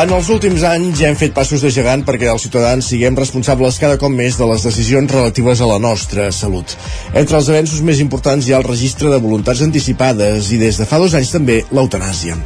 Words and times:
En 0.00 0.08
els 0.16 0.28
últims 0.32 0.62
anys 0.64 0.96
ja 1.02 1.10
hem 1.10 1.16
fet 1.18 1.34
passos 1.36 1.60
de 1.60 1.68
gegant 1.74 2.00
perquè 2.08 2.30
els 2.32 2.46
ciutadans 2.46 2.86
siguem 2.88 3.18
responsables 3.18 3.76
cada 3.82 3.98
cop 4.00 4.12
més 4.14 4.38
de 4.38 4.46
les 4.48 4.62
decisions 4.64 5.12
relatives 5.12 5.60
a 5.60 5.66
la 5.68 5.76
nostra 5.82 6.30
salut. 6.32 6.72
Entre 7.12 7.36
els 7.36 7.50
avenços 7.52 7.82
més 7.84 8.00
importants 8.00 8.46
hi 8.48 8.54
ha 8.54 8.60
el 8.62 8.64
registre 8.64 9.10
de 9.12 9.18
voluntats 9.20 9.60
anticipades 9.66 10.48
i 10.54 10.60
des 10.62 10.78
de 10.80 10.86
fa 10.88 11.02
dos 11.02 11.16
anys 11.18 11.34
també 11.34 11.58
l'eutanàsia. 11.68 12.38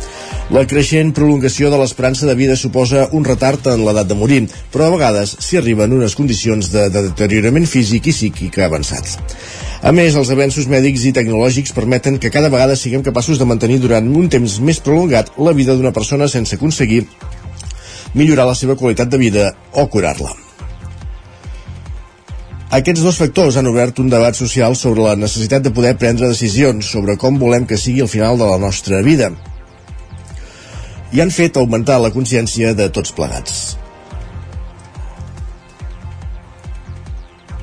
La 0.57 0.65
creixent 0.67 1.13
prolongació 1.15 1.71
de 1.71 1.79
l'esperança 1.79 2.27
de 2.27 2.35
vida 2.41 2.57
suposa 2.59 3.07
un 3.15 3.29
retard 3.29 3.71
en 3.71 3.85
l'edat 3.87 4.11
de 4.11 4.19
morir, 4.19 4.41
però 4.75 4.89
a 4.89 4.97
vegades 4.97 5.37
s'hi 5.39 5.61
arriba 5.61 5.87
en 5.87 5.95
unes 6.01 6.19
condicions 6.19 6.73
de, 6.73 6.89
de 6.91 7.05
deteriorament 7.13 7.71
físic 7.71 8.11
i 8.11 8.17
psíquic 8.17 8.59
avançats. 8.67 9.15
A 9.85 9.93
més, 9.93 10.19
els 10.19 10.33
avenços 10.33 10.67
mèdics 10.67 11.07
i 11.07 11.15
tecnològics 11.15 11.77
permeten 11.77 12.19
que 12.19 12.33
cada 12.35 12.51
vegada 12.51 12.75
siguem 12.75 13.05
capaços 13.05 13.39
de 13.39 13.47
mantenir 13.47 13.79
durant 13.85 14.11
un 14.11 14.29
temps 14.33 14.59
més 14.59 14.83
prolongat 14.83 15.31
la 15.39 15.55
vida 15.55 15.77
d'una 15.77 15.95
persona 15.95 16.27
sense 16.27 16.59
aconseguir 16.59 17.05
millorar 18.15 18.47
la 18.49 18.57
seva 18.59 18.79
qualitat 18.79 19.11
de 19.11 19.21
vida 19.21 19.53
o 19.73 19.87
curar-la. 19.91 20.33
Aquests 22.75 23.05
dos 23.07 23.19
factors 23.21 23.57
han 23.59 23.69
obert 23.71 24.01
un 24.03 24.09
debat 24.11 24.35
social 24.35 24.75
sobre 24.75 25.05
la 25.05 25.15
necessitat 25.19 25.63
de 25.63 25.71
poder 25.75 25.95
prendre 25.99 26.31
decisions 26.31 26.89
sobre 26.91 27.15
com 27.21 27.39
volem 27.39 27.69
que 27.71 27.79
sigui 27.79 28.03
el 28.03 28.11
final 28.11 28.39
de 28.41 28.49
la 28.51 28.59
nostra 28.59 29.03
vida 29.07 29.31
i 31.15 31.21
han 31.23 31.31
fet 31.31 31.57
augmentar 31.61 32.01
la 32.03 32.11
consciència 32.11 32.73
de 32.75 32.89
tots 32.91 33.15
plegats. 33.15 33.77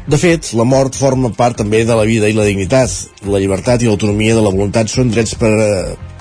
De 0.07 0.17
fet, 0.17 0.53
la 0.57 0.63
mort 0.67 0.95
forma 0.97 1.29
part 1.35 1.59
també 1.59 1.83
de 1.87 1.95
la 1.95 2.07
vida 2.07 2.29
i 2.31 2.35
la 2.35 2.47
dignitat. 2.47 2.91
La 3.27 3.39
llibertat 3.39 3.83
i 3.83 3.89
l'autonomia 3.89 4.35
de 4.35 4.41
la 4.43 4.51
voluntat 4.51 4.89
són 4.91 5.11
drets 5.11 5.35
per, 5.39 5.51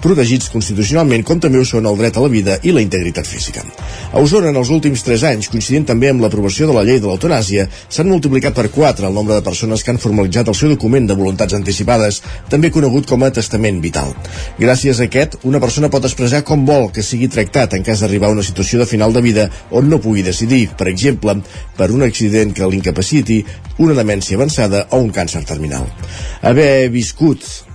protegits 0.03 0.51
constitucionalment, 0.53 1.25
com 1.27 1.41
també 1.41 1.61
ho 1.61 1.67
són 1.69 1.87
el 1.87 1.98
dret 1.98 2.17
a 2.17 2.25
la 2.25 2.31
vida 2.33 2.56
i 2.62 2.73
la 2.75 2.83
integritat 2.84 3.29
física. 3.29 3.65
A 4.12 4.20
Osona, 4.20 4.51
en 4.51 4.59
els 4.61 4.70
últims 4.75 5.05
3 5.06 5.25
anys, 5.31 5.51
coincidint 5.53 5.87
també 5.89 6.11
amb 6.11 6.25
l'aprovació 6.25 6.69
de 6.69 6.77
la 6.77 6.84
llei 6.87 7.01
de 7.01 7.09
l'eutanàsia, 7.09 7.67
s'han 7.89 8.11
multiplicat 8.11 8.56
per 8.56 8.69
4 8.73 9.06
el 9.09 9.15
nombre 9.15 9.37
de 9.37 9.45
persones 9.47 9.84
que 9.84 9.95
han 9.95 10.03
formalitzat 10.03 10.48
el 10.48 10.59
seu 10.59 10.73
document 10.73 11.06
de 11.09 11.17
voluntats 11.19 11.55
anticipades, 11.56 12.23
també 12.51 12.73
conegut 12.75 13.09
com 13.09 13.23
a 13.25 13.33
testament 13.34 13.81
vital. 13.84 14.15
Gràcies 14.59 15.01
a 15.01 15.09
aquest, 15.09 15.39
una 15.45 15.61
persona 15.62 15.93
pot 15.93 16.05
expressar 16.09 16.43
com 16.48 16.67
vol 16.67 16.91
que 16.95 17.05
sigui 17.06 17.31
tractat 17.31 17.77
en 17.77 17.87
cas 17.87 18.03
d'arribar 18.03 18.31
a 18.31 18.37
una 18.39 18.47
situació 18.47 18.81
de 18.81 18.89
final 18.91 19.12
de 19.12 19.25
vida 19.25 19.48
on 19.71 19.89
no 19.91 20.01
pugui 20.03 20.25
decidir, 20.27 20.67
per 20.77 20.89
exemple, 20.89 21.39
per 21.77 21.91
un 21.95 22.05
accident 22.06 22.55
que 22.56 22.69
l'incapaciti, 22.69 23.43
una 23.78 23.97
demència 23.97 24.37
avançada 24.37 24.87
o 24.91 25.01
un 25.01 25.11
càncer 25.15 25.45
terminal. 25.48 25.87
Haver 26.43 26.89
viscut 26.93 27.69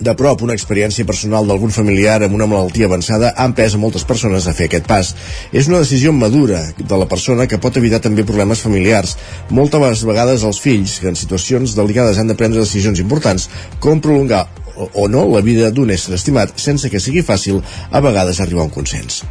de 0.00 0.12
prop 0.16 0.42
una 0.44 0.54
experiència 0.56 1.06
personal 1.08 1.46
d'algun 1.48 1.72
familiar 1.72 2.18
amb 2.22 2.36
una 2.36 2.48
malaltia 2.50 2.88
avançada 2.90 3.32
ha 3.32 3.46
empès 3.48 3.74
a 3.74 3.80
moltes 3.80 4.04
persones 4.04 4.46
a 4.46 4.52
fer 4.56 4.68
aquest 4.68 4.86
pas. 4.88 5.14
És 5.52 5.70
una 5.70 5.80
decisió 5.80 6.12
madura 6.12 6.60
de 6.76 6.98
la 7.00 7.08
persona 7.08 7.46
que 7.48 7.60
pot 7.62 7.76
evitar 7.80 8.02
també 8.04 8.24
problemes 8.24 8.60
familiars. 8.60 9.16
Moltes 9.50 10.04
vegades 10.04 10.44
els 10.44 10.60
fills, 10.60 10.98
que 11.00 11.08
en 11.08 11.16
situacions 11.16 11.76
delicades 11.76 12.18
han 12.18 12.28
de 12.28 12.36
prendre 12.36 12.60
decisions 12.60 13.00
importants, 13.00 13.48
com 13.80 14.00
prolongar 14.00 14.46
o 14.76 15.08
no 15.08 15.24
la 15.32 15.40
vida 15.40 15.70
d'un 15.72 15.90
ésser 15.90 16.12
estimat 16.14 16.52
sense 16.60 16.90
que 16.92 17.00
sigui 17.00 17.22
fàcil 17.24 17.62
a 17.90 18.02
vegades 18.04 18.40
arribar 18.40 18.66
a 18.66 18.68
un 18.68 18.74
consens. 18.74 19.22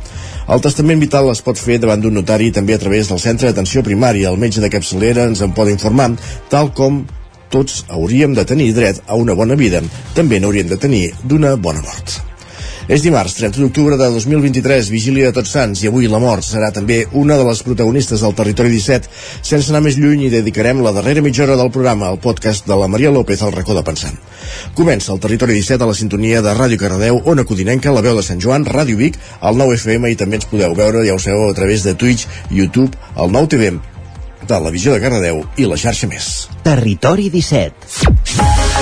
El 0.49 0.61
testament 0.61 1.01
vital 1.01 1.29
es 1.29 1.41
pot 1.45 1.57
fer 1.57 1.77
davant 1.81 2.01
d'un 2.01 2.17
notari 2.17 2.51
també 2.53 2.73
a 2.73 2.81
través 2.81 3.09
del 3.09 3.21
centre 3.21 3.49
d'atenció 3.49 3.83
primària. 3.85 4.29
El 4.29 4.41
metge 4.41 4.61
de 4.61 4.69
capçalera 4.73 5.25
ens 5.29 5.41
en 5.45 5.53
pot 5.53 5.69
informar, 5.69 6.11
tal 6.49 6.73
com 6.73 7.03
tots 7.55 7.85
hauríem 7.87 8.35
de 8.35 8.43
tenir 8.43 8.73
dret 8.75 9.01
a 9.07 9.15
una 9.15 9.35
bona 9.39 9.55
vida, 9.55 9.83
també 10.15 10.39
n'hauríem 10.43 10.67
de 10.71 10.79
tenir 10.81 11.03
d'una 11.23 11.55
bona 11.55 11.83
mort. 11.85 12.19
És 12.85 13.01
dimarts, 13.01 13.33
30 13.39 13.63
d'octubre 13.63 13.95
de 13.97 14.07
2023, 14.13 14.91
vigília 14.93 15.31
de 15.31 15.33
Tots 15.33 15.55
Sants, 15.55 15.79
i 15.81 15.87
avui 15.89 16.05
la 16.05 16.19
mort 16.21 16.45
serà 16.45 16.67
també 16.73 16.99
una 17.17 17.33
de 17.39 17.47
les 17.47 17.63
protagonistes 17.65 18.21
del 18.21 18.35
Territori 18.37 18.69
17. 18.75 19.09
Sense 19.41 19.71
anar 19.71 19.81
més 19.87 19.97
lluny, 19.97 20.27
i 20.27 20.29
dedicarem 20.29 20.83
la 20.85 20.91
darrera 20.93 21.23
mitja 21.25 21.47
hora 21.47 21.55
del 21.57 21.71
programa 21.73 22.11
al 22.11 22.19
podcast 22.21 22.69
de 22.69 22.77
la 22.77 22.91
Maria 22.91 23.09
López 23.15 23.41
al 23.41 23.55
racó 23.55 23.73
de 23.73 23.81
Pensant. 23.87 24.21
Comença 24.77 25.15
el 25.15 25.23
Territori 25.23 25.57
17 25.57 25.81
a 25.81 25.89
la 25.89 25.97
sintonia 25.97 26.43
de 26.45 26.53
Ràdio 26.53 26.77
Cardeu, 26.83 27.23
Ona 27.25 27.47
Codinenca, 27.49 27.95
la 27.95 28.05
veu 28.05 28.21
de 28.21 28.27
Sant 28.27 28.43
Joan, 28.43 28.69
Ràdio 28.69 29.01
Vic, 29.01 29.17
el 29.41 29.57
9 29.63 29.81
FM 29.81 30.13
i 30.13 30.21
també 30.21 30.43
ens 30.43 30.51
podeu 30.53 30.77
veure, 30.77 31.07
ja 31.09 31.17
ho 31.17 31.25
sabeu, 31.25 31.49
a 31.49 31.57
través 31.57 31.89
de 31.89 31.97
Twitch, 31.97 32.29
YouTube, 32.51 32.93
el 33.17 33.33
9 33.33 33.53
TV 33.55 33.94
Televisió 34.49 34.95
de 34.95 35.03
Cardedeu 35.03 35.43
i 35.57 35.67
la 35.69 35.79
xarxa 35.79 36.09
més. 36.11 36.31
Territori 36.65 37.29
17. 37.33 38.74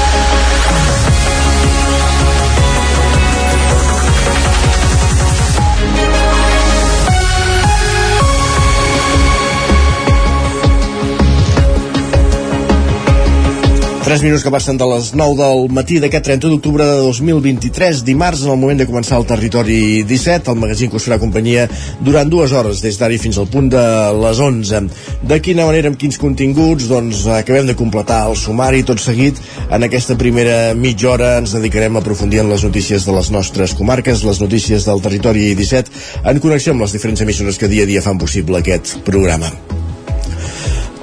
3 14.14 14.22
minuts 14.22 14.44
que 14.46 14.52
passen 14.54 14.78
de 14.78 14.86
les 14.86 15.08
9 15.18 15.34
del 15.40 15.72
matí 15.74 15.96
d'aquest 15.98 16.28
30 16.28 16.52
d'octubre 16.52 16.86
de 16.86 17.00
2023, 17.02 18.04
dimarts, 18.06 18.44
en 18.46 18.52
el 18.54 18.60
moment 18.62 18.78
de 18.78 18.86
començar 18.86 19.18
el 19.18 19.26
Territori 19.26 20.04
17, 20.06 20.52
el 20.54 20.60
magazín 20.62 20.92
que 20.92 21.00
us 21.00 21.08
farà 21.08 21.18
companyia 21.18 21.64
durant 22.06 22.30
dues 22.30 22.54
hores, 22.54 22.84
des 22.86 23.00
d'ara 23.02 23.18
fins 23.18 23.42
al 23.42 23.50
punt 23.50 23.72
de 23.74 23.82
les 24.22 24.38
11. 24.38 24.84
De 25.26 25.42
quina 25.42 25.66
manera, 25.66 25.90
amb 25.90 25.98
quins 25.98 26.22
continguts? 26.22 26.86
Doncs 26.94 27.26
acabem 27.40 27.66
de 27.66 27.74
completar 27.80 28.28
el 28.30 28.38
sumari 28.38 28.86
tot 28.86 29.02
seguit. 29.02 29.42
En 29.74 29.82
aquesta 29.82 30.14
primera 30.14 30.76
mitja 30.78 31.10
hora 31.10 31.40
ens 31.42 31.58
dedicarem 31.58 31.98
a 31.98 32.06
aprofundir 32.06 32.44
en 32.44 32.54
les 32.54 32.70
notícies 32.70 33.10
de 33.10 33.18
les 33.18 33.34
nostres 33.34 33.74
comarques, 33.74 34.22
les 34.22 34.44
notícies 34.46 34.86
del 34.86 35.02
Territori 35.02 35.56
17, 35.58 35.90
en 36.22 36.44
connexió 36.44 36.78
amb 36.78 36.86
les 36.86 36.94
diferents 36.94 37.26
emissores 37.26 37.58
que 37.58 37.72
dia 37.72 37.90
a 37.90 37.90
dia 37.90 38.06
fan 38.06 38.22
possible 38.22 38.62
aquest 38.62 39.00
programa. 39.10 39.50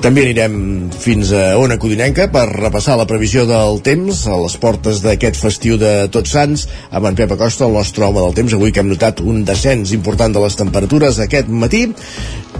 També 0.00 0.22
anirem 0.24 0.54
fins 0.96 1.28
a 1.36 1.58
Ona 1.60 1.76
Codinenca 1.76 2.24
per 2.32 2.46
repassar 2.48 2.94
la 2.96 3.04
previsió 3.04 3.42
del 3.44 3.82
temps 3.84 4.22
a 4.32 4.38
les 4.40 4.54
portes 4.62 5.02
d'aquest 5.04 5.36
festiu 5.36 5.76
de 5.76 6.08
Tots 6.08 6.32
Sants. 6.32 6.62
Amb 6.88 7.10
en 7.10 7.18
Pep 7.18 7.34
Acosta, 7.36 7.66
el 7.68 7.76
nostre 7.76 8.06
home 8.06 8.22
del 8.24 8.32
temps 8.38 8.54
avui 8.56 8.72
que 8.72 8.80
hem 8.80 8.88
notat 8.88 9.20
un 9.20 9.44
descens 9.44 9.92
important 9.92 10.32
de 10.32 10.40
les 10.40 10.56
temperatures 10.56 11.20
aquest 11.20 11.52
matí. 11.52 11.82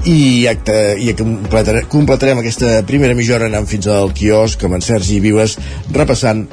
I, 0.05 0.21
acte, 0.53 0.77
i 1.01 1.15
completarem, 1.17 1.89
completarem 1.89 2.45
aquesta 2.45 2.83
primera 2.89 3.17
mitja 3.17 3.39
hora 3.39 3.49
anant 3.49 3.69
fins 3.73 3.89
al 3.89 4.13
quiosc 4.13 4.69
amb 4.69 4.77
en 4.77 4.85
Sergi 4.85 5.17
Vives 5.25 5.57
repassant 5.97 6.45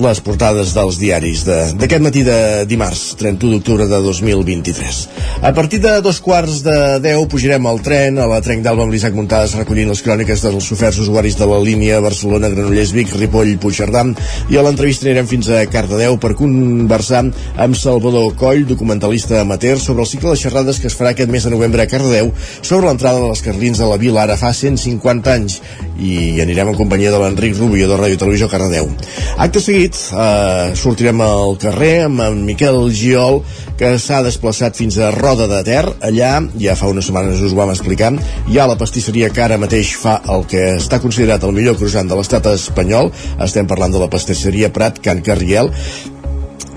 les 0.00 0.20
portades 0.24 0.72
dels 0.72 0.96
diaris 1.00 1.42
d'aquest 1.44 1.98
de, 1.98 2.00
matí 2.00 2.22
de 2.24 2.64
dimarts, 2.68 3.12
31 3.20 3.58
d'octubre 3.58 3.86
de 3.90 3.98
2023. 4.00 5.00
A 5.42 5.52
partir 5.52 5.80
de 5.82 6.00
dos 6.00 6.20
quarts 6.24 6.62
de 6.64 6.76
10 7.04 7.26
pujarem 7.28 7.66
al 7.68 7.82
tren 7.84 8.18
a 8.18 8.26
la 8.30 8.40
Trenc 8.44 8.64
d'Alba 8.64 8.86
amb 8.86 8.94
l'Isaac 8.94 9.14
Montades 9.16 9.56
recollint 9.58 9.90
les 9.92 10.02
cròniques 10.04 10.44
dels 10.46 10.70
oferts 10.72 11.00
usuaris 11.02 11.36
de 11.36 11.48
la 11.50 11.60
línia 11.60 12.00
Barcelona, 12.00 12.48
Granollers, 12.52 12.94
Vic, 12.96 13.12
Ripoll, 13.18 13.56
Puigcerdà 13.60 14.04
i 14.50 14.56
a 14.56 14.64
l'entrevista 14.64 15.06
anirem 15.06 15.28
fins 15.30 15.50
a 15.52 15.64
Cardedeu 15.70 16.16
per 16.22 16.32
conversar 16.38 17.26
amb 17.60 17.76
Salvador 17.76 18.32
Coll, 18.40 18.64
documentalista 18.66 19.42
amateur, 19.42 19.78
sobre 19.78 20.06
el 20.06 20.10
cicle 20.10 20.32
de 20.32 20.40
xerrades 20.40 20.80
que 20.80 20.88
es 20.88 20.96
farà 20.96 21.12
aquest 21.12 21.30
mes 21.30 21.44
de 21.44 21.52
novembre 21.52 21.84
a 21.84 21.90
Cardedeu 21.90 22.32
sobre 22.62 22.86
l'entrada 22.88 23.20
dels 23.26 23.44
carlins 23.44 23.82
a 23.82 23.90
la 23.90 24.00
vila 24.00 24.24
ara 24.24 24.38
fa 24.40 24.54
150 24.56 25.36
anys 25.36 25.60
i 26.00 26.40
anirem 26.42 26.72
en 26.72 26.78
companyia 26.78 27.12
de 27.12 27.20
l'Enric 27.20 27.58
Rubio 27.58 27.90
de 27.90 27.98
Ràdio 28.00 28.18
Televisió 28.18 28.48
Cardedeu. 28.50 28.88
Acte 29.36 29.60
seguit 29.60 29.81
nit 29.82 29.98
eh, 30.14 30.74
sortirem 30.78 31.20
al 31.24 31.56
carrer 31.60 32.04
amb 32.06 32.22
en 32.22 32.42
Miquel 32.46 32.78
Giol 32.94 33.40
que 33.78 33.96
s'ha 33.98 34.20
desplaçat 34.22 34.78
fins 34.78 34.98
a 34.98 35.10
Roda 35.14 35.48
de 35.50 35.58
Ter. 35.66 35.82
Allà, 36.06 36.36
ja 36.60 36.76
fa 36.78 36.90
unes 36.92 37.08
setmanes 37.08 37.42
us 37.42 37.54
ho 37.54 37.58
vam 37.58 37.72
explicar 37.74 38.12
hi 38.12 38.58
ha 38.58 38.68
la 38.70 38.78
pastisseria 38.78 39.30
que 39.34 39.42
ara 39.42 39.60
mateix 39.60 39.94
fa 39.98 40.20
el 40.30 40.46
que 40.50 40.76
està 40.78 41.00
considerat 41.02 41.42
el 41.46 41.54
millor 41.56 41.78
croissant 41.80 42.08
de 42.08 42.18
l'estat 42.18 42.46
espanyol. 42.54 43.12
Estem 43.42 43.68
parlant 43.70 43.94
de 43.94 44.02
la 44.02 44.10
pastisseria 44.12 44.72
Prat 44.74 45.02
Can 45.02 45.22
Carriel. 45.26 45.72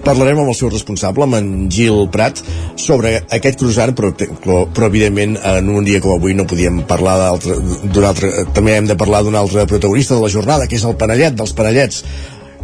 Parlarem 0.06 0.38
amb 0.38 0.51
el 0.51 0.58
seu 0.58 0.69
responsable, 0.69 1.25
amb 1.25 1.38
en 1.40 1.48
Gil 1.74 2.04
Prat, 2.13 2.38
sobre 2.78 3.16
aquest 3.34 3.58
croissant, 3.58 3.96
però, 3.98 4.12
però 4.13 4.90
evidentment 4.92 5.34
en 5.50 5.72
un 5.74 5.88
dia 5.88 6.01
com 6.01 6.13
avui 6.13 6.38
no 6.38 6.46
podíem 6.46 6.84
parlar 6.86 7.16
d'un 7.42 8.06
altre, 8.06 8.30
també 8.54 8.78
hem 8.78 8.92
de 8.92 8.98
parlar 9.01 9.24
d'un 9.25 9.38
altre 9.40 9.66
protagonista 9.66 10.13
de 10.13 10.22
la 10.22 10.30
jornada, 10.30 10.69
que 10.69 10.78
és 10.78 10.86
el 10.86 10.94
Panellet, 11.01 11.34
dels 11.34 11.58
Panellets 11.58 12.04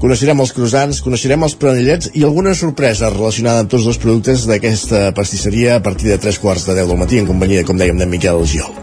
Coneixerem 0.01 0.39
els 0.41 0.49
croissants, 0.57 0.99
coneixerem 1.05 1.43
els 1.45 1.53
pranellets 1.61 2.07
i 2.17 2.23
alguna 2.25 2.55
sorpresa 2.57 3.11
relacionada 3.13 3.61
amb 3.61 3.69
tots 3.69 3.83
dos 3.85 3.99
productes 4.01 4.47
d'aquesta 4.49 5.11
pastisseria 5.13 5.75
a 5.77 5.83
partir 5.85 6.09
de 6.09 6.17
3 6.23 6.39
quarts 6.41 6.65
de 6.65 6.73
10 6.79 6.89
del 6.89 6.97
matí 6.97 7.19
en 7.21 7.27
companyia, 7.29 7.61
com 7.67 7.77
dèiem, 7.77 7.99
de 8.01 8.07
Miquel 8.09 8.41
Giol. 8.49 8.73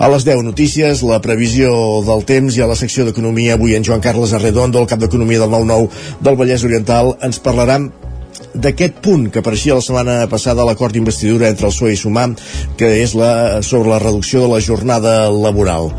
A 0.00 0.08
les 0.08 0.24
10 0.24 0.40
notícies, 0.46 1.02
la 1.04 1.20
previsió 1.20 1.68
del 2.08 2.24
temps 2.24 2.56
i 2.56 2.64
a 2.64 2.70
la 2.70 2.78
secció 2.80 3.04
d'Economia 3.04 3.58
avui 3.58 3.76
en 3.76 3.84
Joan 3.84 4.00
Carles 4.00 4.32
Arredondo, 4.32 4.80
el 4.80 4.88
cap 4.88 5.04
d'Economia 5.04 5.44
del 5.44 5.52
9-9 5.52 6.24
del 6.24 6.40
Vallès 6.40 6.64
Oriental, 6.64 7.12
ens 7.20 7.44
parlaran 7.44 7.90
d'aquest 8.54 9.02
punt 9.04 9.28
que 9.28 9.42
apareixia 9.42 9.76
la 9.76 9.84
setmana 9.84 10.16
passada 10.32 10.62
a 10.62 10.68
l'acord 10.68 10.96
d'investidura 10.96 11.50
entre 11.52 11.68
el 11.68 11.74
PSOE 11.74 11.92
i 11.92 12.00
Sumar, 12.00 12.30
que 12.80 12.88
és 13.02 13.12
la, 13.18 13.60
sobre 13.60 13.92
la 13.92 14.00
reducció 14.00 14.46
de 14.46 14.52
la 14.54 14.62
jornada 14.64 15.28
laboral. 15.28 15.92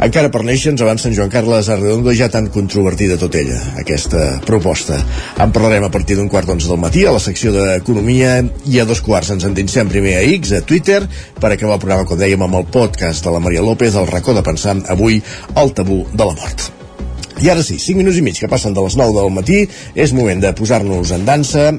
Encara 0.00 0.30
per 0.32 0.40
néixer 0.48 0.70
ens 0.72 0.80
avança 0.80 1.10
en 1.10 1.14
Joan 1.16 1.28
Carles 1.28 1.66
Arredondo 1.68 2.14
ja 2.16 2.30
tan 2.32 2.46
controvertida 2.48 3.18
tot 3.20 3.34
ella, 3.36 3.58
aquesta 3.82 4.38
proposta. 4.48 4.96
En 5.44 5.52
parlarem 5.52 5.84
a 5.84 5.90
partir 5.92 6.16
d'un 6.16 6.30
quart 6.32 6.48
d'onze 6.48 6.70
del 6.70 6.80
matí 6.80 7.02
a 7.04 7.12
la 7.12 7.20
secció 7.20 7.52
d'Economia 7.52 8.38
i 8.64 8.80
a 8.80 8.86
dos 8.88 9.04
quarts 9.04 9.34
ens 9.36 9.44
endinsem 9.44 9.92
primer 9.92 10.16
a 10.16 10.24
X, 10.38 10.54
a 10.56 10.62
Twitter, 10.64 11.02
per 11.36 11.52
acabar 11.52 11.76
el 11.76 11.84
programa, 11.84 12.08
com 12.08 12.16
dèiem, 12.16 12.40
amb 12.48 12.62
el 12.62 12.66
podcast 12.72 13.28
de 13.28 13.36
la 13.36 13.44
Maria 13.44 13.60
López, 13.66 13.92
el 13.92 14.08
racó 14.08 14.32
de 14.32 14.46
pensar 14.46 14.78
avui 14.88 15.20
el 15.60 15.76
tabú 15.76 16.06
de 16.14 16.24
la 16.24 16.32
mort. 16.32 16.70
I 17.44 17.52
ara 17.52 17.60
sí, 17.64 17.76
5 17.76 18.00
minuts 18.00 18.16
i 18.16 18.24
mig 18.24 18.40
que 18.40 18.48
passen 18.48 18.72
de 18.72 18.80
les 18.80 18.96
9 18.96 19.20
del 19.20 19.32
matí, 19.36 19.66
és 19.92 20.16
moment 20.16 20.40
de 20.40 20.56
posar-nos 20.56 21.12
en 21.12 21.28
dansa, 21.28 21.74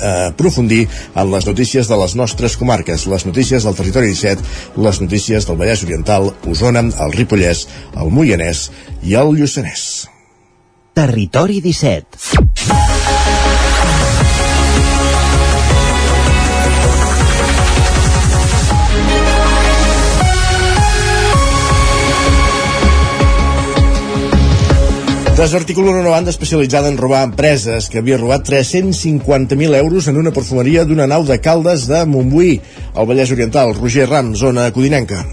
aprofundir 0.00 0.84
en 1.14 1.30
les 1.32 1.46
notícies 1.46 1.88
de 1.88 1.98
les 2.00 2.16
nostres 2.18 2.56
comarques, 2.60 3.06
les 3.10 3.26
notícies 3.26 3.66
del 3.66 3.76
territori 3.78 4.12
17, 4.12 4.80
les 4.86 5.00
notícies 5.00 5.46
del 5.46 5.60
Vallès 5.60 5.84
Oriental, 5.86 6.32
Osona, 6.50 6.84
el 6.84 7.14
Ripollès, 7.18 7.66
el 7.96 8.10
Moianès 8.10 8.70
i 9.02 9.16
el 9.20 9.36
Lluçanès. 9.38 10.08
Territori 10.94 11.60
17. 11.60 12.83
Desarticulen 25.34 25.96
una 25.96 26.10
banda 26.10 26.30
especialitzada 26.30 26.88
en 26.88 26.96
robar 26.96 27.24
empreses 27.26 27.88
que 27.90 27.98
havia 27.98 28.20
robat 28.20 28.46
350.000 28.46 29.74
euros 29.80 30.06
en 30.06 30.20
una 30.20 30.30
perfumeria 30.30 30.84
d'una 30.86 31.08
nau 31.10 31.26
de 31.26 31.40
Caldes 31.42 31.88
de 31.90 32.04
Montbuí, 32.06 32.60
al 32.94 33.10
Vallès 33.10 33.34
Oriental. 33.34 33.74
Roger 33.74 34.06
Ram, 34.08 34.36
zona 34.38 34.70
codinenca. 34.70 35.24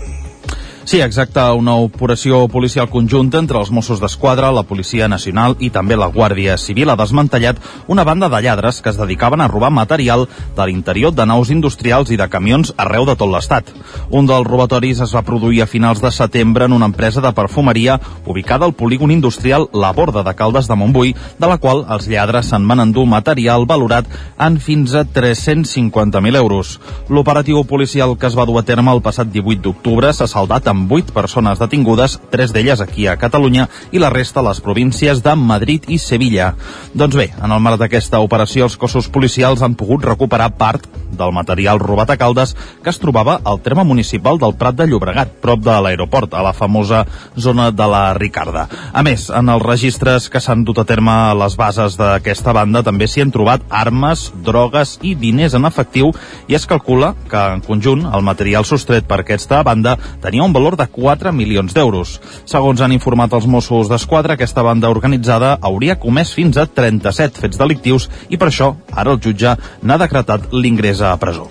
Sí, 0.84 1.00
exacte, 1.00 1.40
una 1.54 1.76
operació 1.78 2.48
policial 2.50 2.88
conjunta 2.90 3.38
entre 3.38 3.60
els 3.60 3.70
Mossos 3.70 4.00
d'Esquadra, 4.02 4.50
la 4.52 4.64
Policia 4.66 5.08
Nacional 5.08 5.54
i 5.62 5.70
també 5.70 5.94
la 5.96 6.08
Guàrdia 6.10 6.56
Civil 6.58 6.90
ha 6.90 6.96
desmantellat 6.98 7.60
una 7.88 8.04
banda 8.04 8.28
de 8.34 8.40
lladres 8.42 8.82
que 8.82 8.90
es 8.90 8.98
dedicaven 8.98 9.42
a 9.42 9.48
robar 9.48 9.70
material 9.70 10.26
de 10.58 10.66
l'interior 10.66 11.14
de 11.14 11.28
naus 11.30 11.52
industrials 11.54 12.10
i 12.10 12.18
de 12.18 12.28
camions 12.34 12.74
arreu 12.82 13.06
de 13.06 13.16
tot 13.16 13.30
l'estat. 13.30 13.70
Un 14.10 14.26
dels 14.26 14.48
robatoris 14.48 15.04
es 15.06 15.14
va 15.14 15.22
produir 15.22 15.62
a 15.62 15.68
finals 15.70 16.02
de 16.02 16.12
setembre 16.12 16.66
en 16.66 16.74
una 16.74 16.90
empresa 16.90 17.22
de 17.22 17.32
perfumeria 17.32 18.00
ubicada 18.26 18.66
al 18.66 18.74
polígon 18.74 19.12
industrial 19.12 19.70
La 19.74 19.94
Borda 19.94 20.24
de 20.24 20.34
Caldes 20.34 20.68
de 20.68 20.76
Montbui, 20.76 21.14
de 21.14 21.48
la 21.48 21.60
qual 21.62 21.86
els 21.94 22.10
lladres 22.10 22.50
se'n 22.50 22.68
van 22.68 22.82
endur 22.82 23.06
material 23.06 23.68
valorat 23.70 24.10
en 24.40 24.58
fins 24.58 24.98
a 24.98 25.06
350.000 25.06 26.42
euros. 26.42 26.80
L'operatiu 27.08 27.64
policial 27.70 28.18
que 28.18 28.26
es 28.28 28.36
va 28.36 28.50
dur 28.50 28.58
a 28.60 28.66
terme 28.66 28.92
el 28.92 29.06
passat 29.06 29.30
18 29.30 29.62
d'octubre 29.62 30.10
s'ha 30.12 30.28
saldat 30.28 30.71
amb 30.72 30.92
8 30.92 31.14
persones 31.14 31.60
detingudes, 31.62 32.18
tres 32.32 32.56
d'elles 32.56 32.82
aquí 32.82 33.08
a 33.08 33.18
Catalunya 33.20 33.68
i 33.92 34.02
la 34.02 34.10
resta 34.10 34.42
a 34.42 34.48
les 34.48 34.64
províncies 34.64 35.22
de 35.24 35.36
Madrid 35.36 35.86
i 35.92 36.00
Sevilla. 36.00 36.54
Doncs 36.96 37.20
bé, 37.20 37.30
en 37.38 37.52
el 37.52 37.62
marc 37.62 37.80
d'aquesta 37.82 38.24
operació 38.24 38.66
els 38.66 38.80
cossos 38.80 39.12
policials 39.12 39.62
han 39.62 39.76
pogut 39.76 40.08
recuperar 40.08 40.54
part 40.58 40.88
del 41.12 41.34
material 41.36 41.80
robat 41.80 42.10
a 42.10 42.18
Caldes 42.18 42.56
que 42.84 42.90
es 42.90 43.00
trobava 43.00 43.40
al 43.44 43.60
terme 43.62 43.84
municipal 43.84 44.40
del 44.40 44.56
Prat 44.56 44.78
de 44.80 44.88
Llobregat, 44.88 45.36
prop 45.44 45.60
de 45.64 45.76
l'aeroport, 45.84 46.34
a 46.34 46.42
la 46.42 46.54
famosa 46.54 47.06
zona 47.36 47.70
de 47.72 47.88
la 47.88 48.14
Ricarda. 48.14 48.68
A 48.94 49.04
més, 49.04 49.30
en 49.30 49.50
els 49.52 49.64
registres 49.66 50.30
que 50.32 50.40
s'han 50.40 50.64
dut 50.64 50.80
a 50.80 50.86
terme 50.88 51.12
a 51.12 51.36
les 51.38 51.58
bases 51.60 51.98
d'aquesta 52.00 52.54
banda 52.56 52.84
també 52.88 53.08
s'hi 53.08 53.26
han 53.26 53.34
trobat 53.34 53.66
armes, 53.70 54.30
drogues 54.46 54.98
i 55.02 55.16
diners 55.20 55.56
en 55.58 55.68
efectiu 55.68 56.12
i 56.48 56.56
es 56.56 56.66
calcula 56.70 57.14
que 57.30 57.42
en 57.56 57.64
conjunt 57.66 58.06
el 58.08 58.24
material 58.26 58.66
sostret 58.66 59.08
per 59.10 59.22
aquesta 59.22 59.62
banda 59.68 59.98
tenia 60.22 60.46
un 60.46 60.54
valor 60.54 60.61
de 60.70 60.86
4 60.88 61.34
milions 61.34 61.74
d'euros. 61.74 62.20
Segons 62.46 62.82
han 62.82 62.94
informat 62.94 63.34
els 63.34 63.48
Mossos 63.50 63.90
d'Esquadra, 63.90 64.38
aquesta 64.38 64.64
banda 64.64 64.92
organitzada 64.94 65.56
hauria 65.62 65.98
comès 66.00 66.36
fins 66.38 66.62
a 66.62 66.68
37 66.70 67.42
fets 67.42 67.58
delictius 67.58 68.10
i 68.30 68.38
per 68.38 68.52
això 68.52 68.76
ara 68.94 69.16
el 69.16 69.24
jutge 69.24 69.58
n'ha 69.82 70.02
decretat 70.06 70.54
l'ingrés 70.54 71.02
a 71.02 71.18
presó. 71.18 71.50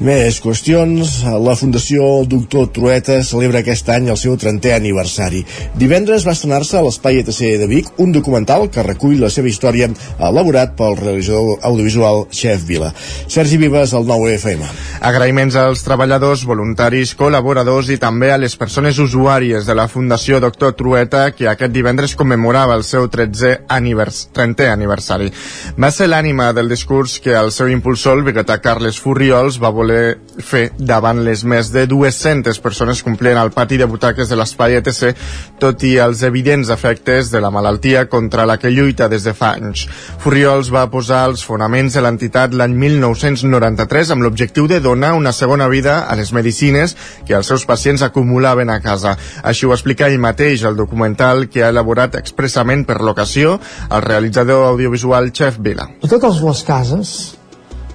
Més 0.00 0.38
qüestions. 0.40 1.10
La 1.44 1.52
Fundació 1.60 2.22
Doctor 2.24 2.70
Trueta 2.72 3.18
celebra 3.20 3.60
aquest 3.60 3.88
any 3.92 4.06
el 4.08 4.16
seu 4.16 4.32
30è 4.40 4.70
aniversari. 4.72 5.42
Divendres 5.76 6.24
va 6.24 6.32
estrenar-se 6.32 6.78
a 6.78 6.80
l'Espai 6.86 7.18
ETC 7.20 7.40
de 7.60 7.66
Vic 7.68 7.90
un 8.00 8.14
documental 8.14 8.64
que 8.72 8.80
recull 8.86 9.18
la 9.20 9.28
seva 9.28 9.50
història 9.50 9.90
elaborat 10.16 10.72
pel 10.78 10.96
realitzador 10.96 11.60
audiovisual 11.68 12.22
Chef 12.32 12.64
Vila. 12.64 12.88
Sergi 13.28 13.58
Vives, 13.60 13.92
al 13.92 14.08
9 14.08 14.30
FM. 14.38 14.70
Agraïments 15.10 15.58
als 15.60 15.84
treballadors, 15.84 16.46
voluntaris, 16.48 17.12
col·laboradors 17.20 17.92
i 17.92 17.98
també 18.00 18.32
a 18.32 18.40
les 18.40 18.56
persones 18.56 18.96
usuàries 19.04 19.68
de 19.68 19.76
la 19.76 19.84
Fundació 19.84 20.40
Doctor 20.40 20.72
Trueta 20.80 21.26
que 21.36 21.50
aquest 21.52 21.76
divendres 21.76 22.16
commemorava 22.16 22.78
el 22.80 22.86
seu 22.88 23.10
13è 23.12 23.66
anivers 23.68 24.30
30è 24.32 24.72
aniversari. 24.72 25.28
Va 25.76 25.92
ser 25.92 26.08
l'ànima 26.08 26.54
del 26.56 26.72
discurs 26.72 27.20
que 27.20 27.36
el 27.36 27.52
seu 27.52 27.68
impulsor, 27.68 28.16
el 28.16 28.26
biguetà 28.32 28.62
Carles 28.64 28.96
Furriols, 28.96 29.60
va 29.60 29.68
voler 29.68 29.89
voler 29.90 30.18
fer 30.40 30.70
davant 30.78 31.18
les 31.24 31.42
més 31.44 31.68
de 31.74 31.84
200 31.90 32.58
persones 32.62 33.02
complint 33.04 33.38
al 33.38 33.50
pati 33.52 33.76
de 33.80 33.88
butaques 33.90 34.30
de 34.30 34.38
l'espai 34.38 34.78
ETC, 34.78 35.16
tot 35.60 35.82
i 35.84 35.96
els 36.00 36.22
evidents 36.26 36.70
efectes 36.72 37.30
de 37.32 37.40
la 37.42 37.50
malaltia 37.50 38.06
contra 38.08 38.46
la 38.48 38.56
que 38.58 38.70
lluita 38.70 39.08
des 39.08 39.26
de 39.26 39.34
fa 39.36 39.52
anys. 39.58 39.86
Furriols 40.22 40.70
va 40.72 40.86
posar 40.90 41.26
els 41.28 41.44
fonaments 41.44 41.94
de 41.94 42.04
l'entitat 42.04 42.54
l'any 42.56 42.76
1993 42.86 44.14
amb 44.14 44.24
l'objectiu 44.24 44.68
de 44.70 44.80
donar 44.80 45.12
una 45.18 45.32
segona 45.36 45.68
vida 45.68 46.00
a 46.06 46.16
les 46.16 46.32
medicines 46.32 46.96
que 47.26 47.36
els 47.36 47.50
seus 47.50 47.66
pacients 47.66 48.02
acumulaven 48.06 48.70
a 48.70 48.80
casa. 48.80 49.16
Així 49.42 49.66
ho 49.66 49.74
explica 49.76 50.08
ell 50.08 50.20
mateix 50.22 50.64
el 50.64 50.78
documental 50.78 51.48
que 51.50 51.64
ha 51.64 51.74
elaborat 51.74 52.16
expressament 52.20 52.86
per 52.88 53.00
l'ocasió 53.00 53.58
el 53.90 54.06
realitzador 54.06 54.66
audiovisual 54.70 55.32
Chef 55.32 55.60
Vila. 55.60 55.90
A 56.00 56.08
totes 56.08 56.40
les 56.44 56.64
cases 56.64 57.39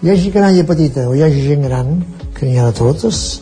hi 0.02 0.10
hagi 0.10 0.32
canalla 0.32 0.64
petita 0.64 1.08
o 1.08 1.14
hi 1.16 1.22
hagi 1.24 1.48
gent 1.48 1.64
gran, 1.64 2.04
que 2.36 2.46
n'hi 2.46 2.58
ha 2.60 2.68
de 2.68 2.74
totes, 2.76 3.42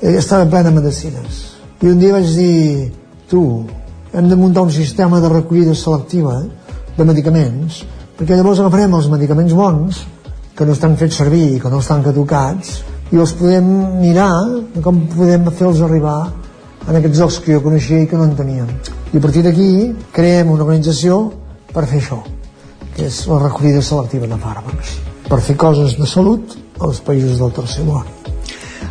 eh, 0.00 0.16
estava 0.16 0.46
plena 0.48 0.70
de 0.70 0.80
medicines. 0.80 1.42
I 1.82 1.88
un 1.92 1.98
dia 2.00 2.12
vaig 2.12 2.26
dir, 2.36 2.92
tu, 3.28 3.66
hem 4.12 4.28
de 4.28 4.36
muntar 4.36 4.62
un 4.62 4.72
sistema 4.72 5.20
de 5.20 5.28
recollida 5.28 5.74
selectiva 5.74 6.40
de 6.96 7.04
medicaments, 7.04 7.84
perquè 8.16 8.36
llavors 8.36 8.60
agafarem 8.60 8.96
els 8.96 9.10
medicaments 9.12 9.52
bons, 9.52 10.00
que 10.56 10.64
no 10.64 10.72
estan 10.72 10.96
fets 10.96 11.20
servir 11.20 11.56
i 11.56 11.60
que 11.60 11.70
no 11.72 11.82
estan 11.84 12.02
caducats, 12.02 12.80
i 13.12 13.20
els 13.20 13.36
podem 13.36 13.68
mirar 14.00 14.32
com 14.80 15.04
podem 15.12 15.50
fer-los 15.52 15.84
arribar 15.84 16.32
en 16.88 16.96
aquests 16.96 17.20
llocs 17.20 17.38
que 17.44 17.52
jo 17.58 17.62
coneixia 17.64 18.00
i 18.00 18.08
que 18.08 18.16
no 18.16 18.24
en 18.24 18.34
teníem. 18.40 18.72
I 19.12 19.18
a 19.18 19.20
partir 19.20 19.44
d'aquí 19.44 19.70
creem 20.16 20.48
una 20.48 20.64
organització 20.64 21.26
per 21.74 21.84
fer 21.84 22.00
això, 22.00 22.22
que 22.96 23.04
és 23.04 23.22
la 23.28 23.44
recollida 23.44 23.84
selectiva 23.84 24.30
de 24.30 24.40
fàrmacs 24.40 25.09
per 25.30 25.38
fer 25.46 25.54
coses 25.54 25.94
de 25.94 26.06
salut 26.10 26.56
als 26.82 26.98
països 27.06 27.38
del 27.38 27.52
tercer 27.54 27.84
món. 27.86 28.06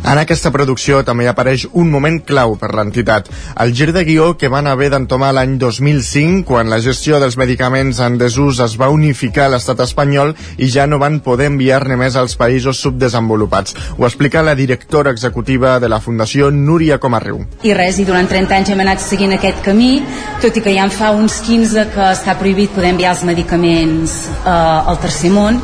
En 0.00 0.16
aquesta 0.16 0.48
producció 0.50 1.02
també 1.04 1.26
apareix 1.28 1.66
un 1.76 1.90
moment 1.92 2.16
clau 2.24 2.54
per 2.58 2.70
l'entitat, 2.72 3.26
el 3.60 3.74
gir 3.76 3.90
de 3.92 4.02
guió 4.08 4.30
que 4.40 4.48
van 4.48 4.66
haver 4.66 4.88
d'entomar 4.94 5.28
l'any 5.36 5.58
2005 5.60 6.46
quan 6.48 6.72
la 6.72 6.80
gestió 6.80 7.20
dels 7.20 7.36
medicaments 7.36 8.00
en 8.00 8.16
desús 8.18 8.62
es 8.64 8.78
va 8.80 8.88
unificar 8.90 9.46
a 9.46 9.52
l'estat 9.54 9.82
espanyol 9.84 10.32
i 10.56 10.70
ja 10.72 10.86
no 10.88 10.98
van 11.02 11.20
poder 11.20 11.50
enviar-ne 11.52 11.98
més 12.00 12.16
als 12.16 12.38
països 12.40 12.80
subdesenvolupats. 12.80 13.76
Ho 13.98 14.08
explica 14.08 14.42
la 14.42 14.56
directora 14.56 15.12
executiva 15.12 15.76
de 15.78 15.92
la 15.92 16.00
Fundació, 16.00 16.50
Núria 16.50 16.98
Comarriu. 16.98 17.44
I 17.62 17.76
res, 17.76 18.00
i 18.00 18.08
durant 18.08 18.28
30 18.28 18.56
anys 18.56 18.72
hem 18.72 18.84
anat 18.86 19.04
seguint 19.04 19.36
aquest 19.36 19.60
camí, 19.66 19.92
tot 20.40 20.56
i 20.56 20.64
que 20.64 20.74
ja 20.74 20.88
en 20.88 20.96
fa 20.96 21.12
uns 21.12 21.42
15 21.44 21.88
que 21.92 22.10
està 22.16 22.38
prohibit 22.40 22.72
poder 22.72 22.96
enviar 22.96 23.12
els 23.12 23.24
medicaments 23.28 24.20
eh, 24.40 24.50
al 24.50 25.00
tercer 25.04 25.30
món, 25.36 25.60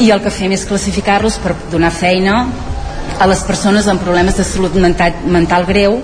i 0.00 0.14
el 0.14 0.22
que 0.22 0.32
fem 0.32 0.54
és 0.54 0.64
classificar-los 0.68 1.42
per 1.42 1.58
donar 1.74 1.90
feina 1.92 2.44
a 3.18 3.26
les 3.30 3.42
persones 3.48 3.88
amb 3.90 4.02
problemes 4.02 4.36
de 4.38 4.44
salut 4.44 4.76
mental, 4.78 5.24
mental 5.26 5.66
greu 5.68 6.00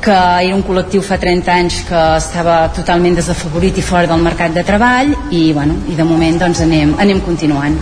que 0.00 0.14
era 0.14 0.54
un 0.54 0.62
col·lectiu 0.62 1.02
fa 1.02 1.18
30 1.18 1.52
anys 1.52 1.80
que 1.88 2.02
estava 2.16 2.58
totalment 2.74 3.16
desafavorit 3.18 3.78
i 3.78 3.84
fora 3.84 4.06
del 4.06 4.22
mercat 4.22 4.54
de 4.54 4.62
treball 4.66 5.10
i, 5.34 5.50
bueno, 5.52 5.74
i 5.90 5.96
de 5.98 6.06
moment 6.06 6.38
doncs 6.38 6.62
anem, 6.64 6.94
anem 7.02 7.22
continuant. 7.26 7.76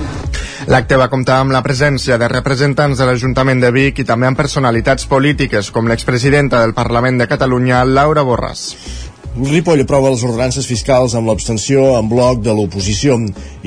L'acte 0.67 0.97
va 0.99 1.11
comptar 1.13 1.43
amb 1.43 1.53
la 1.55 1.63
presència 1.63 2.17
de 2.19 2.29
representants 2.33 2.99
de 2.99 3.07
l'Ajuntament 3.07 3.61
de 3.63 3.71
Vic 3.71 4.01
i 4.03 4.07
també 4.09 4.27
amb 4.27 4.41
personalitats 4.41 5.07
polítiques 5.07 5.71
com 5.71 5.87
l'expresidenta 5.87 6.63
del 6.65 6.75
Parlament 6.75 7.21
de 7.21 7.29
Catalunya, 7.31 7.85
Laura 7.85 8.25
Borràs. 8.27 8.65
Ripoll 9.37 9.83
aprova 9.83 10.09
les 10.09 10.23
ordenances 10.25 10.65
fiscals 10.65 11.13
amb 11.13 11.29
l'abstenció 11.29 11.83
en 11.99 12.07
bloc 12.09 12.39
de 12.41 12.55
l'oposició. 12.57 13.19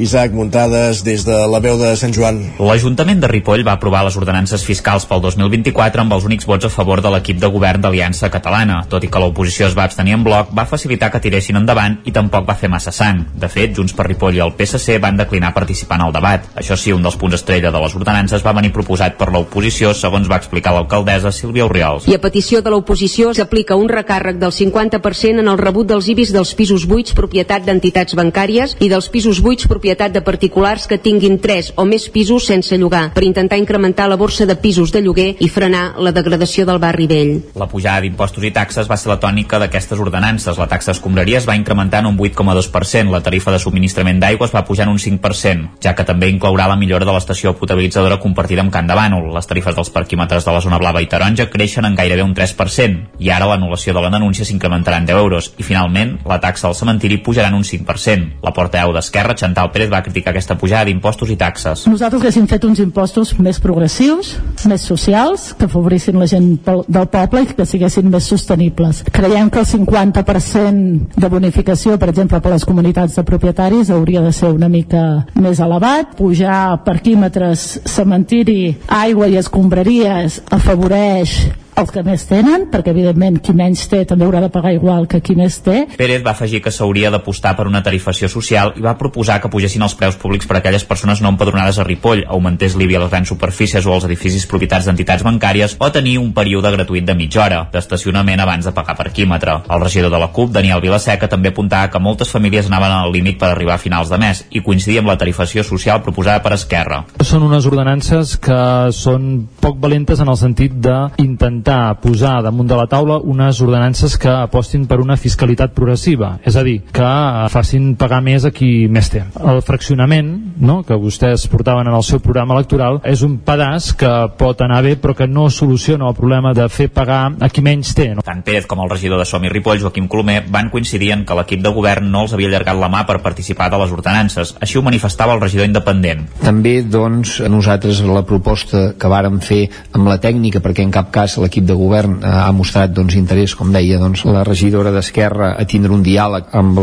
Isaac 0.01 0.33
Muntades 0.33 1.03
des 1.05 1.21
de 1.27 1.35
la 1.45 1.59
veu 1.61 1.77
de 1.77 1.91
Sant 1.99 2.13
Joan. 2.15 2.39
L'Ajuntament 2.57 3.19
de 3.21 3.29
Ripoll 3.29 3.61
va 3.67 3.75
aprovar 3.77 4.01
les 4.07 4.17
ordenances 4.17 4.63
fiscals 4.65 5.05
pel 5.05 5.21
2024 5.21 6.01
amb 6.01 6.15
els 6.15 6.25
únics 6.25 6.47
vots 6.49 6.65
a 6.65 6.71
favor 6.73 7.03
de 7.05 7.11
l'equip 7.13 7.37
de 7.37 7.51
govern 7.53 7.83
d'Aliança 7.83 8.31
Catalana. 8.33 8.79
Tot 8.89 9.05
i 9.05 9.11
que 9.13 9.21
l'oposició 9.21 9.67
es 9.67 9.75
va 9.77 9.85
abstenir 9.85 10.15
en 10.17 10.23
bloc, 10.25 10.49
va 10.57 10.65
facilitar 10.65 11.11
que 11.13 11.21
tiressin 11.21 11.61
endavant 11.61 11.99
i 12.09 12.15
tampoc 12.17 12.49
va 12.49 12.57
fer 12.57 12.71
massa 12.73 12.89
sang. 12.95 13.21
De 13.37 13.51
fet, 13.51 13.77
Junts 13.77 13.93
per 13.93 14.07
Ripoll 14.09 14.39
i 14.39 14.41
el 14.41 14.55
PSC 14.57 14.97
van 14.97 15.21
declinar 15.21 15.53
participar 15.53 15.99
en 16.01 16.07
el 16.07 16.17
debat. 16.17 16.49
Això 16.57 16.79
sí, 16.81 16.95
un 16.97 17.05
dels 17.05 17.19
punts 17.21 17.37
estrella 17.37 17.69
de 17.69 17.83
les 17.85 17.97
ordenances 17.99 18.41
va 18.41 18.55
venir 18.57 18.73
proposat 18.73 19.21
per 19.21 19.29
l'oposició, 19.29 19.93
segons 19.93 20.31
va 20.31 20.41
explicar 20.41 20.73
l'alcaldessa 20.73 21.29
Sílvia 21.29 21.69
Oriols. 21.69 22.09
I 22.09 22.17
a 22.17 22.23
petició 22.25 22.65
de 22.65 22.73
l'oposició 22.73 23.35
s'aplica 23.37 23.77
un 23.77 23.93
recàrrec 23.93 24.41
del 24.41 24.55
50% 24.55 25.45
en 25.45 25.53
el 25.53 25.58
rebut 25.61 25.87
dels 25.89 26.07
IBIs 26.09 26.33
dels 26.33 26.53
pisos 26.57 26.85
buits 26.89 27.13
propietat 27.17 27.65
d'entitats 27.67 28.15
bancàries 28.17 28.75
i 28.79 28.89
dels 28.91 29.09
pisos 29.11 29.41
buits 29.43 29.67
propietat 29.69 30.13
de 30.15 30.23
particulars 30.25 30.87
que 30.87 30.97
tinguin 30.97 31.39
3 31.39 31.73
o 31.75 31.85
més 31.85 32.07
pisos 32.09 32.47
sense 32.49 32.77
llogar 32.77 33.09
per 33.13 33.25
intentar 33.27 33.59
incrementar 33.59 34.07
la 34.09 34.17
borsa 34.17 34.45
de 34.45 34.55
pisos 34.55 34.93
de 34.95 35.01
lloguer 35.03 35.35
i 35.39 35.49
frenar 35.49 35.95
la 35.99 36.13
degradació 36.15 36.65
del 36.65 36.79
barri 36.79 37.07
vell. 37.07 37.33
La 37.59 37.67
pujada 37.69 38.01
d'impostos 38.01 38.43
i 38.47 38.51
taxes 38.55 38.89
va 38.89 38.97
ser 38.97 39.11
la 39.11 39.19
tònica 39.19 39.59
d'aquestes 39.59 39.99
ordenances. 39.99 40.57
La 40.57 40.67
taxa 40.71 40.91
d'escombraria 40.93 41.39
es 41.39 41.47
va 41.47 41.57
incrementar 41.59 42.01
en 42.03 42.11
un 42.11 42.17
8,2%, 42.17 43.11
la 43.11 43.21
tarifa 43.25 43.51
de 43.51 43.59
subministrament 43.59 44.19
d'aigua 44.21 44.47
es 44.47 44.55
va 44.55 44.65
pujar 44.65 44.87
en 44.87 44.93
un 44.93 44.99
5%, 44.99 45.79
ja 45.83 45.95
que 45.95 46.07
també 46.07 46.29
inclourà 46.31 46.67
la 46.69 46.77
millora 46.79 47.05
de 47.05 47.15
l'estació 47.15 47.53
potabilitzadora 47.59 48.19
compartida 48.19 48.63
amb 48.65 48.73
Can 48.73 48.87
de 48.87 48.97
Bànol. 48.97 49.31
Les 49.35 49.47
tarifes 49.47 49.75
dels 49.75 49.91
parquímetres 49.93 50.45
de 50.45 50.55
la 50.55 50.61
zona 50.63 50.79
blava 50.81 51.01
i 51.03 51.09
taronja 51.11 51.49
creixen 51.49 51.85
en 51.85 51.95
gairebé 51.95 52.23
un 52.23 52.35
3%, 52.35 53.19
i 53.19 53.29
ara 53.29 53.49
l'anul·lació 53.49 53.93
de 53.93 54.03
la 54.05 54.13
denúncia 54.13 54.45
s'incrementarà 54.45 55.01
en 55.01 55.09
10 55.09 55.19
euros, 55.19 55.48
i 55.57 55.65
finalment 55.65 56.17
la 56.29 56.39
taxa 56.41 56.67
al 56.69 56.75
cementiri 56.77 57.19
pujarà 57.23 57.49
en 57.49 57.57
un 57.59 57.65
5%. 57.65 58.39
La 58.43 58.53
portaveu 58.55 58.93
d'Esquerra, 58.95 59.35
Chantal 59.35 59.71
Pérez, 59.73 59.89
va 59.91 60.03
criticar 60.05 60.33
aquesta 60.33 60.57
pujada 60.59 60.85
d'impostos 60.89 61.31
i 61.33 61.37
taxes. 61.39 61.85
Nosaltres 61.89 62.21
haguéssim 62.21 62.47
fet 62.49 62.65
uns 62.67 62.81
impostos 62.83 63.33
més 63.39 63.59
progressius, 63.63 64.35
més 64.69 64.85
socials, 64.85 65.53
que 65.57 65.67
afavorissin 65.69 66.19
la 66.19 66.27
gent 66.29 66.51
del 66.65 67.07
poble 67.11 67.43
i 67.43 67.49
que 67.53 67.67
siguessin 67.67 68.09
més 68.11 68.27
sostenibles. 68.29 69.03
Creiem 69.11 69.49
que 69.49 69.63
el 69.63 69.69
50% 69.69 71.19
de 71.19 71.31
bonificació, 71.31 71.97
per 71.99 72.11
exemple, 72.13 72.41
per 72.41 72.53
les 72.53 72.65
comunitats 72.67 73.15
de 73.19 73.25
propietaris 73.27 73.91
hauria 73.93 74.23
de 74.25 74.33
ser 74.35 74.53
una 74.55 74.69
mica 74.69 75.25
més 75.35 75.59
elevat. 75.63 76.15
Pujar 76.19 76.81
parquímetres, 76.85 77.79
cementiri, 77.89 78.75
aigua 79.01 79.29
i 79.29 79.39
escombraries 79.39 80.41
afavoreix 80.51 81.39
els 81.79 81.91
que 81.95 82.01
més 82.03 82.25
tenen, 82.27 82.65
perquè 82.71 82.91
evidentment 82.91 83.37
qui 83.43 83.53
menys 83.55 83.85
té 83.87 84.01
també 84.07 84.25
haurà 84.27 84.41
de 84.43 84.49
pagar 84.51 84.73
igual 84.75 85.05
que 85.07 85.21
qui 85.23 85.35
més 85.37 85.61
té. 85.63 85.85
Pérez 85.95 86.23
va 86.25 86.33
afegir 86.35 86.59
que 86.63 86.73
s'hauria 86.75 87.11
d'apostar 87.13 87.53
per 87.55 87.67
una 87.69 87.81
tarifació 87.85 88.27
social 88.31 88.73
i 88.75 88.83
va 88.83 88.97
proposar 88.99 89.37
que 89.39 89.51
pugessin 89.51 89.85
els 89.85 89.95
preus 89.95 90.17
públics 90.19 90.47
per 90.49 90.57
a 90.57 90.59
aquelles 90.59 90.83
persones 90.83 91.21
no 91.23 91.31
empadronades 91.31 91.79
a 91.79 91.85
Ripoll, 91.87 92.25
augmentés 92.27 92.75
l'IBI 92.75 92.97
a 92.99 93.03
les 93.05 93.13
grans 93.13 93.31
superfícies 93.31 93.87
o 93.87 93.93
als 93.95 94.07
edificis 94.09 94.47
propietats 94.49 94.89
d'entitats 94.89 95.23
bancàries 95.23 95.77
o 95.79 95.91
tenir 95.95 96.17
un 96.19 96.33
període 96.35 96.73
gratuït 96.75 97.07
de 97.07 97.15
mitja 97.15 97.45
hora 97.45 97.61
d'estacionament 97.71 98.43
abans 98.43 98.67
de 98.67 98.75
pagar 98.75 98.97
parquímetre. 98.99 99.61
El 99.69 99.83
regidor 99.85 100.11
de 100.11 100.19
la 100.19 100.31
CUP, 100.35 100.51
Daniel 100.51 100.83
Vilaseca, 100.83 101.31
també 101.31 101.53
apuntava 101.53 101.87
que 101.93 102.03
moltes 102.03 102.33
famílies 102.33 102.67
anaven 102.67 102.97
al 102.97 103.13
límit 103.15 103.39
per 103.39 103.53
arribar 103.53 103.77
a 103.77 103.83
finals 103.83 104.11
de 104.11 104.19
mes 104.19 104.43
i 104.51 104.63
coincidia 104.65 104.99
amb 104.99 105.13
la 105.13 105.17
tarifació 105.17 105.63
social 105.63 106.03
proposada 106.03 106.43
per 106.43 106.57
Esquerra. 106.57 107.05
Són 107.23 107.47
unes 107.47 107.65
ordenances 107.69 108.35
que 108.35 108.59
són 108.91 109.47
poc 109.63 109.79
valentes 109.79 110.19
en 110.19 110.27
el 110.27 110.39
sentit 110.39 110.75
d'intentar 110.75 111.68
intentar 111.69 112.01
posar 112.01 112.41
damunt 112.41 112.67
de 112.67 112.75
la 112.75 112.87
taula 112.87 113.19
unes 113.21 113.61
ordenances 113.61 114.17
que 114.17 114.29
apostin 114.29 114.87
per 114.87 114.99
una 114.99 115.17
fiscalitat 115.17 115.73
progressiva, 115.75 116.39
és 116.43 116.55
a 116.57 116.63
dir, 116.63 116.81
que 116.91 117.09
facin 117.53 117.93
pagar 117.99 118.21
més 118.25 118.45
a 118.45 118.51
qui 118.51 118.87
més 118.89 119.09
té. 119.09 119.21
El 119.37 119.61
fraccionament, 119.61 120.31
no?, 120.57 120.81
que 120.83 120.97
vostès 120.97 121.45
portaven 121.51 121.87
en 121.87 121.93
el 121.93 122.03
seu 122.03 122.19
programa 122.19 122.55
electoral, 122.57 123.01
és 123.05 123.21
un 123.21 123.37
pedaç 123.45 123.91
que 123.99 124.09
pot 124.39 124.61
anar 124.65 124.81
bé 124.83 124.95
però 124.99 125.13
que 125.15 125.27
no 125.27 125.49
soluciona 125.49 126.09
el 126.09 126.17
problema 126.17 126.53
de 126.57 126.67
fer 126.69 126.89
pagar 126.89 127.35
a 127.39 127.49
qui 127.49 127.61
menys 127.61 127.93
té. 127.93 128.09
No? 128.15 128.25
Tant 128.25 128.41
Pérez 128.45 128.65
com 128.65 128.81
el 128.81 128.89
regidor 128.89 129.21
de 129.21 129.27
Som 129.29 129.45
i 129.45 129.53
Ripoll, 129.53 129.81
Joaquim 129.83 130.09
Colomer, 130.09 130.41
van 130.49 130.71
coincidir 130.73 131.11
en 131.13 131.25
que 131.25 131.37
l'equip 131.37 131.61
de 131.61 131.73
govern 131.75 132.09
no 132.09 132.25
els 132.25 132.33
havia 132.33 132.49
allargat 132.49 132.79
la 132.79 132.89
mà 132.89 133.05
per 133.05 133.19
participar 133.21 133.69
de 133.69 133.81
les 133.83 133.93
ordenances. 133.93 134.55
Així 134.59 134.79
ho 134.79 134.85
manifestava 134.85 135.35
el 135.37 135.43
regidor 135.43 135.69
independent. 135.69 136.25
També, 136.41 136.79
doncs, 136.81 137.39
a 137.45 137.51
nosaltres 137.51 138.01
la 138.07 138.25
proposta 138.25 138.93
que 138.99 139.11
vàrem 139.11 139.37
fer 139.43 139.61
amb 139.93 140.09
la 140.09 140.17
tècnica, 140.21 140.63
perquè 140.63 140.85
en 140.85 140.95
cap 140.95 141.11
cas 141.13 141.37
l'equip 141.37 141.58
de 141.67 141.75
govern 141.77 142.19
eh, 142.21 142.29
ha 142.29 142.51
mostrat 142.55 142.93
doncs, 142.95 143.15
interès, 143.19 143.55
com 143.57 143.71
deia, 143.73 143.99
doncs, 144.01 144.23
la 144.27 144.43
regidora 144.47 144.93
d'Esquerra 144.95 145.53
a 145.59 145.65
tindre 145.69 145.93
un 145.95 146.03
diàleg 146.05 146.51
amb 146.55 146.79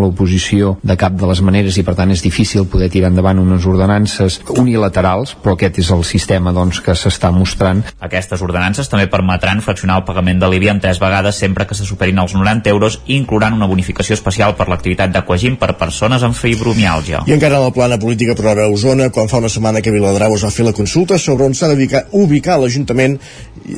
l'oposició 0.00 0.76
de 0.82 0.96
cap 0.98 1.16
de 1.18 1.28
les 1.30 1.42
maneres 1.44 1.78
i 1.78 1.84
per 1.86 1.96
tant 1.98 2.12
és 2.14 2.22
difícil 2.24 2.66
poder 2.70 2.88
tirar 2.92 3.10
endavant 3.12 3.40
unes 3.42 3.66
ordenances 3.68 4.40
unilaterals, 4.56 5.36
però 5.42 5.56
aquest 5.56 5.80
és 5.82 5.90
el 5.94 6.04
sistema 6.08 6.52
doncs, 6.56 6.80
que 6.84 6.96
s'està 6.96 7.30
mostrant. 7.34 7.82
Aquestes 8.00 8.42
ordenances 8.42 8.90
també 8.92 9.08
permetran 9.12 9.62
fraccionar 9.64 10.00
el 10.00 10.06
pagament 10.08 10.40
de 10.42 10.50
l'IBI 10.50 10.72
en 10.74 10.82
tres 10.82 11.00
vegades 11.02 11.38
sempre 11.38 11.66
que 11.66 11.76
se 11.78 11.86
superin 11.88 12.18
els 12.22 12.34
90 12.34 12.70
euros 12.72 13.00
i 13.06 13.16
inclouran 13.16 13.56
una 13.56 13.68
bonificació 13.70 14.16
especial 14.18 14.56
per 14.56 14.68
l'activitat 14.70 15.12
d'aquagim 15.14 15.56
per 15.60 15.74
persones 15.78 16.24
amb 16.26 16.36
fibromiàlgia. 16.36 17.24
I 17.26 17.36
encara 17.36 17.60
en 17.60 17.68
la 17.68 17.74
plana 17.74 18.00
política 18.02 18.36
preveu 18.38 18.74
Osona, 18.76 19.10
quan 19.10 19.30
fa 19.30 19.40
una 19.42 19.52
setmana 19.52 19.82
que 19.82 19.94
Viladrau 19.94 20.34
es 20.36 20.44
va 20.44 20.52
fer 20.54 20.66
la 20.66 20.74
consulta 20.76 21.18
sobre 21.18 21.46
on 21.46 21.54
s'ha 21.54 21.70
d'ubicar 21.72 22.06
ubicar 22.12 22.58
l'Ajuntament 22.60 23.18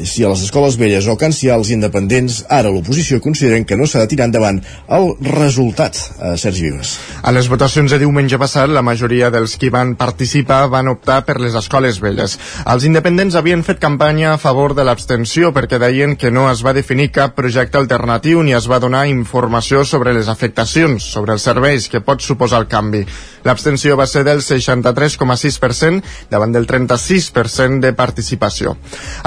si 0.04 0.24
a 0.24 0.32
les 0.32 0.37
escoles 0.44 0.76
velles 0.80 1.06
o 1.08 1.16
cancials 1.18 1.70
independents, 1.74 2.42
ara 2.48 2.70
l'oposició 2.72 3.20
consideren 3.24 3.64
que 3.64 3.76
no 3.76 3.86
s'ha 3.86 4.04
de 4.04 4.10
tirar 4.10 4.28
endavant 4.28 4.60
el 4.88 5.14
resultat. 5.20 5.96
a 6.18 6.36
Sergi 6.36 6.68
Vives. 6.68 6.98
A 7.22 7.32
les 7.32 7.48
votacions 7.48 7.90
de 7.90 7.98
diumenge 7.98 8.38
passat, 8.38 8.68
la 8.70 8.82
majoria 8.82 9.30
dels 9.30 9.56
qui 9.56 9.70
van 9.70 9.94
participar 9.96 10.66
van 10.68 10.88
optar 10.88 11.22
per 11.26 11.38
les 11.40 11.54
escoles 11.58 12.00
velles. 12.00 12.38
Els 12.66 12.84
independents 12.88 13.36
havien 13.38 13.64
fet 13.66 13.80
campanya 13.82 14.34
a 14.34 14.38
favor 14.38 14.74
de 14.74 14.84
l'abstenció 14.84 15.52
perquè 15.54 15.78
deien 15.78 16.16
que 16.16 16.30
no 16.30 16.48
es 16.50 16.64
va 16.64 16.74
definir 16.76 17.10
cap 17.14 17.34
projecte 17.38 17.78
alternatiu 17.78 18.42
ni 18.42 18.54
es 18.56 18.68
va 18.70 18.80
donar 18.82 19.06
informació 19.08 19.84
sobre 19.84 20.14
les 20.14 20.28
afectacions, 20.28 21.04
sobre 21.04 21.32
els 21.36 21.42
serveis 21.42 21.88
que 21.88 22.02
pot 22.04 22.22
suposar 22.22 22.62
el 22.62 22.68
canvi. 22.68 23.04
L'abstenció 23.44 23.96
va 23.98 24.06
ser 24.06 24.24
del 24.26 24.42
63,6% 24.42 26.02
davant 26.30 26.52
del 26.54 26.66
36% 26.66 27.80
de 27.84 27.92
participació. 27.92 28.76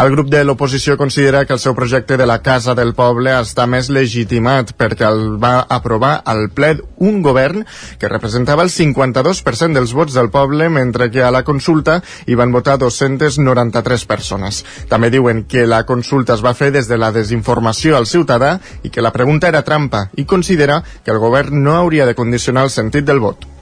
El 0.02 0.12
grup 0.16 0.32
de 0.32 0.44
l'oposició 0.44 0.98
considera 0.98 1.46
que 1.46 1.54
el 1.54 1.64
seu 1.64 1.76
projecte 1.76 2.18
de 2.18 2.28
la 2.28 2.42
Casa 2.42 2.76
del 2.76 2.94
Poble 2.98 3.34
està 3.40 3.68
més 3.68 3.90
legitimat 3.90 4.74
perquè 4.78 5.08
el 5.08 5.38
va 5.42 5.62
aprovar 5.70 6.22
al 6.26 6.50
ple 6.56 6.74
un 7.02 7.22
govern 7.26 7.66
que 8.00 8.10
representava 8.12 8.64
el 8.64 8.70
52% 8.70 9.78
dels 9.78 9.94
vots 9.98 10.14
del 10.14 10.30
poble, 10.32 10.70
mentre 10.70 11.10
que 11.12 11.24
a 11.24 11.32
la 11.34 11.44
consulta 11.44 12.00
hi 12.26 12.38
van 12.38 12.52
votar 12.52 12.78
293 12.82 14.06
persones. 14.10 14.64
També 14.90 15.10
diuen 15.14 15.46
que 15.50 15.66
la 15.68 15.84
consulta 15.86 16.36
es 16.38 16.46
va 16.46 16.56
fer 16.58 16.72
des 16.72 16.88
de 16.88 16.98
la 16.98 17.12
desinformació 17.16 17.98
al 17.98 18.10
ciutadà 18.10 18.58
i 18.84 18.90
que 18.90 19.02
la 19.02 19.14
pregunta 19.16 19.50
era 19.50 19.66
trampa 19.66 20.08
i 20.16 20.26
considera 20.26 20.82
que 21.04 21.12
el 21.12 21.20
govern 21.24 21.64
no 21.64 21.76
hauria 21.76 22.06
de 22.06 22.16
condicionar 22.16 22.68
el 22.68 22.76
sentit 22.76 23.06
del 23.06 23.20
vot. 23.20 23.61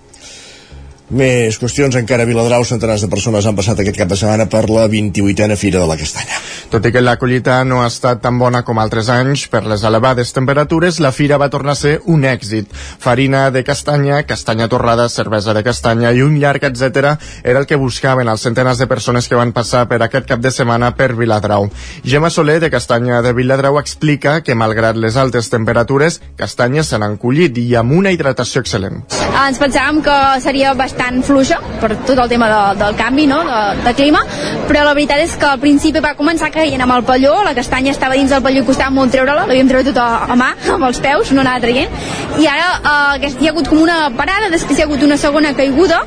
Més 1.10 1.56
qüestions, 1.58 1.96
encara 1.98 2.22
a 2.22 2.30
Viladrau, 2.30 2.62
centenars 2.70 3.01
de 3.01 3.08
persones 3.10 3.46
han 3.50 3.56
passat 3.58 3.80
aquest 3.82 3.98
cap 3.98 4.10
de 4.12 4.18
setmana 4.20 4.46
per 4.46 4.68
la 4.70 4.84
28a 4.86 5.56
Fira 5.58 5.80
de 5.82 5.88
la 5.89 5.96
Castanya. 5.98 6.36
Tot 6.70 6.86
i 6.86 6.92
que 6.94 7.01
la 7.01 7.16
collita 7.18 7.56
no 7.66 7.80
ha 7.82 7.88
estat 7.89 8.20
tan 8.22 8.38
bona 8.38 8.62
com 8.62 8.78
altres 8.78 9.10
anys, 9.10 9.48
per 9.50 9.63
les 9.66 9.82
elevades 9.89 10.30
temperatures, 10.36 11.00
la 11.01 11.10
fira 11.10 11.39
va 11.42 11.48
tornar 11.50 11.74
a 11.74 11.80
ser 11.80 11.96
un 12.06 12.28
èxit. 12.30 12.70
Farina 13.01 13.48
de 13.50 13.63
castanya, 13.66 14.20
castanya 14.30 14.68
torrada, 14.70 15.08
cervesa 15.10 15.56
de 15.58 15.63
castanya 15.66 16.12
i 16.13 16.22
un 16.22 16.38
llarg 16.38 16.68
etc 16.70 17.16
era 17.42 17.58
el 17.58 17.66
que 17.66 17.82
buscaven 17.82 18.30
els 18.30 18.46
centenars 18.46 18.78
de 18.78 18.86
persones 18.86 19.25
que 19.25 19.39
van 19.39 19.50
passar 19.50 19.88
per 19.89 20.04
aquest 20.06 20.30
cap 20.30 20.46
de 20.46 20.54
setmana 20.54 20.92
per 20.94 21.16
Viladrau. 21.18 21.72
Gemma 22.06 22.30
Soler, 22.30 22.60
de 22.62 22.70
Castanya 22.70 23.24
de 23.25 23.34
Viladrau, 23.34 23.80
explica 23.82 24.44
que, 24.46 24.54
malgrat 24.54 24.94
les 24.94 25.18
altes 25.18 25.50
temperatures, 25.50 26.22
castanyes 26.38 26.94
se 26.94 27.01
n'han 27.01 27.18
collit 27.18 27.58
i 27.58 27.74
amb 27.82 27.98
una 27.98 28.13
hidratació 28.13 28.62
excel·lent. 28.62 29.01
Ens 29.39 29.58
pensàvem 29.58 30.04
que 30.06 30.22
seria 30.46 30.78
bastant 30.78 30.99
bastant 31.00 31.24
fluixa 31.24 31.60
per 31.79 31.96
tot 32.06 32.20
el 32.20 32.29
tema 32.29 32.48
de, 32.51 32.79
del 32.79 32.96
canvi 32.96 33.25
no? 33.27 33.39
de, 33.48 33.60
de 33.86 33.94
clima, 33.96 34.20
però 34.68 34.84
la 34.84 34.94
veritat 34.94 35.22
és 35.24 35.36
que 35.39 35.48
al 35.48 35.60
principi 35.60 36.01
va 36.03 36.13
començar 36.18 36.51
caient 36.51 36.82
amb 36.84 36.94
el 36.98 37.06
palló, 37.08 37.38
la 37.46 37.53
castanya 37.56 37.91
estava 37.91 38.18
dins 38.20 38.29
del 38.29 38.44
palló 38.44 38.63
i 38.63 38.68
costava 38.68 38.91
molt 38.91 39.13
treure-la, 39.15 39.46
l'havíem 39.48 39.70
treure 39.70 39.88
tot 39.88 40.01
a, 40.01 40.25
a 40.27 40.36
mà, 40.39 40.50
amb 40.75 40.89
els 40.89 41.00
peus, 41.00 41.32
no 41.32 41.46
anava 41.46 41.63
traient, 41.63 41.96
i 42.39 42.50
ara 42.51 43.15
eh, 43.22 43.32
hi 43.39 43.48
ha 43.48 43.53
hagut 43.53 43.72
com 43.72 43.79
una 43.86 44.10
parada, 44.18 44.51
després 44.51 44.77
hi 44.77 44.84
ha 44.84 44.89
hagut 44.89 45.08
una 45.08 45.18
segona 45.22 45.56
caiguda, 45.56 46.03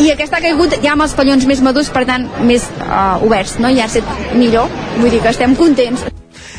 i 0.00 0.08
aquesta 0.14 0.40
ha 0.40 0.44
caigut 0.44 0.78
ja 0.80 0.96
amb 0.96 1.04
els 1.04 1.16
pallons 1.18 1.46
més 1.50 1.60
madurs, 1.60 1.92
per 1.92 2.06
tant, 2.08 2.26
més 2.48 2.66
eh, 2.80 3.28
oberts, 3.28 3.58
no? 3.60 3.68
i 3.68 3.84
ha 3.84 3.90
estat 3.92 4.34
millor, 4.38 4.72
vull 4.96 5.12
dir 5.12 5.20
que 5.20 5.36
estem 5.36 5.58
contents. 5.58 6.08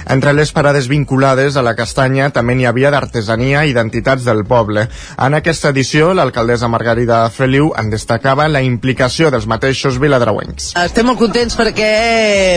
Entre 0.09 0.33
les 0.33 0.51
parades 0.51 0.87
vinculades 0.91 1.55
a 1.55 1.63
la 1.65 1.75
castanya 1.75 2.29
també 2.33 2.55
n'hi 2.55 2.67
havia 2.67 2.91
d'artesania 2.93 3.63
i 3.65 3.73
d'entitats 3.75 4.25
del 4.27 4.43
poble. 4.45 4.87
En 5.17 5.37
aquesta 5.37 5.71
edició, 5.73 6.11
l'alcaldessa 6.13 6.69
Margarida 6.71 7.23
Feliu 7.33 7.71
en 7.79 7.89
destacava 7.93 8.47
la 8.51 8.61
implicació 8.65 9.31
dels 9.33 9.47
mateixos 9.49 9.99
viladrauencs. 10.01 10.73
Estem 10.79 11.07
molt 11.07 11.21
contents 11.21 11.57
perquè 11.59 11.91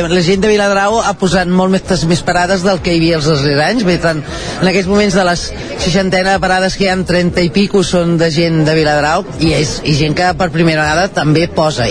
la 0.07 0.23
gent 0.25 0.43
de 0.43 0.51
Viladrau 0.53 1.01
ha 1.03 1.15
posat 1.19 1.51
molt 1.51 1.75
més, 1.75 2.07
més 2.09 2.25
parades 2.27 2.65
del 2.67 2.81
que 2.83 2.95
hi 2.95 3.01
havia 3.01 3.21
els 3.21 3.29
darrers 3.31 3.65
anys. 3.69 3.87
Bé, 3.87 3.99
tant, 4.03 4.23
en 4.61 4.71
aquests 4.73 4.91
moments 4.91 5.19
de 5.19 5.27
les 5.31 5.47
seixantena 5.85 6.37
de 6.37 6.43
parades 6.43 6.79
que 6.79 6.87
hi 6.87 6.91
ha 6.93 6.97
30 6.97 7.45
i 7.47 7.53
pico 7.55 7.85
són 7.87 8.17
de 8.21 8.31
gent 8.33 8.65
de 8.67 8.75
Viladrau 8.79 9.27
i 9.41 9.55
és 9.59 9.79
i 9.85 9.95
gent 9.99 10.17
que 10.17 10.33
per 10.39 10.51
primera 10.55 10.87
vegada 10.87 11.09
també 11.21 11.47
posa. 11.53 11.91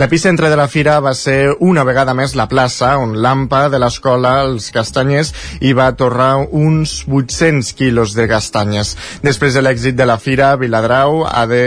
L'epicentre 0.00 0.48
de 0.50 0.56
la 0.58 0.66
fira 0.68 0.96
va 1.04 1.14
ser 1.14 1.54
una 1.60 1.84
vegada 1.84 2.14
més 2.16 2.34
la 2.34 2.48
plaça, 2.50 2.94
on 2.98 3.14
l'AMPA 3.22 3.68
de 3.72 3.80
l'escola, 3.82 4.34
els 4.48 4.70
castanyers, 4.74 5.32
hi 5.60 5.74
va 5.76 5.92
torrar 5.98 6.32
uns 6.50 7.02
800 7.06 7.72
quilos 7.78 8.16
de 8.18 8.26
castanyes. 8.30 8.94
Després 9.22 9.54
de 9.54 9.62
l'èxit 9.62 9.98
de 9.98 10.08
la 10.08 10.18
fira, 10.18 10.54
Viladrau 10.56 11.22
ha 11.28 11.46
de 11.50 11.62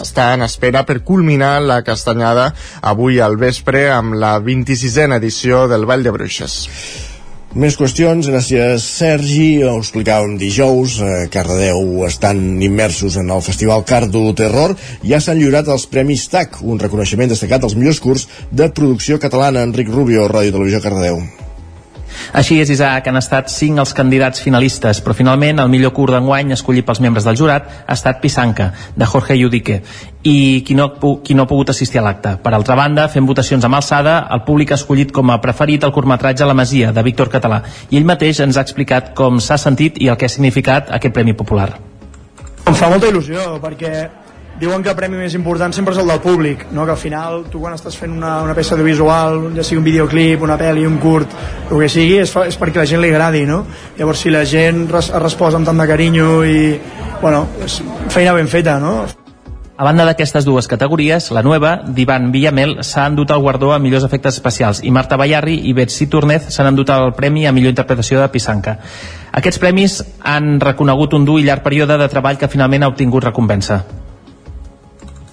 estar 0.00 0.32
en 0.38 0.46
espera 0.46 0.86
per 0.88 1.02
culminar 1.04 1.58
la 1.60 1.82
castanyada 1.84 2.50
avui 2.80 3.20
al 3.20 3.36
vespre 3.40 3.88
amb 3.90 4.16
la 4.16 4.38
26a 4.40 5.16
edició 5.20 5.66
del 5.68 5.86
Vall 5.90 6.06
de 6.06 6.16
Bruixes. 6.16 7.09
Més 7.50 7.74
qüestions, 7.74 8.28
gràcies 8.30 8.84
Sergi, 8.86 9.64
ho 9.66 9.72
explicàvem 9.80 10.36
dijous, 10.38 11.00
a 11.02 11.24
Cardedeu 11.34 12.04
estan 12.06 12.62
immersos 12.62 13.16
en 13.18 13.34
el 13.34 13.42
Festival 13.42 13.82
Cardo 13.82 14.22
Terror, 14.38 14.76
ja 15.02 15.18
s'han 15.18 15.42
lliurat 15.42 15.66
els 15.66 15.88
Premis 15.90 16.28
TAC, 16.30 16.62
un 16.62 16.78
reconeixement 16.78 17.34
destacat 17.34 17.66
als 17.66 17.74
millors 17.74 17.98
curs 17.98 18.28
de 18.54 18.70
producció 18.70 19.18
catalana. 19.18 19.66
Enric 19.66 19.90
Rubio, 19.90 20.30
Ràdio 20.30 20.60
Televisió 20.60 20.78
Cardedeu. 20.86 21.24
Així 22.32 22.60
és, 22.62 22.70
Isaac, 22.70 23.08
han 23.10 23.18
estat 23.20 23.50
cinc 23.52 23.80
els 23.82 23.92
candidats 23.96 24.42
finalistes, 24.44 25.00
però 25.02 25.16
finalment 25.16 25.62
el 25.62 25.70
millor 25.72 25.92
curt 25.96 26.14
d'enguany 26.14 26.54
escollit 26.54 26.86
pels 26.86 27.02
membres 27.02 27.26
del 27.26 27.38
jurat 27.40 27.68
ha 27.86 27.96
estat 27.96 28.20
Pisanca, 28.22 28.70
de 28.96 29.08
Jorge 29.08 29.36
Yudique, 29.38 29.80
i 30.22 30.62
qui 30.66 30.76
no, 30.78 30.90
qui 31.24 31.34
no 31.34 31.44
ha 31.44 31.50
pogut 31.50 31.72
assistir 31.72 32.00
a 32.00 32.04
l'acte. 32.06 32.36
Per 32.42 32.54
altra 32.54 32.76
banda, 32.78 33.08
fent 33.08 33.26
votacions 33.26 33.64
amb 33.66 33.80
alçada, 33.80 34.16
el 34.30 34.44
públic 34.46 34.72
ha 34.72 34.80
escollit 34.80 35.12
com 35.16 35.30
a 35.30 35.40
preferit 35.42 35.84
el 35.84 35.94
curtmetratge 35.96 36.46
La 36.46 36.56
Masia, 36.56 36.92
de 36.92 37.04
Víctor 37.06 37.32
Català, 37.32 37.62
i 37.90 38.00
ell 38.00 38.08
mateix 38.08 38.42
ens 38.44 38.56
ha 38.58 38.66
explicat 38.66 39.14
com 39.18 39.40
s'ha 39.40 39.58
sentit 39.58 40.00
i 40.00 40.08
el 40.08 40.18
que 40.20 40.28
ha 40.28 40.32
significat 40.32 40.92
aquest 40.94 41.14
Premi 41.14 41.34
Popular. 41.34 41.72
Em 42.66 42.76
fa 42.76 42.90
molta 42.92 43.08
il·lusió, 43.10 43.56
perquè 43.62 43.92
diuen 44.60 44.82
que 44.84 44.90
el 44.92 44.96
premi 44.96 45.16
més 45.16 45.34
important 45.34 45.72
sempre 45.72 45.94
és 45.94 46.00
el 46.02 46.10
del 46.10 46.20
públic, 46.20 46.66
no? 46.76 46.84
que 46.84 46.92
al 46.92 47.00
final 47.00 47.46
tu 47.50 47.62
quan 47.62 47.72
estàs 47.72 47.96
fent 47.96 48.12
una, 48.12 48.34
una 48.44 48.54
peça 48.54 48.74
audiovisual, 48.76 49.38
ja 49.56 49.64
sigui 49.64 49.80
un 49.80 49.86
videoclip, 49.86 50.42
una 50.44 50.58
pel·li, 50.60 50.84
un 50.86 50.98
curt, 51.00 51.32
el 51.70 51.80
que 51.80 51.88
sigui, 51.88 52.18
és, 52.20 52.34
és 52.44 52.58
perquè 52.60 52.82
la 52.82 52.88
gent 52.90 53.00
li 53.00 53.08
agradi, 53.08 53.46
no? 53.48 53.62
Llavors 53.96 54.20
si 54.20 54.32
la 54.32 54.44
gent 54.44 54.84
res, 54.92 55.08
resposa 55.24 55.56
amb 55.56 55.68
tant 55.68 55.80
de 55.80 55.86
carinyo 55.88 56.42
i, 56.44 56.60
bueno, 57.22 57.46
és 57.64 57.78
feina 58.12 58.34
ben 58.36 58.50
feta, 58.52 58.76
no? 58.82 58.98
A 59.80 59.86
banda 59.86 60.04
d'aquestes 60.04 60.44
dues 60.44 60.68
categories, 60.68 61.30
la 61.32 61.40
nova, 61.40 61.78
d'Ivan 61.96 62.28
Villamel, 62.34 62.82
s'ha 62.84 63.06
endut 63.08 63.32
el 63.32 63.40
guardó 63.40 63.72
a 63.72 63.78
millors 63.80 64.04
efectes 64.04 64.36
especials 64.36 64.82
i 64.84 64.92
Marta 64.92 65.16
Ballarri 65.16 65.54
i 65.70 65.72
Betsy 65.72 66.04
Túrnez 66.12 66.50
s'han 66.52 66.68
endut 66.68 66.92
el 66.92 67.14
premi 67.16 67.46
a 67.48 67.54
millor 67.56 67.72
interpretació 67.72 68.20
de 68.20 68.28
Pisanca. 68.28 68.76
Aquests 69.40 69.62
premis 69.62 69.96
han 70.20 70.60
reconegut 70.60 71.16
un 71.16 71.24
dur 71.24 71.40
i 71.40 71.48
llarg 71.48 71.64
període 71.64 71.96
de 71.96 72.12
treball 72.12 72.36
que 72.36 72.52
finalment 72.52 72.84
ha 72.84 72.92
obtingut 72.92 73.24
recompensa 73.30 73.80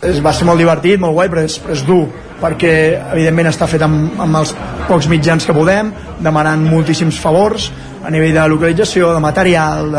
es 0.06 0.20
va 0.24 0.34
ser 0.34 0.46
molt 0.46 0.62
divertit, 0.62 1.00
molt 1.02 1.16
guai, 1.16 1.30
però 1.32 1.44
és, 1.46 1.58
és 1.74 1.84
dur, 1.88 2.06
perquè 2.42 2.74
evidentment 3.16 3.50
està 3.50 3.68
fet 3.70 3.82
amb, 3.82 4.20
amb 4.22 4.40
els 4.42 4.54
pocs 4.88 5.08
mitjans 5.10 5.46
que 5.46 5.56
podem, 5.58 5.92
demanant 6.24 6.66
moltíssims 6.70 7.18
favors 7.22 7.72
a 8.06 8.12
nivell 8.14 8.36
de 8.36 8.46
localització, 8.52 9.12
de 9.16 9.24
material, 9.24 9.90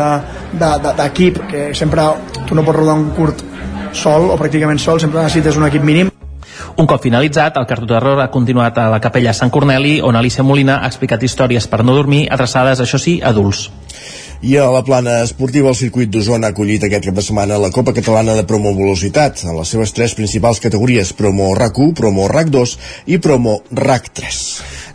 d'equip, 0.53 1.41
de, 1.41 1.43
de, 1.43 1.49
que 1.51 1.65
sempre 1.75 2.07
tu 2.47 2.55
no 2.55 2.63
pots 2.63 2.79
rodar 2.79 2.95
un 2.95 3.09
curt 3.17 3.43
sol 3.93 4.29
o 4.29 4.37
pràcticament 4.39 4.79
sol, 4.79 5.01
sempre 5.01 5.21
necessites 5.21 5.59
un 5.59 5.67
equip 5.67 5.83
mínim. 5.83 6.13
Un 6.79 6.87
cop 6.87 7.03
finalitzat, 7.03 7.57
el 7.59 7.67
Cartó 7.67 7.87
Terror 7.89 8.21
ha 8.23 8.29
continuat 8.31 8.77
a 8.79 8.87
la 8.93 9.01
capella 9.03 9.33
Sant 9.35 9.51
Corneli, 9.51 9.99
on 10.05 10.15
Alicia 10.15 10.45
Molina 10.47 10.79
ha 10.79 10.87
explicat 10.87 11.23
històries 11.23 11.67
per 11.67 11.83
no 11.83 11.95
dormir, 11.97 12.27
adreçades, 12.31 12.79
això 12.79 12.99
sí, 13.01 13.19
a 13.19 13.33
adults. 13.33 13.67
I 14.41 14.53
a 14.55 14.69
la 14.71 14.85
plana 14.87 15.17
esportiva, 15.19 15.67
el 15.67 15.75
circuit 15.75 16.07
d'Osona 16.07 16.47
ha 16.47 16.53
acollit 16.55 16.85
aquest 16.87 17.09
cap 17.09 17.17
de 17.17 17.23
setmana 17.25 17.57
la 17.59 17.73
Copa 17.75 17.91
Catalana 17.91 18.37
de 18.37 18.45
Promo 18.47 18.71
Velocitat 18.77 19.43
en 19.43 19.57
les 19.57 19.75
seves 19.75 19.91
tres 19.91 20.15
principals 20.15 20.63
categories, 20.63 21.11
Promo 21.11 21.51
RAC1, 21.59 21.91
Promo 21.99 22.29
RAC2 22.31 22.77
i 23.11 23.19
Promo 23.19 23.59
RAC3. 23.75 24.37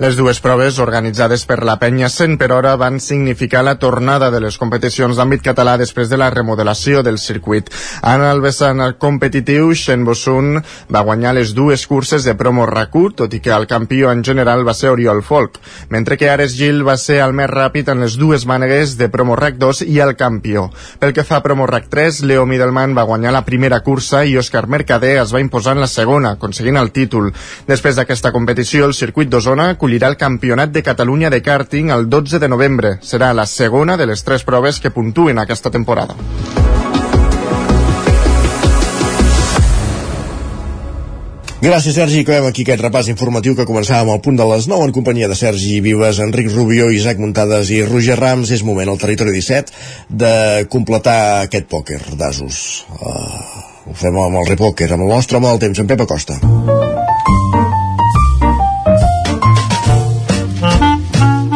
Les 0.02 0.16
dues 0.18 0.40
proves 0.42 0.80
organitzades 0.82 1.44
per 1.46 1.60
la 1.62 1.76
penya 1.78 2.08
100 2.10 2.38
per 2.40 2.48
hora 2.56 2.72
van 2.80 2.96
significar 2.98 3.60
la 3.62 3.76
tornada 3.78 4.30
de 4.32 4.40
les 4.42 4.56
competicions 4.58 5.20
d'àmbit 5.20 5.44
català 5.44 5.76
després 5.78 6.08
de 6.10 6.16
la 6.18 6.30
remodelació 6.34 7.04
del 7.06 7.20
circuit. 7.22 7.68
En 8.02 8.24
el 8.24 8.40
vessant 8.42 8.80
competitiu, 8.98 9.70
Shen 9.76 10.08
Bosun 10.08 10.56
va 10.90 11.04
guanyar 11.06 11.36
les 11.36 11.52
dues 11.54 11.84
curses 11.86 12.24
de 12.24 12.34
promo 12.34 12.64
RAC1, 12.66 13.14
tot 13.21 13.36
i 13.36 13.42
que 13.45 13.52
el 13.54 13.69
campió 13.71 14.10
en 14.10 14.25
general 14.25 14.66
va 14.66 14.75
ser 14.75 14.90
Oriol 14.90 15.23
Folk, 15.23 15.60
mentre 15.95 16.16
que 16.19 16.32
Ares 16.32 16.56
Gil 16.58 16.82
va 16.88 16.97
ser 16.97 17.21
el 17.23 17.36
més 17.36 17.52
ràpid 17.52 17.92
en 17.92 18.02
les 18.02 18.19
dues 18.19 18.49
mànegues 18.50 18.97
de 18.99 19.12
promo 19.12 19.33
RAC2 19.36 19.84
i 19.86 19.99
el 20.00 20.14
campió. 20.16 20.68
Pel 20.99 21.12
que 21.16 21.25
fa 21.25 21.38
a 21.40 21.42
promo 21.44 21.66
RAC3, 21.66 22.23
Leo 22.28 22.47
Middleman 22.47 22.97
va 22.97 23.06
guanyar 23.08 23.32
la 23.34 23.44
primera 23.44 23.80
cursa 23.86 24.25
i 24.25 24.36
Òscar 24.40 24.66
Mercader 24.68 25.18
es 25.23 25.34
va 25.34 25.42
imposar 25.42 25.76
en 25.76 25.84
la 25.84 25.90
segona, 25.90 26.34
aconseguint 26.38 26.80
el 26.80 26.92
títol. 26.92 27.32
Després 27.66 27.97
d'aquesta 27.99 28.32
competició, 28.32 28.86
el 28.86 28.94
circuit 28.94 29.30
d'Osona 29.30 29.70
acollirà 29.75 30.12
el 30.12 30.20
Campionat 30.20 30.73
de 30.75 30.82
Catalunya 30.82 31.30
de 31.30 31.42
Karting 31.42 31.90
el 31.90 32.08
12 32.08 32.38
de 32.38 32.49
novembre. 32.49 32.97
Serà 33.02 33.32
la 33.34 33.47
segona 33.47 33.97
de 33.97 34.06
les 34.06 34.25
tres 34.25 34.44
proves 34.44 34.80
que 34.80 34.94
puntuen 34.94 35.38
aquesta 35.38 35.70
temporada. 35.70 36.14
Gràcies, 41.64 41.94
Sergi. 41.96 42.20
Acabem 42.20 42.44
aquí 42.50 42.60
aquest 42.60 42.82
repàs 42.84 43.06
informatiu 43.08 43.54
que 43.56 43.64
començàvem 43.64 44.10
al 44.12 44.18
punt 44.20 44.36
de 44.36 44.44
les 44.50 44.66
9 44.68 44.84
en 44.84 44.90
companyia 44.92 45.30
de 45.30 45.36
Sergi 45.38 45.78
Vives, 45.80 46.18
Enric 46.20 46.50
Rubio, 46.52 46.90
Isaac 46.92 47.22
Muntades 47.22 47.70
i 47.72 47.78
Roger 47.86 48.18
Rams. 48.20 48.50
És 48.52 48.60
moment 48.68 48.90
al 48.92 49.00
territori 49.00 49.32
17 49.32 49.72
de 50.10 50.34
completar 50.68 51.46
aquest 51.46 51.64
pòquer 51.72 52.02
d'asos. 52.20 52.84
Uh, 53.00 53.88
ho 53.88 53.96
fem 53.96 54.18
amb 54.20 54.42
el 54.42 54.50
repòquer, 54.50 54.90
amb 54.92 55.06
el 55.06 55.14
nostre 55.14 55.40
home 55.40 55.48
del 55.54 55.62
temps, 55.64 55.80
en 55.80 55.88
Pep 55.88 56.04
Acosta. 56.04 56.36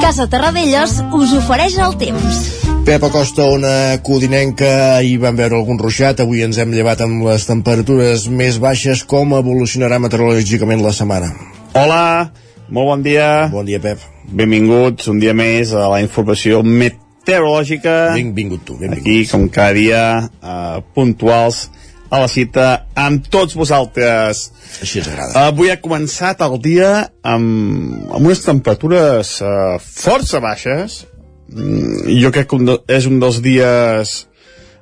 Casa 0.01 0.25
Terradellos 0.33 1.03
us 1.21 1.37
ofereix 1.43 1.77
el 1.85 2.01
temps. 2.01 2.68
Pep 2.89 3.03
Acosta, 3.05 3.45
una 3.45 3.99
codinenca, 4.01 4.97
ahir 4.97 5.19
vam 5.21 5.37
veure 5.37 5.59
algun 5.59 5.77
ruixat, 5.77 6.23
avui 6.25 6.41
ens 6.41 6.57
hem 6.57 6.71
llevat 6.73 7.03
amb 7.05 7.21
les 7.27 7.43
temperatures 7.45 8.23
més 8.33 8.57
baixes, 8.65 9.03
com 9.05 9.35
evolucionarà 9.37 9.99
meteorològicament 10.01 10.81
la 10.81 10.95
setmana? 10.97 11.29
Hola, 11.77 12.31
molt 12.73 12.89
bon 12.89 13.03
dia. 13.05 13.27
Bon 13.53 13.69
dia, 13.69 13.77
Pep. 13.85 14.01
Benvinguts 14.33 15.11
un 15.13 15.21
dia 15.21 15.35
més 15.37 15.75
a 15.77 15.85
la 15.93 15.99
informació 16.01 16.63
meteorològica. 16.65 17.99
Benvingut 18.17 18.65
tu, 18.65 18.79
benvingut. 18.81 19.05
Aquí, 19.05 19.19
com 19.29 19.45
cada 19.53 19.77
dia, 19.77 20.03
uh, 20.41 20.81
puntuals 20.97 21.67
a 22.09 22.23
la 22.25 22.33
cita 22.33 22.71
amb 22.97 23.29
tots 23.29 23.53
vosaltres. 23.53 24.47
Així 24.81 25.03
ens 25.03 25.13
agrada. 25.13 25.45
Avui 25.53 25.69
ha 25.69 25.77
començat 25.85 26.41
el 26.49 26.57
dia 26.65 26.91
amb, 27.21 28.09
amb 28.09 28.25
unes 28.25 28.41
temperatures 28.49 29.37
uh, 29.45 29.77
força 29.77 30.41
baixes. 30.41 31.03
Mm, 31.49 32.19
jo 32.21 32.33
crec 32.35 32.51
que 32.51 32.59
un 32.59 32.67
de, 32.69 32.77
és 32.93 33.07
un 33.09 33.21
dels 33.23 33.41
dies 33.45 34.15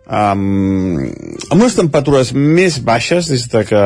um, 0.06 1.04
amb 1.50 1.60
unes 1.60 1.76
temperatures 1.78 2.32
més 2.34 2.80
baixes 2.82 3.30
des 3.30 3.46
de 3.52 3.62
que, 3.68 3.84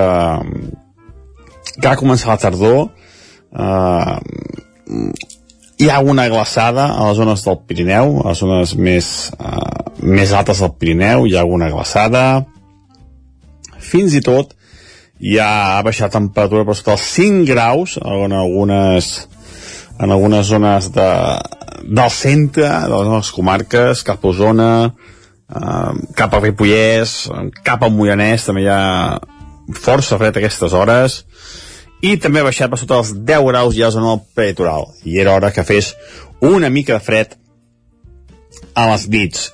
que 1.77 1.91
ha 1.91 1.99
començat 2.01 2.33
la 2.33 2.39
tardor. 2.41 2.81
Uh, 3.51 4.17
hi 5.81 5.89
ha 5.89 5.99
una 6.05 6.29
glaçada 6.29 6.91
a 6.93 7.09
les 7.09 7.19
zones 7.21 7.45
del 7.45 7.61
Pirineu, 7.67 8.19
a 8.21 8.31
les 8.33 8.41
zones 8.45 8.75
més, 8.77 9.11
uh, 9.41 9.93
més 10.05 10.33
altes 10.37 10.61
del 10.61 10.73
Pirineu, 10.81 11.27
hi 11.27 11.37
ha 11.37 11.45
alguna 11.45 11.71
glaçada, 11.73 12.25
fins 13.81 14.15
i 14.17 14.23
tot 14.25 14.55
ja 15.21 15.77
ha 15.77 15.83
baixat 15.85 16.15
temperatura 16.17 16.65
per 16.65 16.77
sota 16.79 16.97
els 16.97 17.05
5 17.17 17.45
graus 17.49 17.99
en 18.01 18.33
algunes 18.33 19.11
en 20.01 20.11
algunes 20.11 20.47
zones 20.49 20.91
de, 20.95 21.09
del 21.85 22.11
centre 22.11 22.69
de 22.89 23.01
les 23.11 23.33
comarques, 23.37 24.05
cap 24.07 24.25
a 24.25 24.31
Osona 24.31 24.71
eh, 24.89 25.93
cap 26.17 26.35
a 26.35 26.41
Ripollès 26.41 27.15
cap 27.67 27.85
a 27.85 27.91
Moianès 27.93 28.49
també 28.49 28.65
hi 28.65 28.71
ha 28.73 29.21
força 29.77 30.19
fred 30.19 30.37
a 30.37 30.43
aquestes 30.43 30.75
hores 30.75 31.21
i 32.01 32.17
també 32.17 32.41
ha 32.41 32.49
baixat 32.49 32.73
per 32.73 32.81
sota 32.81 33.01
els 33.03 33.13
10 33.29 33.47
graus 33.51 33.77
ja 33.77 33.87
a 33.87 33.91
la 33.91 33.97
zona 33.99 34.15
del 34.15 34.27
peritoral 34.35 34.91
i 35.05 35.21
era 35.21 35.37
hora 35.37 35.53
que 35.53 35.67
fes 35.69 35.95
una 36.41 36.73
mica 36.73 36.97
de 36.97 37.05
fred 37.05 37.37
a 38.75 38.91
les 38.93 39.09
nits 39.09 39.51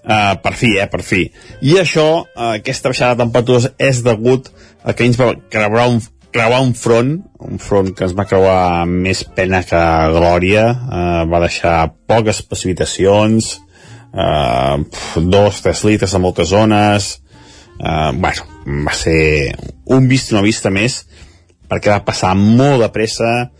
Uh, 0.00 0.32
per 0.40 0.54
fi, 0.56 0.70
eh, 0.80 0.86
per 0.88 1.02
fi. 1.04 1.26
I 1.60 1.74
això, 1.76 2.22
uh, 2.24 2.54
aquesta 2.56 2.88
baixada 2.88 3.18
de 3.18 3.20
temperatures 3.20 3.66
és 3.76 3.98
degut 4.00 4.48
a 4.80 4.94
que 4.96 5.04
ens 5.04 5.18
va 5.20 5.34
creuar 5.52 5.90
un, 5.92 5.98
creuar 6.32 6.60
un 6.62 6.74
front, 6.74 7.16
un 7.42 7.58
front 7.58 7.90
que 7.96 8.06
ens 8.06 8.14
va 8.16 8.26
creuar 8.28 8.86
més 8.86 9.22
pena 9.36 9.62
que 9.66 9.80
glòria, 10.14 10.66
eh, 10.70 11.24
va 11.30 11.42
deixar 11.42 11.92
poques 12.10 12.42
precipitacions, 12.46 13.56
eh, 14.14 14.76
dos, 15.16 15.62
tres 15.62 15.84
litres 15.84 16.14
a 16.14 16.22
moltes 16.22 16.48
zones, 16.48 17.10
eh, 17.78 18.10
bueno, 18.14 18.46
va 18.86 18.94
ser 18.94 19.56
un 19.86 20.08
vist 20.08 20.30
i 20.30 20.36
no 20.36 20.42
vista 20.46 20.70
més, 20.70 21.04
perquè 21.70 21.90
va 21.90 22.04
passar 22.06 22.34
molt 22.38 22.82
de 22.84 22.90
pressa, 22.94 23.50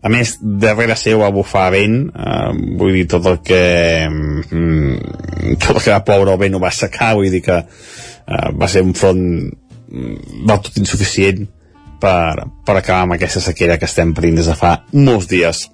a 0.00 0.08
més, 0.12 0.36
darrere 0.40 0.94
seu 0.96 1.24
va 1.24 1.32
bufar 1.34 1.70
vent, 1.74 2.00
eh, 2.08 2.50
vull 2.78 2.94
dir, 2.94 3.06
tot 3.10 3.26
el 3.26 3.40
que 3.42 3.62
mm, 4.08 5.56
tot 5.62 5.76
el 5.76 5.82
que 5.82 5.94
va 5.94 6.04
ploure 6.06 6.36
el 6.36 6.42
vent 6.44 6.54
ho 6.54 6.62
va 6.62 6.70
assecar, 6.70 7.14
vull 7.18 7.32
dir 7.32 7.42
que 7.42 7.58
eh, 7.58 8.50
va 8.54 8.68
ser 8.70 8.84
un 8.86 8.94
front 8.94 9.22
mm, 9.48 10.44
del 10.46 10.60
tot 10.68 10.78
insuficient 10.78 11.48
per, 12.00 12.46
per 12.64 12.76
acabar 12.76 13.04
amb 13.06 13.16
aquesta 13.16 13.42
sequera 13.44 13.78
que 13.78 13.88
estem 13.88 14.14
patint 14.16 14.38
des 14.38 14.48
de 14.50 14.56
fa 14.58 14.78
molts 14.94 15.28
dies. 15.30 15.66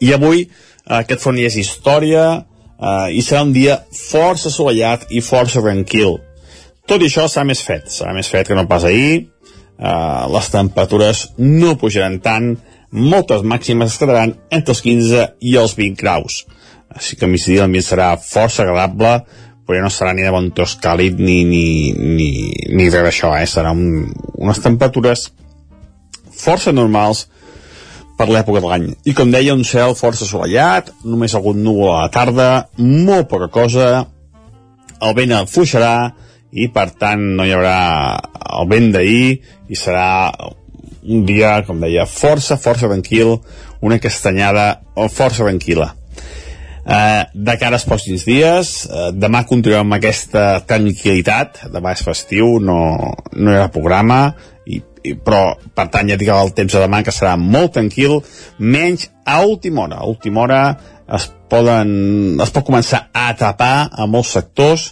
I 0.00 0.14
avui 0.16 0.44
eh, 0.44 0.50
aquest 1.00 1.24
front 1.24 1.40
és 1.40 1.58
història 1.60 2.24
eh, 2.36 3.08
i 3.16 3.22
serà 3.24 3.44
un 3.46 3.52
dia 3.56 3.80
força 3.96 4.48
assolellat 4.50 5.08
i 5.10 5.22
força 5.24 5.62
tranquil. 5.64 6.18
Tot 6.88 7.02
i 7.02 7.10
això 7.10 7.26
serà 7.28 7.46
més 7.46 7.62
fet, 7.62 7.90
serà 7.92 8.14
més 8.16 8.28
fet 8.30 8.48
que 8.48 8.56
no 8.58 8.66
pas 8.70 8.86
ahir, 8.88 9.26
eh, 9.78 10.22
les 10.34 10.52
temperatures 10.52 11.26
no 11.38 11.76
pujaran 11.80 12.18
tant, 12.24 12.54
moltes 12.90 13.44
màximes 13.46 13.92
es 13.92 14.00
quedaran 14.00 14.34
entre 14.50 14.74
els 14.74 14.82
15 14.82 15.28
i 15.46 15.54
els 15.60 15.76
20 15.78 16.00
graus. 16.00 16.44
Així 16.90 17.16
que 17.16 17.28
a 17.28 17.30
migdia 17.30 17.62
l'ambient 17.62 17.86
serà 17.86 18.08
força 18.18 18.64
agradable, 18.64 19.20
però 19.70 19.78
ja 19.78 19.86
no 19.86 19.90
serà 19.94 20.10
ni 20.18 20.24
de 20.26 20.30
bon 20.34 20.48
tos 20.50 20.72
càlid 20.82 21.20
ni, 21.22 21.44
ni, 21.46 21.92
ni, 21.94 22.30
ni 22.74 22.88
res 22.90 23.04
d'això, 23.06 23.36
eh? 23.38 23.44
Seran 23.46 23.78
un, 23.78 24.08
unes 24.42 24.58
temperatures 24.64 25.28
força 26.34 26.72
normals 26.74 27.28
per 28.18 28.26
l'època 28.26 28.58
de 28.58 28.66
l'any. 28.66 28.88
I 29.06 29.14
com 29.14 29.30
deia, 29.30 29.54
un 29.54 29.62
cel 29.62 29.94
força 29.94 30.26
assolellat, 30.26 30.90
només 31.06 31.36
algun 31.38 31.62
núvol 31.62 31.92
a 31.92 32.00
la 32.00 32.10
tarda, 32.10 32.48
molt 32.82 33.30
poca 33.30 33.46
cosa, 33.46 33.86
el 34.98 35.14
vent 35.14 35.36
afluixarà 35.38 35.94
i 36.50 36.66
per 36.74 36.88
tant 36.98 37.22
no 37.38 37.46
hi 37.46 37.54
haurà 37.54 37.78
el 38.58 38.74
vent 38.74 38.90
d'ahir 38.96 39.38
i 39.70 39.78
serà 39.78 40.10
un 41.06 41.22
dia, 41.30 41.60
com 41.62 41.78
deia, 41.78 42.10
força, 42.10 42.58
força 42.58 42.90
tranquil, 42.90 43.36
una 43.86 44.02
castanyada 44.02 44.80
força 45.14 45.46
tranquil·la. 45.46 45.92
Eh, 46.80 47.24
de 47.34 47.56
cara 47.60 47.76
als 47.76 47.84
pròxims 47.84 48.24
dies, 48.24 48.70
eh, 48.88 49.10
demà 49.12 49.42
continuem 49.48 49.84
amb 49.84 49.98
aquesta 49.98 50.62
tranquil·litat, 50.66 51.66
demà 51.74 51.92
és 51.92 52.04
festiu, 52.06 52.56
no, 52.58 52.78
no 53.36 53.52
hi 53.52 53.58
ha 53.60 53.68
programa, 53.72 54.20
i, 54.64 54.80
i, 55.04 55.12
però 55.14 55.58
per 55.76 55.90
tant 55.92 56.08
ja 56.08 56.16
dic 56.20 56.30
el 56.32 56.54
temps 56.56 56.72
de 56.72 56.80
demà 56.80 57.02
que 57.04 57.14
serà 57.14 57.36
molt 57.40 57.74
tranquil, 57.76 58.20
menys 58.58 59.10
a 59.26 59.42
última 59.44 59.84
hora. 59.84 60.00
A 60.00 60.08
última 60.08 60.46
hora 60.46 60.62
es, 61.16 61.28
poden, 61.52 62.40
es 62.40 62.54
pot 62.54 62.66
començar 62.66 63.06
a 63.12 63.28
tapar 63.36 63.90
a 63.92 64.08
molts 64.08 64.32
sectors 64.38 64.90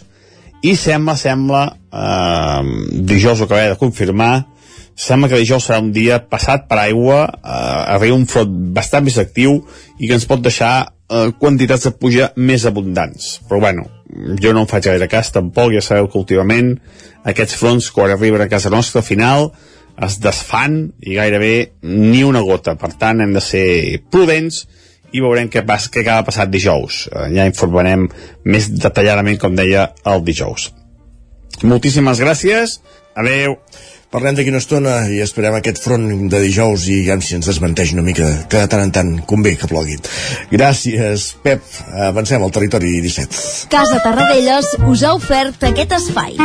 i 0.61 0.75
sembla, 0.77 1.15
sembla, 1.17 1.65
eh, 1.89 2.63
dijous 3.09 3.41
ho 3.41 3.49
acabem 3.49 3.73
de 3.73 3.81
confirmar, 3.81 4.33
sembla 4.99 5.29
que 5.31 5.39
dijous 5.39 5.69
serà 5.69 5.79
un 5.79 5.93
dia 5.95 6.19
passat 6.27 6.67
per 6.67 6.81
aigua, 6.81 7.21
eh, 7.39 7.95
arriba 7.95 8.17
un 8.17 8.27
front 8.27 8.51
bastant 8.75 9.05
més 9.07 9.19
actiu 9.21 9.61
i 9.97 10.07
que 10.07 10.17
ens 10.17 10.27
pot 10.27 10.43
deixar 10.43 10.73
eh, 10.83 11.29
quantitats 11.39 11.87
de 11.87 11.93
puja 11.95 12.31
més 12.35 12.65
abundants. 12.67 13.37
Però 13.47 13.61
bueno, 13.63 13.87
jo 14.41 14.53
no 14.53 14.65
em 14.65 14.69
faig 14.69 14.89
gaire 14.89 15.07
cas 15.11 15.31
tampoc, 15.31 15.71
ja 15.75 15.83
sabeu 15.85 16.09
que 16.09 16.19
últimament 16.19 16.75
aquests 17.29 17.55
fronts 17.59 17.91
quan 17.95 18.11
arriben 18.11 18.43
a 18.43 18.49
casa 18.51 18.71
nostra 18.73 18.99
al 19.03 19.07
final 19.07 19.51
es 19.99 20.19
desfan 20.23 20.81
i 20.99 21.15
gairebé 21.15 21.53
ni 21.83 22.23
una 22.23 22.43
gota. 22.43 22.75
Per 22.79 22.91
tant, 22.99 23.23
hem 23.23 23.33
de 23.35 23.43
ser 23.43 23.65
prudents 24.11 24.65
i 25.11 25.23
veurem 25.23 25.49
què, 25.51 25.63
pas, 25.67 25.87
què 25.91 26.03
acaba 26.03 26.27
passat 26.27 26.51
dijous. 26.51 27.05
Eh, 27.11 27.29
ja 27.35 27.47
informarem 27.49 28.07
més 28.45 28.69
detalladament, 28.75 29.39
com 29.41 29.55
deia, 29.57 29.89
el 30.07 30.23
dijous. 30.27 30.69
Moltíssimes 31.63 32.21
gràcies. 32.23 32.79
Adeu. 33.19 33.57
Parlem 34.09 34.33
d'aquí 34.33 34.49
una 34.49 34.57
estona 34.57 34.93
i 35.13 35.19
esperem 35.21 35.53
aquest 35.53 35.77
front 35.83 36.07
de 36.33 36.39
dijous 36.41 36.87
i 36.89 36.95
ja 37.05 37.13
si 37.21 37.35
ens 37.37 37.45
desmenteix 37.45 37.91
una 37.93 38.01
mica 38.01 38.25
que 38.49 38.63
de 38.63 38.69
tant 38.71 38.81
en 38.81 38.93
tant 38.95 39.11
convé 39.29 39.51
que 39.53 39.69
plogui. 39.69 39.99
Gràcies, 40.49 41.27
Pep. 41.43 41.61
Avancem 42.07 42.41
al 42.41 42.49
territori 42.55 42.95
17. 43.05 43.69
Casa 43.69 43.99
Tarradellas 44.01 44.71
us 44.89 45.05
ha 45.05 45.13
ofert 45.13 45.61
aquest 45.69 45.93
espai. 45.99 46.41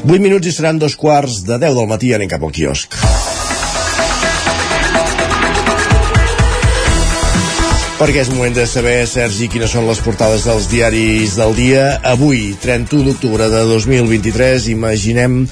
8 0.00 0.16
minuts 0.16 0.48
i 0.48 0.56
seran 0.56 0.80
dos 0.80 0.96
quarts 0.96 1.42
de 1.44 1.60
10 1.60 1.76
del 1.76 1.92
matí 1.92 2.14
anem 2.16 2.32
cap 2.32 2.40
al 2.40 2.56
quiosc. 2.56 2.96
Perquè 8.00 8.22
és 8.22 8.30
moment 8.32 8.54
de 8.56 8.62
saber, 8.64 9.02
Sergi, 9.04 9.50
quines 9.52 9.74
són 9.74 9.84
les 9.84 9.98
portades 10.00 10.46
dels 10.48 10.70
diaris 10.72 11.34
del 11.36 11.52
dia. 11.52 11.82
Avui, 12.08 12.54
31 12.62 13.04
d'octubre 13.10 13.50
de 13.52 13.60
2023, 13.68 14.70
imaginem 14.72 15.42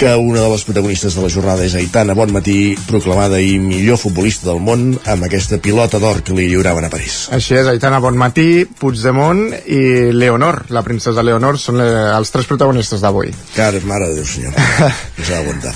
que 0.00 0.16
una 0.16 0.40
de 0.40 0.48
les 0.48 0.62
protagonistes 0.64 1.14
de 1.14 1.20
la 1.20 1.28
jornada 1.28 1.60
és 1.60 1.74
Aitana 1.76 2.14
Bonmatí, 2.16 2.72
proclamada 2.88 3.36
i 3.44 3.58
millor 3.60 3.98
futbolista 4.00 4.46
del 4.48 4.62
món 4.64 4.94
amb 5.04 5.26
aquesta 5.26 5.58
pilota 5.60 5.98
d'or 6.00 6.22
que 6.24 6.32
li 6.32 6.46
lliuraven 6.48 6.86
a 6.86 6.88
París. 6.88 7.26
Així 7.36 7.58
és, 7.58 7.68
Aitana 7.68 7.98
Bonmatí, 8.00 8.64
Puigdemont 8.80 9.42
i 9.68 10.08
Leonor, 10.16 10.62
la 10.72 10.80
princesa 10.86 11.20
Leonor, 11.20 11.58
són 11.60 11.82
le, 11.82 11.88
els 12.14 12.32
tres 12.32 12.48
protagonistes 12.48 13.04
d'avui. 13.04 13.34
Car, 13.52 13.74
mare 13.84 14.08
de 14.08 14.16
Déu, 14.22 14.24
senyor. 14.24 14.56
no 15.18 15.26
s'ha 15.26 15.34
d'aguantar. 15.34 15.74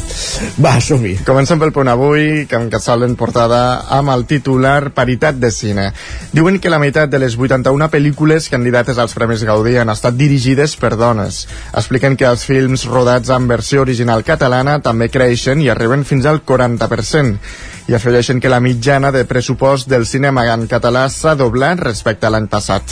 Va, 0.65 0.73
som-hi. 0.81 1.19
Comencem 1.29 1.61
pel 1.61 1.75
punt 1.77 1.93
avui, 1.93 2.47
que 2.49 2.57
encapçalen 2.57 3.19
portada 3.21 3.61
amb 3.99 4.15
el 4.15 4.25
titular 4.31 4.89
Paritat 4.97 5.37
de 5.37 5.53
cine. 5.53 5.91
Diuen 6.33 6.57
que 6.65 6.73
la 6.73 6.81
meitat 6.81 7.13
de 7.13 7.21
les 7.21 7.37
81 7.37 7.91
pel·lícules 7.93 8.49
candidates 8.49 8.97
als 8.97 9.13
Premis 9.13 9.45
Gaudí 9.45 9.77
han 9.77 9.93
estat 9.93 10.17
dirigides 10.17 10.79
per 10.81 10.95
dones. 10.97 11.45
Expliquen 11.77 12.17
que 12.17 12.31
els 12.31 12.49
films 12.49 12.89
rodats 12.89 13.29
en 13.35 13.53
versió 13.53 13.85
original 13.85 14.14
nacional 14.15 14.23
catalana 14.23 14.79
també 14.81 15.09
creixen 15.11 15.61
i 15.61 15.69
arriben 15.69 16.05
fins 16.05 16.27
al 16.27 16.43
40%. 16.47 17.39
I 17.89 17.95
afegeixen 17.95 18.41
que 18.41 18.49
la 18.49 18.61
mitjana 18.61 19.11
de 19.13 19.25
pressupost 19.25 19.89
del 19.89 20.07
cinema 20.07 20.45
en 20.53 20.67
català 20.69 21.09
s'ha 21.11 21.35
doblat 21.35 21.81
respecte 21.81 22.27
a 22.27 22.31
l'any 22.31 22.47
passat. 22.49 22.83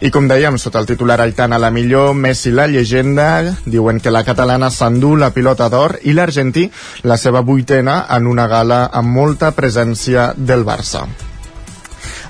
I 0.00 0.10
com 0.10 0.26
dèiem, 0.26 0.58
sota 0.58 0.80
el 0.80 0.86
titular 0.86 1.20
Aitana 1.20 1.58
la 1.58 1.70
millor, 1.70 2.14
Messi 2.14 2.50
la 2.50 2.66
llegenda, 2.66 3.56
diuen 3.66 4.00
que 4.00 4.10
la 4.10 4.24
catalana 4.24 4.70
s'endú 4.70 5.16
la 5.16 5.30
pilota 5.30 5.68
d'or 5.68 5.98
i 6.02 6.14
l'argentí 6.14 6.70
la 7.04 7.16
seva 7.16 7.42
vuitena 7.42 8.06
en 8.08 8.26
una 8.26 8.48
gala 8.48 8.86
amb 8.92 9.14
molta 9.14 9.52
presència 9.52 10.32
del 10.36 10.64
Barça. 10.64 11.29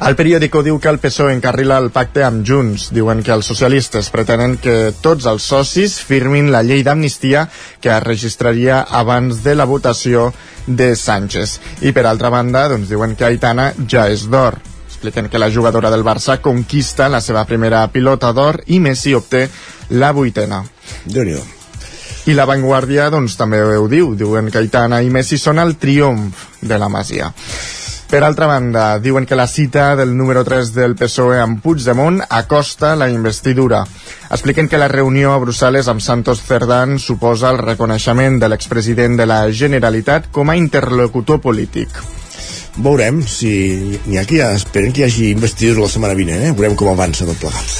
El 0.00 0.14
periòdico 0.16 0.62
diu 0.64 0.78
que 0.80 0.88
el 0.88 0.96
PSOE 0.96 1.34
encarrila 1.36 1.76
el 1.76 1.90
pacte 1.92 2.22
amb 2.24 2.40
Junts. 2.48 2.86
Diuen 2.96 3.18
que 3.20 3.34
els 3.34 3.44
socialistes 3.50 4.08
pretenen 4.08 4.54
que 4.56 4.94
tots 5.04 5.26
els 5.28 5.44
socis 5.44 5.98
firmin 6.00 6.48
la 6.54 6.62
llei 6.64 6.80
d'amnistia 6.86 7.42
que 7.84 7.92
es 7.92 8.00
registraria 8.06 8.80
abans 8.80 9.42
de 9.44 9.54
la 9.54 9.66
votació 9.68 10.30
de 10.66 10.94
Sánchez. 10.96 11.58
I 11.84 11.92
per 11.92 12.06
altra 12.08 12.30
banda, 12.32 12.64
doncs 12.72 12.88
diuen 12.88 13.12
que 13.12 13.28
Aitana 13.28 13.74
ja 13.84 14.06
és 14.08 14.24
d'or. 14.32 14.56
Expliquen 14.88 15.28
que 15.28 15.38
la 15.38 15.50
jugadora 15.52 15.92
del 15.92 16.04
Barça 16.04 16.38
conquista 16.40 17.10
la 17.12 17.20
seva 17.20 17.44
primera 17.44 17.84
pilota 17.92 18.32
d'or 18.32 18.62
i 18.72 18.80
Messi 18.80 19.12
obté 19.14 19.50
la 19.90 20.14
vuitena. 20.16 20.64
déu 21.28 21.44
i 22.28 22.34
la 22.36 22.44
Vanguardia 22.44 23.08
doncs, 23.10 23.34
també 23.36 23.60
ho 23.62 23.86
diu, 23.88 24.14
diuen 24.14 24.50
que 24.52 24.60
Aitana 24.60 25.00
i 25.02 25.08
Messi 25.10 25.38
són 25.40 25.58
el 25.58 25.76
triomf 25.80 26.60
de 26.60 26.78
la 26.78 26.88
Masia. 26.88 27.32
Per 28.10 28.24
altra 28.26 28.48
banda, 28.50 28.98
diuen 28.98 29.22
que 29.22 29.36
la 29.38 29.46
cita 29.46 29.94
del 29.94 30.16
número 30.18 30.42
3 30.42 30.72
del 30.74 30.96
PSOE 30.98 31.36
amb 31.38 31.60
Puigdemont 31.62 32.16
acosta 32.26 32.96
la 32.98 33.06
investidura. 33.08 33.84
Expliquen 34.34 34.66
que 34.66 34.80
la 34.82 34.88
reunió 34.90 35.30
a 35.30 35.38
Brussel·les 35.38 35.86
amb 35.86 36.02
Santos 36.02 36.42
Cerdán 36.42 36.98
suposa 36.98 37.52
el 37.54 37.60
reconeixement 37.62 38.40
de 38.42 38.50
l'expresident 38.50 39.14
de 39.20 39.28
la 39.30 39.44
Generalitat 39.54 40.26
com 40.34 40.50
a 40.50 40.58
interlocutor 40.58 41.38
polític. 41.38 42.02
Veurem 42.82 43.22
si 43.22 43.54
n'hi 44.08 44.18
ha 44.18 44.26
qui 44.26 44.42
esperen 44.42 44.90
que 44.90 45.04
hi 45.04 45.06
hagi 45.06 45.30
investidura 45.30 45.86
la 45.86 45.94
setmana 45.94 46.18
vinent, 46.18 46.48
eh? 46.48 46.50
Veurem 46.50 46.74
com 46.74 46.90
avança 46.90 47.30
tot 47.30 47.38
plegat. 47.38 47.78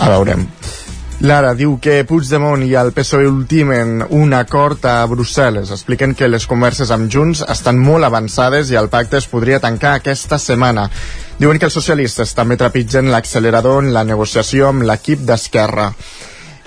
A 0.00 0.08
veurem. 0.16 0.48
Lara 1.24 1.54
diu 1.56 1.78
que 1.80 2.02
Puigdemont 2.04 2.60
i 2.66 2.74
el 2.76 2.90
PSOE 2.92 3.24
ultimen 3.30 4.02
un 4.12 4.34
acord 4.36 4.84
a 4.84 4.98
Brussel·les. 5.08 5.70
Expliquen 5.72 6.12
que 6.12 6.28
les 6.28 6.44
converses 6.44 6.92
amb 6.92 7.08
Junts 7.08 7.40
estan 7.48 7.80
molt 7.80 8.04
avançades 8.04 8.68
i 8.68 8.76
el 8.76 8.90
pacte 8.92 9.16
es 9.16 9.28
podria 9.30 9.60
tancar 9.64 9.94
aquesta 9.96 10.36
setmana. 10.36 10.90
Diuen 11.40 11.56
que 11.56 11.70
els 11.70 11.78
socialistes 11.80 12.36
també 12.36 12.60
trepitgen 12.60 13.08
l'accelerador 13.08 13.80
en 13.86 13.94
la 13.96 14.04
negociació 14.04 14.68
amb 14.68 14.84
l'equip 14.84 15.24
d'Esquerra 15.24 15.88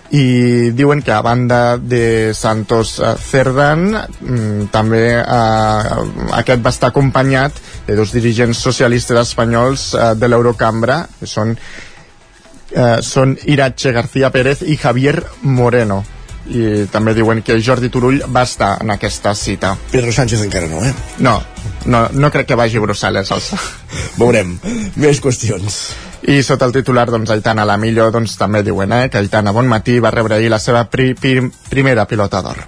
i 0.10 0.72
diuen 0.74 1.04
que 1.06 1.12
a 1.14 1.22
banda 1.22 1.78
de 1.78 2.34
Santos 2.34 2.96
eh, 2.98 3.14
Cerdan 3.22 3.84
mm, 3.94 4.70
també 4.74 5.04
eh, 5.20 6.00
aquest 6.40 6.64
va 6.66 6.74
estar 6.74 6.90
acompanyat 6.90 7.62
de 7.86 7.98
dos 7.98 8.14
dirigents 8.18 8.58
socialistes 8.58 9.22
espanyols 9.22 9.92
eh, 9.94 10.16
de 10.18 10.32
l'Eurocambra 10.32 11.04
que 11.20 11.30
són 11.30 11.54
eh, 12.72 13.00
són 13.06 13.38
Irache 13.46 13.92
García 13.96 14.32
Pérez 14.34 14.64
i 14.66 14.78
Javier 14.78 15.22
Moreno 15.42 16.04
i 16.50 16.86
també 16.90 17.14
diuen 17.14 17.44
que 17.46 17.60
Jordi 17.62 17.92
Turull 17.94 18.24
va 18.34 18.44
estar 18.48 18.72
en 18.82 18.90
aquesta 18.96 19.36
cita. 19.36 19.76
Pedro 19.92 20.12
Sánchez 20.16 20.42
encara 20.46 20.70
no, 20.72 20.82
eh? 20.86 20.94
No, 21.20 21.36
no, 21.86 22.08
no 22.12 22.32
crec 22.34 22.50
que 22.50 22.58
vagi 22.58 22.80
a 22.80 22.84
Brussel·les, 22.84 23.30
Elsa. 23.36 23.60
Veurem. 24.18 24.56
Més 24.98 25.22
qüestions. 25.22 25.80
I 26.30 26.42
sota 26.44 26.68
el 26.68 26.74
titular, 26.76 27.08
doncs, 27.12 27.32
Aitana 27.32 27.68
Lamillo, 27.68 28.10
doncs, 28.12 28.36
també 28.40 28.64
diuen 28.66 28.92
eh, 28.98 29.06
que 29.12 29.22
Aitana 29.22 29.54
Bonmatí 29.56 30.00
va 30.04 30.12
rebre 30.16 30.40
ahir 30.40 30.50
la 30.52 30.60
seva 30.60 30.84
pri, 30.90 31.14
pri, 31.16 31.40
primera 31.70 32.08
pilota 32.10 32.42
d'or. 32.46 32.66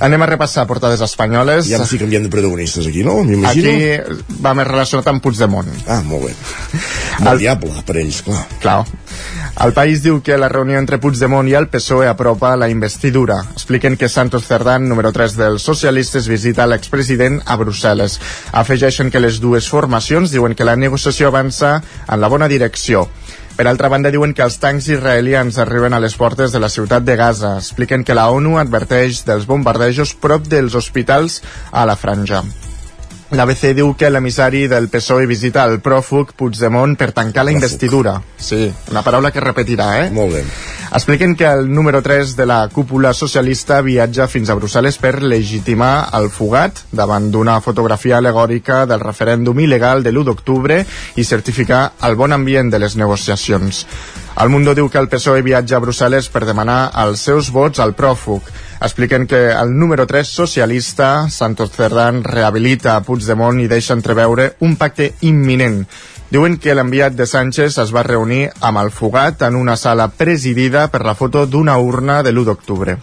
Anem 0.00 0.22
a 0.24 0.26
repassar 0.30 0.64
portades 0.66 1.02
espanyoles. 1.04 1.68
Ja 1.68 1.84
sí 1.84 1.98
canviem 2.00 2.24
de 2.24 2.32
protagonistes 2.32 2.86
aquí, 2.88 3.04
no? 3.04 3.18
M'imagino. 3.26 3.68
Aquí 3.68 4.38
va 4.40 4.54
més 4.56 4.68
relacionat 4.68 5.10
amb 5.12 5.20
Puigdemont. 5.24 5.68
Ah, 5.86 6.00
molt 6.06 6.30
bé. 6.30 6.34
Molt 7.20 7.34
el... 7.34 7.42
diable 7.42 7.82
per 7.84 7.98
ells, 8.00 8.22
clar. 8.24 8.46
Clar. 8.62 8.78
El 9.60 9.74
país 9.76 10.00
diu 10.00 10.22
que 10.24 10.38
la 10.40 10.48
reunió 10.48 10.78
entre 10.80 10.96
Puigdemont 11.02 11.48
i 11.50 11.56
el 11.58 11.68
PSOE 11.68 12.08
apropa 12.08 12.54
la 12.56 12.70
investidura. 12.72 13.42
Expliquen 13.52 13.98
que 14.00 14.08
Santos 14.08 14.46
Cerdán, 14.48 14.88
número 14.88 15.12
3 15.12 15.36
dels 15.36 15.66
socialistes, 15.68 16.30
visita 16.32 16.64
l'expresident 16.70 17.42
a 17.44 17.58
Brussel·les. 17.60 18.16
Afegeixen 18.56 19.12
que 19.12 19.20
les 19.20 19.36
dues 19.44 19.68
formacions 19.68 20.32
diuen 20.32 20.56
que 20.56 20.64
la 20.64 20.78
negociació 20.80 21.28
avança 21.28 21.74
en 22.08 22.20
la 22.22 22.32
bona 22.32 22.48
direcció. 22.48 23.10
Per 23.60 23.66
altra 23.68 23.90
banda, 23.92 24.08
diuen 24.08 24.30
que 24.32 24.40
els 24.40 24.54
tancs 24.56 24.86
israelians 24.88 25.58
arriben 25.60 25.92
a 25.92 25.98
les 26.00 26.14
portes 26.16 26.54
de 26.54 26.62
la 26.64 26.70
ciutat 26.72 27.04
de 27.04 27.16
Gaza. 27.20 27.50
Expliquen 27.60 28.06
que 28.08 28.16
la 28.16 28.24
ONU 28.32 28.54
adverteix 28.56 29.20
dels 29.28 29.44
bombardejos 29.52 30.16
prop 30.24 30.48
dels 30.48 30.80
hospitals 30.80 31.42
a 31.68 31.84
la 31.84 32.00
franja. 32.00 32.40
L'ABC 33.30 33.76
diu 33.78 33.92
que 33.94 34.08
l'emissari 34.10 34.64
del 34.66 34.88
PSOE 34.90 35.28
visita 35.30 35.62
el 35.70 35.76
pròfug 35.78 36.32
Puigdemont 36.34 36.96
per 36.98 37.12
tancar 37.14 37.44
la 37.46 37.52
investidura. 37.54 38.16
Sí, 38.42 38.64
una 38.90 39.04
paraula 39.06 39.30
que 39.30 39.42
repetirà, 39.44 39.86
eh? 40.00 40.08
Molt 40.10 40.34
bé. 40.34 40.40
Expliquen 40.90 41.36
que 41.38 41.46
el 41.46 41.68
número 41.70 42.00
3 42.02 42.34
de 42.34 42.46
la 42.50 42.64
cúpula 42.72 43.12
socialista 43.14 43.78
viatja 43.86 44.26
fins 44.26 44.50
a 44.50 44.56
Brussel·les 44.58 44.98
per 44.98 45.20
legitimar 45.22 46.08
el 46.18 46.26
fugat 46.34 46.82
davant 46.90 47.28
d'una 47.30 47.60
fotografia 47.62 48.18
alegòrica 48.18 48.80
del 48.90 49.04
referèndum 49.04 49.62
il·legal 49.62 50.02
de 50.02 50.10
l'1 50.10 50.26
d'octubre 50.26 50.80
i 51.14 51.22
certificar 51.22 51.84
el 52.08 52.18
bon 52.18 52.34
ambient 52.34 52.74
de 52.74 52.82
les 52.82 52.98
negociacions. 52.98 53.84
El 54.42 54.50
Mundo 54.50 54.74
diu 54.74 54.90
que 54.90 54.98
el 54.98 55.06
PSOE 55.12 55.46
viatja 55.46 55.78
a 55.78 55.84
Brussel·les 55.86 56.26
per 56.34 56.42
demanar 56.48 56.80
els 57.04 57.22
seus 57.22 57.54
vots 57.54 57.78
al 57.78 57.94
pròfug. 57.94 58.42
Expliquen 58.80 59.26
que 59.26 59.50
el 59.52 59.78
número 59.78 60.06
3 60.06 60.26
socialista, 60.26 61.28
Santos 61.28 61.70
Cerdán, 61.72 62.24
rehabilita 62.24 62.94
Puigdemont 63.04 63.60
i 63.60 63.68
deixa 63.68 63.92
entreveure 63.92 64.54
un 64.64 64.78
pacte 64.80 65.10
imminent. 65.20 65.82
Diuen 66.32 66.56
que 66.56 66.72
l'enviat 66.72 67.12
de 67.12 67.26
Sánchez 67.28 67.76
es 67.82 67.92
va 67.92 68.06
reunir 68.06 68.46
amb 68.64 68.80
el 68.80 68.88
fugat 68.90 69.44
en 69.44 69.60
una 69.60 69.76
sala 69.76 70.08
presidida 70.08 70.86
per 70.88 71.02
la 71.04 71.14
foto 71.14 71.44
d'una 71.44 71.76
urna 71.76 72.22
de 72.22 72.32
l'1 72.32 72.46
d'octubre. 72.48 72.96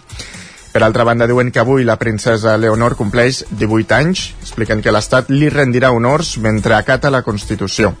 Per 0.72 0.82
altra 0.82 1.06
banda, 1.06 1.30
diuen 1.30 1.52
que 1.54 1.62
avui 1.62 1.86
la 1.86 1.96
princesa 1.96 2.58
Leonor 2.58 2.98
compleix 2.98 3.44
18 3.50 3.94
anys. 3.94 4.26
Expliquen 4.42 4.82
que 4.82 4.90
l'Estat 4.90 5.30
li 5.30 5.46
rendirà 5.48 5.94
honors 5.94 6.36
mentre 6.42 6.74
acata 6.74 7.14
la 7.14 7.22
Constitució. 7.22 7.94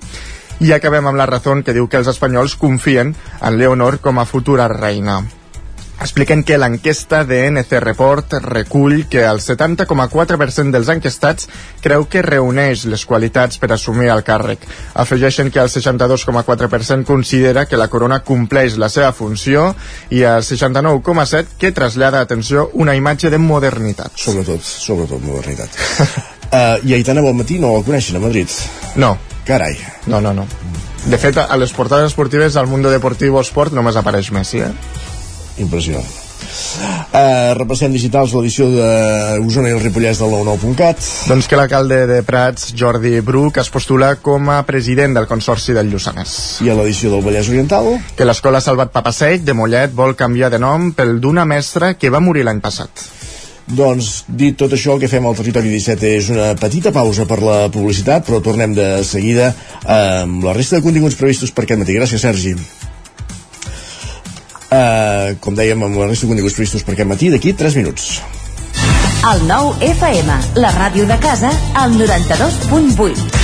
I 0.58 0.74
acabem 0.74 1.06
amb 1.06 1.16
la 1.16 1.30
raó 1.30 1.60
que 1.62 1.72
diu 1.72 1.86
que 1.86 2.02
els 2.02 2.10
espanyols 2.10 2.58
confien 2.58 3.14
en 3.14 3.58
Leonor 3.58 4.00
com 4.02 4.18
a 4.18 4.26
futura 4.26 4.66
reina. 4.66 5.22
Expliquen 6.00 6.44
que 6.46 6.56
l'enquesta 6.58 7.24
de 7.26 7.40
NC 7.50 7.80
Report 7.82 8.36
recull 8.44 9.08
que 9.10 9.24
el 9.26 9.40
70,4% 9.42 10.70
dels 10.70 10.90
enquestats 10.94 11.48
creu 11.82 12.06
que 12.06 12.22
reuneix 12.22 12.84
les 12.86 13.02
qualitats 13.04 13.58
per 13.58 13.72
assumir 13.74 14.12
el 14.14 14.22
càrrec. 14.22 14.62
Afegeixen 14.94 15.50
que 15.50 15.58
el 15.58 15.72
62,4% 15.72 17.04
considera 17.04 17.66
que 17.66 17.80
la 17.80 17.88
corona 17.90 18.20
compleix 18.22 18.78
la 18.78 18.88
seva 18.88 19.10
funció 19.12 19.72
i 20.10 20.22
el 20.22 20.46
69,7% 20.46 21.58
que 21.58 21.72
trasllada, 21.74 22.20
atenció, 22.20 22.70
una 22.74 22.94
imatge 22.94 23.30
de 23.30 23.42
modernitat. 23.42 24.14
Sobretot, 24.14 24.62
sobretot 24.62 25.22
modernitat. 25.26 25.74
uh, 26.52 26.78
I 26.88 26.94
Aitana 26.94 27.26
Bonmatí 27.26 27.58
no 27.58 27.74
la 27.74 27.82
coneixen 27.82 28.16
a 28.16 28.22
Madrid? 28.22 28.54
No. 28.94 29.16
Carai. 29.48 29.74
No, 30.06 30.20
no, 30.20 30.34
no. 30.36 30.46
De 31.08 31.16
fet, 31.16 31.38
a 31.40 31.56
les 31.56 31.72
portades 31.72 32.10
esportives 32.12 32.56
al 32.56 32.66
Mundo 32.68 32.90
Deportivo 32.92 33.40
Sport 33.40 33.72
només 33.72 33.96
apareix 33.96 34.28
Messi, 34.30 34.60
eh? 34.60 34.72
Impressionant. 35.64 36.08
Uh, 36.38 37.54
repassem 37.58 37.92
digitals 37.92 38.32
l'edició 38.36 38.68
d'Osona 38.70 39.70
i 39.70 39.74
el 39.74 39.82
Ripollès 39.82 40.20
de 40.22 40.28
la 40.30 40.40
9.cat. 40.46 41.02
Doncs 41.30 41.48
que 41.50 41.58
l'alcalde 41.58 42.00
de 42.10 42.20
Prats, 42.26 42.70
Jordi 42.78 43.18
Bruc, 43.24 43.58
es 43.62 43.70
postula 43.74 44.14
com 44.22 44.50
a 44.54 44.60
president 44.68 45.16
del 45.18 45.28
Consorci 45.30 45.74
del 45.76 45.90
Lluçanès. 45.92 46.36
I 46.64 46.70
a 46.70 46.78
l'edició 46.78 47.12
del 47.14 47.24
Vallès 47.26 47.50
Oriental? 47.50 47.90
Que 48.16 48.28
l'escola 48.28 48.62
Salvat 48.64 48.94
Papaseit 48.94 49.44
de 49.44 49.56
Mollet 49.56 49.94
vol 49.94 50.16
canviar 50.18 50.52
de 50.54 50.62
nom 50.62 50.92
pel 50.96 51.18
d'una 51.22 51.46
mestra 51.48 51.94
que 51.98 52.12
va 52.12 52.22
morir 52.24 52.46
l'any 52.46 52.62
passat. 52.64 53.08
Doncs, 53.68 54.24
dit 54.32 54.56
tot 54.56 54.72
això, 54.72 54.94
el 54.94 55.02
que 55.02 55.10
fem 55.12 55.26
al 55.28 55.36
Territori 55.36 55.68
17 55.74 56.12
és 56.16 56.30
una 56.32 56.52
petita 56.56 56.92
pausa 56.94 57.26
per 57.28 57.42
la 57.44 57.58
publicitat, 57.72 58.24
però 58.24 58.40
tornem 58.40 58.72
de 58.76 58.88
seguida 59.04 59.50
amb 59.84 60.46
la 60.46 60.56
resta 60.56 60.78
de 60.78 60.86
continguts 60.86 61.18
previstos 61.20 61.52
per 61.52 61.66
aquest 61.66 61.84
matí. 61.84 61.98
Gràcies, 61.98 62.24
Sergi. 62.24 62.56
Uh, 64.68 65.36
com 65.40 65.56
dèiem, 65.56 65.80
amb 65.80 65.96
la 65.96 66.10
resta 66.10 66.26
de 66.26 66.32
continguts 66.34 66.56
previstos 66.58 66.84
per 66.84 66.92
aquest 66.94 67.08
matí, 67.08 67.30
d'aquí 67.32 67.54
3 67.56 67.78
minuts. 67.80 68.18
El 69.28 69.42
nou 69.48 69.72
FM, 69.82 70.36
la 70.60 70.70
ràdio 70.76 71.06
de 71.08 71.16
casa, 71.22 71.50
al 71.74 71.96
92.8. 71.96 73.38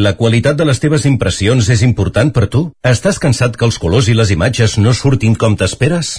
La 0.00 0.14
qualitat 0.18 0.58
de 0.58 0.66
les 0.68 0.78
teves 0.78 1.06
impressions 1.08 1.70
és 1.72 1.82
important 1.86 2.30
per 2.34 2.46
tu? 2.52 2.68
Estàs 2.86 3.18
cansat 3.22 3.56
que 3.58 3.66
els 3.66 3.78
colors 3.82 4.10
i 4.10 4.14
les 4.14 4.30
imatges 4.30 4.78
no 4.78 4.94
surtin 4.94 5.34
com 5.34 5.56
t'esperes? 5.58 6.18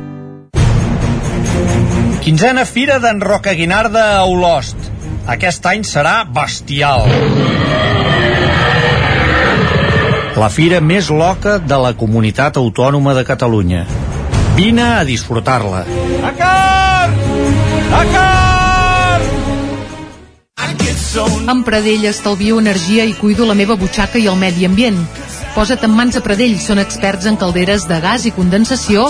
Quinzena 2.21 2.67
Fira 2.69 2.99
d'en 3.01 3.17
Roca 3.19 3.55
Guinarda 3.57 4.01
a 4.19 4.25
Olost. 4.29 4.77
Aquest 5.25 5.65
any 5.65 5.81
serà 5.81 6.19
bestial. 6.29 7.07
La 10.37 10.49
fira 10.53 10.83
més 10.85 11.09
loca 11.09 11.55
de 11.57 11.79
la 11.81 11.95
comunitat 11.97 12.59
autònoma 12.61 13.15
de 13.17 13.25
Catalunya. 13.25 13.87
Vine 14.53 14.85
a 14.99 15.03
disfrutar-la. 15.03 15.81
Dakar! 16.21 17.09
Dakar! 17.89 18.31
Amb 21.51 21.65
Pradell 21.65 22.05
estalvio 22.07 22.61
energia 22.61 23.03
i 23.03 23.17
cuido 23.17 23.49
la 23.49 23.57
meva 23.57 23.75
butxaca 23.75 24.21
i 24.21 24.29
el 24.29 24.37
medi 24.37 24.69
ambient. 24.69 25.01
Posa't 25.51 25.81
en 25.83 25.91
mans 25.91 26.15
a 26.15 26.21
Pradell, 26.23 26.53
són 26.63 26.79
experts 26.79 27.25
en 27.27 27.35
calderes 27.35 27.83
de 27.89 27.97
gas 27.99 28.23
i 28.29 28.31
condensació, 28.31 29.09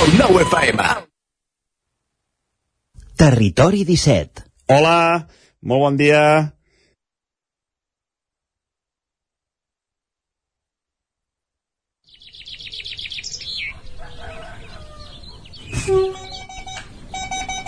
El 0.00 0.16
9 0.16 0.42
FM. 0.48 0.84
Territori 3.20 3.84
17. 3.84 4.44
Hola, 4.72 5.26
molt 5.60 5.82
bon 5.84 5.98
dia. 6.00 6.20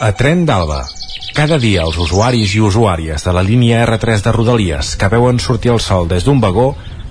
A 0.00 0.10
Tren 0.16 0.46
d'Alba. 0.48 0.86
Cada 1.36 1.58
dia 1.60 1.84
els 1.84 1.98
usuaris 2.00 2.54
i 2.56 2.64
usuàries 2.64 3.28
de 3.28 3.34
la 3.36 3.44
línia 3.44 3.84
R3 3.84 4.24
de 4.24 4.32
Rodalies 4.32 4.94
que 4.96 5.12
veuen 5.12 5.36
sortir 5.36 5.74
el 5.74 5.84
sol 5.84 6.08
des 6.08 6.24
d'un 6.24 6.40
vagó 6.40 6.70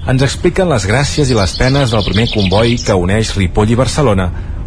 ens 0.10 0.26
expliquen 0.26 0.74
les 0.74 0.90
gràcies 0.90 1.30
i 1.30 1.38
les 1.38 1.54
penes 1.62 1.94
del 1.94 2.08
primer 2.10 2.26
comboi 2.34 2.80
que 2.82 2.98
uneix 2.98 3.36
Ripoll 3.38 3.70
i 3.70 3.78
Barcelona 3.78 4.32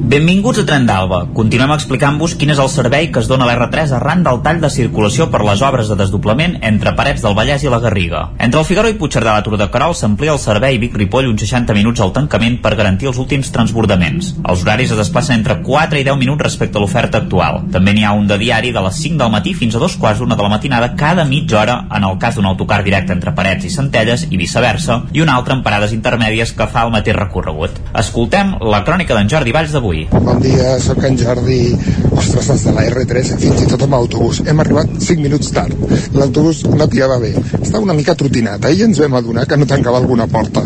Benvinguts 0.00 0.58
a 0.58 0.62
Tren 0.64 0.86
d'Alba. 0.88 1.18
Continuem 1.36 1.74
explicant-vos 1.74 2.32
quin 2.40 2.50
és 2.54 2.60
el 2.62 2.70
servei 2.72 3.10
que 3.12 3.20
es 3.20 3.26
dona 3.28 3.44
a 3.44 3.50
l'R3 3.50 3.90
arran 3.98 4.22
del 4.24 4.38
tall 4.40 4.62
de 4.62 4.70
circulació 4.72 5.26
per 5.28 5.42
les 5.44 5.60
obres 5.60 5.90
de 5.92 5.96
desdoblament 6.00 6.54
entre 6.64 6.94
Parets 6.96 7.20
del 7.20 7.34
Vallès 7.36 7.66
i 7.66 7.68
la 7.68 7.82
Garriga. 7.84 8.22
Entre 8.40 8.58
el 8.62 8.64
Figueroa 8.64 8.94
i 8.94 8.96
Puigcerdà 8.96 9.34
la 9.36 9.44
Tour 9.44 9.58
de 9.60 9.68
Carol 9.70 9.92
s'amplia 9.94 10.32
el 10.32 10.40
servei 10.40 10.78
Vic-Ripoll 10.80 11.28
uns 11.28 11.44
60 11.44 11.76
minuts 11.76 12.00
al 12.00 12.14
tancament 12.16 12.56
per 12.64 12.72
garantir 12.78 13.10
els 13.10 13.20
últims 13.20 13.52
transbordaments. 13.52 14.30
Els 14.40 14.64
horaris 14.64 14.94
es 14.96 15.02
desplacen 15.02 15.36
entre 15.36 15.58
4 15.66 16.00
i 16.00 16.06
10 16.08 16.18
minuts 16.22 16.46
respecte 16.48 16.80
a 16.80 16.82
l'oferta 16.82 17.20
actual. 17.20 17.60
També 17.70 17.92
n'hi 17.92 18.08
ha 18.08 18.14
un 18.16 18.24
de 18.26 18.40
diari 18.40 18.72
de 18.72 18.80
les 18.88 19.02
5 19.04 19.20
del 19.20 19.34
matí 19.36 19.52
fins 19.52 19.76
a 19.76 19.84
dos 19.84 19.98
quarts 20.00 20.24
d'una 20.24 20.40
de 20.40 20.48
la 20.48 20.54
matinada 20.54 20.94
cada 20.96 21.28
mitja 21.28 21.60
hora 21.60 21.76
en 21.92 22.08
el 22.08 22.16
cas 22.18 22.40
d'un 22.40 22.48
autocar 22.48 22.80
directe 22.88 23.12
entre 23.12 23.36
Parets 23.36 23.68
i 23.68 23.74
Centelles 23.76 24.26
i 24.30 24.40
viceversa, 24.40 25.02
i 25.12 25.20
un 25.20 25.28
altre 25.28 25.58
en 25.58 25.62
parades 25.62 25.92
intermèdies 25.92 26.56
que 26.56 26.70
fa 26.72 26.88
el 26.88 26.96
mateix 26.96 27.20
recorregut. 27.20 27.78
Escoltem 27.92 28.56
la 28.64 28.80
crònica 28.88 29.14
d'en 29.14 29.28
Jordi 29.28 29.52
Valls 29.52 29.76
d'avui. 29.76 29.89
Bon 29.90 30.38
dia, 30.38 30.78
sóc 30.78 31.02
en 31.02 31.16
Jordi. 31.18 31.74
Ostres, 32.14 32.46
des 32.46 32.62
de 32.62 32.72
la 32.76 32.84
R3, 32.86 33.30
fins 33.42 33.62
i 33.64 33.66
tot 33.66 33.82
amb 33.82 33.96
autobús. 33.98 34.38
Hem 34.46 34.60
arribat 34.62 34.90
5 35.02 35.18
minuts 35.18 35.50
tard. 35.50 35.74
L'autobús 36.14 36.62
no 36.70 36.86
tirava 36.86 37.16
bé. 37.18 37.32
Estava 37.58 37.82
una 37.82 37.96
mica 37.98 38.14
trotinat. 38.14 38.62
Ahir 38.68 38.84
ens 38.86 39.00
vam 39.02 39.16
adonar 39.18 39.48
que 39.50 39.58
no 39.58 39.66
tancava 39.66 39.98
alguna 39.98 40.28
porta. 40.30 40.62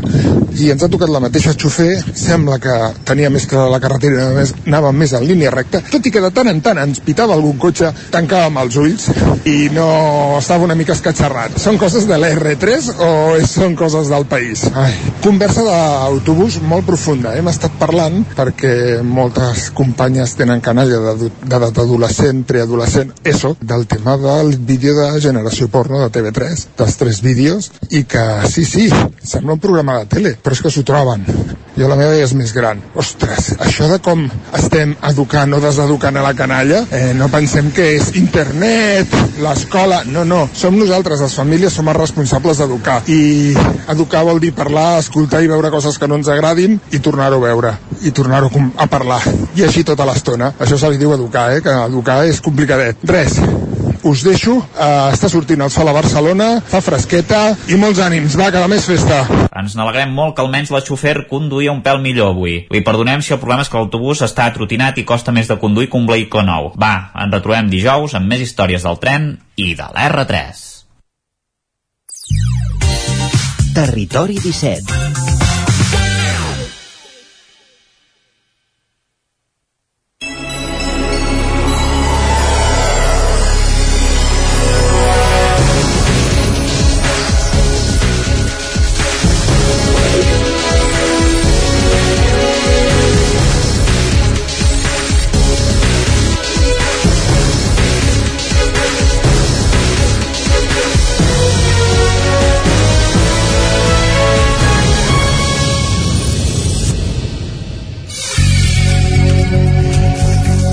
I 0.60 0.68
ens 0.74 0.84
ha 0.84 0.90
tocat 0.92 1.08
la 1.08 1.22
mateixa 1.24 1.54
xofer. 1.56 2.02
Sembla 2.14 2.58
que 2.60 2.74
tenia 3.08 3.30
més 3.32 3.46
que 3.48 3.56
la 3.56 3.80
carretera, 3.80 4.26
més, 4.36 4.52
anava 4.66 4.92
més 4.92 5.14
en 5.16 5.24
línia 5.24 5.52
recta. 5.54 5.80
Tot 5.88 6.04
i 6.04 6.12
que 6.12 6.20
de 6.20 6.30
tant 6.34 6.52
en 6.52 6.60
tant 6.66 6.82
ens 6.84 7.00
pitava 7.06 7.32
algun 7.38 7.56
cotxe, 7.62 7.94
tancàvem 8.12 8.60
els 8.60 8.76
ulls 8.82 9.08
i 9.48 9.70
no 9.72 9.88
estava 10.36 10.68
una 10.68 10.76
mica 10.76 10.92
escatxarrat. 10.92 11.56
Són 11.64 11.80
coses 11.80 12.04
de 12.10 12.20
la 12.20 12.28
R3 12.36 12.92
o 13.00 13.10
són 13.48 13.72
coses 13.80 14.12
del 14.12 14.28
país? 14.28 14.66
Ai. 14.76 14.92
Conversa 15.24 15.64
d'autobús 15.64 16.60
molt 16.60 16.84
profunda. 16.92 17.32
Hem 17.38 17.48
estat 17.48 17.80
parlant 17.80 18.20
perquè 18.36 19.00
moltes 19.14 19.68
companyes 19.74 20.34
tenen 20.38 20.62
canalla 20.64 21.14
d'edat 21.14 21.78
adolescent, 21.84 22.42
preadolescent, 22.48 23.14
ESO, 23.24 23.54
del 23.60 23.86
tema 23.86 24.16
del 24.20 24.56
vídeo 24.58 24.96
de 24.98 25.20
generació 25.22 25.68
porno 25.70 26.00
de 26.02 26.10
TV3, 26.12 26.66
dels 26.78 26.96
tres 27.00 27.22
vídeos, 27.22 27.70
i 27.90 28.04
que 28.04 28.24
sí, 28.50 28.64
sí, 28.64 28.88
sembla 29.22 29.56
un 29.56 29.62
programa 29.62 30.00
de 30.00 30.10
tele, 30.16 30.34
però 30.42 30.56
és 30.56 30.64
que 30.64 30.72
s'ho 30.74 30.84
troben. 30.86 31.24
Jo 31.74 31.88
la 31.90 31.96
meva 31.98 32.14
ja 32.14 32.22
és 32.22 32.34
més 32.38 32.52
gran. 32.54 32.78
Ostres, 32.98 33.52
això 33.62 33.88
de 33.90 33.98
com 34.02 34.20
estem 34.54 34.92
educant 35.08 35.56
o 35.56 35.58
deseducant 35.62 36.18
a 36.18 36.22
la 36.22 36.34
canalla, 36.38 36.84
eh, 36.94 37.10
no 37.18 37.26
pensem 37.32 37.72
que 37.74 37.88
és 37.96 38.12
internet, 38.20 39.10
l'escola, 39.42 40.02
no, 40.06 40.22
no, 40.28 40.44
som 40.54 40.78
nosaltres, 40.78 41.22
les 41.24 41.34
famílies, 41.34 41.74
som 41.74 41.90
els 41.90 41.98
responsables 41.98 42.62
d'educar. 42.62 43.00
I 43.10 43.54
educar 43.90 44.22
vol 44.26 44.38
dir 44.42 44.54
parlar, 44.54 45.00
escoltar 45.00 45.42
i 45.42 45.50
veure 45.50 45.72
coses 45.74 45.98
que 45.98 46.08
no 46.10 46.18
ens 46.20 46.30
agradin 46.30 46.78
i 46.94 47.02
tornar-ho 47.02 47.42
a 47.42 47.46
veure, 47.48 47.74
i 48.02 48.14
tornar-ho 48.14 48.50
a 48.78 48.86
parlar. 48.86 49.03
I 49.54 49.66
així 49.66 49.84
tota 49.86 50.06
l'estona. 50.08 50.52
Això 50.58 50.78
se 50.80 50.90
li 50.90 51.00
diu 51.00 51.14
educar, 51.14 51.50
eh? 51.54 51.62
que 51.64 51.72
educar 51.86 52.22
és 52.28 52.40
complicadet. 52.44 53.04
Res, 53.08 53.38
us 54.04 54.22
deixo, 54.24 54.58
uh, 54.58 55.08
està 55.14 55.30
sortint 55.32 55.62
el 55.64 55.70
sol 55.72 55.88
a 55.88 55.94
Barcelona, 55.96 56.48
fa 56.68 56.82
fresqueta 56.84 57.54
i 57.72 57.78
molts 57.80 58.02
ànims, 58.04 58.36
va, 58.36 58.50
que 58.52 58.60
la 58.60 58.68
més 58.70 58.84
festa. 58.88 59.22
Ens 59.56 59.76
n'alegrem 59.78 60.12
molt 60.12 60.36
que 60.36 60.44
almenys 60.44 60.72
la 60.74 60.82
xofer 60.84 61.24
conduïa 61.30 61.72
un 61.72 61.80
pèl 61.84 62.02
millor 62.04 62.34
avui. 62.34 62.58
Li 62.68 62.84
perdonem 62.84 63.24
si 63.24 63.32
el 63.32 63.40
problema 63.40 63.64
és 63.64 63.72
que 63.72 63.80
l'autobús 63.80 64.20
està 64.26 64.48
atrotinat 64.50 65.00
i 65.00 65.06
costa 65.08 65.32
més 65.32 65.48
de 65.48 65.58
conduir 65.60 65.88
que 65.88 66.00
un 66.00 66.08
vehicle 66.10 66.44
nou. 66.44 66.72
Va, 66.80 66.94
ens 67.16 67.32
retrobem 67.32 67.72
dijous 67.72 68.16
amb 68.18 68.28
més 68.28 68.44
històries 68.44 68.84
del 68.84 69.00
tren 69.00 69.32
i 69.56 69.72
de 69.78 69.88
l'R3. 69.88 70.64
Territori 73.74 74.36
17 74.38 75.23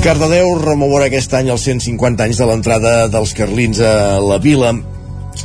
Cardedeu 0.01 0.55
rememora 0.57 1.05
aquest 1.05 1.35
any 1.37 1.51
els 1.53 1.61
150 1.67 2.25
anys 2.25 2.39
de 2.41 2.45
l'entrada 2.49 2.93
dels 3.13 3.35
carlins 3.37 3.77
a 3.85 4.17
la 4.17 4.39
vila 4.41 4.71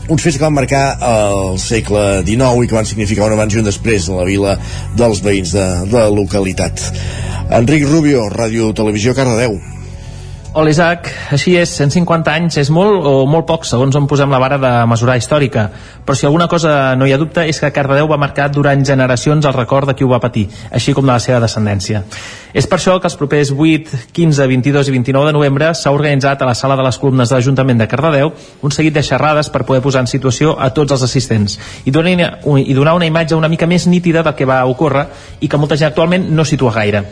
uns 0.09 0.23
fets 0.25 0.38
que 0.38 0.45
van 0.47 0.55
marcar 0.57 0.97
el 1.05 1.59
segle 1.61 2.23
XIX 2.25 2.64
i 2.64 2.71
que 2.71 2.79
van 2.79 2.88
significar 2.88 3.29
un 3.29 3.37
abans 3.37 3.53
i 3.53 3.61
un 3.61 3.69
després 3.69 4.09
a 4.09 4.16
la 4.16 4.25
vila 4.25 4.57
dels 4.97 5.21
veïns 5.21 5.53
de, 5.53 5.66
de 5.90 5.99
la 5.99 6.09
localitat. 6.09 6.81
Enric 7.59 7.85
Rubio, 7.85 8.25
Ràdio 8.33 8.73
Televisió, 8.77 9.12
Cardedeu. 9.19 9.59
Hola 10.57 10.71
Isaac, 10.73 11.11
així 11.37 11.53
és, 11.61 11.69
150 11.77 12.33
anys 12.33 12.55
és 12.62 12.71
molt 12.73 13.05
o 13.05 13.27
molt 13.29 13.45
poc 13.45 13.66
segons 13.69 13.92
on 13.99 14.07
posem 14.09 14.31
la 14.33 14.38
vara 14.40 14.57
de 14.57 14.71
mesurar 14.88 15.19
històrica, 15.21 15.66
però 16.01 16.16
si 16.16 16.25
alguna 16.25 16.47
cosa 16.49 16.95
no 16.97 17.05
hi 17.05 17.12
ha 17.12 17.19
dubte 17.21 17.45
és 17.45 17.61
que 17.61 17.69
Cardedeu 17.77 18.09
va 18.09 18.16
marcar 18.16 18.47
durant 18.55 18.81
generacions 18.81 19.45
el 19.45 19.53
record 19.53 19.90
de 19.90 19.95
qui 19.99 20.07
ho 20.07 20.09
va 20.09 20.23
patir, 20.23 20.47
així 20.73 20.95
com 20.97 21.05
de 21.05 21.12
la 21.12 21.21
seva 21.21 21.42
descendència. 21.45 22.01
És 22.57 22.64
per 22.64 22.79
això 22.79 22.97
que 22.97 23.11
els 23.11 23.19
propers 23.21 23.53
8, 23.53 24.01
15, 24.16 24.49
22 24.55 24.88
i 24.88 24.97
29 24.97 25.29
de 25.29 25.37
novembre 25.37 25.71
s'ha 25.77 25.92
organitzat 25.92 26.40
a 26.40 26.49
la 26.49 26.57
sala 26.57 26.81
de 26.81 26.88
les 26.88 27.03
columnes 27.05 27.29
de 27.29 27.37
l'Ajuntament 27.37 27.85
de 27.85 27.92
Cardedeu 27.92 28.33
un 28.64 28.73
seguit 28.73 28.97
de 28.97 29.05
xerrades 29.05 29.53
per 29.53 29.66
poder 29.69 29.85
posar 29.85 30.07
en 30.07 30.09
situació 30.09 30.57
a 30.57 30.73
tots 30.73 30.97
els 30.97 31.05
assistents 31.05 31.61
i 31.85 31.92
donar, 31.92 32.33
i 32.64 32.73
donar 32.73 32.97
una 32.97 33.12
imatge 33.12 33.37
una 33.37 33.53
mica 33.53 33.69
més 33.69 33.85
nítida 33.92 34.25
del 34.25 34.38
que 34.40 34.49
va 34.49 34.64
ocórrer 34.64 35.05
i 35.37 35.53
que 35.53 35.61
molta 35.61 35.77
gent 35.77 35.92
actualment 35.92 36.31
no 36.33 36.49
situa 36.49 36.73
gaire. 36.81 37.05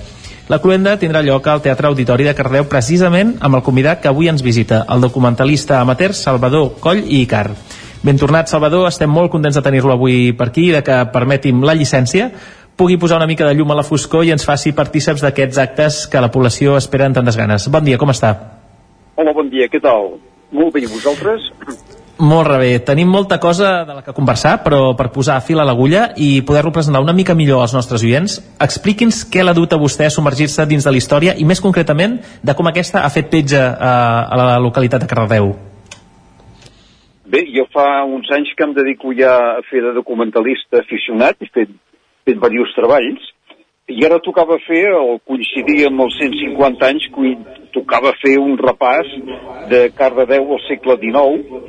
La 0.45 0.59
cluenda 0.61 0.99
tindrà 1.01 1.23
lloc 1.25 1.47
al 1.49 1.63
Teatre 1.65 1.89
Auditori 1.89 2.27
de 2.29 2.35
Cardeu 2.37 2.67
precisament 2.69 3.31
amb 3.41 3.57
el 3.57 3.63
convidat 3.65 4.03
que 4.03 4.11
avui 4.11 4.29
ens 4.29 4.43
visita, 4.45 4.83
el 4.93 5.01
documentalista 5.01 5.79
amateur 5.81 6.13
Salvador 6.13 6.75
Coll 6.85 7.01
i 7.01 7.23
Icar. 7.23 7.47
Ben 8.05 8.21
tornat, 8.21 8.51
Salvador, 8.53 8.85
estem 8.91 9.09
molt 9.09 9.33
contents 9.33 9.57
de 9.57 9.63
tenir-lo 9.65 9.95
avui 9.95 10.35
per 10.37 10.51
aquí, 10.51 10.67
de 10.75 10.83
que 10.85 10.99
permetim 11.15 11.65
la 11.65 11.73
llicència, 11.73 12.29
pugui 12.77 12.99
posar 13.01 13.23
una 13.23 13.31
mica 13.31 13.49
de 13.49 13.57
llum 13.57 13.73
a 13.73 13.79
la 13.81 13.87
foscor 13.89 14.29
i 14.29 14.35
ens 14.37 14.45
faci 14.45 14.75
partíceps 14.77 15.25
d'aquests 15.25 15.63
actes 15.65 16.05
que 16.13 16.21
la 16.21 16.29
població 16.29 16.77
espera 16.77 17.09
amb 17.09 17.17
tantes 17.17 17.41
ganes. 17.41 17.71
Bon 17.73 17.89
dia, 17.89 17.97
com 17.97 18.13
està? 18.13 18.37
Hola, 19.17 19.33
bon 19.33 19.49
dia, 19.49 19.73
què 19.73 19.81
tal? 19.81 20.19
Molt 20.53 20.77
bé, 20.77 20.85
i 20.85 20.93
vosaltres? 20.93 21.49
Molt 22.15 22.47
bé, 22.61 22.79
tenim 22.79 23.09
molta 23.11 23.41
cosa 23.43 23.83
de 23.83 23.95
la 23.97 24.03
que 24.07 24.13
conversar, 24.15 24.61
però 24.63 24.93
per 24.95 25.09
posar 25.11 25.41
fil 25.43 25.59
a 25.59 25.65
l'agulla 25.67 26.13
i 26.15 26.45
poder-lo 26.47 26.71
presentar 26.71 27.01
una 27.03 27.13
mica 27.13 27.35
millor 27.35 27.65
als 27.65 27.75
nostres 27.75 28.05
oients, 28.07 28.37
expliqui'ns 28.63 29.25
què 29.27 29.43
l'ha 29.43 29.55
dut 29.57 29.75
a 29.75 29.81
vostè 29.83 30.07
a 30.07 30.15
submergir-se 30.15 30.63
dins 30.71 30.87
de 30.87 30.93
la 30.95 31.01
història 31.01 31.35
i 31.35 31.45
més 31.45 31.61
concretament 31.61 32.21
de 32.39 32.55
com 32.55 32.71
aquesta 32.71 33.03
ha 33.03 33.11
fet 33.11 33.33
petja 33.33 33.65
a, 33.75 33.95
a 34.31 34.39
la 34.39 34.61
localitat 34.63 35.03
de 35.03 35.11
Cardedeu. 35.11 35.57
Bé, 37.27 37.43
jo 37.51 37.67
fa 37.75 38.05
uns 38.07 38.31
anys 38.31 38.55
que 38.55 38.63
em 38.63 38.77
dedico 38.79 39.11
ja 39.19 39.35
a 39.59 39.63
fer 39.67 39.83
de 39.83 39.91
documentalista 39.99 40.85
aficionat, 40.85 41.43
he 41.43 41.51
fet, 41.51 41.73
fet 42.23 42.39
diversos 42.39 42.77
treballs, 42.79 43.27
i 43.91 44.07
ara 44.07 44.23
tocava 44.23 44.61
fer, 44.69 44.87
o 44.95 45.19
coincidir 45.27 45.89
amb 45.89 46.07
els 46.07 46.15
150 46.23 46.87
anys, 46.87 47.11
tocava 47.75 48.15
fer 48.23 48.37
un 48.41 48.57
repàs 48.61 49.11
de 49.71 49.89
Cardedeu 49.99 50.55
al 50.57 50.63
segle 50.69 50.97
XIX, 51.03 51.61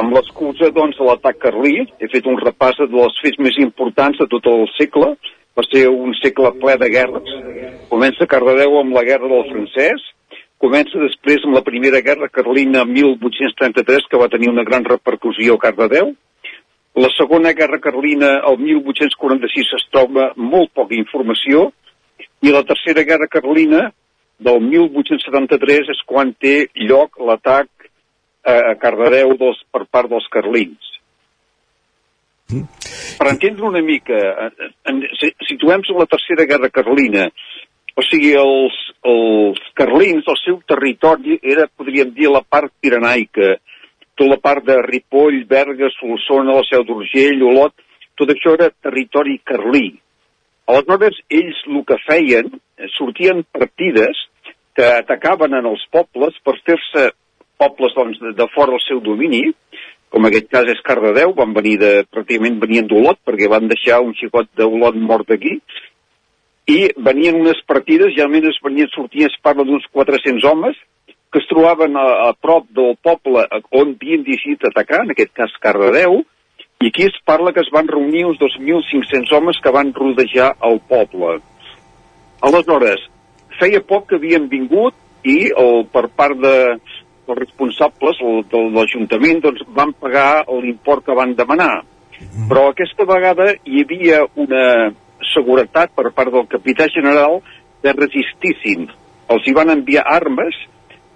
amb 0.00 0.16
l'excusa 0.16 0.70
doncs, 0.74 0.98
de 0.98 1.06
l'atac 1.08 1.38
carlí. 1.42 1.76
He 2.00 2.10
fet 2.12 2.26
un 2.30 2.40
repàs 2.40 2.80
de 2.80 2.90
les 2.94 3.20
fets 3.22 3.40
més 3.42 3.58
importants 3.62 4.18
de 4.22 4.28
tot 4.30 4.48
el 4.50 4.66
segle. 4.78 5.14
Va 5.54 5.62
ser 5.68 5.86
un 5.90 6.14
segle 6.18 6.50
ple 6.62 6.74
de 6.80 6.90
guerres. 6.90 7.30
Comença 7.92 8.26
Cardedeu 8.30 8.80
amb 8.80 8.96
la 8.96 9.04
guerra 9.06 9.30
del 9.30 9.46
francès, 9.52 10.02
comença 10.58 10.98
després 10.98 11.44
amb 11.44 11.54
la 11.58 11.62
primera 11.66 12.00
guerra 12.02 12.30
carlina 12.32 12.82
1833, 12.88 14.08
que 14.10 14.18
va 14.18 14.30
tenir 14.32 14.50
una 14.50 14.64
gran 14.66 14.86
repercussió 14.88 15.54
a 15.54 15.62
Cardedeu, 15.66 16.14
la 16.94 17.08
segona 17.16 17.50
guerra 17.52 17.80
carlina, 17.82 18.36
el 18.46 18.58
1846, 18.62 19.70
es 19.78 19.86
troba 19.90 20.28
molt 20.38 20.70
poca 20.78 20.94
informació, 20.94 21.72
i 22.46 22.52
la 22.54 22.62
tercera 22.68 23.02
guerra 23.02 23.26
carlina, 23.26 23.88
del 24.42 24.60
1873, 24.64 25.90
és 25.94 26.02
quan 26.06 26.32
té 26.40 26.66
lloc 26.88 27.18
l'atac 27.20 27.68
a 28.44 28.74
Cardedeu 28.80 29.36
dels, 29.40 29.60
per 29.72 29.86
part 29.90 30.10
dels 30.10 30.26
carlins. 30.32 30.90
Per 33.18 33.28
entendre 33.30 33.64
una 33.66 33.80
mica, 33.80 34.18
en, 34.90 35.00
situem 35.48 35.84
en 35.86 36.00
la 36.00 36.08
tercera 36.10 36.44
guerra 36.50 36.68
carlina, 36.68 37.30
o 37.94 38.02
sigui, 38.02 38.34
els, 38.36 38.76
els 39.06 39.60
carlins, 39.78 40.26
el 40.28 40.38
seu 40.42 40.58
territori 40.68 41.38
era, 41.40 41.68
podríem 41.70 42.10
dir, 42.16 42.28
la 42.28 42.42
part 42.42 42.72
piranaica, 42.82 43.54
tota 44.14 44.30
la 44.34 44.40
part 44.42 44.66
de 44.66 44.76
Ripoll, 44.82 45.44
Berga, 45.50 45.88
Solsona, 45.94 46.58
la 46.58 46.66
Seu 46.68 46.84
d'Urgell, 46.86 47.42
Olot, 47.48 47.74
tot 48.18 48.30
això 48.34 48.54
era 48.58 48.70
territori 48.82 49.40
carlí. 49.46 49.88
Aleshores, 50.70 51.18
ells 51.28 51.58
el 51.68 51.82
que 51.88 51.98
feien, 52.06 52.52
eh, 52.78 52.88
sortien 52.96 53.44
partides 53.52 54.20
que 54.74 54.86
atacaven 54.86 55.54
en 55.54 55.68
els 55.70 55.82
pobles 55.92 56.36
per 56.44 56.56
fer-se 56.66 57.10
pobles 57.60 57.94
doncs, 57.96 58.20
de, 58.20 58.32
de 58.38 58.46
fora 58.54 58.74
del 58.74 58.82
seu 58.86 59.02
domini, 59.04 59.44
com 60.10 60.24
en 60.24 60.30
aquest 60.30 60.48
cas 60.50 60.68
és 60.70 60.80
Cardedeu, 60.86 61.34
van 61.36 61.52
venir 61.54 61.76
de, 61.82 61.92
pràcticament 62.10 62.60
venien 62.62 62.88
d'Olot, 62.90 63.20
perquè 63.26 63.50
van 63.50 63.68
deixar 63.70 64.00
un 64.02 64.14
xicot 64.18 64.50
d'Olot 64.58 64.96
mort 64.96 65.30
aquí, 65.34 65.58
i 66.70 66.78
venien 66.96 67.36
unes 67.42 67.60
partides, 67.68 68.14
ja 68.16 68.24
almenys 68.24 68.60
venien, 68.64 68.88
sortien, 68.94 69.28
es 69.28 69.40
parla 69.44 69.66
d'uns 69.68 69.84
400 69.92 70.46
homes, 70.48 70.78
que 71.34 71.42
es 71.42 71.48
trobaven 71.50 71.98
a, 71.98 72.06
a 72.28 72.32
prop 72.38 72.68
del 72.78 72.94
poble 73.02 73.42
on 73.74 73.96
havien 73.98 74.22
decidit 74.24 74.68
atacar, 74.70 75.02
en 75.04 75.12
aquest 75.12 75.34
cas 75.36 75.58
Cardedeu, 75.60 76.22
i 76.84 76.88
aquí 76.88 77.04
es 77.04 77.14
parla 77.24 77.54
que 77.56 77.62
es 77.64 77.70
van 77.72 77.88
reunir 77.88 78.26
uns 78.28 78.36
2.500 78.38 79.32
homes 79.32 79.56
que 79.64 79.70
van 79.72 79.94
rodejar 79.96 80.50
el 80.68 80.82
poble. 80.84 81.38
Aleshores, 82.44 83.06
feia 83.56 83.80
poc 83.80 84.10
que 84.10 84.18
havien 84.20 84.50
vingut 84.52 84.92
i 85.24 85.48
el, 85.48 85.86
per 85.88 86.10
part 86.12 86.36
de, 86.42 86.52
dels 87.24 87.40
responsables 87.40 88.20
el, 88.20 88.42
de 88.52 88.60
l'Ajuntament 88.74 89.40
doncs, 89.46 89.64
van 89.78 89.94
pagar 89.96 90.44
l'import 90.60 91.06
que 91.06 91.16
van 91.16 91.32
demanar. 91.38 91.72
Però 92.50 92.66
aquesta 92.68 93.08
vegada 93.08 93.48
hi 93.64 93.80
havia 93.80 94.20
una 94.36 94.92
seguretat 95.32 95.96
per 95.96 96.10
part 96.12 96.36
del 96.36 96.44
capità 96.52 96.90
general 96.92 97.40
que 97.80 97.96
resistissin. 97.96 98.90
Els 99.32 99.48
hi 99.48 99.56
van 99.56 99.72
enviar 99.72 100.04
armes 100.04 100.60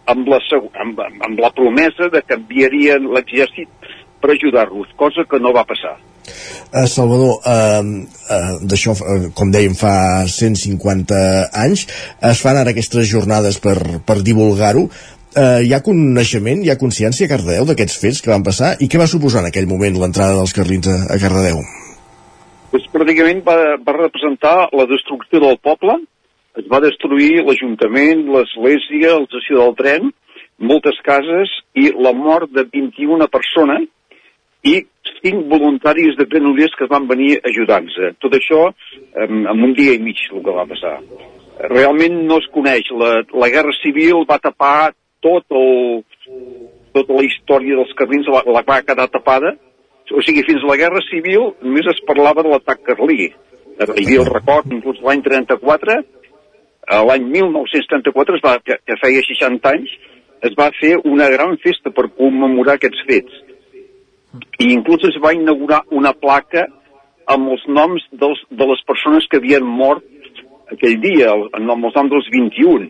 amb 0.09 0.33
la, 0.33 0.41
amb, 0.81 1.05
amb 1.05 1.45
la 1.45 1.53
promesa 1.53 2.09
de 2.09 2.25
que 2.25 2.41
enviarien 2.41 3.13
l'exèrcit 3.13 3.69
per 4.21 4.35
ajudar-los, 4.35 4.95
cosa 5.01 5.25
que 5.29 5.41
no 5.43 5.55
va 5.57 5.67
passar. 5.69 5.97
Uh, 6.69 6.85
Salvador, 6.85 7.39
uh, 7.41 7.85
uh, 8.29 8.57
d'això, 8.69 8.93
uh, 8.93 9.29
com 9.37 9.53
dèiem, 9.53 9.77
fa 9.79 10.27
150 10.29 11.21
anys, 11.65 11.87
es 12.31 12.43
fan 12.45 12.61
ara 12.61 12.75
aquestes 12.75 13.09
jornades 13.09 13.57
per, 13.65 13.79
per 14.05 14.21
divulgar-ho. 14.27 14.89
Uh, 15.39 15.61
hi 15.65 15.73
ha 15.73 15.81
coneixement, 15.85 16.61
hi 16.65 16.73
ha 16.73 16.81
consciència 16.81 17.29
a 17.29 17.33
Cardedeu 17.33 17.69
d'aquests 17.69 17.99
fets 18.03 18.21
que 18.25 18.33
van 18.33 18.45
passar 18.45 18.75
i 18.85 18.89
què 18.91 19.01
va 19.01 19.09
suposar 19.09 19.45
en 19.45 19.51
aquell 19.51 19.69
moment 19.71 19.97
l'entrada 20.01 20.37
dels 20.41 20.57
carlins 20.57 20.89
a, 20.89 21.01
a 21.15 21.19
Cardedeu? 21.21 21.61
Pues, 22.73 22.85
pràcticament 22.93 23.43
va, 23.47 23.57
va 23.85 23.97
representar 23.97 24.69
la 24.77 24.89
destrucció 24.91 25.41
del 25.45 25.57
poble, 25.65 26.01
es 26.59 26.67
va 26.69 26.83
destruir 26.85 27.45
l'Ajuntament, 27.47 28.27
l'Església, 28.35 29.15
l'estació 29.21 29.61
del 29.63 29.77
tren, 29.79 30.11
moltes 30.59 30.99
cases 31.07 31.53
i 31.79 31.93
la 31.95 32.13
mort 32.17 32.51
de 32.53 32.67
21 32.67 33.29
persones 33.31 33.87
i 34.67 34.81
cinc 35.23 35.49
voluntaris 35.51 36.17
de 36.19 36.27
Granollers 36.27 36.75
que 36.79 36.89
van 36.91 37.09
venir 37.11 37.39
ajudant-nos. 37.47 38.19
Tot 38.23 38.35
això 38.39 38.69
en, 38.69 39.45
en 39.47 39.65
un 39.69 39.75
dia 39.79 39.95
i 39.95 40.03
mig 40.03 40.21
el 40.33 40.43
que 40.45 40.55
va 40.55 40.67
passar. 40.69 40.99
Realment 41.71 42.21
no 42.27 42.39
es 42.43 42.47
coneix. 42.55 42.91
La, 42.95 43.19
la 43.43 43.51
Guerra 43.55 43.75
Civil 43.81 44.25
va 44.29 44.39
tapar 44.43 44.93
tot 45.25 45.47
el, 45.51 46.05
tota 46.95 47.17
la 47.17 47.25
història 47.27 47.81
dels 47.81 47.95
carlins, 47.99 48.29
la, 48.31 48.45
la 48.47 48.63
va 48.67 48.83
quedar 48.87 49.09
tapada. 49.11 49.57
O 50.09 50.23
sigui, 50.25 50.45
fins 50.47 50.63
a 50.65 50.71
la 50.71 50.79
Guerra 50.81 51.03
Civil 51.09 51.51
només 51.65 51.89
es 51.93 51.99
parlava 52.09 52.45
de 52.45 52.55
l'atac 52.55 52.85
carlí. 52.87 53.33
Hi 53.79 53.89
havia 53.89 54.23
el 54.23 54.31
record, 54.31 54.71
inclús 54.75 55.03
l'any 55.05 55.21
34, 55.27 55.99
l'any 57.09 57.27
1934, 57.35 58.39
es 58.39 58.45
va, 58.45 58.55
que, 58.65 58.79
que 58.87 58.97
feia 59.03 59.23
60 59.27 59.75
anys, 59.75 59.93
es 60.49 60.55
va 60.59 60.71
fer 60.79 60.97
una 61.05 61.29
gran 61.31 61.57
festa 61.63 61.93
per 61.95 62.09
commemorar 62.17 62.79
aquests 62.79 63.05
fets. 63.11 63.43
I 64.59 64.73
inclús 64.75 65.05
es 65.09 65.19
va 65.23 65.35
inaugurar 65.37 65.83
una 65.95 66.13
placa 66.13 66.67
amb 67.29 67.53
els 67.53 67.65
noms 67.69 68.05
dels, 68.13 68.41
de 68.51 68.69
les 68.71 68.81
persones 68.89 69.27
que 69.29 69.41
havien 69.41 69.67
mort 69.67 70.05
aquell 70.73 70.99
dia, 71.01 71.33
amb 71.33 71.85
els 71.89 71.97
noms 71.97 72.15
dels 72.15 72.31
21. 72.35 72.89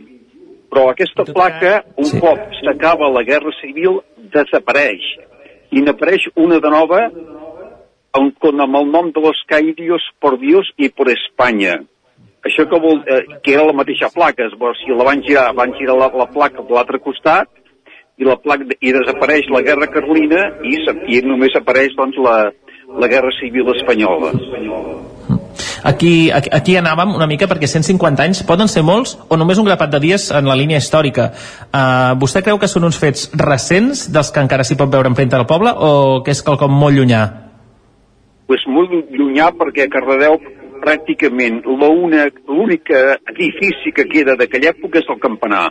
Però 0.69 0.89
aquesta 0.91 1.25
placa, 1.25 1.83
un 1.97 2.09
sí. 2.09 2.21
cop 2.21 2.57
s'acaba 2.61 3.11
la 3.11 3.25
Guerra 3.27 3.53
Civil, 3.61 4.03
desapareix. 4.35 5.05
I 5.73 5.85
n'apareix 5.85 6.29
una 6.37 6.59
de 6.65 6.73
nova 6.73 7.05
amb, 7.09 8.49
amb 8.49 8.81
el 8.83 8.91
nom 8.93 9.13
de 9.15 9.23
los 9.25 9.41
caídos 9.49 10.05
por 10.21 10.39
Dios 10.41 10.69
y 10.77 10.89
por 10.89 11.09
España 11.11 11.81
això 12.49 12.67
que, 12.69 12.79
vol, 12.81 13.03
eh, 13.07 13.25
que 13.43 13.55
era 13.55 13.67
la 13.67 13.77
mateixa 13.77 14.11
placa, 14.15 14.47
es, 14.47 14.55
si 14.81 14.95
la 14.95 15.07
van 15.07 15.23
girar, 15.27 15.51
van 15.59 15.75
girar 15.79 15.97
la, 15.99 16.09
la 16.23 16.29
placa 16.31 16.63
per 16.63 16.77
l'altre 16.77 17.01
costat 17.03 17.51
i, 18.19 18.27
la 18.27 18.37
placa, 18.43 18.67
i 18.81 18.95
desapareix 18.95 19.49
la 19.55 19.63
guerra 19.67 19.89
carlina 19.93 20.49
i, 20.67 20.79
i 21.15 21.23
només 21.27 21.55
apareix 21.59 21.95
doncs, 21.99 22.19
la, 22.23 22.51
la 22.99 23.11
guerra 23.11 23.31
civil 23.39 23.71
espanyola. 23.77 24.33
Aquí, 25.87 26.31
aquí, 26.35 26.51
aquí 26.53 26.75
anàvem 26.77 27.15
una 27.15 27.29
mica 27.31 27.47
perquè 27.51 27.69
150 27.71 28.25
anys 28.25 28.43
poden 28.47 28.71
ser 28.71 28.83
molts 28.87 29.15
o 29.31 29.39
només 29.39 29.61
un 29.63 29.67
grapat 29.69 29.93
de 29.95 30.01
dies 30.03 30.29
en 30.35 30.51
la 30.51 30.57
línia 30.59 30.81
històrica. 30.83 31.31
Uh, 31.71 32.19
vostè 32.19 32.43
creu 32.43 32.59
que 32.59 32.71
són 32.71 32.89
uns 32.89 32.99
fets 32.99 33.29
recents 33.39 34.09
dels 34.13 34.33
que 34.35 34.43
encara 34.43 34.67
s'hi 34.67 34.79
pot 34.79 34.91
veure 34.91 35.11
en 35.11 35.19
frente 35.19 35.37
del 35.37 35.47
poble 35.47 35.73
o 35.73 36.23
que 36.27 36.35
és 36.35 36.43
quelcom 36.43 36.75
molt 36.75 36.99
llunyà? 36.99 37.23
Pues 38.51 38.65
molt 38.67 38.91
llunyà 39.13 39.53
perquè 39.55 39.87
a 39.87 39.93
Cardedeu 39.93 40.39
pràcticament 40.83 41.63
l'únic 41.67 42.91
edifici 42.95 43.93
que 43.95 44.07
queda 44.11 44.39
d'aquella 44.39 44.73
època 44.75 45.03
és 45.03 45.11
el 45.11 45.21
campanar. 45.23 45.69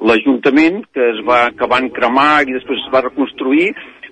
L'Ajuntament, 0.00 0.84
que, 0.94 1.10
es 1.14 1.18
va, 1.26 1.50
que 1.56 1.68
van 1.68 1.90
cremar 1.92 2.42
i 2.48 2.54
després 2.56 2.80
es 2.80 2.92
va 2.92 3.04
reconstruir, 3.04 3.70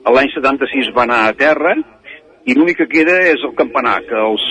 l'any 0.09 0.31
76 0.33 0.91
va 0.97 1.05
anar 1.05 1.23
a 1.27 1.37
terra, 1.37 1.75
i 2.49 2.57
l'únic 2.57 2.79
que 2.81 2.91
queda 2.91 3.17
és 3.29 3.43
el 3.45 3.55
campanar, 3.57 3.99
que 4.09 4.17
els, 4.17 4.45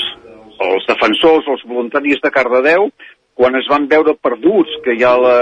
els 0.66 0.90
defensors, 0.90 1.48
els 1.54 1.64
voluntaris 1.70 2.22
de 2.24 2.34
Cardedeu, 2.34 2.90
quan 3.38 3.58
es 3.58 3.70
van 3.70 3.86
veure 3.90 4.16
perduts, 4.18 4.80
que 4.86 4.96
ja 4.98 5.14
la, 5.22 5.38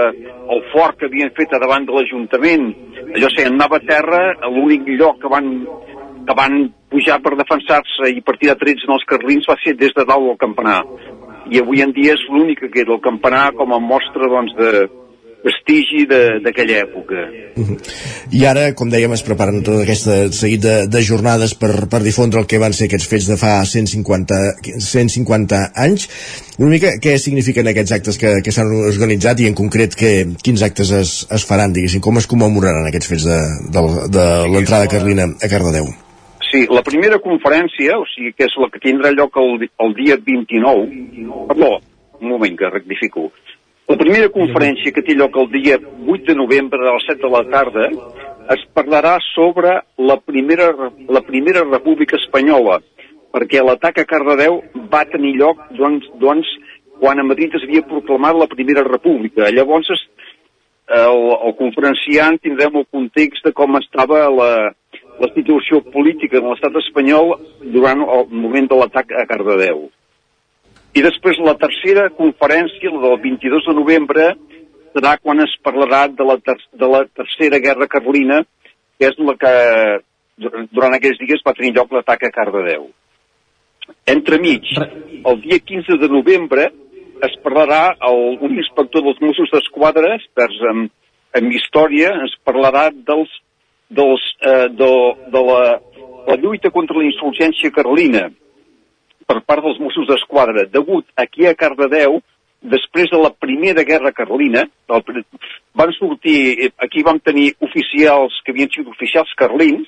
el 0.52 0.64
fort 0.74 1.00
que 1.00 1.08
havien 1.08 1.32
fet 1.36 1.56
davant 1.56 1.88
de 1.88 1.96
l'Ajuntament, 1.96 2.68
allò 3.16 3.32
sé, 3.32 3.48
anava 3.48 3.80
a 3.80 3.86
terra, 3.88 4.22
l'únic 4.52 4.88
lloc 5.00 5.22
que 5.24 5.32
van 5.32 5.52
que 6.26 6.34
van 6.34 6.56
pujar 6.90 7.20
per 7.22 7.36
defensar-se 7.38 8.10
i 8.10 8.24
partir 8.26 8.50
de 8.50 8.58
trets 8.58 8.86
en 8.88 8.96
els 8.96 9.04
carlins 9.10 9.46
va 9.50 9.56
ser 9.62 9.76
des 9.78 9.94
de 9.94 10.06
dalt 10.10 10.26
del 10.26 10.40
campanar. 10.42 10.80
I 11.54 11.62
avui 11.62 11.84
en 11.86 11.92
dia 11.94 12.16
és 12.18 12.24
l'únic 12.34 12.64
que 12.64 12.72
queda, 12.74 12.96
el 12.96 13.04
campanar 13.04 13.52
com 13.60 13.76
a 13.76 13.80
mostra 13.80 14.30
doncs, 14.32 14.56
de, 14.58 14.88
prestigi 15.46 16.06
d'aquella 16.10 16.80
època. 16.84 17.26
I 18.34 18.42
ara, 18.50 18.66
com 18.78 18.90
dèiem, 18.90 19.14
es 19.16 19.24
preparen 19.26 19.62
tot 19.66 19.84
aquest 19.84 20.10
seguit 20.38 20.64
de, 20.64 20.76
de 20.90 21.02
jornades 21.06 21.54
per, 21.60 21.86
per 21.92 22.02
difondre 22.06 22.42
el 22.42 22.50
que 22.50 22.62
van 22.62 22.74
ser 22.74 22.90
aquests 22.90 23.10
fets 23.12 23.30
de 23.30 23.38
fa 23.40 23.60
150, 23.70 24.40
150 24.88 25.62
anys. 25.86 26.08
Una 26.58 26.72
mica 26.72 26.96
què 27.04 27.18
signifiquen 27.22 27.70
aquests 27.70 27.98
actes 28.00 28.20
que, 28.22 28.40
que 28.46 28.54
s'han 28.56 28.72
organitzat 28.90 29.44
i 29.44 29.50
en 29.52 29.58
concret 29.58 29.98
que, 30.00 30.16
quins 30.46 30.66
actes 30.66 30.94
es, 30.96 31.14
es 31.36 31.46
faran, 31.48 31.76
diguéssim, 31.76 32.02
com 32.02 32.18
es 32.22 32.30
commemoraran 32.32 32.90
aquests 32.90 33.14
fets 33.14 33.30
de, 33.30 33.40
de, 33.76 33.86
de 34.18 34.28
l'entrada 34.50 34.90
carlina 34.92 35.30
a 35.30 35.52
Cardedeu? 35.52 35.92
Sí, 36.50 36.66
la 36.72 36.86
primera 36.86 37.18
conferència, 37.20 37.98
o 38.00 38.06
sigui, 38.10 38.32
que 38.38 38.48
és 38.48 38.54
la 38.62 38.70
que 38.72 38.82
tindrà 38.82 39.12
lloc 39.14 39.38
el, 39.42 39.66
el 39.66 39.98
dia 39.98 40.18
29, 40.18 40.86
perdó, 41.50 41.74
un 42.22 42.32
moment 42.32 42.56
que 42.58 42.70
rectifico, 42.72 43.30
la 43.86 43.98
primera 44.00 44.30
conferència 44.34 44.94
que 44.94 45.04
té 45.06 45.14
lloc 45.14 45.36
el 45.38 45.52
dia 45.54 45.76
8 45.78 46.24
de 46.32 46.36
novembre 46.38 46.82
a 46.82 46.96
les 46.96 47.06
7 47.06 47.22
de 47.22 47.30
la 47.30 47.44
tarda 47.52 47.90
es 48.56 48.64
parlarà 48.78 49.16
sobre 49.28 49.76
la 49.98 50.16
primera, 50.18 50.72
la 51.10 51.22
primera 51.26 51.62
república 51.66 52.18
espanyola, 52.18 52.80
perquè 53.34 53.62
l'atac 53.62 54.00
a 54.02 54.06
Cardedeu 54.10 54.58
va 54.94 55.04
tenir 55.12 55.36
lloc 55.38 55.62
doncs, 55.78 56.08
doncs, 56.22 56.50
quan 57.00 57.20
a 57.20 57.26
Madrid 57.28 57.54
es 57.54 57.66
havia 57.68 57.86
proclamat 57.86 58.38
la 58.40 58.48
primera 58.50 58.82
república. 58.88 59.52
Llavors 59.54 59.92
el, 59.94 61.22
el 61.36 61.54
conferenciant 61.60 62.40
tindrem 62.42 62.82
el 62.82 62.88
context 62.90 63.46
de 63.46 63.54
com 63.54 63.78
estava 63.78 64.24
la, 64.34 64.50
la 65.22 65.30
situació 65.36 65.84
política 65.94 66.40
de 66.40 66.48
l'estat 66.48 66.82
espanyol 66.82 67.36
durant 67.76 68.02
el 68.02 68.26
moment 68.32 68.72
de 68.72 68.82
l'atac 68.82 69.14
a 69.14 69.28
Cardedeu. 69.30 69.86
I 70.96 71.02
després 71.04 71.40
la 71.44 71.58
tercera 71.60 72.08
conferència, 72.16 72.92
la 72.94 73.02
del 73.10 73.18
22 73.24 73.66
de 73.68 73.74
novembre, 73.76 74.28
serà 74.96 75.18
quan 75.20 75.44
es 75.44 75.52
parlarà 75.66 76.06
de 76.08 76.24
la, 76.24 76.38
ter 76.40 76.56
de 76.72 76.88
la 76.88 77.02
tercera 77.20 77.60
guerra 77.60 77.88
carlina, 77.92 78.44
que 78.96 79.10
és 79.10 79.18
la 79.20 79.36
que 79.42 79.52
dur- 80.40 80.64
durant 80.72 80.96
aquells 80.96 81.20
dies 81.20 81.44
va 81.44 81.54
tenir 81.58 81.74
lloc 81.76 81.92
l'atac 81.92 82.24
a 82.24 82.32
Cardedeu. 82.38 82.88
Entremig, 84.08 84.72
el 84.80 85.42
dia 85.44 85.60
15 85.60 86.00
de 86.00 86.10
novembre 86.10 86.70
es 87.28 87.36
parlarà 87.44 87.82
el, 88.08 88.40
un 88.48 88.56
inspector 88.56 89.04
dels 89.04 89.20
Mossos 89.24 89.52
d'Esquadra, 89.52 90.16
experts 90.16 90.64
en, 90.72 90.88
en 91.36 91.52
història, 91.52 92.14
ens 92.24 92.40
parlarà 92.48 92.88
dels, 92.96 93.36
dels, 93.92 94.24
eh, 94.48 94.70
de, 94.80 94.90
de 95.36 95.44
la, 95.52 95.62
la 96.32 96.40
lluita 96.40 96.72
contra 96.72 96.98
la 96.98 97.08
insurgència 97.12 97.76
carlina 97.76 98.30
per 99.26 99.42
part 99.46 99.64
dels 99.66 99.80
Mossos 99.82 100.08
d'Esquadra, 100.10 100.66
degut 100.72 101.06
aquí 101.18 101.48
a 101.50 101.56
Cardedeu, 101.58 102.20
després 102.66 103.10
de 103.12 103.20
la 103.22 103.30
primera 103.34 103.84
guerra 103.86 104.12
carlina, 104.16 104.66
el, 104.90 105.02
pri- 105.06 105.26
van 105.78 105.92
sortir, 105.98 106.72
aquí 106.82 107.04
vam 107.06 107.20
tenir 107.22 107.52
oficials 107.62 108.40
que 108.46 108.54
havien 108.54 108.72
sigut 108.74 108.94
oficials 108.96 109.34
carlins, 109.38 109.88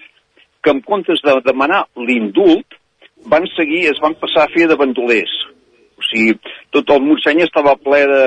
que 0.61 0.73
en 0.73 0.81
comptes 0.85 1.21
de 1.23 1.37
demanar 1.45 1.85
l'indult, 1.95 2.77
van 3.25 3.47
seguir, 3.55 3.87
es 3.89 3.99
van 4.03 4.15
passar 4.19 4.45
a 4.45 4.51
fer 4.53 4.67
de 4.69 4.77
bandolers. 4.77 5.33
O 5.97 6.05
sigui, 6.05 6.35
tot 6.75 6.89
el 6.93 7.01
Montseny 7.01 7.41
estava 7.45 7.73
ple 7.81 8.03
de, 8.09 8.25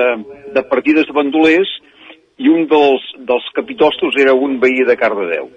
de 0.57 0.63
partides 0.67 1.07
de 1.07 1.15
bandolers 1.15 1.69
i 2.41 2.49
un 2.51 2.65
dels, 2.67 3.03
dels 3.29 3.47
capitostos 3.55 4.17
era 4.19 4.33
un 4.35 4.57
veí 4.59 4.83
de 4.87 4.97
Cardedeu. 4.99 5.47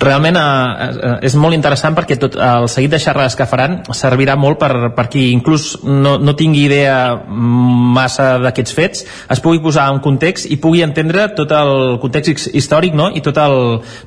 Realment 0.00 0.36
eh, 0.40 0.86
eh, 0.88 1.16
és 1.28 1.34
molt 1.38 1.54
interessant 1.54 1.94
perquè 1.96 2.16
tot 2.18 2.38
el 2.40 2.68
seguit 2.72 2.90
de 2.94 3.00
xerrades 3.02 3.36
que 3.38 3.46
faran 3.46 3.80
servirà 3.94 4.34
molt 4.40 4.58
per, 4.58 4.72
per 4.96 5.06
qui 5.12 5.28
inclús 5.34 5.84
no, 5.84 6.16
no 6.18 6.34
tingui 6.38 6.64
idea 6.66 6.96
massa 7.28 8.30
d'aquests 8.42 8.74
fets, 8.74 9.04
es 9.30 9.42
pugui 9.44 9.60
posar 9.62 9.88
en 9.92 10.00
context 10.04 10.48
i 10.50 10.58
pugui 10.62 10.82
entendre 10.86 11.28
tot 11.36 11.52
el 11.52 11.98
context 12.02 12.32
his- 12.32 12.48
històric 12.62 12.96
no? 12.96 13.10
i 13.12 13.22
tot 13.24 13.38
el, 13.44 13.58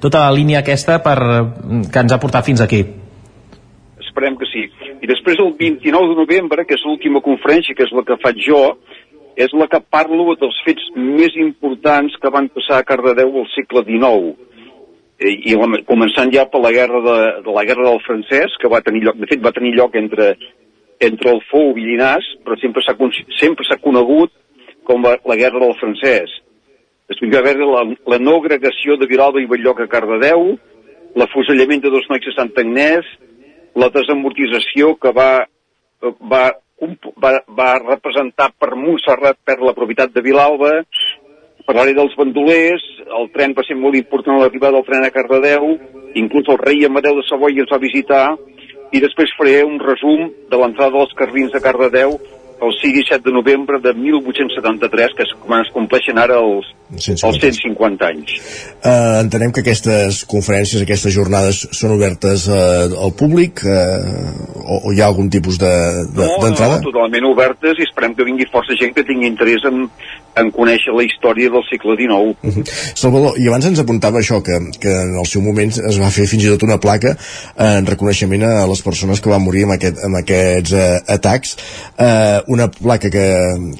tota 0.01 0.25
la 0.25 0.35
línia 0.35 0.59
aquesta 0.65 0.97
per, 1.05 1.17
que 1.91 2.03
ens 2.03 2.11
ha 2.11 2.19
portat 2.19 2.47
fins 2.49 2.65
aquí. 2.65 2.81
Esperem 4.01 4.35
que 4.37 4.49
sí. 4.49 4.65
I 5.01 5.07
després 5.09 5.39
el 5.39 5.53
29 5.57 6.11
de 6.11 6.19
novembre, 6.19 6.65
que 6.67 6.75
és 6.75 6.83
l'última 6.85 7.21
conferència, 7.25 7.77
que 7.77 7.85
és 7.87 7.93
la 7.95 8.03
que 8.05 8.17
faig 8.21 8.41
jo, 8.43 8.59
és 9.39 9.53
la 9.55 9.67
que 9.71 9.79
parlo 9.93 10.35
dels 10.35 10.57
fets 10.65 10.89
més 10.97 11.37
importants 11.39 12.17
que 12.21 12.29
van 12.33 12.49
passar 12.51 12.81
a 12.81 12.85
Cardedeu 12.87 13.31
al 13.39 13.47
segle 13.55 13.85
XIX. 13.87 14.35
I, 15.21 15.53
la, 15.53 15.81
començant 15.85 16.31
ja 16.33 16.47
per 16.49 16.61
la 16.63 16.71
guerra, 16.73 17.01
de, 17.05 17.17
de 17.45 17.53
la 17.53 17.63
guerra 17.67 17.89
del 17.89 18.01
francès, 18.05 18.55
que 18.61 18.71
va 18.71 18.81
tenir 18.85 19.03
lloc, 19.05 19.19
de 19.21 19.29
fet 19.29 19.43
va 19.43 19.53
tenir 19.53 19.75
lloc 19.77 19.95
entre, 19.99 20.31
entre 21.01 21.33
el 21.35 21.41
Fou 21.51 21.75
i 21.77 21.85
Llinars, 21.85 22.27
però 22.45 22.57
sempre 22.61 22.81
s'ha 22.85 22.95
sempre 23.39 23.67
s'ha 23.67 23.77
conegut 23.83 24.33
com 24.87 25.05
la, 25.05 25.17
la 25.29 25.37
guerra 25.37 25.61
del 25.61 25.77
francès. 25.79 26.33
Després 27.11 27.33
va 27.33 27.41
haver 27.43 27.57
la, 27.59 27.83
la 28.13 28.19
no 28.23 28.37
agregació 28.39 28.97
de 28.97 29.09
Vilalba 29.09 29.41
i 29.43 29.49
Belllloc 29.49 29.83
a 29.83 29.89
Cardedeu, 29.91 30.55
l'afusellament 31.19 31.83
de 31.83 31.91
dos 31.91 32.07
nois 32.09 32.27
a 32.31 32.35
Sant 32.37 32.53
Agnès, 32.63 33.07
la 33.75 33.89
desamortització 33.91 34.95
que 35.01 35.11
va, 35.15 35.31
va, 36.31 36.43
va, 37.23 37.33
va 37.57 37.71
representar 37.83 38.51
per 38.59 38.73
Montserrat 38.75 39.39
per 39.45 39.59
la 39.61 39.75
propietat 39.77 40.13
de 40.15 40.23
Vilalba, 40.25 40.81
parlaré 41.67 41.93
dels 41.97 42.13
bandolers, 42.17 42.83
el 43.19 43.29
tren 43.35 43.55
va 43.57 43.65
ser 43.67 43.77
molt 43.79 43.97
important 43.99 44.37
a 44.37 44.43
l'arribada 44.43 44.77
del 44.77 44.87
tren 44.87 45.05
a 45.05 45.11
Cardedeu, 45.13 45.73
inclús 46.19 46.49
el 46.51 46.59
rei 46.61 46.85
Amadeu 46.85 47.17
de 47.17 47.25
Savoia 47.27 47.63
ens 47.63 47.71
va 47.71 47.81
visitar, 47.81 48.25
i 48.91 48.99
després 48.99 49.31
faré 49.37 49.61
un 49.63 49.79
resum 49.79 50.27
de 50.51 50.59
l'entrada 50.59 50.97
dels 50.97 51.15
carlins 51.19 51.55
a 51.55 51.63
Cardedeu 51.63 52.17
el 52.61 52.73
6 52.77 52.99
i 53.01 53.03
7 53.09 53.23
de 53.25 53.31
novembre 53.33 53.79
de 53.81 53.93
1873, 53.97 55.15
que 55.17 55.25
quan 55.45 55.63
es 55.65 55.71
compleixen 55.73 56.19
ara 56.21 56.37
els, 56.37 56.67
150 56.91 57.27
els 57.27 57.39
150 57.41 58.05
anys. 58.11 58.33
Eh, 58.83 59.19
entenem 59.23 59.51
que 59.55 59.63
aquestes 59.63 60.23
conferències, 60.29 60.83
aquestes 60.83 61.13
jornades 61.15 61.63
són 61.73 61.95
obertes 61.95 62.47
eh, 62.51 62.57
al 63.01 63.13
públic 63.17 63.63
eh, 63.65 63.99
o, 64.61 64.81
o 64.89 64.93
hi 64.93 65.01
ha 65.01 65.07
algun 65.09 65.29
tipus 65.33 65.57
de- 65.61 65.71
de- 66.13 66.27
No, 66.27 66.37
d'entrada? 66.43 66.77
no, 66.81 66.89
totalment 66.91 67.25
obertes 67.31 67.79
i 67.79 67.87
esperem 67.87 68.13
que 68.17 68.27
vingui 68.27 68.45
força 68.51 68.75
gent 68.77 68.93
que 68.93 69.05
tingui 69.07 69.27
interès 69.31 69.63
en, 69.69 69.87
en 70.37 70.51
conèixer 70.55 70.93
la 70.95 71.03
història 71.07 71.49
del 71.53 71.63
segle 71.69 71.95
XIX. 71.97 72.35
Mhm. 72.43 72.63
Salvador, 72.95 73.39
i 73.41 73.47
abans 73.49 73.65
ens 73.71 73.81
apuntava 73.81 74.19
això, 74.21 74.41
que, 74.45 74.59
que 74.79 74.91
en 75.07 75.15
el 75.19 75.25
seu 75.25 75.41
moment 75.41 75.71
es 75.71 75.97
va 75.99 76.11
fer 76.13 76.27
fins 76.29 76.45
i 76.45 76.51
tot 76.53 76.67
una 76.67 76.77
placa 76.83 77.15
en 77.57 77.87
reconeixement 77.89 78.43
a 78.47 78.67
les 78.69 78.81
persones 78.85 79.19
que 79.21 79.31
van 79.31 79.41
morir 79.43 79.63
amb, 79.65 79.77
aquest, 79.79 80.03
amb 80.05 80.19
aquests 80.21 80.73
eh, 80.77 80.99
atacs. 81.17 81.55
Eh, 81.97 82.39
una 82.51 82.67
placa 82.67 83.09
que, 83.13 83.27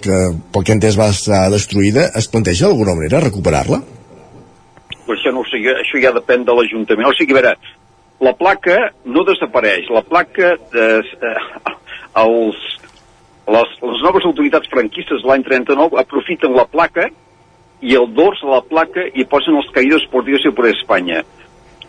que, 0.04 0.18
pel 0.54 0.66
que 0.68 0.76
entès, 0.78 0.98
va 1.00 1.10
estar 1.12 1.44
destruïda. 1.54 2.08
Es 2.18 2.30
planteja 2.32 2.70
d'alguna 2.70 2.96
manera 2.98 3.24
recuperar-la? 3.24 3.82
Però 5.02 5.18
això 5.18 5.34
no 5.36 5.44
ho 5.44 5.48
sé, 5.50 5.60
això 5.74 6.00
ja 6.04 6.14
depèn 6.16 6.46
de 6.48 6.56
l'Ajuntament. 6.56 7.10
O 7.10 7.16
sigui, 7.18 7.36
a 7.36 7.40
veure, 7.40 7.56
la 8.22 8.36
placa 8.38 8.78
no 9.06 9.26
desapareix. 9.28 9.90
La 9.92 10.04
placa, 10.08 10.54
eh, 10.56 11.02
eh, 11.02 11.74
els, 12.24 12.62
les, 13.56 13.76
les 13.82 14.06
noves 14.06 14.30
autoritats 14.30 14.72
franquistes 14.72 15.24
de 15.24 15.32
l'any 15.32 15.44
39 15.48 16.00
aprofiten 16.00 16.56
la 16.56 16.68
placa 16.70 17.10
i 17.82 17.96
el 17.98 18.08
dors 18.14 18.40
de 18.44 18.52
la 18.52 18.62
placa 18.62 19.08
i 19.18 19.26
posen 19.26 19.58
els 19.58 19.72
caïdos 19.74 20.06
por 20.12 20.28
y 20.30 20.52
por 20.52 20.68
Espanya. 20.70 21.24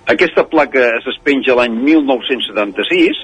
Aquesta 0.08 0.42
placa 0.48 0.88
es 0.98 1.04
despenja 1.06 1.54
l'any 1.54 1.76
1976 1.84 3.20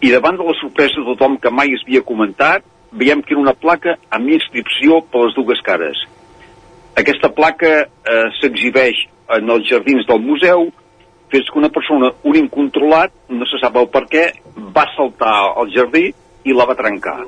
i 0.00 0.10
davant 0.14 0.38
de 0.38 0.46
la 0.46 0.54
sorpresa 0.60 1.00
de 1.00 1.06
tothom 1.10 1.38
que 1.42 1.50
mai 1.50 1.72
es 1.74 1.82
havia 1.86 2.04
comentat, 2.06 2.66
veiem 2.92 3.22
que 3.22 3.34
era 3.34 3.42
una 3.42 3.56
placa 3.56 3.96
amb 4.14 4.30
inscripció 4.30 5.00
per 5.10 5.26
les 5.26 5.34
dues 5.36 5.60
cares. 5.66 6.00
Aquesta 6.98 7.30
placa 7.34 7.72
eh, 7.84 8.28
s'exhibeix 8.40 9.04
en 9.36 9.50
els 9.54 9.66
jardins 9.68 10.06
del 10.08 10.22
museu 10.24 10.68
fins 11.28 11.50
que 11.50 11.58
una 11.60 11.68
persona, 11.68 12.12
un 12.24 12.38
incontrolat, 12.40 13.12
no 13.28 13.46
se 13.46 13.60
sap 13.60 13.76
el 13.76 13.90
per 13.92 14.06
què, 14.08 14.24
va 14.74 14.86
saltar 14.94 15.34
al 15.60 15.68
jardí 15.74 16.06
i 16.48 16.56
la 16.56 16.64
va 16.68 16.78
trencar. 16.78 17.18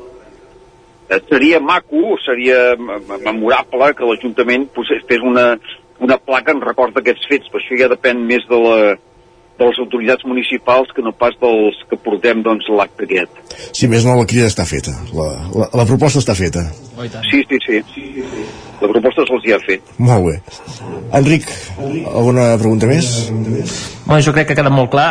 Eh, 1.11 1.21
seria 1.29 1.61
maco, 1.61 2.17
seria 2.25 2.77
memorable 2.79 3.93
que 3.99 4.09
l'Ajuntament 4.09 4.71
fes 4.79 5.27
una, 5.27 5.53
una 6.01 6.17
placa 6.23 6.55
en 6.55 6.63
record 6.65 6.97
d'aquests 6.97 7.29
fets, 7.29 7.51
però 7.53 7.61
això 7.61 7.81
ja 7.83 7.91
depèn 7.93 8.25
més 8.25 8.47
de, 8.49 8.61
la, 8.65 8.79
de 9.61 9.69
les 9.69 9.81
autoritats 9.85 10.25
municipals 10.25 10.91
que 10.97 11.05
no 11.05 11.13
pas 11.13 11.37
dels 11.43 11.77
que 11.91 11.99
portem 12.01 12.41
doncs, 12.47 12.69
l'acte 12.73 13.05
aquest. 13.05 13.45
Si 13.77 13.91
més 13.93 14.07
no, 14.09 14.17
la 14.17 14.29
crida 14.29 14.49
està 14.49 14.65
feta. 14.69 14.97
La, 15.13 15.29
la, 15.53 15.71
la 15.83 15.87
proposta 15.89 16.23
està 16.23 16.37
feta. 16.39 16.65
Sí, 17.29 17.45
sí, 17.49 17.61
sí. 17.67 17.83
La 18.81 18.89
proposta 18.89 19.25
se'ls 19.29 19.45
hi 19.45 19.53
ha 19.53 19.59
fet. 19.61 19.91
Molt 20.01 20.25
bé. 20.25 20.37
Enric, 21.19 21.45
alguna 21.81 22.55
pregunta 22.57 22.89
més? 22.89 23.09
Bueno, 24.07 24.23
jo 24.25 24.33
crec 24.33 24.49
que 24.49 24.55
ha 24.55 24.59
quedat 24.59 24.73
molt 24.73 24.89
clar. 24.91 25.09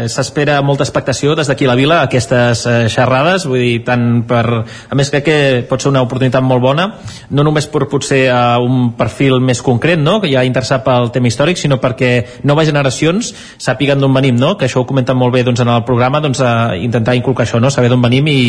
Eh, 0.00 0.08
S'espera 0.08 0.56
molta 0.64 0.86
expectació 0.86 1.34
des 1.36 1.50
d'aquí 1.50 1.68
a 1.68 1.70
la 1.70 1.76
vila 1.76 2.00
aquestes 2.06 2.64
eh, 2.66 2.78
xerrades, 2.88 3.44
vull 3.50 3.60
dir, 3.60 3.82
tant 3.84 4.24
per... 4.30 4.42
A 4.90 4.98
més, 4.98 5.12
crec 5.12 5.26
que 5.26 5.36
pot 5.68 5.84
ser 5.84 5.92
una 5.92 6.02
oportunitat 6.06 6.42
molt 6.42 6.64
bona, 6.64 6.88
no 7.30 7.44
només 7.44 7.68
per 7.70 7.84
potser 7.92 8.22
a 8.32 8.56
un 8.64 8.94
perfil 8.98 9.38
més 9.44 9.60
concret, 9.62 10.00
no?, 10.00 10.16
que 10.24 10.32
ja 10.32 10.40
ha 10.40 10.48
interessat 10.48 10.86
pel 10.88 11.12
tema 11.12 11.28
històric, 11.28 11.60
sinó 11.60 11.76
perquè 11.82 12.42
noves 12.48 12.72
generacions 12.72 13.34
sàpiguen 13.60 14.00
d'on 14.00 14.16
venim, 14.16 14.40
no?, 14.40 14.56
que 14.56 14.70
això 14.70 14.80
ho 14.80 14.88
comenten 14.88 15.20
molt 15.20 15.36
bé 15.36 15.44
doncs, 15.44 15.60
en 15.60 15.70
el 15.76 15.84
programa, 15.84 16.24
doncs, 16.24 16.40
a 16.40 16.74
intentar 16.80 17.18
inculcar 17.20 17.44
això, 17.44 17.60
no?, 17.60 17.70
saber 17.70 17.92
d'on 17.92 18.02
venim 18.02 18.32
i, 18.32 18.42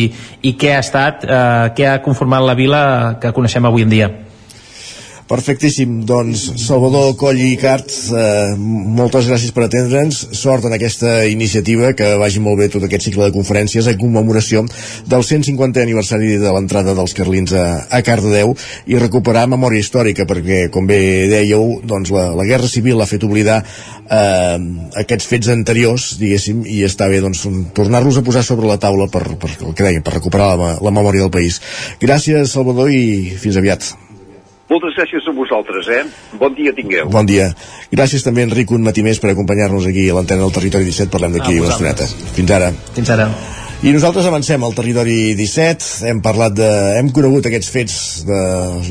i 0.48 0.56
què 0.56 0.74
ha 0.78 0.82
estat, 0.82 1.28
eh, 1.28 1.72
què 1.76 1.90
ha 1.92 2.02
conformat 2.02 2.48
la 2.48 2.58
vila 2.58 2.84
que 3.20 3.36
coneixem 3.36 3.68
avui 3.68 3.84
en 3.84 3.98
dia. 3.98 4.12
Perfectíssim, 5.32 6.02
doncs 6.04 6.42
Salvador 6.60 7.14
Coll 7.16 7.38
i 7.40 7.54
Cart, 7.56 7.88
eh, 8.12 8.52
moltes 8.98 9.30
gràcies 9.30 9.54
per 9.56 9.62
atendre'ns, 9.64 10.18
sort 10.36 10.66
en 10.68 10.74
aquesta 10.76 11.24
iniciativa, 11.24 11.94
que 11.96 12.10
vagi 12.20 12.42
molt 12.44 12.60
bé 12.60 12.66
tot 12.68 12.84
aquest 12.84 13.06
cicle 13.08 13.24
de 13.24 13.32
conferències 13.32 13.88
en 13.88 13.96
commemoració 13.96 14.66
del 15.08 15.24
150è 15.24 15.86
aniversari 15.86 16.36
de 16.42 16.52
l'entrada 16.52 16.92
dels 16.92 17.16
Carlins 17.16 17.56
a, 17.56 17.64
a 17.88 18.02
Cardedeu 18.04 18.52
i 18.84 19.00
recuperar 19.00 19.46
memòria 19.48 19.80
històrica, 19.80 20.28
perquè, 20.28 20.66
com 20.68 20.84
bé 20.84 21.00
dèieu, 21.32 21.80
doncs 21.80 22.12
la, 22.12 22.28
la 22.36 22.44
Guerra 22.52 22.68
Civil 22.68 23.00
ha 23.00 23.08
fet 23.08 23.24
oblidar 23.24 23.62
eh, 23.64 24.60
aquests 25.06 25.32
fets 25.32 25.48
anteriors, 25.56 26.12
diguéssim, 26.20 26.66
i 26.68 26.84
està 26.84 27.08
bé 27.08 27.24
doncs, 27.24 27.46
tornar-los 27.72 28.20
a 28.20 28.26
posar 28.28 28.44
sobre 28.44 28.68
la 28.68 28.76
taula 28.76 29.08
per, 29.08 29.24
per, 29.40 29.54
el 29.56 29.72
que 29.72 29.88
deia, 29.88 30.04
per 30.04 30.18
recuperar 30.20 30.54
la, 30.60 30.72
la 30.76 30.92
memòria 30.92 31.24
del 31.24 31.32
país. 31.32 31.62
Gràcies, 32.04 32.52
Salvador, 32.52 32.92
i 32.92 33.32
fins 33.40 33.56
aviat. 33.56 33.94
Moltes 34.72 34.94
gràcies 34.96 35.26
a 35.28 35.34
vosaltres, 35.36 35.88
eh? 35.92 36.02
Bon 36.40 36.54
dia 36.56 36.72
tingueu. 36.76 37.10
Bon 37.12 37.26
dia. 37.28 37.50
Gràcies 37.92 38.24
també, 38.24 38.46
Enric, 38.48 38.72
un 38.72 38.86
matí 38.86 39.04
més 39.04 39.20
per 39.20 39.34
acompanyar-nos 39.34 39.88
aquí 39.90 40.06
a 40.08 40.16
l'antena 40.16 40.46
del 40.46 40.54
Territori 40.56 40.88
17. 40.88 41.12
Parlem 41.12 41.36
d'aquí 41.36 41.58
una 41.60 41.74
estoneta. 41.74 42.08
Fins 42.38 42.54
ara. 42.56 42.72
Fins 42.96 43.12
ara. 43.12 43.28
I 43.82 43.90
nosaltres 43.90 44.28
avancem 44.30 44.62
al 44.62 44.76
territori 44.78 45.32
17, 45.34 46.04
hem 46.06 46.20
parlat 46.22 46.52
de... 46.54 46.68
hem 47.00 47.08
conegut 47.10 47.48
aquests 47.48 47.70
fets 47.74 47.96
de 48.28 48.42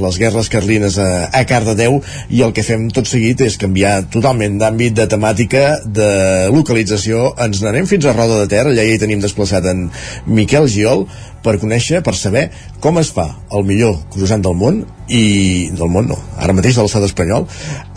les 0.03 0.17
guerres 0.19 0.49
carlines 0.51 0.97
a, 0.99 1.29
a 1.31 1.45
Cardedeu 1.47 2.01
i 2.27 2.41
el 2.43 2.51
que 2.51 2.65
fem 2.67 2.89
tot 2.91 3.07
seguit 3.07 3.39
és 3.45 3.55
canviar 3.61 4.01
totalment 4.11 4.59
d'àmbit 4.59 4.97
de 4.99 5.07
temàtica, 5.07 5.63
de 5.87 6.11
localització. 6.51 7.29
Ens 7.39 7.63
n'anem 7.63 7.87
fins 7.87 8.03
a 8.03 8.17
Roda 8.17 8.41
de 8.41 8.51
Ter, 8.51 8.65
allà 8.67 8.83
hi 8.83 8.99
tenim 8.99 9.23
desplaçat 9.23 9.71
en 9.71 9.87
Miquel 10.27 10.67
Giol 10.67 11.07
per 11.41 11.55
conèixer, 11.61 12.03
per 12.03 12.17
saber 12.19 12.49
com 12.83 12.99
es 12.99 13.15
fa 13.15 13.29
el 13.55 13.63
millor 13.65 13.95
croissant 14.11 14.43
del 14.43 14.59
món 14.59 14.83
i 15.11 15.69
del 15.75 15.89
món 15.91 16.07
no, 16.11 16.17
ara 16.39 16.53
mateix 16.55 16.77
de 16.77 16.85
l'estat 16.85 17.07
espanyol 17.07 17.47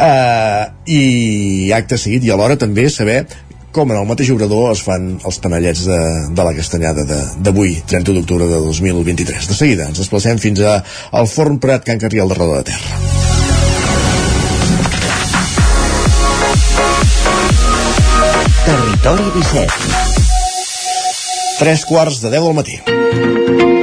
eh, 0.02 0.64
i 0.90 1.70
acte 1.76 1.98
seguit 2.00 2.24
i 2.26 2.32
alhora 2.34 2.56
també 2.60 2.88
saber 2.90 3.24
com 3.74 3.90
en 3.90 3.98
el 3.98 4.06
mateix 4.06 4.30
obrador 4.30 4.70
es 4.70 4.82
fan 4.86 5.08
els 5.26 5.40
panellets 5.42 5.82
de, 5.88 5.98
de 6.30 6.46
la 6.46 6.54
castanyada 6.54 7.04
d'avui, 7.42 7.74
30 7.90 8.14
d'octubre 8.14 8.46
de 8.48 8.60
2023. 8.62 9.50
De 9.50 9.56
seguida 9.58 9.88
ens 9.90 9.98
desplacem 9.98 10.38
fins 10.38 10.62
a, 10.62 10.78
al 11.10 11.26
Forn 11.30 11.58
Prat 11.62 11.84
Can 11.88 11.98
Carriel 12.02 12.30
de 12.30 12.38
Roda 12.38 12.62
de 12.62 12.70
Terra. 12.70 13.02
Territori 18.64 19.26
17 19.36 19.68
Tres 21.58 21.84
quarts 21.86 22.22
de 22.22 22.30
10 22.30 22.42
del 22.42 22.54
matí. 22.62 23.73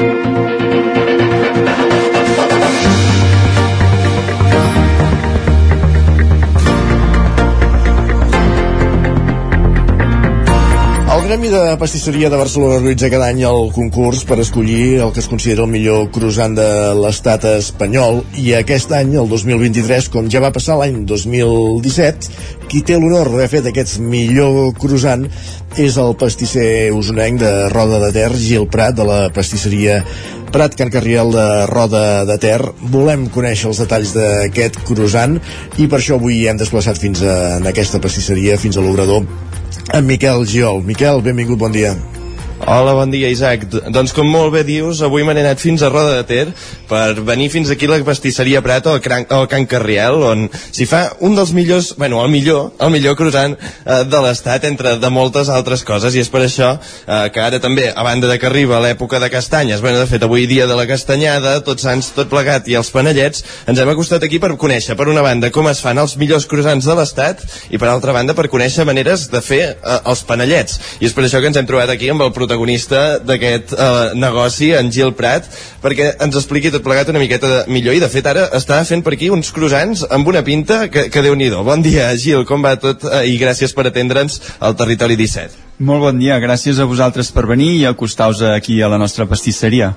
El 11.32 11.38
Gremi 11.38 11.48
de 11.48 11.78
Pastisseria 11.80 12.30
de 12.30 12.36
Barcelona 12.36 12.76
organitza 12.76 13.08
cada 13.08 13.30
any 13.32 13.46
el 13.48 13.70
concurs 13.72 14.26
per 14.28 14.36
escollir 14.44 14.98
el 15.00 15.14
que 15.16 15.22
es 15.22 15.30
considera 15.32 15.64
el 15.64 15.70
millor 15.72 16.10
croissant 16.12 16.58
de 16.58 16.66
l'estat 16.98 17.46
espanyol 17.54 18.20
i 18.36 18.50
aquest 18.58 18.92
any, 18.98 19.14
el 19.16 19.30
2023, 19.32 20.10
com 20.12 20.28
ja 20.28 20.42
va 20.44 20.50
passar 20.52 20.76
l'any 20.76 21.06
2017, 21.08 22.34
qui 22.68 22.82
té 22.84 22.98
l'honor 23.00 23.32
d'haver 23.32 23.48
fet 23.54 23.70
aquest 23.72 24.02
millor 24.04 24.74
croissant 24.76 25.24
és 25.80 25.96
el 26.04 26.18
pastisser 26.20 26.92
usonenc 26.92 27.40
de 27.40 27.54
Roda 27.72 28.02
de 28.04 28.12
Ter, 28.18 28.28
Gil 28.36 28.68
Prat, 28.68 29.00
de 29.00 29.08
la 29.08 29.22
pastisseria 29.32 30.02
Prat 30.52 30.76
Can 30.76 30.92
Carriel 30.92 31.32
de 31.32 31.48
Roda 31.72 32.26
de 32.28 32.36
Ter. 32.44 32.60
Volem 32.92 33.30
conèixer 33.32 33.72
els 33.72 33.80
detalls 33.86 34.12
d'aquest 34.20 34.84
croissant 34.84 35.40
i 35.80 35.88
per 35.88 36.02
això 36.02 36.20
avui 36.20 36.44
hem 36.52 36.60
desplaçat 36.60 37.00
fins 37.00 37.24
a, 37.24 37.62
en 37.62 37.72
aquesta 37.72 38.04
pastisseria, 38.04 38.60
fins 38.60 38.76
a 38.76 38.84
l'obrador, 38.84 39.24
en 39.94 40.06
Miquel 40.06 40.46
Giol. 40.46 40.84
Miquel, 40.84 41.22
benvingut, 41.22 41.58
bon 41.58 41.72
dia. 41.72 41.96
Hola, 42.68 42.94
bon 42.94 43.10
dia, 43.10 43.30
Isaac. 43.34 43.64
Doncs, 43.90 44.12
com 44.14 44.28
molt 44.30 44.52
bé 44.54 44.62
dius, 44.62 45.00
avui 45.02 45.24
m'he 45.26 45.34
anat 45.34 45.58
fins 45.58 45.82
a 45.82 45.90
Roda 45.90 46.20
de 46.20 46.26
Ter 46.30 46.52
per 46.86 47.16
venir 47.26 47.48
fins 47.50 47.72
aquí 47.74 47.88
a 47.88 47.90
la 47.96 47.98
pastisseria 48.06 48.62
Prat 48.62 48.86
o 48.86 48.94
Can, 49.02 49.26
o 49.34 49.48
Can 49.50 49.66
Carriel, 49.66 50.22
on 50.28 50.44
s'hi 50.54 50.86
fa 50.86 51.00
un 51.26 51.34
dels 51.34 51.56
millors, 51.58 51.96
bueno, 51.98 52.20
el 52.22 52.30
millor, 52.30 52.76
el 52.78 52.92
millor 52.94 53.16
croissant 53.18 53.56
eh, 53.58 54.04
de 54.06 54.22
l'estat, 54.22 54.68
entre 54.70 54.94
de 55.02 55.10
moltes 55.10 55.50
altres 55.50 55.82
coses, 55.88 56.14
i 56.14 56.22
és 56.22 56.30
per 56.30 56.44
això 56.46 56.76
eh, 56.78 57.32
que 57.34 57.42
ara 57.42 57.62
també, 57.64 57.88
a 57.90 58.06
banda 58.06 58.30
de 58.30 58.38
que 58.38 58.50
arriba 58.52 58.82
l'època 58.84 59.20
de 59.24 59.32
castanyes, 59.34 59.82
bueno, 59.82 59.98
de 59.98 60.06
fet, 60.12 60.22
avui 60.28 60.46
dia 60.46 60.70
de 60.70 60.78
la 60.78 60.86
castanyada, 60.86 61.56
tots 61.66 61.88
sants, 61.88 62.12
tot 62.14 62.30
plegat, 62.30 62.70
i 62.70 62.78
els 62.78 62.94
panellets, 62.94 63.42
ens 63.66 63.82
hem 63.82 63.94
acostat 63.96 64.28
aquí 64.28 64.38
per 64.44 64.54
conèixer, 64.54 65.00
per 65.00 65.10
una 65.10 65.26
banda, 65.26 65.50
com 65.50 65.72
es 65.72 65.82
fan 65.82 65.98
els 66.04 66.14
millors 66.22 66.46
croissants 66.52 66.86
de 66.86 67.00
l'estat, 67.00 67.42
i 67.74 67.82
per 67.82 67.90
altra 67.90 68.14
banda, 68.14 68.38
per 68.38 68.52
conèixer 68.54 68.86
maneres 68.86 69.32
de 69.34 69.42
fer 69.42 69.64
eh, 69.72 70.00
els 70.06 70.24
panellets. 70.30 70.78
I 71.02 71.10
és 71.10 71.18
per 71.18 71.26
això 71.26 71.42
que 71.42 71.50
ens 71.50 71.58
hem 71.58 71.72
trobat 71.72 71.96
aquí 71.96 72.12
amb 72.12 72.22
el 72.22 72.30
protagonista 72.30 72.51
d'aquest 72.58 73.74
eh, 73.76 74.12
negoci, 74.20 74.72
en 74.78 74.92
Gil 74.94 75.14
Prat, 75.18 75.48
perquè 75.84 76.12
ens 76.24 76.38
expliqui 76.40 76.72
tot 76.74 76.84
plegat 76.86 77.12
una 77.14 77.22
miqueta 77.22 77.50
de, 77.52 77.62
millor. 77.72 77.96
I 77.96 78.04
de 78.04 78.10
fet 78.12 78.28
ara 78.28 78.48
està 78.58 78.82
fent 78.88 79.04
per 79.06 79.16
aquí 79.16 79.32
uns 79.34 79.52
croissants 79.56 80.06
amb 80.10 80.28
una 80.28 80.44
pinta 80.48 80.86
que, 80.92 81.08
que 81.12 81.26
déu 81.26 81.36
nhi 81.36 81.50
Bon 81.52 81.82
dia, 81.82 82.10
Gil, 82.16 82.46
com 82.46 82.64
va 82.64 82.78
tot? 82.80 83.04
Eh, 83.06 83.26
I 83.34 83.38
gràcies 83.42 83.74
per 83.76 83.88
atendre'ns 83.90 84.40
al 84.60 84.78
Territori 84.80 85.18
17. 85.20 85.70
Molt 85.82 86.04
bon 86.06 86.20
dia, 86.22 86.38
gràcies 86.40 86.80
a 86.80 86.86
vosaltres 86.86 87.32
per 87.34 87.48
venir 87.50 87.74
i 87.80 87.86
acostar-vos 87.90 88.44
aquí 88.54 88.82
a 88.82 88.90
la 88.92 89.00
nostra 89.02 89.26
pastisseria. 89.26 89.96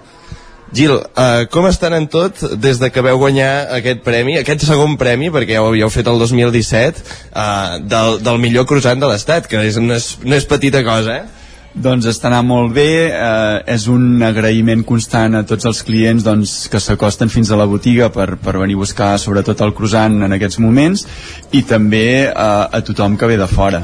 Gil, 0.75 0.97
uh, 0.97 1.45
com 1.55 1.69
estan 1.69 1.95
en 1.95 2.09
tot 2.11 2.41
des 2.59 2.81
de 2.83 2.89
que 2.91 3.03
veu 3.05 3.19
guanyar 3.21 3.69
aquest 3.77 4.01
premi, 4.03 4.35
aquest 4.41 4.65
segon 4.67 4.97
premi, 4.99 5.29
perquè 5.31 5.55
ja 5.55 5.63
ho 5.63 5.69
havíeu 5.71 5.91
fet 5.93 6.09
el 6.11 6.19
2017, 6.19 7.05
uh, 7.31 7.79
del, 7.79 8.19
del 8.27 8.41
millor 8.43 8.67
croissant 8.67 8.99
de 8.99 9.11
l'Estat, 9.11 9.47
que 9.51 9.61
és, 9.69 9.79
no, 9.79 9.95
és, 9.95 10.09
no 10.25 10.35
és 10.35 10.49
petita 10.51 10.83
cosa, 10.87 11.21
eh? 11.21 11.44
Doncs 11.75 12.07
anant 12.23 12.47
molt 12.47 12.71
bé, 12.71 13.11
eh, 13.11 13.63
és 13.75 13.89
un 13.91 14.23
agraïment 14.23 14.85
constant 14.87 15.35
a 15.35 15.43
tots 15.43 15.67
els 15.67 15.83
clients 15.83 16.23
doncs, 16.23 16.69
que 16.71 16.79
s'acosten 16.79 17.29
fins 17.29 17.51
a 17.51 17.59
la 17.59 17.67
botiga 17.67 18.13
per, 18.15 18.37
per 18.39 18.55
venir 18.61 18.77
a 18.79 18.83
buscar 18.85 19.19
sobretot 19.19 19.61
el 19.67 19.75
croissant 19.75 20.23
en 20.23 20.37
aquests 20.37 20.61
moments 20.63 21.03
i 21.51 21.65
també 21.67 22.31
eh, 22.31 22.31
a 22.31 22.81
tothom 22.87 23.19
que 23.19 23.27
ve 23.27 23.37
de 23.41 23.51
fora. 23.51 23.83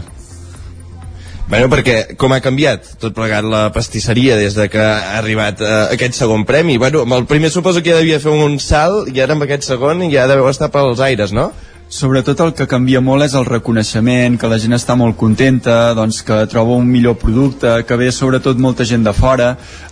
Bueno, 1.51 1.67
perquè 1.67 2.15
com 2.15 2.31
ha 2.31 2.39
canviat 2.39 2.93
tot 3.03 3.17
plegat 3.17 3.43
la 3.43 3.65
pastisseria 3.75 4.37
des 4.39 4.55
de 4.55 4.69
que 4.71 4.79
ha 4.79 5.17
arribat 5.19 5.59
eh, 5.59 5.73
aquest 5.97 6.15
segon 6.15 6.45
premi? 6.47 6.79
Bueno, 6.79 7.03
amb 7.03 7.19
el 7.19 7.27
primer 7.27 7.51
suposo 7.51 7.83
que 7.83 7.91
ja 7.91 7.99
devia 7.99 8.21
fer 8.23 8.31
un 8.31 8.61
salt 8.63 9.11
i 9.11 9.19
ara 9.19 9.35
amb 9.35 9.49
aquest 9.49 9.67
segon 9.67 10.07
ja 10.15 10.29
deveu 10.31 10.47
estar 10.47 10.71
pels 10.71 11.03
aires, 11.03 11.35
no? 11.35 11.49
Sobretot 11.91 12.39
el 12.45 12.53
que 12.55 12.69
canvia 12.71 13.01
molt 13.03 13.25
és 13.25 13.33
el 13.35 13.49
reconeixement, 13.49 14.37
que 14.39 14.47
la 14.47 14.61
gent 14.63 14.77
està 14.77 14.95
molt 14.95 15.17
contenta, 15.19 15.91
doncs 15.99 16.21
que 16.23 16.37
troba 16.53 16.77
un 16.79 16.87
millor 16.87 17.17
producte, 17.19 17.73
que 17.83 17.99
ve 17.99 18.13
sobretot 18.15 18.63
molta 18.63 18.87
gent 18.87 19.03
de 19.03 19.11
fora, 19.11 19.49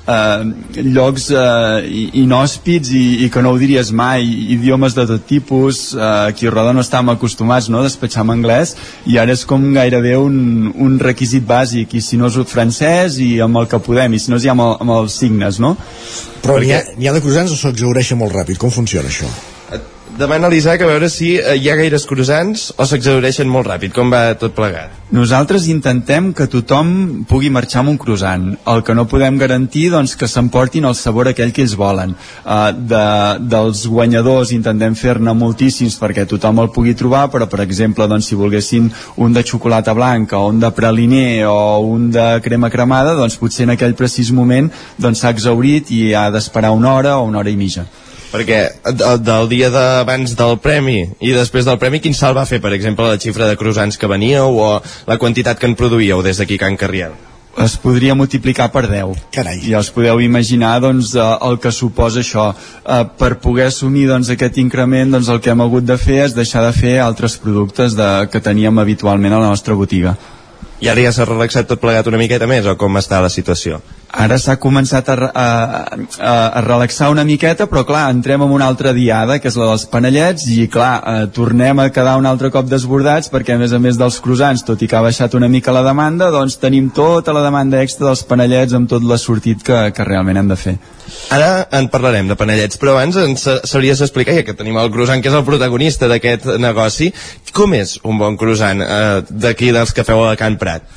eh, 0.07 0.45
llocs 0.95 1.27
eh, 1.35 1.89
inhòspits 2.23 2.93
i, 2.95 3.03
i 3.27 3.29
que 3.35 3.43
no 3.43 3.51
ho 3.51 3.59
diries 3.59 3.91
mai, 3.91 4.31
idiomes 4.55 4.95
de 4.95 5.09
tot 5.11 5.27
tipus, 5.27 5.83
eh, 5.99 6.07
aquí 6.31 6.47
a 6.47 6.55
Roda 6.55 6.77
no 6.79 6.87
estàvem 6.87 7.11
acostumats 7.17 7.67
no, 7.67 7.83
a 7.83 7.91
despatxar 7.91 8.23
en 8.29 8.37
anglès, 8.37 8.77
i 9.11 9.19
ara 9.19 9.35
és 9.35 9.43
com 9.43 9.67
gairebé 9.75 10.15
un, 10.23 10.71
un 10.79 10.97
requisit 11.03 11.51
bàsic, 11.51 11.99
i 11.99 12.07
si 12.13 12.23
no 12.23 12.31
és 12.31 12.39
francès 12.47 13.19
i 13.19 13.33
amb 13.43 13.59
el 13.59 13.67
que 13.67 13.83
podem, 13.83 14.15
i 14.15 14.23
si 14.23 14.31
no 14.31 14.39
és 14.39 14.47
ja 14.47 14.55
amb, 14.55 14.69
el, 14.69 14.77
amb 14.87 15.01
els 15.03 15.19
signes, 15.19 15.59
no? 15.59 15.75
Però 16.47 16.63
n'hi 16.63 16.77
ha, 16.79 16.85
ha 16.87 17.19
de 17.19 17.27
croissants 17.27 17.59
o 17.59 17.59
s'exaureixen 17.59 18.23
molt 18.23 18.39
ràpid? 18.39 18.63
Com 18.63 18.71
funciona 18.71 19.11
això? 19.11 19.27
Demana 20.17 20.49
l'Isaac 20.49 20.83
a 20.83 20.89
veure 20.89 21.09
si 21.13 21.35
eh, 21.37 21.57
hi 21.59 21.69
ha 21.71 21.77
gaires 21.79 22.07
croissants 22.09 22.69
o 22.77 22.87
s'exaureixen 22.89 23.49
molt 23.51 23.69
ràpid, 23.69 23.93
com 23.95 24.11
va 24.13 24.33
tot 24.41 24.55
plegat. 24.57 24.95
Nosaltres 25.15 25.67
intentem 25.73 26.31
que 26.37 26.47
tothom 26.51 27.25
pugui 27.29 27.51
marxar 27.53 27.81
amb 27.83 27.93
un 27.95 27.99
croissant. 28.01 28.47
El 28.69 28.83
que 28.85 28.97
no 28.97 29.07
podem 29.09 29.39
garantir, 29.41 29.87
doncs, 29.93 30.15
que 30.21 30.29
s'emportin 30.29 30.89
el 30.89 30.97
sabor 30.99 31.31
aquell 31.31 31.53
que 31.57 31.65
ells 31.65 31.77
volen. 31.81 32.15
Uh, 32.45 32.73
de, 32.73 33.05
dels 33.53 33.85
guanyadors 33.89 34.53
intentem 34.57 34.97
fer-ne 34.99 35.35
moltíssims 35.37 35.97
perquè 36.01 36.27
tothom 36.29 36.61
el 36.65 36.73
pugui 36.75 36.97
trobar, 36.99 37.27
però, 37.33 37.49
per 37.51 37.63
exemple, 37.65 38.09
doncs, 38.11 38.29
si 38.29 38.39
volguessin 38.39 38.91
un 39.17 39.37
de 39.37 39.45
xocolata 39.45 39.95
blanca 39.97 40.41
o 40.41 40.51
un 40.53 40.61
de 40.61 40.73
praliner 40.77 41.47
o 41.49 41.79
un 41.85 42.11
de 42.15 42.29
crema 42.45 42.73
cremada, 42.73 43.17
doncs 43.19 43.39
potser 43.41 43.69
en 43.69 43.77
aquell 43.77 43.97
precís 43.97 44.33
moment 44.33 44.69
doncs, 44.99 45.23
s'ha 45.23 45.33
doncs, 45.33 45.39
exaurit 45.39 45.91
i 45.95 46.13
ha 46.15 46.29
d'esperar 46.35 46.75
una 46.77 46.93
hora 46.95 47.17
o 47.19 47.27
una 47.29 47.41
hora 47.41 47.51
i 47.51 47.57
mitja 47.57 47.87
perquè 48.33 48.61
del, 48.93 49.23
del 49.25 49.49
dia 49.49 49.71
d'abans 49.73 50.35
del 50.37 50.59
premi 50.65 51.01
i 51.21 51.33
després 51.37 51.69
del 51.69 51.81
premi, 51.81 52.03
quin 52.05 52.17
salt 52.17 52.37
va 52.37 52.47
fer, 52.49 52.61
per 52.61 52.75
exemple, 52.77 53.09
la 53.09 53.21
xifra 53.21 53.49
de 53.49 53.57
croissants 53.57 53.99
que 53.99 54.11
veníeu 54.11 54.59
o 54.61 54.69
la 55.09 55.19
quantitat 55.19 55.59
que 55.59 55.69
en 55.71 55.79
produïeu 55.79 56.23
des 56.23 56.39
d'aquí 56.39 56.61
Can 56.61 56.77
Carriel? 56.77 57.17
es 57.59 57.77
podria 57.77 58.15
multiplicar 58.15 58.69
per 58.71 58.85
10 58.89 59.19
Carai. 59.35 59.61
i 59.67 59.75
els 59.75 59.91
podeu 59.91 60.21
imaginar 60.23 60.79
doncs, 60.81 61.15
eh, 61.17 61.27
el 61.49 61.59
que 61.59 61.73
suposa 61.73 62.21
això 62.23 62.53
eh, 62.53 63.05
per 63.19 63.39
poder 63.43 63.69
assumir 63.69 64.07
doncs, 64.09 64.31
aquest 64.31 64.59
increment 64.63 65.17
doncs, 65.17 65.29
el 65.29 65.41
que 65.41 65.51
hem 65.51 65.65
hagut 65.65 65.87
de 65.89 65.99
fer 65.99 66.23
és 66.27 66.37
deixar 66.37 66.65
de 66.67 66.73
fer 66.73 66.99
altres 67.03 67.37
productes 67.43 67.97
de, 67.99 68.29
que 68.33 68.41
teníem 68.41 68.79
habitualment 68.79 69.35
a 69.35 69.43
la 69.43 69.53
nostra 69.55 69.75
botiga 69.75 70.15
i 70.81 70.89
ara 70.89 71.03
ja 71.03 71.13
s'ha 71.13 71.27
relaxat 71.27 71.67
tot 71.67 71.81
plegat 71.83 72.07
una 72.07 72.21
miqueta 72.21 72.47
més 72.47 72.67
o 72.67 72.77
com 72.79 73.01
està 73.01 73.23
la 73.23 73.33
situació? 73.33 73.83
Ara 74.09 74.39
s'ha 74.41 74.55
començat 74.57 75.09
a, 75.13 75.15
a, 75.29 75.49
a, 76.17 76.33
a 76.33 76.61
relaxar 76.65 77.11
una 77.13 77.27
miqueta, 77.29 77.67
però 77.69 77.83
clar, 77.85 78.07
entrem 78.09 78.41
en 78.41 78.53
una 78.57 78.65
altra 78.71 78.95
diada, 78.97 79.37
que 79.37 79.51
és 79.51 79.57
la 79.61 79.67
dels 79.69 79.85
panellets, 79.93 80.47
i 80.49 80.65
clar, 80.73 80.93
eh, 80.97 81.27
tornem 81.37 81.83
a 81.83 81.91
quedar 81.93 82.17
un 82.17 82.25
altre 82.27 82.49
cop 82.55 82.71
desbordats, 82.71 83.29
perquè 83.29 83.55
a 83.55 83.61
més 83.61 83.75
a 83.77 83.81
més 83.83 83.99
dels 84.01 84.17
croissants, 84.25 84.65
tot 84.65 84.81
i 84.81 84.89
que 84.89 84.97
ha 84.97 85.03
baixat 85.05 85.37
una 85.37 85.51
mica 85.53 85.75
la 85.77 85.85
demanda, 85.85 86.31
doncs 86.33 86.57
tenim 86.63 86.89
tota 86.97 87.35
la 87.37 87.45
demanda 87.45 87.83
extra 87.85 88.09
dels 88.09 88.25
panellets 88.25 88.73
amb 88.73 88.89
tot 88.89 89.05
l'assortit 89.05 89.61
que, 89.67 89.83
que 89.93 90.09
realment 90.09 90.41
hem 90.41 90.49
de 90.55 90.57
fer. 90.57 90.79
Ara 91.37 91.69
en 91.77 91.91
parlarem 91.93 92.33
de 92.33 92.37
panellets, 92.41 92.81
però 92.81 92.97
abans 92.97 93.21
ens 93.21 93.45
sabries 93.69 94.01
explicar, 94.05 94.39
ja 94.41 94.47
que 94.47 94.57
tenim 94.57 94.81
el 94.81 94.89
croissant, 94.95 95.21
que 95.21 95.29
és 95.29 95.37
el 95.37 95.45
protagonista 95.45 96.09
d'aquest 96.09 96.49
negoci, 96.57 97.13
com 97.53 97.77
és 97.77 97.99
un 98.09 98.17
bon 98.21 98.41
croissant 98.41 98.81
eh, 98.81 99.21
d'aquí 99.29 99.69
dels 99.77 99.93
que 99.93 100.09
feu 100.09 100.25
a 100.25 100.35
Can 100.41 100.57
Prat? 100.57 100.89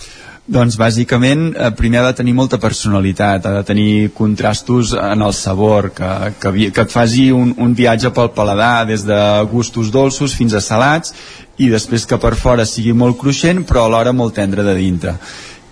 Doncs 0.49 0.73
bàsicament 0.73 1.51
eh, 1.53 1.69
primer 1.77 1.99
ha 2.01 2.07
de 2.07 2.17
tenir 2.17 2.33
molta 2.33 2.57
personalitat, 2.57 3.45
ha 3.45 3.59
de 3.59 3.63
tenir 3.63 4.09
contrastos 4.17 4.95
en 4.97 5.21
el 5.21 5.33
sabor, 5.37 5.91
que, 5.93 6.09
que, 6.41 6.71
que 6.73 6.81
et 6.81 6.91
faci 6.91 7.27
un, 7.31 7.53
un 7.61 7.75
viatge 7.77 8.09
pel 8.15 8.31
paladar 8.33 8.87
des 8.89 9.05
de 9.05 9.19
gustos 9.51 9.91
dolços 9.93 10.33
fins 10.33 10.57
a 10.57 10.63
salats 10.65 11.13
i 11.61 11.69
després 11.69 12.07
que 12.09 12.17
per 12.17 12.33
fora 12.39 12.65
sigui 12.65 12.93
molt 12.93 13.19
cruixent 13.21 13.61
però 13.69 13.85
alhora 13.85 14.15
molt 14.17 14.33
tendre 14.33 14.65
de 14.65 14.73
dintre. 14.79 15.13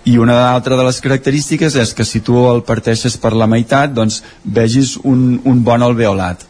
I 0.06 0.16
una 0.22 0.38
altra 0.52 0.78
de 0.78 0.86
les 0.86 1.02
característiques 1.02 1.74
és 1.74 1.92
que 1.92 2.06
si 2.06 2.22
tu 2.22 2.38
el 2.46 2.62
parteixes 2.62 3.18
per 3.20 3.34
la 3.34 3.50
meitat 3.50 3.90
doncs 3.92 4.22
vegis 4.44 4.94
un, 5.02 5.40
un 5.44 5.64
bon 5.66 5.82
alveolat 5.82 6.46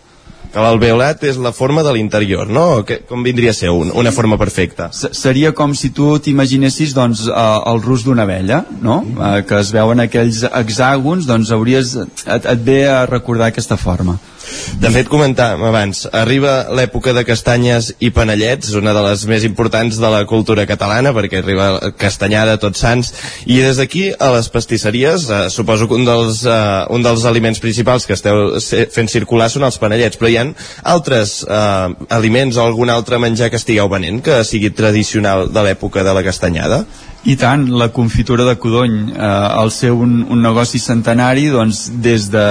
que 0.51 0.63
l'alveolat 0.65 1.23
és 1.31 1.39
la 1.39 1.53
forma 1.55 1.85
de 1.87 1.93
l'interior, 1.95 2.49
no? 2.51 2.83
Que, 2.87 3.01
com 3.09 3.23
vindria 3.27 3.55
a 3.55 3.57
ser 3.57 3.71
un, 3.75 3.93
una 3.95 4.13
forma 4.15 4.39
perfecta? 4.41 4.91
S 4.95 5.13
seria 5.19 5.53
com 5.57 5.75
si 5.79 5.93
tu 5.95 6.13
t'imaginessis 6.23 6.95
doncs, 6.97 7.27
eh, 7.29 7.47
el 7.71 7.83
rus 7.85 8.05
d'una 8.07 8.27
abella, 8.27 8.65
no? 8.83 9.01
Eh, 9.05 9.45
que 9.47 9.61
es 9.63 9.71
veuen 9.75 10.03
aquells 10.07 10.43
hexàgons, 10.51 11.29
doncs 11.31 11.55
hauries, 11.55 11.95
et, 12.27 12.51
et 12.55 12.67
ve 12.67 12.83
a 12.91 13.05
recordar 13.11 13.51
aquesta 13.51 13.79
forma. 13.81 14.19
De 14.81 14.89
fet, 14.95 15.09
comentàvem 15.13 15.63
abans, 15.69 16.07
arriba 16.17 16.55
l'època 16.73 17.13
de 17.17 17.25
castanyes 17.29 17.91
i 18.01 18.09
panellets, 18.15 18.73
una 18.79 18.95
de 18.97 19.03
les 19.05 19.25
més 19.29 19.45
importants 19.45 19.99
de 20.01 20.11
la 20.13 20.23
cultura 20.31 20.65
catalana, 20.69 21.13
perquè 21.17 21.43
arriba 21.43 21.93
castanyada 22.01 22.57
tots 22.63 22.81
sants, 22.81 23.13
i 23.45 23.61
des 23.61 23.81
d'aquí 23.81 24.07
a 24.17 24.31
les 24.37 24.49
pastisseries, 24.49 25.29
eh, 25.29 25.43
suposo 25.53 25.89
que 25.89 25.99
un 25.99 26.07
dels, 26.09 26.45
eh, 26.45 26.87
un 26.97 27.05
dels 27.05 27.27
aliments 27.29 27.61
principals 27.61 28.07
que 28.07 28.17
esteu 28.17 28.57
fent 28.61 29.13
circular 29.13 29.51
són 29.51 29.69
els 29.69 29.79
panellets, 29.79 30.17
però 30.17 30.31
hi 30.31 30.41
ha 30.41 30.47
altres 30.95 31.43
eh, 31.45 31.89
aliments 32.09 32.57
o 32.57 32.65
algun 32.65 32.91
altre 32.91 33.19
menjar 33.19 33.51
que 33.51 33.61
estigueu 33.61 33.89
venent 33.93 34.23
que 34.25 34.43
sigui 34.45 34.71
tradicional 34.71 35.49
de 35.53 35.69
l'època 35.69 36.05
de 36.07 36.15
la 36.17 36.25
castanyada? 36.25 36.85
I 37.23 37.35
tant, 37.37 37.67
la 37.77 37.91
confitura 37.93 38.47
de 38.49 38.55
Codony, 38.57 39.11
eh, 39.13 39.21
al 39.21 39.71
ser 39.71 39.91
un, 39.93 40.23
un 40.33 40.41
negoci 40.41 40.79
centenari, 40.81 41.51
doncs 41.53 41.83
des 42.01 42.31
de, 42.33 42.45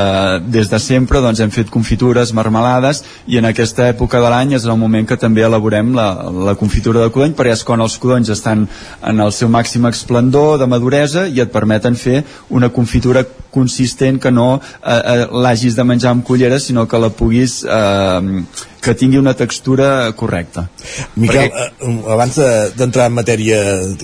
des 0.45 0.69
de 0.69 0.79
sempre 0.79 1.23
doncs, 1.25 1.41
hem 1.41 1.49
fet 1.49 1.71
confitures, 1.73 2.35
marmelades, 2.37 3.01
i 3.25 3.39
en 3.41 3.49
aquesta 3.49 3.87
època 3.89 4.21
de 4.21 4.29
l'any 4.29 4.53
és 4.59 4.67
el 4.69 4.77
moment 4.77 5.09
que 5.09 5.17
també 5.17 5.41
elaborem 5.41 5.89
la, 5.97 6.11
la 6.51 6.53
confitura 6.53 7.01
de 7.01 7.09
Codony, 7.09 7.33
perquè 7.33 7.57
és 7.57 7.65
quan 7.65 7.81
els 7.81 7.97
codonys 7.97 8.29
estan 8.29 8.67
en 9.01 9.25
el 9.25 9.33
seu 9.33 9.49
màxim 9.49 9.89
esplendor 9.89 10.59
de 10.61 10.69
maduresa 10.69 11.25
i 11.25 11.41
et 11.41 11.49
permeten 11.49 11.97
fer 11.97 12.21
una 12.53 12.69
confitura 12.69 13.25
consistent 13.53 14.19
que 14.21 14.31
no 14.31 14.49
eh, 14.59 14.95
eh, 14.95 15.27
l'hagis 15.31 15.77
de 15.77 15.85
menjar 15.87 16.13
amb 16.15 16.25
cullera, 16.27 16.59
sinó 16.59 16.87
que 16.87 16.99
la 17.01 17.09
puguis 17.09 17.61
eh, 17.63 18.43
que 18.79 18.95
tingui 18.95 19.19
una 19.19 19.35
textura 19.35 20.11
correcta. 20.15 20.67
Miquel, 21.15 21.49
Perquè... 21.49 21.67
eh, 21.81 22.13
abans 22.15 22.39
d'entrar 22.77 23.07
de, 23.07 23.11
en 23.11 23.17
matèria 23.17 23.59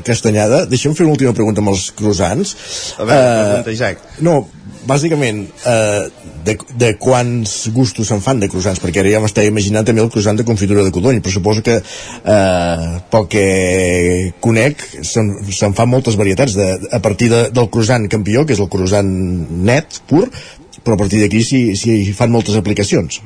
castanyada, 0.06 0.66
deixa'm 0.70 0.96
fer 0.98 1.08
una 1.08 1.16
última 1.16 1.34
pregunta 1.38 1.64
amb 1.64 1.74
els 1.76 1.90
croissants. 1.96 2.56
A 3.00 3.08
veure, 3.08 3.24
eh, 3.24 3.50
pregunta, 3.50 3.76
Isaac. 3.80 4.06
No, 4.26 4.40
bàsicament, 4.88 5.44
eh, 5.68 6.08
de, 6.46 6.58
de 6.82 6.92
quants 7.02 7.54
gustos 7.76 8.10
se'n 8.12 8.24
fan 8.24 8.42
de 8.42 8.50
croissants? 8.52 8.82
Perquè 8.84 9.02
ara 9.02 9.14
ja 9.16 9.22
m'estava 9.24 9.50
imaginant 9.50 9.88
també 9.88 10.04
el 10.04 10.12
croissant 10.14 10.38
de 10.40 10.48
confitura 10.48 10.86
de 10.86 10.94
codony, 10.96 11.22
però 11.24 11.34
suposo 11.34 11.64
que 11.66 11.78
eh, 11.80 12.90
pel 13.14 13.30
que 13.32 13.46
conec 14.44 14.86
se'n 15.02 15.34
se 15.50 15.72
fan 15.78 15.92
moltes 15.92 16.20
varietats 16.20 16.58
de, 16.58 16.70
a 16.92 17.02
partir 17.04 17.32
de, 17.34 17.48
del 17.56 17.72
croissant 17.74 18.10
campió, 18.12 18.46
que 18.46 18.58
és 18.58 18.62
el 18.64 18.72
croissant 18.72 19.10
net, 19.66 20.02
pur, 20.10 20.28
però 20.84 20.98
a 20.98 21.02
partir 21.02 21.24
d'aquí 21.24 21.42
s'hi 21.46 22.14
fan 22.18 22.34
moltes 22.34 22.58
aplicacions. 22.60 23.22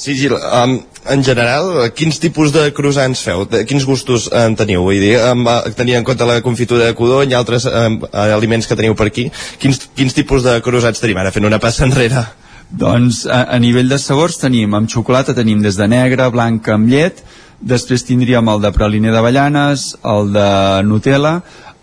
Sí, 0.00 0.14
Gil, 0.16 0.32
um, 0.32 0.78
en 1.12 1.22
general, 1.22 1.66
quins 1.92 2.16
tipus 2.22 2.54
de 2.54 2.62
croissants 2.72 3.20
feu? 3.20 3.42
De, 3.44 3.66
quins 3.68 3.84
gustos 3.84 4.30
en 4.32 4.54
teniu? 4.56 4.86
Vull 4.86 4.96
dir, 5.02 5.18
um, 5.28 5.44
tenint 5.76 5.98
en 5.98 6.06
compte 6.08 6.24
la 6.24 6.38
confitura 6.40 6.86
de 6.88 6.94
codony 6.96 7.34
i 7.34 7.36
altres 7.36 7.66
um, 7.68 7.98
aliments 8.16 8.64
que 8.64 8.78
teniu 8.80 8.96
per 8.96 9.10
aquí, 9.10 9.26
quins, 9.60 9.82
quins 9.92 10.16
tipus 10.16 10.46
de 10.46 10.56
croissants 10.64 11.04
tenim? 11.04 11.20
Ara 11.20 11.34
fent 11.34 11.44
una 11.44 11.60
passa 11.60 11.84
enrere. 11.84 12.24
Doncs 12.70 13.26
a, 13.28 13.42
a 13.52 13.60
nivell 13.60 13.92
de 13.92 14.00
sabors 14.00 14.40
tenim, 14.40 14.72
amb 14.78 14.88
xocolata 14.88 15.36
tenim 15.36 15.60
des 15.60 15.76
de 15.76 15.90
negre, 15.92 16.32
blanca, 16.32 16.78
amb 16.78 16.88
llet, 16.88 17.20
després 17.60 18.08
tindríem 18.08 18.48
el 18.48 18.64
de 18.64 18.72
praliner 18.72 19.12
d'avellanes, 19.12 19.90
el 20.16 20.32
de 20.32 20.50
Nutella, 20.88 21.42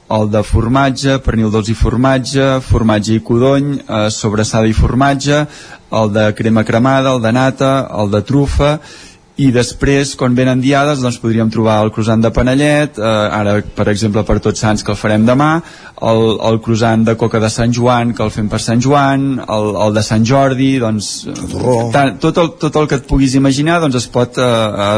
el 0.10 0.30
de 0.32 0.42
formatge, 0.48 1.18
pernil 1.24 1.52
dolç 1.52 1.74
i 1.74 1.76
formatge, 1.76 2.46
formatge 2.64 3.18
i 3.18 3.24
codony, 3.28 3.74
eh, 3.84 4.08
sobrassada 4.10 4.70
i 4.70 4.74
formatge, 4.74 5.44
el 5.92 6.14
de 6.14 6.30
crema 6.36 6.64
cremada, 6.68 7.16
el 7.16 7.22
de 7.22 7.34
nata, 7.36 7.74
el 8.02 8.12
de 8.12 8.24
trufa 8.28 8.78
i 9.38 9.52
després, 9.54 10.16
quan 10.18 10.34
venen 10.34 10.62
diades, 10.64 11.04
doncs 11.04 11.20
podríem 11.22 11.50
trobar 11.54 11.78
el 11.86 11.92
croissant 11.94 12.24
de 12.24 12.32
panellet, 12.34 12.98
eh, 12.98 13.10
ara, 13.38 13.60
per 13.62 13.86
exemple, 13.92 14.24
per 14.26 14.40
Tots 14.42 14.64
Sants, 14.64 14.82
que 14.84 14.90
el 14.96 14.98
farem 14.98 15.28
demà, 15.28 15.50
el, 16.10 16.22
el 16.50 16.58
croissant 16.66 17.04
de 17.06 17.14
coca 17.22 17.38
de 17.44 17.50
Sant 17.54 17.74
Joan, 17.74 18.16
que 18.18 18.26
el 18.26 18.34
fem 18.34 18.48
per 18.50 18.60
Sant 18.64 18.82
Joan, 18.82 19.28
el, 19.46 19.70
el 19.86 19.94
de 19.94 20.04
Sant 20.06 20.26
Jordi, 20.26 20.72
doncs... 20.82 21.12
Tant, 21.94 22.18
tot, 22.24 22.40
el, 22.42 22.50
tot 22.64 22.80
el 22.82 22.90
que 22.90 22.98
et 22.98 23.06
puguis 23.10 23.36
imaginar, 23.38 23.78
doncs 23.84 24.00
es 24.02 24.08
pot 24.14 24.40
eh, 24.42 24.48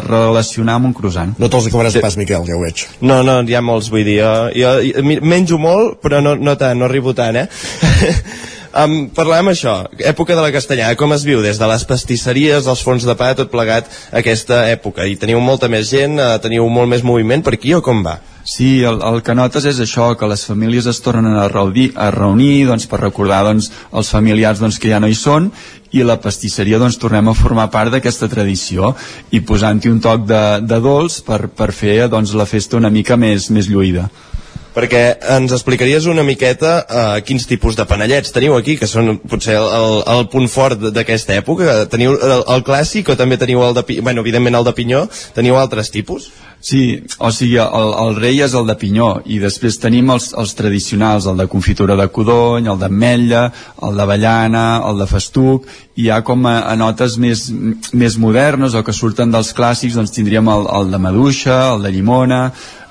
relacionar 0.08 0.78
amb 0.80 0.92
un 0.92 0.96
croissant. 0.96 1.34
No 1.40 1.52
te'ls 1.52 1.68
acabaràs 1.68 1.98
sí. 2.00 2.04
pas, 2.06 2.16
Miquel, 2.20 2.48
ja 2.48 2.56
ho 2.56 2.62
veig. 2.64 2.86
No, 3.04 3.20
no, 3.28 3.42
hi 3.44 3.60
ha 3.60 3.64
molts, 3.66 3.92
vull 3.92 4.08
dir, 4.08 4.22
jo, 4.22 4.32
jo, 4.56 4.72
jo 4.88 5.20
menjo 5.20 5.60
molt, 5.60 6.00
però 6.06 6.24
no, 6.24 6.38
no 6.40 6.56
tant, 6.60 6.80
no 6.80 6.88
arribo 6.88 7.12
tant, 7.18 7.44
eh? 7.44 7.50
Um, 8.70 9.08
parlem 9.18 9.50
això, 9.50 9.88
època 10.06 10.36
de 10.38 10.44
la 10.46 10.52
castanyada, 10.54 10.94
com 11.00 11.10
es 11.16 11.24
viu 11.26 11.42
des 11.42 11.58
de 11.58 11.68
les 11.72 11.86
pastisseries, 11.90 12.68
els 12.70 12.84
fons 12.86 13.06
de 13.06 13.16
pa, 13.18 13.32
tot 13.34 13.50
plegat 13.50 13.90
aquesta 14.14 14.68
època? 14.70 15.08
I 15.10 15.18
teniu 15.18 15.42
molta 15.42 15.66
més 15.72 15.90
gent, 15.90 16.20
uh, 16.22 16.36
teniu 16.42 16.68
molt 16.70 16.92
més 16.92 17.02
moviment 17.02 17.42
per 17.42 17.56
aquí 17.58 17.74
o 17.74 17.82
com 17.82 18.04
va? 18.06 18.20
Sí, 18.46 18.84
el, 18.86 19.02
el 19.06 19.20
que 19.26 19.34
notes 19.34 19.66
és 19.70 19.82
això, 19.82 20.12
que 20.18 20.30
les 20.30 20.46
famílies 20.46 20.86
es 20.90 21.02
tornen 21.06 21.34
a 21.38 21.48
reunir, 21.50 21.90
a 21.98 22.12
reunir 22.14 22.68
doncs, 22.70 22.86
per 22.90 23.02
recordar 23.02 23.42
doncs, 23.50 23.72
els 23.90 24.14
familiars 24.14 24.62
doncs, 24.62 24.78
que 24.78 24.94
ja 24.94 25.02
no 25.02 25.10
hi 25.10 25.18
són 25.18 25.50
i 25.90 26.06
la 26.06 26.20
pastisseria 26.22 26.80
doncs, 26.82 27.02
tornem 27.02 27.30
a 27.30 27.38
formar 27.38 27.68
part 27.74 27.94
d'aquesta 27.94 28.30
tradició 28.30 28.94
i 29.34 29.42
posant-hi 29.42 29.90
un 29.90 30.02
toc 30.02 30.30
de, 30.30 30.44
de 30.62 30.82
dolç 30.82 31.24
per, 31.26 31.48
per 31.50 31.72
fer 31.74 32.04
doncs, 32.10 32.38
la 32.38 32.46
festa 32.50 32.78
una 32.78 32.94
mica 32.94 33.18
més, 33.18 33.50
més 33.50 33.70
lluïda 33.70 34.08
perquè 34.80 35.04
ens 35.36 35.52
explicaries 35.52 36.08
una 36.08 36.24
miqueta 36.24 36.74
uh, 36.80 37.16
quins 37.26 37.48
tipus 37.50 37.76
de 37.76 37.86
panellets 37.90 38.32
teniu 38.32 38.56
aquí, 38.56 38.78
que 38.80 38.88
són 38.88 39.18
potser 39.28 39.58
el, 39.60 39.68
el, 39.80 39.96
el 40.16 40.28
punt 40.32 40.48
fort 40.52 40.90
d'aquesta 40.96 41.36
època. 41.36 41.82
Teniu 41.92 42.16
el, 42.16 42.46
el 42.56 42.64
clàssic 42.68 43.12
o 43.12 43.18
també 43.20 43.40
teniu 43.42 43.66
el 43.68 43.76
de, 43.76 43.84
bueno, 44.00 44.24
evidentment 44.24 44.60
el 44.62 44.68
de 44.68 44.76
pinyó, 44.78 45.04
teniu 45.36 45.60
altres 45.60 45.92
tipus? 45.92 46.30
Sí, 46.62 47.06
o 47.24 47.30
sigui, 47.32 47.56
el, 47.64 47.94
el 48.04 48.18
rei 48.20 48.42
és 48.44 48.54
el 48.58 48.68
de 48.68 48.76
pinyó 48.76 49.14
i 49.32 49.38
després 49.40 49.78
tenim 49.80 50.10
els, 50.12 50.34
els 50.36 50.52
tradicionals, 50.60 51.30
el 51.32 51.40
de 51.40 51.48
confitura 51.48 51.96
de 51.96 52.10
codony, 52.12 52.68
el 52.68 52.82
d'ametlla, 52.82 53.46
el 53.88 53.96
d'avellana, 53.96 54.66
el 54.90 55.00
de 55.00 55.08
festuc, 55.08 55.70
i 55.96 56.10
ja 56.10 56.20
com 56.28 56.44
a, 56.52 56.58
a 56.68 56.76
notes 56.80 57.16
més, 57.16 57.46
més 57.96 58.20
modernes 58.20 58.76
o 58.76 58.84
que 58.84 58.96
surten 58.96 59.32
dels 59.32 59.54
clàssics, 59.56 59.96
doncs 59.96 60.12
tindríem 60.16 60.52
el, 60.52 60.68
el 60.82 60.92
de 60.92 61.00
maduixa, 61.00 61.62
el 61.78 61.88
de 61.88 61.94
llimona, 61.96 62.42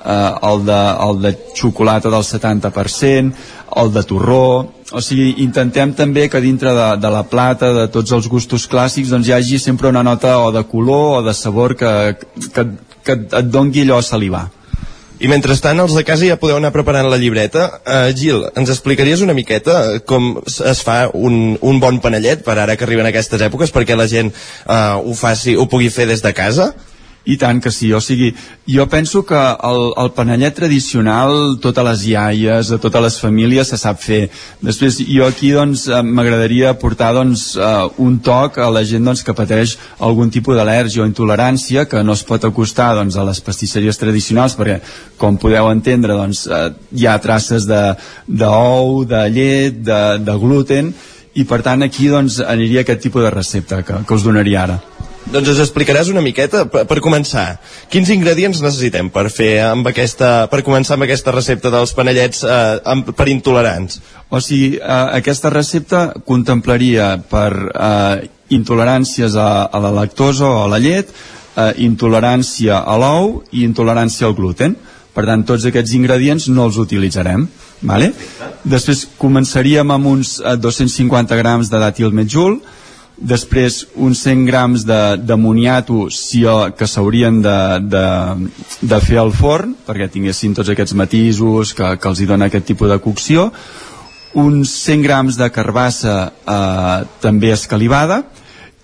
eh, 0.01 0.33
el, 0.49 0.65
de, 0.65 0.81
el 1.05 1.21
de 1.27 1.35
xocolata 1.53 2.09
del 2.09 2.25
70%, 2.25 3.47
el 3.77 3.93
de 3.93 4.03
torró, 4.09 4.49
o 4.89 5.01
sigui, 5.05 5.35
intentem 5.45 5.93
també 5.93 6.25
que 6.33 6.41
dintre 6.41 6.73
de, 6.73 6.89
de 6.97 7.09
la 7.13 7.21
plata, 7.29 7.69
de 7.75 7.87
tots 7.93 8.17
els 8.17 8.25
gustos 8.33 8.65
clàssics, 8.69 9.13
doncs 9.13 9.29
hi 9.29 9.37
hagi 9.37 9.61
sempre 9.61 9.93
una 9.93 10.01
nota 10.01 10.39
o 10.41 10.49
de 10.55 10.65
color 10.65 11.19
o 11.19 11.25
de 11.25 11.37
sabor 11.37 11.77
que, 11.77 11.91
que, 12.49 12.65
que 13.03 13.17
et 13.19 13.51
dongui 13.51 13.85
allò 13.85 13.99
a 13.99 14.05
salivar. 14.05 14.47
I 15.19 15.27
mentrestant, 15.27 15.81
els 15.83 15.91
de 15.97 16.05
casa 16.07 16.23
ja 16.23 16.37
podeu 16.39 16.55
anar 16.55 16.71
preparant 16.71 17.09
la 17.11 17.17
llibreta. 17.19 17.65
Uh, 17.83 18.11
Gil, 18.15 18.45
ens 18.55 18.69
explicaries 18.71 19.19
una 19.25 19.35
miqueta 19.35 19.99
com 20.07 20.37
es 20.47 20.83
fa 20.85 21.09
un, 21.11 21.57
un 21.59 21.81
bon 21.83 21.99
panellet 21.99 22.45
per 22.45 22.55
ara 22.55 22.77
que 22.79 22.87
arriben 22.87 23.09
aquestes 23.09 23.43
èpoques, 23.43 23.73
perquè 23.75 23.97
la 23.99 24.07
gent 24.07 24.31
uh, 24.31 24.95
ho, 25.03 25.15
faci, 25.19 25.57
ho 25.59 25.67
pugui 25.67 25.91
fer 25.91 26.07
des 26.07 26.23
de 26.23 26.31
casa? 26.37 26.71
I 27.27 27.35
tant 27.37 27.59
que 27.61 27.69
sí, 27.69 27.91
o 27.93 27.99
sigui, 28.01 28.29
jo 28.65 28.85
penso 28.89 29.21
que 29.27 29.37
el, 29.37 29.81
el 29.99 30.11
panellet 30.15 30.55
tradicional, 30.55 31.57
totes 31.61 31.85
les 31.85 32.05
iaies, 32.13 32.71
de 32.71 32.79
totes 32.79 33.03
les 33.03 33.17
famílies 33.19 33.69
se 33.69 33.77
sap 33.77 33.99
fer. 34.01 34.21
Després, 34.65 35.01
jo 35.03 35.27
aquí 35.27 35.51
doncs 35.53 35.85
eh, 35.91 35.99
m'agradaria 35.99 36.71
portar 36.79 37.11
doncs 37.17 37.51
uh, 37.59 37.89
un 38.01 38.17
toc 38.23 38.57
a 38.63 38.69
la 38.71 38.85
gent 38.87 39.05
doncs, 39.05 39.25
que 39.27 39.35
pateix 39.35 39.75
algun 39.99 40.31
tipus 40.31 40.57
d'al·lèrgia 40.57 41.03
o 41.03 41.09
intolerància 41.09 41.85
que 41.91 42.01
no 42.07 42.15
es 42.15 42.23
pot 42.23 42.47
acostar 42.47 42.93
doncs, 42.97 43.19
a 43.19 43.27
les 43.27 43.43
pastisseries 43.43 43.99
tradicionals 43.99 44.55
perquè, 44.57 44.79
com 45.19 45.37
podeu 45.37 45.69
entendre, 45.73 46.15
doncs, 46.17 46.47
uh, 46.47 46.71
hi 46.95 47.05
ha 47.05 47.19
traces 47.21 47.67
d'ou, 47.67 49.03
de, 49.03 49.11
de 49.11 49.23
llet, 49.35 49.83
de, 49.83 50.01
de 50.23 50.39
gluten, 50.39 50.95
i 51.35 51.45
per 51.45 51.61
tant 51.67 51.83
aquí 51.85 52.09
doncs, 52.09 52.39
aniria 52.41 52.87
aquest 52.87 53.05
tipus 53.05 53.27
de 53.27 53.35
recepta 53.35 53.83
que, 53.83 54.01
que 54.07 54.17
us 54.17 54.25
donaria 54.25 54.63
ara. 54.63 54.81
Doncs 55.27 55.49
ens 55.51 55.59
explicaràs 55.61 56.09
una 56.09 56.23
miqueta, 56.25 56.63
per, 56.71 56.85
per 56.89 57.01
començar, 57.03 57.59
quins 57.91 58.09
ingredients 58.13 58.61
necessitem 58.63 59.11
per 59.13 59.27
fer 59.29 59.51
amb 59.67 59.89
aquesta, 59.91 60.47
per 60.49 60.63
començar 60.65 60.95
amb 60.95 61.05
aquesta 61.05 61.33
recepta 61.35 61.71
dels 61.73 61.93
panellets 61.97 62.45
eh, 62.47 62.79
amb, 62.93 63.11
per 63.13 63.27
intolerants? 63.29 63.99
O 64.31 64.41
sigui, 64.41 64.79
eh, 64.79 65.01
aquesta 65.19 65.51
recepta 65.53 66.05
contemplaria 66.25 67.11
per 67.29 67.51
eh, 67.51 68.29
intoleràncies 68.55 69.35
a, 69.37 69.49
a 69.67 69.83
la 69.83 69.91
lactosa 69.99 70.47
o 70.47 70.63
a 70.63 70.71
la 70.71 70.79
llet, 70.81 71.11
eh, 71.11 71.73
intolerància 71.85 72.79
a 72.81 72.97
l'ou 72.97 73.41
i 73.51 73.67
intolerància 73.67 74.27
al 74.29 74.37
gluten. 74.39 74.75
Per 75.13 75.25
tant, 75.27 75.43
tots 75.43 75.65
aquests 75.67 75.93
ingredients 75.97 76.47
no 76.53 76.69
els 76.69 76.77
utilitzarem. 76.79 77.47
Vale? 77.81 78.11
Després 78.67 79.05
començaríem 79.19 79.91
amb 79.93 80.09
uns 80.09 80.37
eh, 80.39 80.55
250 80.57 81.37
grams 81.39 81.71
de 81.71 81.81
dàtil 81.81 82.15
metjul, 82.15 82.59
després 83.19 83.81
uns 83.99 84.21
100 84.23 84.45
grams 84.47 84.85
d'amoniato 84.87 86.07
si, 86.13 86.45
que 86.77 86.87
s'haurien 86.87 87.41
de, 87.43 87.57
de, 87.91 88.05
de 88.81 88.99
fer 89.03 89.19
al 89.19 89.33
forn 89.35 89.75
perquè 89.87 90.09
tinguessin 90.11 90.55
tots 90.55 90.71
aquests 90.71 90.95
matisos 90.95 91.73
que, 91.75 91.95
que 91.99 92.09
els 92.09 92.21
hi 92.21 92.29
dona 92.29 92.47
aquest 92.47 92.69
tipus 92.71 92.89
de 92.91 92.99
cocció. 93.03 93.49
Uns 94.39 94.71
100 94.85 95.03
grams 95.03 95.37
de 95.39 95.49
carbassa 95.51 96.15
eh, 96.29 96.97
també 97.21 97.51
escalivada. 97.51 98.23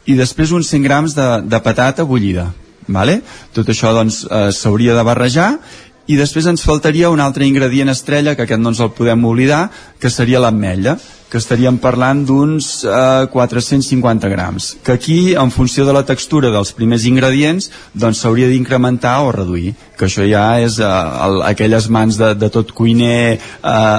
I 0.06 0.18
després 0.18 0.52
uns 0.54 0.70
100 0.70 0.86
grams 0.86 1.16
de, 1.18 1.28
de 1.46 1.60
patata 1.64 2.06
bullida 2.06 2.50
vale? 2.88 3.22
tot 3.54 3.70
això 3.70 3.94
doncs 3.96 4.26
eh, 4.30 4.52
de 4.52 5.04
barrejar. 5.04 5.60
I 6.08 6.16
després 6.16 6.46
ens 6.46 6.62
faltaria 6.62 7.10
un 7.10 7.20
altre 7.20 7.46
ingredient 7.46 7.90
estrella 7.90 8.36
que 8.36 8.44
aquest 8.44 8.62
no 8.62 8.70
ens 8.70 8.80
el 8.80 8.92
podem 8.94 9.24
oblidar 9.26 9.72
que 10.00 10.10
seria 10.10 10.40
l'ametlla 10.40 11.00
que 11.36 11.42
estaríem 11.44 11.76
parlant 11.84 12.22
d'uns 12.24 12.86
eh, 12.88 13.28
450 13.28 14.30
grams, 14.32 14.70
que 14.88 14.94
aquí, 14.96 15.18
en 15.36 15.52
funció 15.52 15.84
de 15.84 15.92
la 15.92 16.06
textura 16.08 16.48
dels 16.54 16.72
primers 16.78 17.04
ingredients, 17.10 17.68
doncs 17.92 18.22
s'hauria 18.24 18.48
d'incrementar 18.48 19.18
o 19.26 19.34
reduir, 19.36 19.74
que 20.00 20.08
això 20.08 20.24
ja 20.24 20.46
és 20.64 20.78
eh, 20.80 20.88
el, 21.26 21.42
aquelles 21.50 21.90
mans 21.92 22.16
de, 22.22 22.30
de 22.40 22.50
tot 22.54 22.72
cuiner 22.78 23.36
eh, 23.36 23.42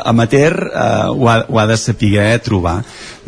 amateur 0.09 0.57
eh, 0.64 0.87
ho, 1.12 1.28
ha, 1.28 1.43
ho 1.45 1.61
ha 1.61 1.66
de 1.68 1.76
saber 1.76 2.24
trobar. 2.41 2.78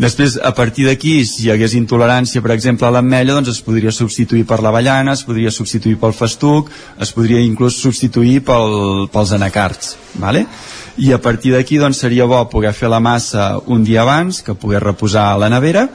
Després, 0.01 0.39
a 0.41 0.55
partir 0.57 0.89
d'aquí, 0.89 1.19
si 1.29 1.45
hi 1.45 1.53
hagués 1.53 1.77
intolerància, 1.77 2.41
per 2.41 2.55
exemple, 2.57 2.89
a 2.89 2.95
l'ametlla, 2.95 3.37
doncs 3.37 3.59
es 3.59 3.61
podria 3.67 3.93
substituir 3.93 4.47
per 4.49 4.63
l'avellana, 4.65 5.19
es 5.19 5.27
podria 5.29 5.53
substituir 5.53 6.01
pel 6.01 6.17
festuc, 6.17 6.73
es 6.97 7.13
podria 7.13 7.45
inclús 7.45 7.77
substituir 7.83 8.41
pel, 8.47 9.09
pels 9.13 9.37
anacards, 9.37 9.99
¿vale? 10.17 10.47
I 10.99 11.13
a 11.15 11.21
partir 11.23 11.55
d'aquí 11.55 11.79
doncs, 11.79 12.01
seria 12.03 12.27
bo 12.27 12.41
poder 12.51 12.75
fer 12.75 12.91
la 12.91 13.01
massa 13.01 13.57
un 13.67 13.85
dia 13.87 14.03
abans, 14.03 14.43
que 14.43 14.55
poder 14.59 14.83
reposar 14.83 15.31
a 15.33 15.39
la 15.39 15.49
nevera 15.49 15.89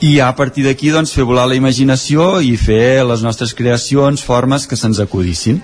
i 0.00 0.18
a 0.20 0.28
partir 0.36 0.64
d'aquí 0.66 0.90
doncs, 0.92 1.12
fer 1.12 1.24
volar 1.24 1.46
la 1.48 1.56
imaginació 1.56 2.40
i 2.40 2.56
fer 2.60 3.04
les 3.04 3.22
nostres 3.24 3.54
creacions, 3.56 4.24
formes 4.24 4.66
que 4.66 4.76
se'ns 4.76 5.00
acudissin. 5.00 5.62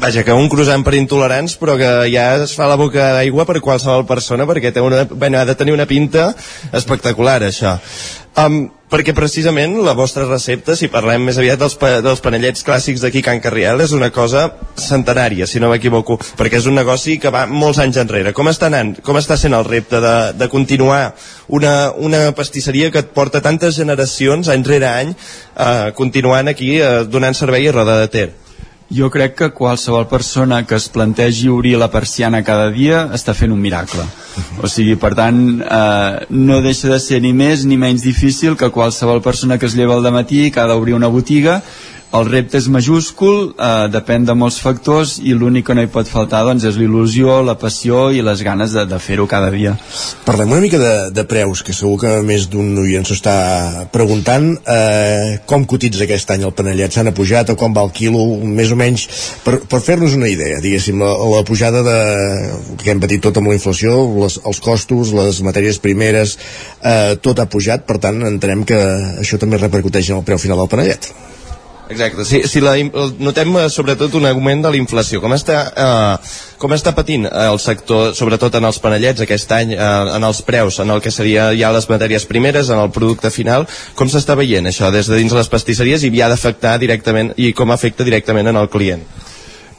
Vaja, 0.00 0.22
que 0.24 0.32
un 0.32 0.48
croissant 0.48 0.80
per 0.86 0.94
intolerants, 0.96 1.58
però 1.60 1.74
que 1.76 1.88
ja 2.08 2.24
es 2.40 2.54
fa 2.56 2.64
la 2.70 2.78
boca 2.80 3.10
d'aigua 3.18 3.44
per 3.44 3.60
qualsevol 3.60 4.06
persona, 4.08 4.46
perquè 4.48 4.72
té 4.72 4.80
una, 4.80 5.04
bueno, 5.04 5.38
ha 5.38 5.44
de 5.44 5.54
tenir 5.54 5.74
una 5.76 5.86
pinta 5.86 6.30
espectacular, 6.72 7.42
això. 7.44 7.76
Um, 8.40 8.70
perquè 8.88 9.12
precisament 9.12 9.74
la 9.84 9.92
vostra 9.92 10.24
recepta, 10.24 10.72
si 10.80 10.88
parlem 10.88 11.28
més 11.28 11.36
aviat 11.36 11.60
dels, 11.60 11.76
pa, 11.76 11.98
dels 12.00 12.24
panellets 12.24 12.64
clàssics 12.64 13.04
d'aquí 13.04 13.20
Can 13.24 13.44
Carriel, 13.44 13.84
és 13.84 13.92
una 13.92 14.08
cosa 14.08 14.46
centenària, 14.80 15.44
si 15.46 15.60
no 15.60 15.68
m'equivoco, 15.68 16.16
perquè 16.40 16.62
és 16.62 16.68
un 16.72 16.80
negoci 16.80 17.18
que 17.20 17.32
va 17.32 17.44
molts 17.46 17.82
anys 17.84 18.00
enrere. 18.00 18.32
Com 18.32 18.48
està 18.48 18.72
anant? 18.72 18.94
Com 19.04 19.20
està 19.20 19.36
sent 19.36 19.52
el 19.52 19.68
repte 19.68 20.00
de, 20.00 20.16
de 20.40 20.48
continuar 20.48 21.02
una, 21.52 21.92
una 22.00 22.30
pastisseria 22.32 22.88
que 22.90 23.04
et 23.04 23.12
porta 23.12 23.44
tantes 23.44 23.76
generacions, 23.76 24.48
any 24.48 24.64
rere 24.64 24.88
any, 24.88 25.12
eh, 25.12 25.90
continuant 26.00 26.48
aquí 26.48 26.78
eh, 26.80 27.02
donant 27.04 27.36
servei 27.36 27.68
a 27.68 27.76
Roda 27.76 28.00
de 28.00 28.08
Ter? 28.16 28.30
Jo 28.92 29.08
crec 29.10 29.34
que 29.38 29.50
qualsevol 29.56 30.06
persona 30.08 30.62
que 30.66 30.76
es 30.76 30.88
plantegi 30.92 31.48
obrir 31.48 31.78
la 31.80 31.90
persiana 31.90 32.42
cada 32.44 32.68
dia 32.70 33.06
està 33.16 33.34
fent 33.34 33.52
un 33.52 33.60
miracle. 33.60 34.04
O 34.62 34.68
sigui, 34.68 34.96
per 35.00 35.14
tant, 35.16 35.38
eh, 35.60 36.26
no 36.30 36.60
deixa 36.64 36.90
de 36.92 36.98
ser 37.00 37.22
ni 37.24 37.32
més 37.32 37.64
ni 37.64 37.78
menys 37.80 38.04
difícil 38.04 38.56
que 38.56 38.70
qualsevol 38.70 39.22
persona 39.24 39.58
que 39.58 39.66
es 39.66 39.76
lleva 39.76 39.96
al 39.96 40.12
matí 40.12 40.50
que 40.50 40.60
ha 40.60 40.68
d'obrir 40.68 40.94
una 40.94 41.08
botiga 41.08 41.62
el 42.12 42.26
repte 42.28 42.58
és 42.60 42.68
majúscul, 42.68 43.54
eh, 43.56 43.88
depèn 43.92 44.26
de 44.28 44.34
molts 44.36 44.58
factors 44.60 45.14
i 45.22 45.32
l'únic 45.32 45.66
que 45.68 45.76
no 45.76 45.84
hi 45.84 45.90
pot 45.92 46.08
faltar 46.08 46.42
doncs, 46.44 46.66
és 46.68 46.76
l'il·lusió, 46.76 47.38
la 47.44 47.56
passió 47.58 48.10
i 48.12 48.20
les 48.24 48.42
ganes 48.44 48.74
de, 48.76 48.84
de 48.88 48.98
fer-ho 49.00 49.26
cada 49.30 49.48
dia. 49.54 49.72
Parlem 50.26 50.52
una 50.52 50.60
mica 50.60 50.80
de, 50.82 50.92
de 51.14 51.24
preus, 51.28 51.62
que 51.64 51.72
segur 51.76 51.96
que 52.02 52.12
més 52.26 52.48
d'un 52.52 52.76
oient 52.84 53.08
s'ho 53.08 53.16
està 53.16 53.36
preguntant. 53.94 54.50
Eh, 54.68 55.40
com 55.48 55.64
cotitza 55.68 56.04
aquest 56.04 56.34
any 56.36 56.44
el 56.44 56.54
panellet? 56.56 56.92
S'han 56.92 57.12
apujat 57.12 57.54
o 57.54 57.56
com 57.56 57.72
va 57.72 57.86
el 57.86 57.94
quilo? 57.96 58.22
Més 58.44 58.74
o 58.74 58.78
menys, 58.78 59.08
per, 59.46 59.62
per 59.64 59.80
fer-nos 59.80 60.16
una 60.18 60.28
idea, 60.28 60.60
diguéssim, 60.60 61.00
la, 61.00 61.14
la 61.36 61.42
pujada 61.48 61.84
de, 61.86 61.98
que 62.82 62.92
hem 62.92 63.00
patit 63.02 63.24
tot 63.24 63.40
amb 63.40 63.52
la 63.52 63.56
inflació, 63.56 63.96
les, 64.20 64.38
els 64.44 64.60
costos, 64.60 65.16
les 65.16 65.40
matèries 65.46 65.80
primeres, 65.82 66.36
eh, 66.84 67.16
tot 67.24 67.40
ha 67.40 67.48
pujat, 67.48 67.88
per 67.88 68.02
tant 68.04 68.20
entenem 68.28 68.66
que 68.68 68.80
això 69.24 69.40
també 69.40 69.60
repercuteix 69.62 70.12
en 70.12 70.20
el 70.20 70.26
preu 70.28 70.40
final 70.42 70.60
del 70.60 70.72
panellet. 70.72 71.14
Exacte, 71.90 72.24
si, 72.24 72.42
si 72.48 72.60
la, 72.62 72.76
notem 73.18 73.56
eh, 73.58 73.66
sobretot 73.72 74.14
un 74.16 74.26
augment 74.28 74.62
de 74.64 74.70
l'inflació. 74.72 75.20
Com, 75.20 75.34
està, 75.36 75.58
eh, 75.74 76.34
com 76.62 76.72
està 76.76 76.94
patint 76.96 77.26
eh, 77.26 77.32
el 77.50 77.60
sector, 77.62 78.12
sobretot 78.16 78.54
en 78.58 78.68
els 78.68 78.78
panellets 78.82 79.24
aquest 79.24 79.52
any, 79.56 79.74
eh, 79.74 79.90
en 80.16 80.24
els 80.28 80.42
preus, 80.46 80.78
en 80.84 80.94
el 80.94 81.02
que 81.04 81.12
seria 81.12 81.50
ja 81.58 81.72
les 81.74 81.88
matèries 81.90 82.26
primeres, 82.30 82.70
en 82.70 82.80
el 82.80 82.92
producte 82.94 83.32
final, 83.34 83.66
com 83.98 84.10
s'està 84.10 84.38
veient 84.38 84.70
això 84.70 84.92
des 84.94 85.10
de 85.10 85.20
dins 85.20 85.36
les 85.36 85.52
pastisseries 85.52 86.06
i 86.06 86.12
ha 86.22 86.30
d'afectar 86.32 86.78
directament 86.80 87.34
i 87.36 87.52
com 87.52 87.74
afecta 87.74 88.06
directament 88.08 88.52
en 88.52 88.62
el 88.62 88.70
client? 88.72 89.04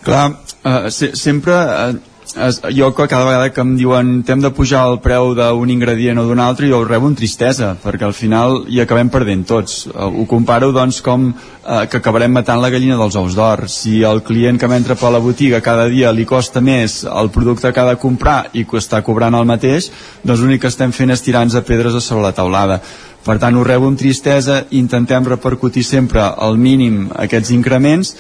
Clar, 0.04 0.28
eh, 0.64 0.92
se, 0.92 1.14
sempre 1.16 1.56
eh, 1.56 1.94
es, 2.36 2.62
jo 2.76 2.90
cada 2.94 3.26
vegada 3.26 3.52
que 3.54 3.62
em 3.62 3.76
diuen 3.78 4.24
t'hem 4.26 4.42
de 4.42 4.52
pujar 4.56 4.84
el 4.90 5.00
preu 5.04 5.34
d'un 5.38 5.70
ingredient 5.70 6.20
o 6.22 6.26
d'un 6.28 6.42
altre 6.42 6.70
jo 6.70 6.80
ho 6.82 6.88
rebo 6.88 7.10
amb 7.10 7.18
tristesa 7.18 7.74
perquè 7.84 8.08
al 8.08 8.16
final 8.18 8.64
hi 8.68 8.82
acabem 8.82 9.10
perdent 9.14 9.46
tots. 9.48 9.86
Uh, 9.88 10.10
ho 10.10 10.26
comparo 10.30 10.72
doncs 10.74 11.02
com 11.06 11.30
uh, 11.30 11.86
que 11.90 12.02
acabarem 12.02 12.34
matant 12.34 12.62
la 12.62 12.72
gallina 12.74 12.98
dels 12.98 13.16
ous 13.20 13.38
d'or. 13.38 13.68
Si 13.70 14.02
el 14.04 14.24
client 14.26 14.60
que 14.60 14.68
m'entra 14.68 14.98
per 15.00 15.14
la 15.14 15.22
botiga 15.24 15.62
cada 15.62 15.88
dia 15.92 16.12
li 16.12 16.26
costa 16.26 16.62
més 16.62 17.04
el 17.06 17.30
producte 17.30 17.72
que 17.72 17.82
ha 17.82 17.90
de 17.94 18.02
comprar 18.02 18.50
i 18.54 18.66
que 18.66 18.82
està 18.82 19.04
cobrant 19.06 19.36
el 19.38 19.50
mateix 19.50 19.92
doncs 20.24 20.42
l'únic 20.42 20.66
que 20.66 20.74
estem 20.74 20.92
fent 20.92 21.14
és 21.14 21.26
tirar-nos 21.26 21.62
pedres 21.68 21.96
a 21.96 22.02
sobre 22.02 22.30
la 22.30 22.38
taulada. 22.38 22.82
Per 23.24 23.38
tant 23.40 23.56
ho 23.56 23.64
rebo 23.64 23.88
amb 23.88 24.00
tristesa 24.00 24.66
intentem 24.76 25.24
repercutir 25.32 25.86
sempre 25.88 26.26
al 26.26 26.58
mínim 26.60 27.06
aquests 27.16 27.54
increments 27.56 28.18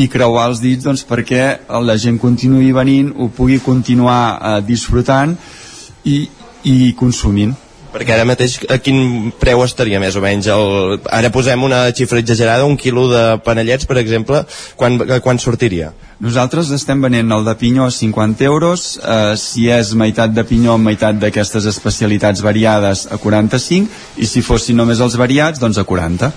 i 0.00 0.08
creuar 0.10 0.48
els 0.50 0.62
dits 0.62 0.84
doncs, 0.84 1.04
perquè 1.06 1.42
la 1.86 1.98
gent 2.00 2.18
continuï 2.22 2.72
venint, 2.74 3.12
ho 3.16 3.28
pugui 3.28 3.60
continuar 3.62 4.22
eh, 4.34 4.56
disfrutant 4.66 5.36
i, 6.04 6.24
i 6.64 6.78
consumint 6.98 7.54
perquè 7.94 8.16
ara 8.16 8.26
mateix 8.26 8.56
a 8.74 8.80
quin 8.82 9.30
preu 9.38 9.62
estaria 9.62 10.00
més 10.02 10.16
o 10.18 10.22
menys 10.24 10.48
el... 10.50 10.96
ara 11.14 11.30
posem 11.34 11.62
una 11.62 11.84
xifra 11.94 12.18
exagerada 12.18 12.66
un 12.66 12.74
quilo 12.80 13.06
de 13.12 13.22
panellets 13.46 13.86
per 13.86 14.00
exemple 14.00 14.42
quan, 14.80 14.98
quan 15.22 15.38
sortiria? 15.38 15.92
Nosaltres 16.24 16.70
estem 16.74 17.02
venent 17.04 17.30
el 17.34 17.46
de 17.46 17.54
pinyó 17.60 17.86
a 17.86 17.94
50 17.94 18.46
euros 18.48 18.86
eh, 18.98 19.34
si 19.38 19.68
és 19.70 19.94
meitat 19.98 20.34
de 20.34 20.46
pinyó 20.48 20.74
meitat 20.80 21.20
d'aquestes 21.22 21.68
especialitats 21.70 22.42
variades 22.42 23.06
a 23.14 23.20
45 23.22 24.18
i 24.18 24.30
si 24.30 24.42
fossin 24.42 24.80
només 24.80 25.02
els 25.04 25.18
variats 25.20 25.62
doncs 25.62 25.78
a 25.78 25.86
40 25.86 26.32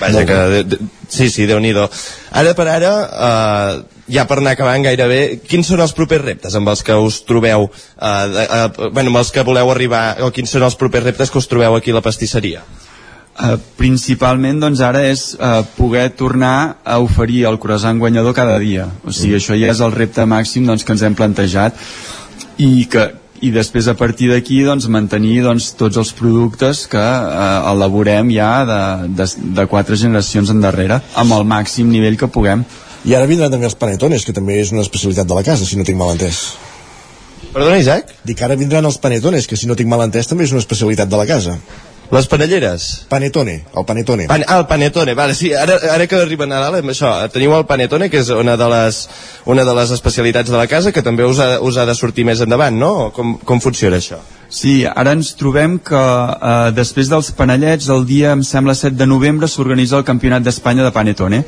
Vaja, 0.00 0.24
que... 0.28 0.38
De, 0.54 0.62
de, 0.64 0.78
sí, 1.08 1.28
sí, 1.30 1.46
déu 1.46 1.60
nhi 1.62 1.74
Ara 1.76 2.54
per 2.54 2.66
ara, 2.68 2.92
eh, 3.26 4.00
ja 4.12 4.26
per 4.26 4.38
anar 4.40 4.56
acabant 4.56 4.84
gairebé, 4.84 5.20
quins 5.48 5.66
són 5.66 5.80
els 5.80 5.94
propers 5.96 6.24
reptes 6.24 6.54
amb 6.54 6.68
els 6.68 6.82
que 6.82 6.94
us 6.94 7.22
trobeu, 7.26 7.70
eh, 7.96 8.46
eh, 8.46 8.90
bueno, 8.92 9.10
amb 9.10 9.22
els 9.22 9.32
que 9.32 9.46
voleu 9.46 9.70
arribar, 9.70 10.18
o 10.22 10.30
quins 10.30 10.50
són 10.50 10.66
els 10.66 10.76
propers 10.76 11.06
reptes 11.06 11.30
que 11.30 11.38
us 11.38 11.48
trobeu 11.48 11.76
aquí 11.76 11.94
a 11.94 11.98
la 11.98 12.04
pastisseria? 12.04 12.64
Uh, 13.36 13.58
principalment 13.76 14.62
doncs 14.62 14.80
ara 14.80 15.02
és 15.04 15.34
uh, 15.36 15.58
poder 15.76 16.06
tornar 16.16 16.78
a 16.88 16.94
oferir 17.04 17.42
el 17.44 17.58
croissant 17.60 17.98
guanyador 18.00 18.32
cada 18.32 18.54
dia 18.56 18.86
o 19.04 19.12
sigui, 19.12 19.34
mm. 19.34 19.40
això 19.42 19.58
ja 19.60 19.74
és 19.74 19.82
el 19.84 19.92
repte 19.92 20.24
màxim 20.24 20.64
doncs, 20.64 20.86
que 20.88 20.94
ens 20.94 21.04
hem 21.04 21.18
plantejat 21.18 21.76
i 22.64 22.86
que, 22.88 23.04
i 23.44 23.50
després 23.54 23.88
a 23.90 23.94
partir 23.98 24.30
d'aquí 24.30 24.62
doncs, 24.66 24.88
mantenir 24.92 25.42
doncs, 25.44 25.72
tots 25.78 25.98
els 26.00 26.12
productes 26.16 26.84
que 26.90 27.02
eh, 27.02 27.72
elaborem 27.72 28.30
ja 28.34 28.50
de, 28.68 28.80
de, 29.18 29.26
de 29.58 29.66
quatre 29.70 29.98
generacions 30.00 30.52
endarrere 30.54 31.00
amb 31.14 31.36
el 31.36 31.44
màxim 31.48 31.90
nivell 31.92 32.18
que 32.20 32.30
puguem. 32.32 32.64
I 33.06 33.14
ara 33.14 33.28
vindran 33.30 33.52
també 33.52 33.68
els 33.68 33.78
panetones 33.78 34.24
que 34.26 34.34
també 34.34 34.60
és 34.60 34.72
una 34.74 34.82
especialitat 34.82 35.28
de 35.28 35.36
la 35.38 35.44
casa 35.46 35.66
si 35.66 35.78
no 35.78 35.84
tinc 35.86 35.98
mal 36.00 36.14
entès. 36.16 36.46
Perdona 37.52 37.78
Isaac? 37.80 38.10
Dic 38.26 38.40
ara 38.42 38.56
vindran 38.58 38.84
els 38.88 38.98
panetones 39.02 39.46
que 39.46 39.56
si 39.56 39.68
no 39.68 39.76
tinc 39.78 39.88
mal 39.88 40.02
entès 40.04 40.28
també 40.28 40.44
és 40.48 40.54
una 40.56 40.64
especialitat 40.64 41.08
de 41.08 41.20
la 41.20 41.28
casa 41.28 41.60
les 42.10 42.28
panelleres? 42.30 42.86
Panetone, 43.10 43.56
el 43.74 43.84
panetone. 43.88 44.28
Pan, 44.30 44.44
ah, 44.46 44.60
el 44.60 44.66
panetone, 44.70 45.14
vale, 45.18 45.34
sí, 45.34 45.52
ara, 45.54 45.78
ara 45.92 46.06
que 46.06 46.20
arriba 46.20 46.46
Nadal, 46.46 46.78
amb 46.80 46.92
això, 46.92 47.10
teniu 47.34 47.54
el 47.56 47.66
panetone, 47.66 48.10
que 48.12 48.22
és 48.22 48.30
una 48.30 48.56
de 48.56 48.68
les, 48.70 49.02
una 49.46 49.64
de 49.66 49.74
les 49.74 49.92
especialitats 49.96 50.50
de 50.50 50.58
la 50.58 50.68
casa, 50.70 50.92
que 50.92 51.02
també 51.02 51.26
us 51.26 51.40
ha, 51.42 51.56
us 51.60 51.76
ha 51.76 51.86
de 51.88 51.94
sortir 51.98 52.26
més 52.28 52.42
endavant, 52.44 52.78
no? 52.78 53.10
Com, 53.16 53.36
com 53.44 53.62
funciona 53.64 53.98
això? 53.98 54.20
Sí, 54.48 54.84
ara 54.86 55.16
ens 55.16 55.32
trobem 55.34 55.80
que 55.82 55.98
eh, 55.98 56.70
després 56.76 57.10
dels 57.10 57.32
panellets, 57.34 57.90
el 57.90 58.06
dia, 58.06 58.30
em 58.36 58.44
sembla, 58.46 58.76
7 58.78 58.94
de 58.94 59.10
novembre, 59.10 59.50
s'organitza 59.50 59.98
el 59.98 60.06
Campionat 60.06 60.46
d'Espanya 60.46 60.86
de 60.86 60.94
Panetone 60.94 61.42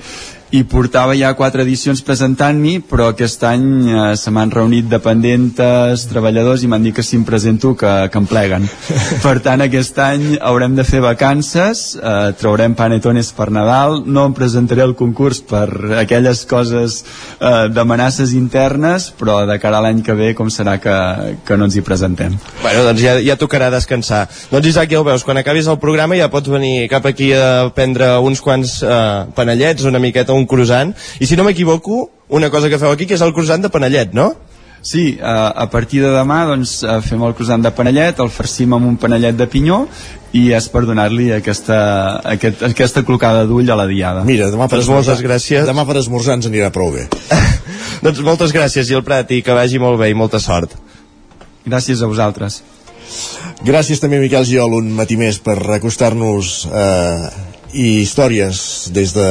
i 0.51 0.63
portava 0.65 1.13
ja 1.19 1.35
quatre 1.37 1.63
edicions 1.65 2.01
presentant-m'hi, 2.05 2.79
però 2.89 3.11
aquest 3.13 3.43
any 3.45 3.65
eh, 3.91 4.05
se 4.17 4.33
m'han 4.33 4.53
reunit 4.55 4.89
dependentes, 4.89 6.07
treballadors, 6.09 6.65
i 6.65 6.71
m'han 6.71 6.87
dit 6.87 6.97
que 6.97 7.05
si 7.05 7.19
em 7.19 7.25
presento 7.29 7.75
que, 7.77 7.93
que 8.09 8.21
em 8.21 8.29
pleguen. 8.29 8.65
per 9.27 9.37
tant, 9.45 9.61
aquest 9.65 9.99
any 10.01 10.39
haurem 10.41 10.77
de 10.79 10.87
fer 10.89 11.03
vacances, 11.05 11.83
eh, 12.01 12.31
traurem 12.41 12.77
panetones 12.79 13.31
per 13.37 13.51
Nadal, 13.53 14.01
no 14.07 14.25
em 14.29 14.37
presentaré 14.37 14.87
al 14.87 14.97
concurs 14.97 15.43
per 15.45 15.67
aquelles 16.01 16.45
coses 16.49 17.03
eh, 17.03 17.69
d'amenaces 17.69 18.33
internes, 18.39 19.11
però 19.19 19.43
de 19.49 19.59
cara 19.61 19.83
a 19.83 19.85
l'any 19.85 20.01
que 20.07 20.17
ve 20.17 20.33
com 20.39 20.49
serà 20.53 20.79
que, 20.81 20.97
que 21.45 21.61
no 21.61 21.69
ens 21.69 21.77
hi 21.77 21.85
presentem. 21.85 22.39
Bueno, 22.63 22.87
doncs 22.89 23.05
ja, 23.05 23.19
ja 23.25 23.37
tocarà 23.41 23.69
descansar. 23.75 24.25
Doncs 24.49 24.73
Isaac, 24.73 24.89
ja 24.95 25.03
ho 25.03 25.07
veus, 25.07 25.27
quan 25.29 25.41
acabis 25.41 25.69
el 25.69 25.81
programa 25.83 26.17
ja 26.17 26.31
pots 26.33 26.49
venir 26.49 26.89
cap 26.89 27.05
aquí 27.11 27.35
a 27.37 27.69
prendre 27.77 28.15
uns 28.25 28.41
quants 28.41 28.79
eh, 28.81 29.29
panellets, 29.37 29.85
una 29.89 30.01
miqueta 30.01 30.38
un 30.39 30.47
croissant, 30.47 30.95
i 31.21 31.27
si 31.27 31.37
no 31.37 31.47
m'equivoco, 31.47 32.05
una 32.39 32.51
cosa 32.51 32.71
que 32.71 32.79
feu 32.79 32.93
aquí, 32.93 33.09
que 33.09 33.19
és 33.19 33.25
el 33.25 33.35
croissant 33.37 33.65
de 33.65 33.73
panellet, 33.73 34.15
no? 34.17 34.33
Sí, 34.81 35.19
a, 35.21 35.49
a 35.51 35.67
partir 35.71 36.01
de 36.05 36.11
demà 36.15 36.45
doncs, 36.47 36.79
eh, 36.87 37.01
fem 37.03 37.23
el 37.27 37.35
croissant 37.35 37.65
de 37.65 37.73
panellet, 37.75 38.21
el 38.23 38.31
farcim 38.31 38.77
amb 38.77 38.87
un 38.87 38.97
panellet 39.01 39.37
de 39.37 39.49
pinyó 39.51 39.83
i 40.39 40.45
és 40.55 40.69
per 40.71 40.85
donar-li 40.87 41.33
aquesta, 41.35 41.79
aquest, 42.35 42.63
aquesta 42.69 43.03
clocada 43.03 43.43
d'ull 43.49 43.69
a 43.71 43.79
la 43.79 43.89
diada. 43.91 44.23
Mira, 44.29 44.53
demà 44.53 44.69
per, 44.71 44.79
doncs 44.79 44.93
moltes 44.93 45.23
gràcies. 45.25 45.67
demà 45.67 45.87
per 45.89 45.99
esmorzar 45.99 46.39
ens 46.39 46.47
anirà 46.51 46.71
prou 46.75 46.93
bé. 46.95 47.09
doncs 48.07 48.23
moltes 48.23 48.55
gràcies, 48.55 48.87
Gil 48.87 49.03
Prat, 49.07 49.33
i 49.35 49.43
que 49.43 49.57
vagi 49.57 49.83
molt 49.83 49.99
bé 50.01 50.13
i 50.13 50.17
molta 50.19 50.39
sort. 50.43 50.77
Gràcies 51.67 52.01
a 52.05 52.11
vosaltres. 52.11 52.63
Gràcies 53.67 53.99
també 53.99 54.21
Miquel 54.23 54.47
Giol 54.47 54.77
un 54.79 54.93
matí 54.95 55.17
més 55.19 55.41
per 55.43 55.59
acostar-nos 55.75 56.61
eh, 56.71 57.31
i 57.73 58.01
històries 58.03 58.89
des 58.95 59.13
de 59.17 59.27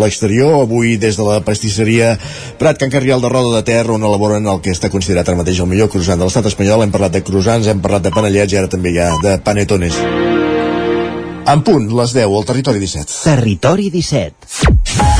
l'exterior, 0.00 0.62
avui 0.62 0.96
des 1.00 1.16
de 1.16 1.24
la 1.26 1.40
pastisseria 1.44 2.14
Prat 2.58 2.78
Can 2.80 2.92
Carrial 2.92 3.22
de 3.24 3.30
Roda 3.32 3.56
de 3.56 3.62
Ter 3.64 3.84
on 3.90 4.04
elaboren 4.04 4.46
el 4.46 4.60
que 4.64 4.74
està 4.74 4.90
considerat 4.92 5.28
ara 5.28 5.40
mateix 5.40 5.60
el 5.60 5.70
millor 5.70 5.90
croissant 5.92 6.20
de 6.20 6.28
l'estat 6.28 6.50
espanyol, 6.50 6.84
hem 6.84 6.94
parlat 6.94 7.14
de 7.16 7.24
croissants 7.24 7.68
hem 7.68 7.80
parlat 7.84 8.04
de 8.04 8.14
panellets 8.14 8.52
i 8.52 8.60
ara 8.60 8.68
també 8.68 8.92
hi 8.92 9.00
ha 9.02 9.12
de 9.22 9.38
panetones. 9.44 9.96
En 11.48 11.62
punt, 11.64 11.88
les 11.96 12.12
10, 12.12 12.28
al 12.28 12.44
Territori 12.44 12.82
17 12.82 13.22
Territori 13.24 13.88
17 13.94 15.17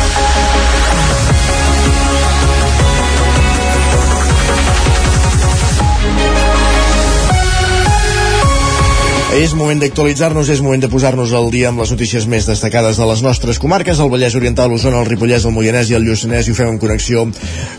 És 9.38 9.52
moment 9.54 9.78
d'actualitzar-nos, 9.78 10.48
és 10.50 10.58
moment 10.58 10.80
de 10.82 10.88
posar-nos 10.90 11.30
al 11.30 11.44
dia 11.52 11.68
amb 11.70 11.78
les 11.78 11.92
notícies 11.94 12.24
més 12.26 12.48
destacades 12.48 12.98
de 12.98 13.06
les 13.06 13.20
nostres 13.22 13.60
comarques, 13.62 14.00
el 14.02 14.08
Vallès 14.10 14.34
Oriental, 14.34 14.66
l'Osona, 14.72 14.98
el 14.98 15.06
Ripollès, 15.06 15.44
el 15.46 15.52
Moianès 15.54 15.92
i 15.92 15.94
el 15.94 16.02
Lluçanès, 16.02 16.48
i 16.48 16.50
ho 16.50 16.56
fem 16.58 16.72
en 16.72 16.80
connexió, 16.82 17.22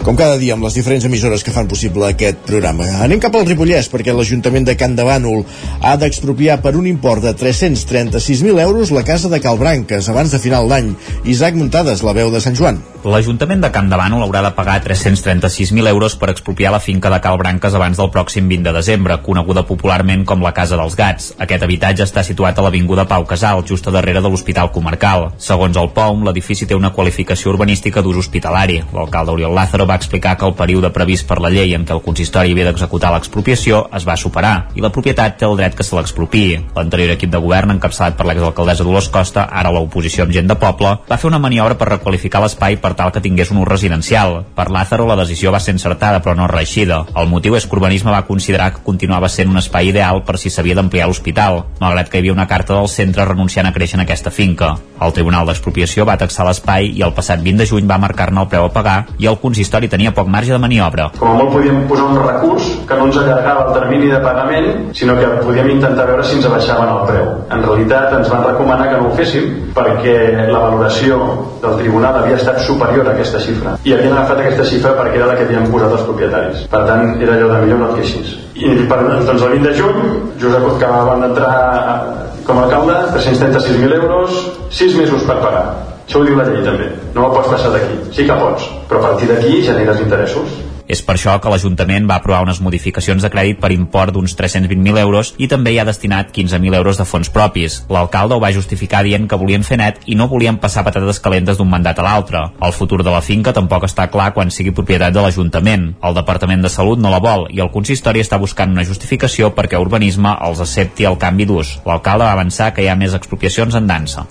com 0.05 0.15
cada 0.15 0.37
dia, 0.39 0.55
amb 0.55 0.63
les 0.63 0.77
diferents 0.79 1.03
emissores 1.09 1.43
que 1.43 1.51
fan 1.51 1.67
possible 1.67 2.07
aquest 2.07 2.45
programa. 2.47 2.87
Anem 3.03 3.19
cap 3.19 3.35
al 3.35 3.43
Ripollès, 3.49 3.89
perquè 3.91 4.15
l'Ajuntament 4.15 4.69
de 4.69 4.77
Can 4.79 4.95
de 4.95 5.03
Bànol 5.03 5.43
ha 5.83 5.97
d'expropiar 5.99 6.61
per 6.63 6.77
un 6.79 6.87
import 6.87 7.27
de 7.27 7.35
336.000 7.35 8.63
euros 8.63 8.95
la 8.95 9.03
casa 9.03 9.27
de 9.27 9.41
Calbranques 9.43 10.07
abans 10.07 10.31
de 10.31 10.39
final 10.39 10.71
d'any. 10.71 10.93
Isaac 11.27 11.59
Muntades, 11.59 12.05
la 12.07 12.15
veu 12.15 12.31
de 12.31 12.39
Sant 12.39 12.55
Joan. 12.55 12.79
L'Ajuntament 13.03 13.61
de 13.63 13.73
Can 13.75 13.91
de 13.91 13.99
Bànol 13.99 14.23
haurà 14.23 14.45
de 14.47 14.53
pagar 14.55 14.79
336.000 14.87 15.91
euros 15.91 16.15
per 16.19 16.31
expropiar 16.31 16.71
la 16.71 16.81
finca 16.83 17.11
de 17.11 17.19
Calbranques 17.23 17.75
abans 17.75 17.99
del 17.99 18.11
pròxim 18.15 18.47
20 18.47 18.71
de 18.71 18.75
desembre, 18.79 19.19
coneguda 19.27 19.67
popularment 19.67 20.23
com 20.27 20.43
la 20.43 20.55
Casa 20.55 20.79
dels 20.79 20.95
Gats. 20.99 21.33
Aquest 21.49 21.63
habitatge 21.65 22.05
està 22.05 22.21
situat 22.21 22.59
a 22.59 22.61
l'Avinguda 22.61 23.07
Pau 23.09 23.23
Casal, 23.25 23.63
just 23.65 23.87
a 23.89 23.91
darrere 23.95 24.21
de 24.21 24.29
l'Hospital 24.29 24.67
Comarcal. 24.69 25.31
Segons 25.41 25.79
el 25.81 25.87
POM, 25.95 26.19
l'edifici 26.27 26.67
té 26.69 26.75
una 26.77 26.91
qualificació 26.93 27.49
urbanística 27.49 28.03
d'ús 28.05 28.19
hospitalari. 28.21 28.75
L'alcalde 28.93 29.33
Oriol 29.33 29.55
Lázaro 29.57 29.87
va 29.89 29.95
explicar 29.97 30.35
que 30.37 30.45
el 30.45 30.53
període 30.53 30.91
previst 30.93 31.25
per 31.25 31.39
la 31.41 31.49
llei 31.49 31.73
en 31.73 31.87
què 31.89 31.95
el 31.95 32.03
consistori 32.05 32.53
havia 32.53 32.67
d'executar 32.67 33.09
l'expropiació 33.15 33.79
es 33.97 34.05
va 34.05 34.17
superar 34.21 34.51
i 34.77 34.85
la 34.85 34.91
propietat 34.93 35.39
té 35.39 35.47
el 35.47 35.57
dret 35.57 35.73
que 35.73 35.87
se 35.87 35.97
l'expropiï. 35.97 36.59
L'anterior 36.75 37.15
equip 37.15 37.33
de 37.33 37.41
govern, 37.41 37.73
encapçalat 37.73 38.13
per 38.19 38.29
l'exalcaldessa 38.29 38.85
Dolors 38.85 39.09
Costa, 39.09 39.47
ara 39.49 39.73
l'oposició 39.73 40.27
amb 40.27 40.37
gent 40.37 40.53
de 40.53 40.59
poble, 40.61 40.93
va 41.09 41.17
fer 41.17 41.31
una 41.31 41.41
maniobra 41.41 41.79
per 41.81 41.89
requalificar 41.95 42.43
l'espai 42.45 42.77
per 42.77 42.93
tal 42.93 43.09
que 43.09 43.25
tingués 43.25 43.49
un 43.49 43.63
ús 43.63 43.71
residencial. 43.71 44.43
Per 44.53 44.69
Lázaro, 44.69 45.09
la 45.09 45.17
decisió 45.23 45.49
va 45.49 45.63
ser 45.65 45.73
encertada 45.73 46.21
però 46.21 46.37
no 46.37 46.45
reeixida. 46.45 47.07
El 47.17 47.33
motiu 47.33 47.57
és 47.57 47.65
que 47.65 47.79
Urbanisme 47.79 48.13
va 48.13 48.27
considerar 48.29 48.69
que 48.75 48.85
continuava 48.85 49.33
sent 49.33 49.49
un 49.49 49.57
espai 49.57 49.89
ideal 49.89 50.21
per 50.29 50.37
si 50.37 50.53
s'havia 50.53 50.77
d'ampliar 50.77 51.09
l'hospital, 51.09 51.38
malgrat 51.79 52.09
que 52.09 52.17
hi 52.17 52.21
havia 52.21 52.33
una 52.33 52.47
carta 52.47 52.75
del 52.75 52.89
centre 52.91 53.25
renunciant 53.25 53.67
a 53.67 53.73
créixer 53.73 53.97
en 53.99 54.03
aquesta 54.03 54.31
finca. 54.31 54.73
El 54.99 55.13
Tribunal 55.15 55.47
d'Expropiació 55.47 56.05
va 56.07 56.17
taxar 56.19 56.45
l'espai 56.47 56.89
i 56.99 57.03
el 57.05 57.13
passat 57.15 57.39
20 57.45 57.63
de 57.63 57.67
juny 57.69 57.87
va 57.87 57.99
marcar-ne 58.03 58.41
el 58.41 58.49
preu 58.51 58.65
a 58.67 58.71
pagar 58.75 58.97
i 59.17 59.29
el 59.31 59.39
consistori 59.39 59.87
tenia 59.87 60.11
poc 60.15 60.27
marge 60.27 60.51
de 60.51 60.59
maniobra. 60.59 61.09
Com 61.19 61.31
a 61.31 61.37
molt 61.39 61.53
podíem 61.55 61.85
posar 61.87 62.09
un 62.11 62.19
recurs 62.19 62.67
que 62.87 62.97
no 62.99 63.07
ens 63.07 63.19
allargava 63.21 63.67
el 63.67 63.77
termini 63.77 64.11
de 64.11 64.19
pagament, 64.25 64.67
sinó 64.99 65.15
que 65.19 65.29
podíem 65.45 65.71
intentar 65.77 66.07
veure 66.09 66.25
si 66.27 66.35
ens 66.39 66.49
abaixaven 66.49 66.91
el 66.95 67.05
preu. 67.07 67.31
En 67.55 67.63
realitat 67.63 68.17
ens 68.19 68.33
van 68.33 68.43
recomanar 68.49 68.89
que 68.91 68.99
no 68.99 69.07
ho 69.07 69.15
féssim 69.15 69.71
perquè 69.75 70.17
la 70.51 70.65
valoració 70.65 71.21
del 71.63 71.79
tribunal 71.79 72.19
havia 72.21 72.39
estat 72.39 72.59
superior 72.67 73.07
a 73.07 73.15
aquesta 73.15 73.39
xifra 73.43 73.77
i 73.83 73.95
havien 73.95 74.13
agafat 74.13 74.43
aquesta 74.43 74.67
xifra 74.67 74.93
perquè 74.97 75.19
era 75.21 75.31
la 75.31 75.39
que 75.39 75.47
havien 75.47 75.71
posat 75.71 75.95
els 75.95 76.05
propietaris. 76.07 76.67
Per 76.71 76.83
tant, 76.87 77.15
era 77.23 77.35
allò 77.37 77.49
de 77.53 77.63
millor 77.63 77.83
no 77.83 77.89
et 77.91 77.99
queixis. 78.01 78.35
I 78.59 78.73
per, 78.89 78.99
doncs 79.07 79.29
el 79.45 79.53
20 79.55 79.67
de 79.69 79.73
juny, 79.77 79.99
Josep 80.41 80.65
que 80.81 80.87
van 81.19 81.29
entrar 81.29 82.15
com 82.45 82.57
a 82.57 82.63
alcalde, 82.63 82.95
336.000 83.13 83.93
euros, 83.93 84.51
6 84.71 84.95
mesos 84.95 85.23
per 85.27 85.37
pagar. 85.43 85.65
Això 86.07 86.21
ho 86.21 86.25
diu 86.25 86.37
la 86.39 86.47
llei 86.47 86.63
també. 86.65 86.87
No 87.13 87.27
ho 87.27 87.33
pots 87.35 87.51
passar 87.51 87.73
d'aquí. 87.75 87.99
Sí 88.15 88.25
que 88.25 88.37
pots, 88.39 88.65
però 88.89 89.03
a 89.03 89.09
partir 89.09 89.29
d'aquí 89.29 89.61
generes 89.65 89.99
interessos. 90.01 90.55
És 90.89 91.03
per 91.05 91.13
això 91.13 91.35
que 91.37 91.51
l'Ajuntament 91.53 92.07
va 92.09 92.15
aprovar 92.17 92.41
unes 92.41 92.59
modificacions 92.65 93.21
de 93.21 93.29
crèdit 93.29 93.59
per 93.61 93.69
import 93.75 94.09
d'uns 94.15 94.33
320.000 94.33 94.97
euros 94.97 95.35
i 95.37 95.45
també 95.51 95.75
hi 95.75 95.77
ha 95.77 95.85
destinat 95.85 96.31
15.000 96.33 96.77
euros 96.79 96.97
de 96.97 97.05
fons 97.05 97.29
propis. 97.29 97.75
L'alcalde 97.93 98.33
ho 98.33 98.41
va 98.41 98.49
justificar 98.55 99.03
dient 99.05 99.27
que 99.29 99.37
volien 99.37 99.61
fer 99.67 99.77
net 99.77 99.99
i 100.09 100.17
no 100.17 100.25
volien 100.31 100.57
passar 100.57 100.81
patates 100.87 101.21
calentes 101.21 101.59
d'un 101.59 101.69
mandat 101.69 102.01
a 102.01 102.05
l'altre. 102.07 102.41
El 102.65 102.73
futur 102.73 103.03
de 103.03 103.13
la 103.13 103.21
finca 103.21 103.53
tampoc 103.53 103.85
està 103.85 104.07
clar 104.09 104.31
quan 104.33 104.49
sigui 104.49 104.73
propietat 104.73 105.13
de 105.13 105.21
l'Ajuntament. 105.21 105.85
El 106.01 106.17
Departament 106.17 106.65
de 106.65 106.73
Salut 106.73 106.97
no 106.97 107.13
la 107.13 107.21
vol 107.21 107.45
i 107.53 107.61
el 107.61 107.69
consistori 107.69 108.25
està 108.25 108.41
buscant 108.41 108.73
una 108.73 108.87
justificació 108.87 109.51
perquè 109.53 109.77
Urbanisme 109.77 110.33
els 110.49 110.65
accepti 110.65 111.05
el 111.05 111.19
canvi 111.21 111.45
d'ús. 111.45 111.75
L'alcalde 111.85 112.25
va 112.25 112.33
avançar 112.33 112.71
que 112.73 112.81
hi 112.81 112.89
ha 112.89 112.97
més 112.97 113.13
expropiacions 113.13 113.77
en 113.77 113.85
dansa. 113.85 114.25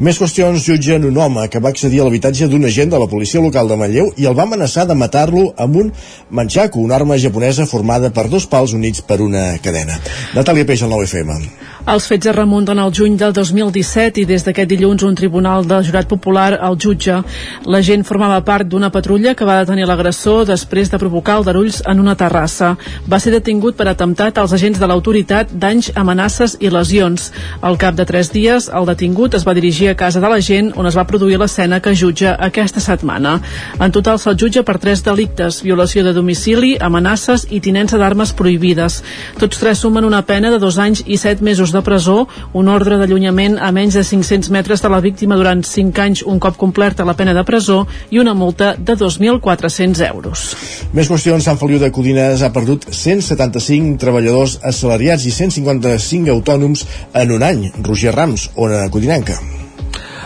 Més 0.00 0.18
qüestions 0.18 0.66
jutgen 0.66 1.06
un 1.06 1.22
home 1.22 1.46
que 1.52 1.62
va 1.62 1.70
accedir 1.70 2.02
a 2.02 2.08
l'habitatge 2.08 2.50
d'un 2.50 2.66
agent 2.66 2.90
de 2.90 2.98
la 2.98 3.06
policia 3.06 3.42
local 3.46 3.70
de 3.70 3.78
Manlleu 3.78 4.10
i 4.18 4.26
el 4.26 4.34
va 4.34 4.48
amenaçar 4.48 4.88
de 4.90 4.98
matar-lo 4.98 5.50
amb 5.60 5.76
un 5.76 5.90
manxaco, 6.30 6.80
una 6.80 6.96
arma 6.96 7.18
japonesa 7.18 7.66
formada 7.66 8.10
per 8.10 8.28
dos 8.28 8.46
pals 8.46 8.74
units 8.76 9.02
per 9.02 9.20
una 9.20 9.58
cadena. 9.62 9.98
Natàlia 10.34 10.66
Peix, 10.66 10.82
al 10.82 10.92
9FM. 10.94 11.50
Els 11.88 12.04
fets 12.06 12.28
es 12.28 12.34
remunten 12.36 12.78
al 12.78 12.92
juny 12.92 13.16
del 13.16 13.32
2017 13.32 14.20
i 14.20 14.26
des 14.28 14.44
d'aquest 14.44 14.68
dilluns 14.68 15.02
un 15.06 15.14
tribunal 15.16 15.64
del 15.64 15.82
jurat 15.84 16.06
popular 16.06 16.58
el 16.60 16.76
jutge. 16.76 17.16
La 17.64 17.80
gent 17.80 18.04
formava 18.04 18.42
part 18.44 18.68
d'una 18.68 18.90
patrulla 18.92 19.32
que 19.34 19.46
va 19.48 19.56
detenir 19.62 19.86
l'agressor 19.88 20.44
després 20.46 20.90
de 20.92 20.98
provocar 21.00 21.38
aldarulls 21.38 21.80
en 21.88 22.02
una 22.02 22.14
terrassa. 22.20 22.74
Va 23.08 23.18
ser 23.18 23.32
detingut 23.32 23.78
per 23.78 23.88
atemptat 23.88 24.38
als 24.38 24.52
agents 24.52 24.78
de 24.78 24.86
l'autoritat, 24.86 25.54
danys, 25.56 25.90
amenaces 25.94 26.58
i 26.60 26.68
lesions. 26.70 27.30
Al 27.62 27.78
cap 27.80 27.96
de 27.96 28.04
tres 28.04 28.30
dies, 28.30 28.68
el 28.68 28.86
detingut 28.86 29.34
es 29.34 29.48
va 29.48 29.56
dirigir 29.56 29.88
a 29.88 29.96
casa 29.96 30.20
de 30.20 30.28
la 30.28 30.40
gent 30.40 30.72
on 30.76 30.86
es 30.86 30.96
va 30.98 31.06
produir 31.08 31.40
l'escena 31.40 31.80
que 31.80 31.96
jutja 31.96 32.36
aquesta 32.38 32.80
setmana. 32.80 33.38
En 33.80 33.90
total 33.90 34.20
se'l 34.20 34.36
jutja 34.36 34.62
per 34.62 34.76
tres 34.78 35.02
delictes, 35.02 35.62
violació 35.64 36.04
de 36.04 36.12
domicili, 36.12 36.76
amenaces 36.76 37.48
i 37.50 37.60
tinença 37.60 37.98
d'armes 37.98 38.36
prohibides. 38.36 39.02
Tots 39.40 39.58
tres 39.58 39.80
sumen 39.80 40.04
una 40.04 40.22
pena 40.22 40.52
de 40.52 40.60
dos 40.60 40.78
anys 40.78 41.02
i 41.06 41.16
set 41.16 41.40
mesos 41.40 41.69
treballadors 41.70 41.72
de 41.72 41.82
presó, 41.82 42.28
un 42.52 42.68
ordre 42.68 42.98
d'allunyament 42.98 43.58
a 43.60 43.70
menys 43.72 43.94
de 43.94 44.04
500 44.04 44.50
metres 44.50 44.82
de 44.82 44.90
la 44.90 45.00
víctima 45.00 45.36
durant 45.36 45.62
5 45.62 46.02
anys 46.02 46.22
un 46.26 46.38
cop 46.38 46.56
complerta 46.56 47.04
la 47.04 47.14
pena 47.14 47.34
de 47.34 47.44
presó 47.44 47.86
i 48.10 48.18
una 48.18 48.34
multa 48.34 48.74
de 48.76 48.96
2.400 48.96 50.02
euros. 50.10 50.56
Més 50.92 51.08
qüestions, 51.08 51.44
Sant 51.44 51.58
Feliu 51.60 51.78
de 51.78 51.90
Codines 51.92 52.42
ha 52.42 52.52
perdut 52.52 52.88
175 52.90 53.98
treballadors 54.00 54.58
assalariats 54.62 55.26
i 55.26 55.34
155 55.34 56.30
autònoms 56.30 56.86
en 57.14 57.38
un 57.38 57.42
any. 57.46 57.66
Roger 57.82 58.14
Rams, 58.14 58.50
Ona 58.56 58.88
Codinenca. 58.90 59.59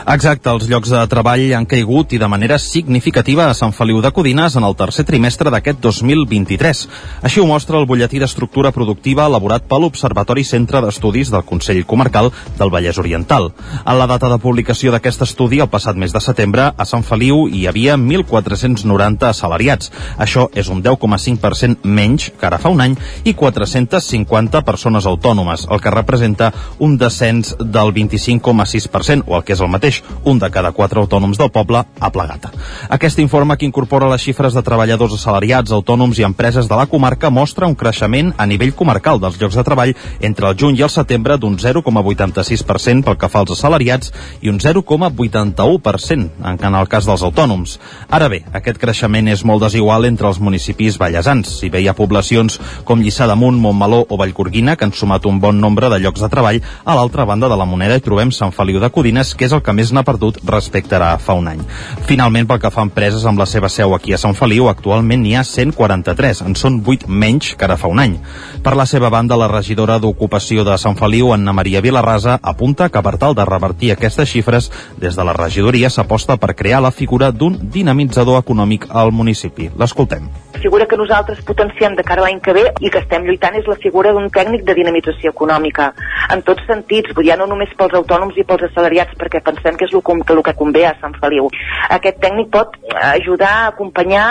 Exacte, 0.05 0.50
els 0.52 0.66
llocs 0.68 0.90
de 0.92 0.98
treball 1.09 1.46
han 1.57 1.64
caigut 1.64 2.11
i 2.12 2.18
de 2.20 2.26
manera 2.28 2.59
significativa 2.61 3.46
a 3.48 3.55
Sant 3.57 3.72
Feliu 3.72 4.02
de 4.05 4.11
Codines 4.12 4.52
en 4.59 4.64
el 4.68 4.74
tercer 4.76 5.07
trimestre 5.09 5.48
d'aquest 5.48 5.78
2023. 5.80 6.82
Així 7.24 7.40
ho 7.40 7.46
mostra 7.48 7.78
el 7.80 7.86
butlletí 7.88 8.20
d'estructura 8.20 8.68
productiva 8.76 9.24
elaborat 9.24 9.64
per 9.64 9.78
l'Observatori 9.80 10.44
Centre 10.44 10.82
d'Estudis 10.84 11.30
del 11.32 11.46
Consell 11.48 11.80
Comarcal 11.88 12.28
del 12.59 12.72
Vallès 12.74 13.00
Oriental. 13.00 13.48
En 13.80 13.96
la 13.96 14.09
data 14.11 14.28
de 14.28 14.38
publicació 14.42 14.92
d'aquest 14.92 15.24
estudi, 15.24 15.62
el 15.64 15.70
passat 15.72 15.96
mes 15.96 16.12
de 16.12 16.20
setembre, 16.20 16.68
a 16.76 16.84
Sant 16.84 17.07
Feliu 17.09 17.46
hi 17.48 17.64
havia 17.64 17.96
1.490 17.96 19.30
assalariats. 19.30 19.88
Això 20.20 20.50
és 20.52 20.68
un 20.68 20.84
10,5% 20.84 21.80
menys 21.88 22.28
que 22.28 22.50
ara 22.50 22.61
fa 22.61 22.68
un 22.68 22.84
any 22.84 22.98
i 23.24 23.32
450 23.32 24.66
persones 24.68 25.09
autònomes, 25.09 25.64
el 25.72 25.80
que 25.80 25.96
representa 25.96 26.52
un 26.78 27.00
descens 27.00 27.57
del 27.57 27.96
25,6% 27.96 29.24
o 29.24 29.40
el 29.40 29.48
que 29.48 29.57
és 29.57 29.64
el 29.64 29.72
mateix 29.72 29.93
mateix, 29.95 30.03
un 30.24 30.38
de 30.38 30.51
cada 30.51 30.72
quatre 30.72 31.01
autònoms 31.01 31.38
del 31.38 31.51
poble 31.51 31.84
ha 31.84 32.11
plegat. 32.11 32.49
Aquest 32.88 33.18
informe 33.18 33.57
que 33.57 33.66
incorpora 33.66 34.09
les 34.09 34.22
xifres 34.22 34.55
de 34.55 34.62
treballadors 34.62 35.14
assalariats, 35.14 35.72
autònoms 35.72 36.18
i 36.18 36.24
empreses 36.24 36.68
de 36.68 36.76
la 36.76 36.86
comarca 36.86 37.30
mostra 37.30 37.66
un 37.66 37.74
creixement 37.74 38.32
a 38.38 38.47
nivell 38.47 38.74
comarcal 38.74 39.20
dels 39.20 39.38
llocs 39.40 39.55
de 39.55 39.64
treball 39.64 39.95
entre 40.20 40.49
el 40.49 40.57
juny 40.57 40.78
i 40.78 40.82
el 40.82 40.90
setembre 40.90 41.36
d'un 41.38 41.59
0,86% 41.59 43.05
pel 43.05 43.18
que 43.18 43.28
fa 43.28 43.40
als 43.40 43.53
assalariats 43.53 44.12
i 44.40 44.49
un 44.49 44.59
0,81% 44.59 46.30
en 46.45 46.74
el 46.74 46.88
cas 46.88 47.07
dels 47.07 47.22
autònoms. 47.22 47.78
Ara 48.09 48.28
bé, 48.28 48.45
aquest 48.53 48.78
creixement 48.78 49.28
és 49.28 49.45
molt 49.45 49.62
desigual 49.62 50.05
entre 50.07 50.28
els 50.28 50.40
municipis 50.40 50.99
ballesans. 50.99 51.59
Si 51.61 51.68
bé 51.70 51.82
hi 51.82 51.88
ha 51.88 51.95
poblacions 51.95 52.59
com 52.84 53.03
Lliçà 53.03 53.26
d'Amunt, 53.28 53.61
Montmeló 53.61 54.05
o 54.09 54.16
Vallcorguina 54.16 54.76
que 54.76 54.84
han 54.84 54.92
sumat 54.92 55.26
un 55.26 55.40
bon 55.40 55.61
nombre 55.61 55.90
de 55.90 56.01
llocs 56.01 56.20
de 56.20 56.30
treball, 56.32 56.62
a 56.84 56.95
l'altra 56.97 57.24
banda 57.24 57.49
de 57.49 57.57
la 57.57 57.68
moneda 57.68 57.97
hi 57.97 58.05
trobem 58.05 58.32
Sant 58.32 58.53
Feliu 58.53 58.80
de 58.80 58.90
Codines, 58.90 59.34
que 59.34 59.45
és 59.47 59.53
el 59.53 59.62
que 59.62 59.74
més 59.76 59.84
n'ha 59.93 60.05
perdut 60.07 60.39
respecte 60.47 60.97
a 60.97 61.18
fa 61.18 61.35
un 61.35 61.49
any. 61.49 61.61
Finalment, 62.09 62.47
pel 62.49 62.61
que 62.62 62.70
fa 62.70 62.80
a 62.82 62.87
empreses 62.89 63.26
amb 63.26 63.39
la 63.39 63.47
seva 63.47 63.68
seu 63.68 63.95
aquí 63.95 64.14
a 64.14 64.20
Sant 64.20 64.37
Feliu, 64.39 64.68
actualment 64.70 65.22
n'hi 65.22 65.35
ha 65.37 65.45
143, 65.45 66.45
en 66.47 66.55
són 66.55 66.80
8 66.87 67.09
menys 67.09 67.55
que 67.59 67.66
ara 67.66 67.76
fa 67.76 67.91
un 67.91 68.01
any. 68.01 68.16
Per 68.64 68.76
la 68.78 68.87
seva 68.87 69.11
banda, 69.11 69.37
la 69.37 69.51
regidora 69.51 69.99
d'Ocupació 69.99 70.64
de 70.64 70.78
Sant 70.78 70.97
Feliu, 70.97 71.32
Anna 71.35 71.53
Maria 71.53 71.82
Vilarrasa, 71.85 72.39
apunta 72.43 72.89
que 72.89 73.03
per 73.03 73.16
tal 73.18 73.35
de 73.35 73.45
revertir 73.45 73.93
aquestes 73.93 74.30
xifres, 74.30 74.70
des 75.01 75.16
de 75.16 75.24
la 75.24 75.37
regidoria 75.37 75.91
s'aposta 75.91 76.37
per 76.37 76.55
crear 76.55 76.80
la 76.82 76.95
figura 76.95 77.30
d'un 77.32 77.59
dinamitzador 77.74 78.41
econòmic 78.41 78.89
al 78.91 79.12
municipi. 79.12 79.70
L'escoltem. 79.76 80.28
La 80.55 80.61
figura 80.61 80.87
que 80.87 80.97
nosaltres 80.97 81.43
potenciem 81.45 81.97
de 81.97 82.05
cara 82.07 82.22
a 82.22 82.28
l'any 82.28 82.41
que 82.41 82.55
ve 82.57 82.64
i 82.80 82.91
que 82.91 83.03
estem 83.03 83.26
lluitant 83.26 83.57
és 83.59 83.66
la 83.68 83.76
figura 83.82 84.12
d'un 84.14 84.30
tècnic 84.32 84.64
de 84.64 84.76
dinamització 84.78 85.32
econòmica, 85.35 85.91
en 86.30 86.43
tots 86.47 86.62
sentits, 86.68 87.11
ja 87.26 87.37
no 87.37 87.49
només 87.51 87.72
pels 87.78 87.95
autònoms 87.99 88.39
i 88.39 88.45
pels 88.47 88.66
assalariats, 88.68 89.16
perquè 89.18 89.43
pensem 89.45 89.74
que 89.79 89.89
és 89.89 89.95
el, 89.95 90.03
el 90.05 90.43
que 90.47 90.57
convé 90.59 90.85
a 90.89 90.95
Sant 91.01 91.16
Feliu. 91.20 91.49
Aquest 91.97 92.20
tècnic 92.22 92.51
pot 92.55 92.77
ajudar 93.01 93.53
a 93.55 93.66
acompanyar 93.72 94.27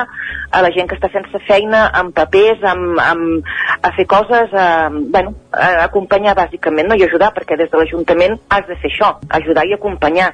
a 0.53 0.61
la 0.61 0.71
gent 0.75 0.89
que 0.89 0.97
està 0.99 1.09
sense 1.13 1.41
feina 1.47 1.87
amb 1.97 2.13
papers, 2.15 2.61
amb, 2.69 2.99
amb, 3.01 3.53
a 3.81 3.91
fer 3.97 4.05
coses, 4.09 4.53
a, 4.53 4.89
bueno, 4.91 5.33
a 5.51 5.87
acompanyar 5.87 6.37
bàsicament, 6.37 6.89
no? 6.89 6.97
i 6.99 7.05
ajudar, 7.07 7.33
perquè 7.35 7.57
des 7.57 7.71
de 7.71 7.81
l'Ajuntament 7.81 8.37
has 8.53 8.67
de 8.69 8.77
fer 8.81 8.91
això, 8.91 9.15
ajudar 9.41 9.65
i 9.67 9.75
acompanyar. 9.77 10.33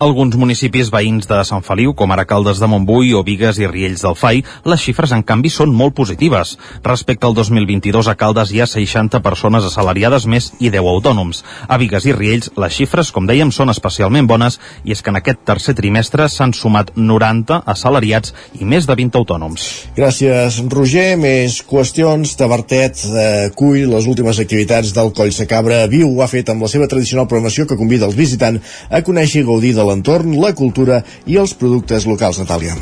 Alguns 0.00 0.36
municipis 0.40 0.88
veïns 0.92 1.28
de 1.28 1.38
Sant 1.44 1.64
Feliu, 1.64 1.92
com 1.92 2.12
ara 2.12 2.24
Caldes 2.24 2.60
de 2.62 2.68
Montbui 2.70 3.12
o 3.14 3.20
Vigues 3.26 3.58
i 3.60 3.68
Riells 3.68 4.04
del 4.06 4.16
Fai, 4.16 4.40
les 4.64 4.80
xifres 4.80 5.12
en 5.12 5.22
canvi 5.26 5.50
són 5.52 5.74
molt 5.76 5.94
positives. 5.98 6.54
Respecte 6.86 7.28
al 7.28 7.36
2022 7.36 8.08
a 8.08 8.16
Caldes 8.16 8.54
hi 8.54 8.62
ha 8.62 8.68
60 8.70 9.20
persones 9.24 9.66
assalariades 9.68 10.24
més 10.24 10.50
i 10.58 10.70
10 10.72 10.88
autònoms. 10.94 11.42
A 11.68 11.76
Vigues 11.82 12.06
i 12.08 12.14
Riells 12.16 12.48
les 12.56 12.78
xifres, 12.78 13.10
com 13.12 13.28
dèiem, 13.28 13.52
són 13.52 13.72
especialment 13.72 14.28
bones 14.30 14.56
i 14.84 14.96
és 14.96 15.02
que 15.04 15.12
en 15.12 15.20
aquest 15.20 15.44
tercer 15.44 15.76
trimestre 15.76 16.28
s'han 16.32 16.56
sumat 16.56 16.94
90 16.96 17.60
assalariats 17.68 18.34
i 18.60 18.64
més 18.64 18.88
de 18.88 18.96
20 18.96 19.20
autònoms. 19.20 19.68
Gràcies, 19.98 20.62
Roger. 20.72 21.10
Més 21.20 21.60
qüestions. 21.68 22.32
Tabertet 22.40 23.04
eh, 23.04 23.50
cull 23.56 23.90
les 23.92 24.08
últimes 24.08 24.40
activitats 24.40 24.94
del 24.96 25.12
Coll 25.16 25.34
Sacabra 25.36 25.82
Viu. 25.92 26.08
Ho 26.08 26.24
ha 26.24 26.30
fet 26.30 26.48
amb 26.48 26.64
la 26.64 26.72
seva 26.72 26.88
tradicional 26.88 27.28
programació 27.28 27.68
que 27.68 27.78
convida 27.78 28.08
els 28.08 28.16
visitants 28.16 28.80
a 28.88 29.02
conèixer 29.04 29.44
gaudir 29.50 29.74
de 29.76 29.84
l'entorn, 29.86 30.38
la 30.40 30.54
cultura 30.54 31.02
i 31.26 31.36
els 31.40 31.54
productes 31.58 32.06
locals, 32.08 32.40
Natàlia. 32.40 32.76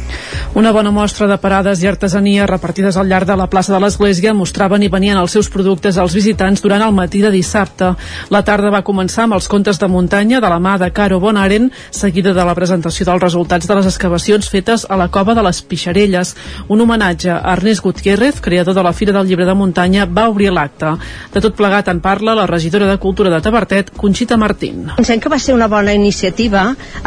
Una 0.59 0.73
bona 0.73 0.93
mostra 0.95 1.29
de 1.31 1.37
parades 1.41 1.83
i 1.83 1.89
artesania 1.89 2.47
repartides 2.49 2.97
al 2.97 3.09
llarg 3.09 3.29
de 3.29 3.37
la 3.37 3.49
plaça 3.51 3.75
de 3.75 3.81
l'Església 3.83 4.35
mostraven 4.35 4.85
i 4.85 4.91
venien 4.93 5.19
els 5.21 5.35
seus 5.37 5.51
productes 5.53 5.99
als 5.99 6.17
visitants 6.17 6.63
durant 6.65 6.83
el 6.85 6.95
matí 6.97 7.21
de 7.25 7.33
dissabte. 7.33 7.93
La 8.33 8.43
tarda 8.45 8.73
va 8.75 8.85
començar 8.87 9.27
amb 9.27 9.37
els 9.39 9.49
contes 9.49 9.79
de 9.81 9.89
muntanya 9.89 10.41
de 10.41 10.51
la 10.51 10.61
mà 10.61 10.77
de 10.81 10.91
Caro 10.95 11.21
Bonaren, 11.21 11.71
seguida 11.91 12.35
de 12.35 12.45
la 12.45 12.57
presentació 12.59 13.07
dels 13.09 13.23
resultats 13.23 13.69
de 13.69 13.77
les 13.79 13.89
excavacions 13.91 14.49
fetes 14.49 14.87
a 14.89 14.97
la 14.97 15.09
cova 15.13 15.35
de 15.37 15.45
les 15.47 15.63
Pixarelles. 15.63 16.35
Un 16.69 16.81
homenatge 16.85 17.31
a 17.35 17.55
Ernest 17.55 17.85
Gutiérrez, 17.85 18.41
creador 18.41 18.75
de 18.75 18.83
la 18.83 18.93
Fira 18.93 19.13
del 19.17 19.29
Llibre 19.29 19.47
de 19.47 19.55
Muntanya, 19.55 20.07
va 20.07 20.29
obrir 20.29 20.53
l'acte. 20.53 20.95
De 21.35 21.43
tot 21.45 21.57
plegat 21.57 21.89
en 21.93 22.01
parla 22.01 22.37
la 22.39 22.47
regidora 22.47 22.89
de 22.91 22.99
Cultura 22.99 23.31
de 23.31 23.41
Tabertet, 23.45 23.93
Conxita 23.97 24.37
Martín. 24.37 24.89
Pensem 24.97 25.21
que 25.21 25.33
va 25.33 25.39
ser 25.39 25.55
una 25.55 25.69
bona 25.69 25.95
iniciativa 25.95 26.58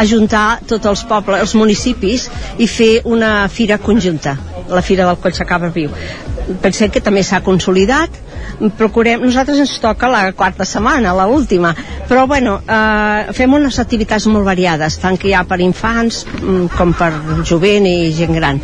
ajuntar 0.03 0.61
tots 0.67 0.89
els 0.91 1.03
pobles, 1.09 1.41
els 1.45 1.55
municipis 1.59 2.27
i 2.57 2.67
fer 2.67 2.91
una 3.05 3.47
fira 3.51 3.77
conjunta, 3.81 4.35
la 4.69 4.83
Fira 4.85 5.07
del 5.07 5.19
Coll 5.21 5.35
Sacabra 5.37 5.71
Viu. 5.73 5.91
Pensem 6.61 6.91
que 6.91 7.03
també 7.03 7.23
s'ha 7.23 7.41
consolidat, 7.45 8.17
procurem, 8.77 9.21
nosaltres 9.23 9.61
ens 9.63 9.77
toca 9.81 10.09
la 10.11 10.23
quarta 10.37 10.65
setmana, 10.67 11.13
la 11.17 11.27
última, 11.27 11.73
però 12.09 12.27
bueno, 12.27 12.59
eh, 12.67 13.33
fem 13.37 13.53
unes 13.57 13.79
activitats 13.79 14.27
molt 14.27 14.45
variades, 14.45 14.99
tant 15.01 15.17
que 15.17 15.31
hi 15.31 15.35
ha 15.37 15.45
per 15.47 15.61
infants 15.63 16.25
mm, 16.25 16.71
com 16.77 16.93
per 16.97 17.11
jovent 17.47 17.87
i 17.89 18.11
gent 18.17 18.37
gran. 18.37 18.61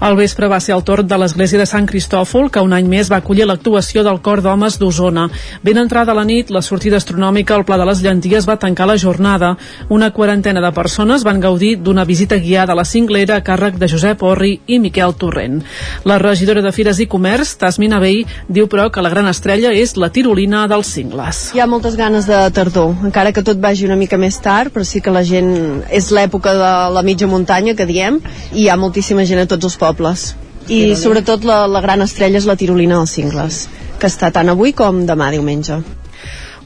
Al 0.00 0.16
vespre 0.16 0.48
va 0.48 0.56
ser 0.64 0.72
el 0.72 0.80
torn 0.80 1.04
de 1.04 1.16
l'església 1.20 1.58
de 1.60 1.66
Sant 1.68 1.84
Cristòfol, 1.84 2.46
que 2.48 2.62
un 2.64 2.72
any 2.72 2.86
més 2.88 3.10
va 3.12 3.18
acollir 3.20 3.44
l'actuació 3.44 4.00
del 4.00 4.22
cor 4.24 4.40
d'homes 4.40 4.78
d'Osona. 4.80 5.26
Ben 5.60 5.76
entrada 5.76 6.14
la 6.16 6.22
nit, 6.24 6.48
la 6.48 6.62
sortida 6.64 6.96
astronòmica 6.96 7.52
al 7.52 7.66
Pla 7.68 7.76
de 7.76 7.84
les 7.84 8.00
Llenties 8.00 8.48
va 8.48 8.56
tancar 8.56 8.86
la 8.88 8.96
jornada. 8.96 9.50
Una 9.92 10.08
quarantena 10.16 10.62
de 10.64 10.70
persones 10.72 11.20
van 11.22 11.42
gaudir 11.44 11.74
d'una 11.84 12.06
visita 12.08 12.38
guiada 12.40 12.72
a 12.72 12.78
la 12.78 12.86
cinglera 12.88 13.36
a 13.36 13.44
càrrec 13.44 13.76
de 13.76 13.90
Josep 13.92 14.24
Orri 14.24 14.54
i 14.66 14.78
Miquel 14.80 15.12
Torrent. 15.20 15.60
La 16.08 16.16
regidora 16.16 16.64
de 16.64 16.72
Fires 16.72 17.02
i 17.04 17.06
Comerç, 17.06 17.58
Tasmina 17.60 18.00
Vell, 18.00 18.24
diu 18.48 18.72
però 18.72 18.88
que 18.88 19.04
la 19.04 19.12
gran 19.12 19.28
estrella 19.28 19.74
és 19.76 19.98
la 20.00 20.08
tirolina 20.08 20.64
dels 20.72 20.94
cingles. 20.96 21.50
Hi 21.52 21.60
ha 21.60 21.68
moltes 21.68 22.00
ganes 22.00 22.24
de 22.24 22.40
tardor, 22.56 22.96
encara 23.04 23.34
que 23.36 23.44
tot 23.44 23.60
vagi 23.60 23.84
una 23.84 24.00
mica 24.00 24.16
més 24.16 24.40
tard, 24.40 24.72
però 24.72 24.88
sí 24.88 25.04
que 25.04 25.12
la 25.12 25.26
gent... 25.28 25.84
És 25.92 26.08
l'època 26.08 26.56
de 26.56 26.72
la 26.96 27.04
mitja 27.04 27.28
muntanya, 27.28 27.76
que 27.76 27.84
diem, 27.84 28.16
i 28.54 28.64
hi 28.64 28.68
ha 28.72 28.80
moltíssima 28.80 29.28
gent 29.28 29.44
a 29.44 29.48
tots 29.50 29.68
els 29.68 29.76
pobles. 29.76 29.89
I 30.70 30.94
sobretot 30.94 31.46
la, 31.48 31.64
la 31.66 31.80
gran 31.82 32.04
estrella 32.04 32.38
és 32.38 32.46
la 32.46 32.58
tirolina 32.58 33.00
dels 33.00 33.16
cingles, 33.16 33.64
que 33.98 34.10
està 34.10 34.30
tant 34.34 34.52
avui 34.52 34.76
com 34.76 35.02
demà 35.08 35.32
diumenge. 35.34 35.80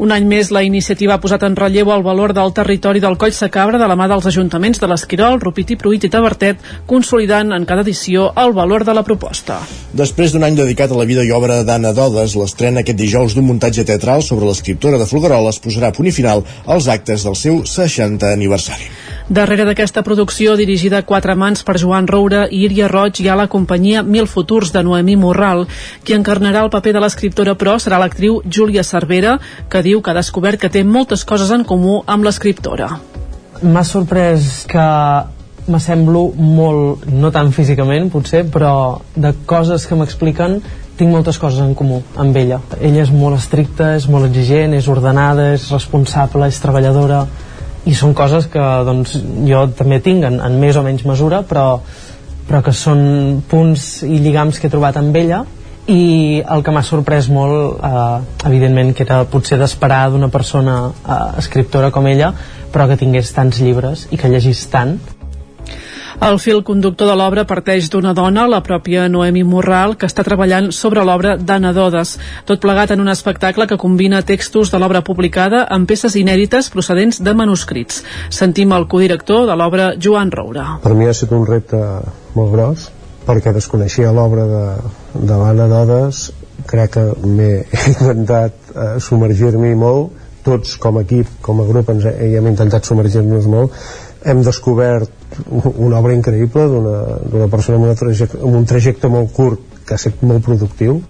Un 0.02 0.10
any 0.10 0.24
més, 0.26 0.48
la 0.50 0.64
iniciativa 0.66 1.14
ha 1.14 1.22
posat 1.22 1.44
en 1.46 1.54
relleu 1.54 1.92
el 1.94 2.02
valor 2.02 2.32
del 2.34 2.50
territori 2.56 2.98
del 3.02 3.14
Coll 3.20 3.34
Sacabra 3.34 3.78
de 3.78 3.86
la 3.86 3.94
mà 3.94 4.08
dels 4.10 4.26
ajuntaments 4.26 4.82
de 4.82 4.88
l'Esquirol, 4.90 5.38
Rupit 5.42 5.70
i 5.70 5.78
Pruit 5.78 6.02
i 6.02 6.10
Tabertet, 6.10 6.58
consolidant 6.90 7.54
en 7.54 7.66
cada 7.68 7.86
edició 7.86 8.32
el 8.42 8.56
valor 8.58 8.82
de 8.84 8.96
la 8.98 9.06
proposta. 9.06 9.60
Després 9.94 10.34
d'un 10.34 10.42
any 10.42 10.58
dedicat 10.58 10.90
a 10.90 10.98
la 10.98 11.06
vida 11.06 11.22
i 11.22 11.30
obra 11.30 11.62
d'Anna 11.62 11.94
Dodes, 11.94 12.34
l'estrena 12.34 12.82
aquest 12.82 12.98
dijous 12.98 13.38
d'un 13.38 13.46
muntatge 13.46 13.86
teatral 13.86 14.26
sobre 14.26 14.50
l'escriptora 14.50 14.98
de 14.98 15.06
Folgueroles 15.06 15.62
posarà 15.62 15.94
punt 15.94 16.10
i 16.10 16.16
final 16.18 16.42
als 16.66 16.90
actes 16.90 17.22
del 17.28 17.38
seu 17.38 17.62
60 17.62 18.34
aniversari. 18.34 18.90
Darrere 19.28 19.64
d'aquesta 19.64 20.02
producció, 20.04 20.52
dirigida 20.52 20.98
a 21.00 21.04
quatre 21.08 21.32
mans 21.32 21.62
per 21.64 21.78
Joan 21.80 22.04
Roura 22.06 22.42
i 22.44 22.58
Iria 22.66 22.90
Roig, 22.92 23.22
hi 23.22 23.28
ha 23.32 23.36
la 23.38 23.46
companyia 23.48 24.02
Mil 24.04 24.26
Futurs 24.28 24.68
de 24.74 24.82
Noemí 24.84 25.14
Morral. 25.16 25.64
Qui 26.04 26.12
encarnarà 26.12 26.60
el 26.60 26.68
paper 26.68 26.92
de 26.92 27.00
l'escriptora, 27.00 27.54
però, 27.56 27.78
serà 27.80 27.96
l'actriu 28.02 28.42
Júlia 28.44 28.84
Cervera, 28.84 29.38
que 29.72 29.80
diu 29.80 30.02
que 30.02 30.12
ha 30.12 30.18
descobert 30.18 30.60
que 30.60 30.68
té 30.68 30.82
moltes 30.84 31.24
coses 31.24 31.54
en 31.56 31.64
comú 31.64 32.02
amb 32.04 32.28
l'escriptora. 32.28 32.90
M'ha 33.62 33.84
sorprès 33.88 34.66
que 34.68 34.84
m'assemblo 35.72 36.26
molt, 36.36 37.08
no 37.08 37.32
tant 37.32 37.48
físicament 37.56 38.10
potser, 38.12 38.44
però 38.52 39.00
de 39.16 39.32
coses 39.48 39.88
que 39.88 39.96
m'expliquen 39.96 40.58
tinc 40.98 41.10
moltes 41.10 41.40
coses 41.40 41.64
en 41.64 41.72
comú 41.72 42.02
amb 42.20 42.36
ella. 42.36 42.60
Ella 42.76 43.00
és 43.08 43.10
molt 43.10 43.40
estricta, 43.40 43.94
és 43.96 44.04
molt 44.04 44.28
exigent, 44.28 44.76
és 44.76 44.92
ordenada, 44.92 45.54
és 45.56 45.70
responsable, 45.72 46.52
és 46.52 46.60
treballadora, 46.60 47.24
i 47.84 47.94
són 47.96 48.14
coses 48.16 48.48
que 48.52 48.62
doncs, 48.86 49.18
jo 49.48 49.66
també 49.76 50.00
tinc 50.04 50.24
en, 50.24 50.40
en 50.40 50.56
més 50.60 50.76
o 50.76 50.84
menys 50.86 51.04
mesura 51.08 51.42
però, 51.48 51.66
però 52.48 52.62
que 52.64 52.72
són 52.76 53.42
punts 53.50 54.02
i 54.06 54.18
lligams 54.24 54.60
que 54.60 54.68
he 54.68 54.72
trobat 54.72 54.98
amb 55.00 55.16
ella. 55.20 55.44
I 55.84 56.40
el 56.40 56.62
que 56.64 56.72
m'ha 56.72 56.80
sorprès 56.80 57.26
molt 57.28 57.82
eh, 57.84 58.20
evidentment 58.48 58.94
que 58.96 59.04
era 59.04 59.26
potser 59.28 59.58
d'esperar 59.60 60.06
d'una 60.14 60.30
persona 60.32 60.78
eh, 60.88 61.18
escriptora 61.42 61.92
com 61.92 62.08
ella 62.08 62.32
però 62.72 62.88
que 62.88 62.96
tingués 62.98 63.28
tants 63.36 63.60
llibres 63.60 64.08
i 64.10 64.18
que 64.18 64.30
llegís 64.32 64.64
tant 64.72 64.96
el 66.22 66.38
fil 66.38 66.62
conductor 66.62 67.08
de 67.10 67.16
l'obra 67.18 67.44
parteix 67.48 67.88
d'una 67.90 68.14
dona, 68.14 68.46
la 68.48 68.60
pròpia 68.62 69.08
Noemi 69.10 69.42
Morral, 69.44 69.96
que 69.98 70.06
està 70.06 70.24
treballant 70.26 70.70
sobre 70.72 71.02
l'obra 71.04 71.34
d'Anna 71.36 71.72
Dodes, 71.74 72.16
tot 72.46 72.62
plegat 72.62 72.94
en 72.94 73.02
un 73.02 73.10
espectacle 73.10 73.66
que 73.66 73.78
combina 73.80 74.22
textos 74.22 74.70
de 74.70 74.78
l'obra 74.78 75.02
publicada 75.04 75.64
amb 75.74 75.88
peces 75.90 76.16
inèdites 76.20 76.70
procedents 76.70 77.20
de 77.20 77.34
manuscrits. 77.34 78.02
Sentim 78.30 78.72
el 78.76 78.86
codirector 78.88 79.48
de 79.50 79.58
l'obra, 79.58 79.92
Joan 79.98 80.30
Roura. 80.30 80.78
Per 80.84 80.94
mi 80.94 81.08
ha 81.08 81.14
estat 81.16 81.34
un 81.34 81.46
repte 81.48 81.80
molt 82.38 82.54
gros, 82.54 82.88
perquè 83.26 83.52
desconeixia 83.56 84.14
l'obra 84.14 84.46
de, 84.48 84.64
de 85.18 85.38
l'Anna 85.40 85.68
Dodes, 85.70 86.28
crec 86.70 86.94
que 86.96 87.08
m'he 87.26 87.64
intentat 87.90 88.74
eh, 88.74 88.94
submergir-m'hi 89.02 89.74
molt, 89.78 90.22
tots 90.44 90.76
com 90.76 90.98
a 91.00 91.02
equip, 91.06 91.28
com 91.42 91.62
a 91.62 91.66
grup 91.66 91.88
ens 91.94 92.04
he, 92.04 92.34
hem 92.36 92.50
intentat 92.50 92.84
submergir-nos 92.84 93.46
molt 93.48 93.72
hem 94.24 94.42
descobert 94.44 95.38
una 95.50 95.98
obra 95.98 96.14
increïble 96.16 96.66
d'una 96.70 97.48
persona 97.52 97.78
amb, 97.78 97.88
una 97.88 97.96
amb 98.40 98.58
un 98.60 98.68
trajecte 98.68 99.10
molt 99.12 99.32
curt 99.36 99.82
que 99.84 99.96
ha 99.96 100.00
estat 100.00 100.22
molt 100.24 100.44
productiu 100.46 101.00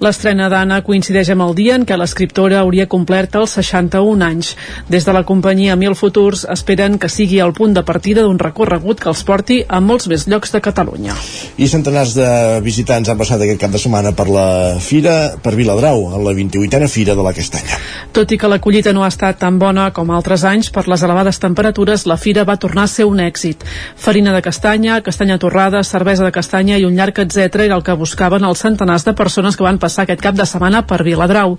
L'estrena 0.00 0.46
d'Anna 0.48 0.78
coincideix 0.80 1.28
amb 1.34 1.44
el 1.44 1.50
dia 1.58 1.74
en 1.76 1.82
què 1.84 1.96
l'escriptora 2.00 2.62
hauria 2.62 2.86
complert 2.88 3.34
els 3.36 3.52
61 3.58 4.24
anys. 4.24 4.54
Des 4.88 5.04
de 5.04 5.12
la 5.12 5.20
companyia 5.28 5.74
Mil 5.76 5.92
Futurs 5.92 6.46
esperen 6.48 6.94
que 6.96 7.10
sigui 7.12 7.36
el 7.44 7.52
punt 7.52 7.74
de 7.76 7.82
partida 7.84 8.24
d'un 8.24 8.38
recorregut 8.40 9.02
que 9.02 9.10
els 9.12 9.20
porti 9.28 9.58
a 9.68 9.82
molts 9.84 10.08
més 10.08 10.24
llocs 10.24 10.54
de 10.54 10.62
Catalunya. 10.64 11.16
I 11.60 11.68
centenars 11.68 12.14
de 12.16 12.28
visitants 12.64 13.10
han 13.12 13.20
passat 13.20 13.44
aquest 13.44 13.60
cap 13.60 13.74
de 13.74 13.82
setmana 13.82 14.14
per 14.16 14.26
la 14.32 14.46
Fira, 14.80 15.34
per 15.44 15.52
Viladrau, 15.58 16.06
a 16.16 16.22
la 16.24 16.32
28a 16.32 16.88
Fira 16.88 17.18
de 17.18 17.28
la 17.28 17.34
Castanya. 17.36 17.76
Tot 18.16 18.32
i 18.32 18.40
que 18.40 18.48
la 18.48 18.58
collita 18.58 18.96
no 18.96 19.04
ha 19.04 19.12
estat 19.12 19.42
tan 19.44 19.60
bona 19.60 19.90
com 19.92 20.14
altres 20.16 20.46
anys, 20.48 20.72
per 20.72 20.86
les 20.88 21.04
elevades 21.04 21.42
temperatures, 21.44 22.06
la 22.08 22.16
Fira 22.16 22.46
va 22.48 22.56
tornar 22.56 22.88
a 22.88 22.94
ser 22.94 23.04
un 23.04 23.20
èxit. 23.20 23.68
Farina 24.00 24.32
de 24.32 24.40
castanya, 24.40 25.02
castanya 25.04 25.36
torrada, 25.36 25.84
cervesa 25.84 26.24
de 26.24 26.32
castanya 26.32 26.80
i 26.80 26.88
un 26.88 26.96
llarg 26.96 27.20
etc 27.20 27.66
era 27.68 27.76
el 27.76 27.84
que 27.84 28.00
buscaven 28.00 28.48
els 28.48 28.64
centenars 28.64 29.04
de 29.04 29.12
persones 29.12 29.60
que 29.60 29.68
van 29.68 29.76
passar 29.76 29.89
passar 29.90 30.06
aquest 30.06 30.22
cap 30.22 30.38
de 30.38 30.46
setmana 30.46 30.84
per 30.86 31.02
Viladrau. 31.02 31.56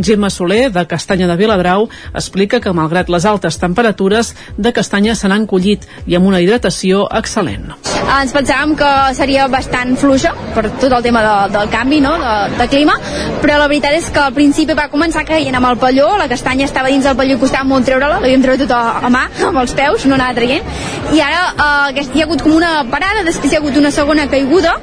Gemma 0.00 0.30
Soler, 0.32 0.70
de 0.72 0.86
Castanya 0.88 1.28
de 1.28 1.36
Viladrau, 1.36 1.88
explica 2.14 2.60
que 2.60 2.72
malgrat 2.72 3.10
les 3.12 3.26
altes 3.28 3.58
temperatures, 3.60 4.32
de 4.56 4.72
castanya 4.72 5.14
se 5.14 5.28
n'han 5.28 5.44
collit 5.46 5.84
i 6.08 6.16
amb 6.16 6.26
una 6.30 6.40
hidratació 6.40 7.04
excel·lent. 7.12 7.74
Ens 8.04 8.32
pensàvem 8.32 8.74
que 8.78 8.90
seria 9.16 9.46
bastant 9.52 9.94
fluixa 10.00 10.32
per 10.54 10.64
tot 10.80 10.92
el 10.92 11.04
tema 11.04 11.22
de, 11.24 11.34
del 11.58 11.70
canvi 11.72 12.00
no? 12.04 12.14
de, 12.20 12.34
de 12.56 12.68
clima, 12.72 12.96
però 13.42 13.58
la 13.60 13.68
veritat 13.68 13.98
és 13.98 14.08
que 14.14 14.22
al 14.22 14.34
principi 14.36 14.76
va 14.78 14.88
començar 14.92 15.26
caient 15.28 15.58
amb 15.58 15.68
el 15.68 15.78
palló, 15.82 16.14
la 16.20 16.28
castanya 16.30 16.68
estava 16.68 16.92
dins 16.92 17.04
del 17.04 17.16
palló 17.18 17.36
i 17.36 17.42
costava 17.42 17.68
molt 17.68 17.88
treure-la, 17.88 18.20
l'havíem 18.22 18.44
tret 18.44 18.64
tot 18.64 18.72
a, 18.76 18.82
a 19.04 19.12
mà, 19.12 19.26
amb 19.50 19.60
els 19.60 19.76
peus, 19.76 20.08
no 20.08 20.16
anava 20.16 20.38
traient, 20.38 20.64
i 21.12 21.20
ara 21.20 21.90
eh, 21.92 22.06
hi 22.14 22.22
ha 22.22 22.28
hagut 22.28 22.44
com 22.44 22.56
una 22.56 22.72
parada, 22.88 23.26
després 23.26 23.52
hi 23.52 23.58
ha 23.58 23.62
hagut 23.64 23.76
una 23.80 23.92
segona 23.94 24.28
caiguda, 24.30 24.76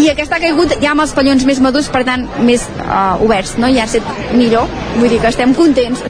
i 0.00 0.08
aquesta 0.08 0.38
ha 0.38 0.42
caigut 0.42 0.72
ja 0.80 0.92
amb 0.94 1.04
els 1.04 1.12
pallons 1.12 1.44
més 1.44 1.60
madurs, 1.60 1.90
per 1.92 2.02
tant, 2.08 2.24
més 2.40 2.66
uh, 2.80 3.20
oberts, 3.22 3.58
no? 3.60 3.70
ja 3.72 3.86
ha 3.86 3.90
estat 3.90 4.34
millor, 4.38 4.68
vull 4.98 5.10
dir 5.12 5.20
que 5.22 5.32
estem 5.32 5.54
contents. 5.54 6.04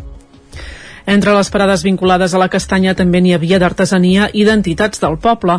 Entre 1.06 1.34
les 1.34 1.50
parades 1.50 1.82
vinculades 1.82 2.34
a 2.34 2.40
la 2.40 2.48
castanya 2.48 2.94
també 2.94 3.20
n'hi 3.22 3.34
havia 3.34 3.58
d'artesania 3.58 4.28
i 4.32 4.44
d'entitats 4.46 5.02
del 5.02 5.18
poble. 5.22 5.58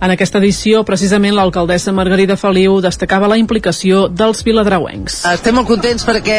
En 0.00 0.14
aquesta 0.14 0.38
edició, 0.38 0.84
precisament, 0.86 1.34
l'alcaldessa 1.34 1.92
Margarida 1.92 2.36
Feliu 2.38 2.78
destacava 2.84 3.28
la 3.30 3.38
implicació 3.40 4.06
dels 4.08 4.44
viladrauencs. 4.46 5.22
Estem 5.32 5.58
molt 5.58 5.68
contents 5.68 6.06
perquè 6.06 6.38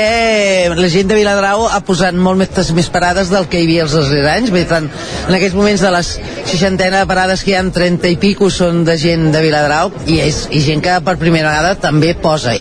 la 0.76 0.92
gent 0.92 1.12
de 1.12 1.20
Viladrau 1.20 1.68
ha 1.68 1.82
posat 1.86 2.16
molt 2.16 2.40
més, 2.40 2.72
més 2.76 2.90
parades 2.92 3.32
del 3.34 3.50
que 3.52 3.60
hi 3.60 3.68
havia 3.68 3.88
els 3.88 3.96
darrers 3.98 4.32
anys. 4.36 4.54
Bé, 4.56 4.64
tant, 4.70 4.88
en 5.28 5.36
aquests 5.36 5.58
moments 5.58 5.84
de 5.84 5.92
les 5.98 6.14
seixantena 6.46 7.04
de 7.04 7.10
parades 7.12 7.44
que 7.44 7.52
hi 7.52 7.60
ha 7.60 7.66
30 7.76 8.14
i 8.14 8.20
pico 8.22 8.50
són 8.50 8.84
de 8.88 8.96
gent 9.00 9.32
de 9.36 9.44
Viladrau 9.44 9.92
i, 10.08 10.22
és, 10.24 10.46
i 10.56 10.64
gent 10.64 10.84
que 10.86 10.96
per 11.04 11.20
primera 11.20 11.52
vegada 11.52 11.76
també 11.90 12.14
posa. 12.16 12.56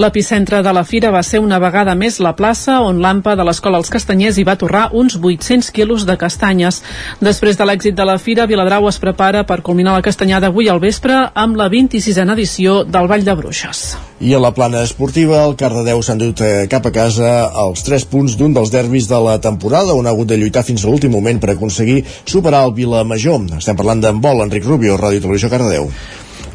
L'epicentre 0.00 0.62
de 0.64 0.72
la 0.72 0.86
fira 0.88 1.10
va 1.12 1.20
ser 1.20 1.42
una 1.44 1.58
vegada 1.60 1.92
més 1.94 2.16
la 2.24 2.30
plaça 2.32 2.78
on 2.80 3.02
l'AMPA 3.04 3.34
de 3.36 3.44
l'Escola 3.44 3.76
Els 3.76 3.90
Castanyers 3.92 4.38
hi 4.40 4.44
va 4.48 4.54
torrar 4.56 4.86
uns 4.96 5.18
800 5.20 5.68
quilos 5.76 6.06
de 6.08 6.16
castanyes. 6.16 6.78
Després 7.20 7.58
de 7.60 7.66
l'èxit 7.68 7.98
de 7.98 8.06
la 8.08 8.16
fira, 8.16 8.46
Viladrau 8.48 8.88
es 8.88 8.96
prepara 9.02 9.42
per 9.44 9.60
culminar 9.60 9.92
la 9.92 10.06
castanyada 10.06 10.48
avui 10.48 10.70
al 10.72 10.80
vespre 10.80 11.18
amb 11.34 11.60
la 11.60 11.68
26a 11.68 12.24
edició 12.32 12.78
del 12.88 13.10
Vall 13.10 13.26
de 13.26 13.36
Bruixes. 13.36 13.84
I 14.24 14.32
a 14.32 14.40
la 14.40 14.54
plana 14.56 14.80
esportiva, 14.86 15.42
el 15.44 15.58
Cardedeu 15.60 16.00
s'han 16.00 16.24
dut 16.24 16.40
eh, 16.40 16.64
cap 16.72 16.88
a 16.88 16.94
casa 16.94 17.34
els 17.66 17.84
3 17.84 18.08
punts 18.08 18.38
d'un 18.40 18.56
dels 18.56 18.72
derbis 18.72 19.10
de 19.12 19.20
la 19.20 19.36
temporada 19.44 19.92
on 19.92 20.08
ha 20.08 20.16
hagut 20.16 20.32
de 20.32 20.40
lluitar 20.40 20.64
fins 20.64 20.86
a 20.86 20.88
l'últim 20.88 21.12
moment 21.12 21.42
per 21.42 21.52
aconseguir 21.52 22.00
superar 22.24 22.64
el 22.64 22.72
Vilamajor. 22.80 23.44
Estem 23.60 23.76
parlant 23.76 24.00
d'en 24.00 24.24
vol, 24.24 24.40
Enric 24.40 24.64
Rubio, 24.64 24.96
Ràdio 24.96 25.20
Televisió 25.20 25.52
Cardedeu. 25.52 25.90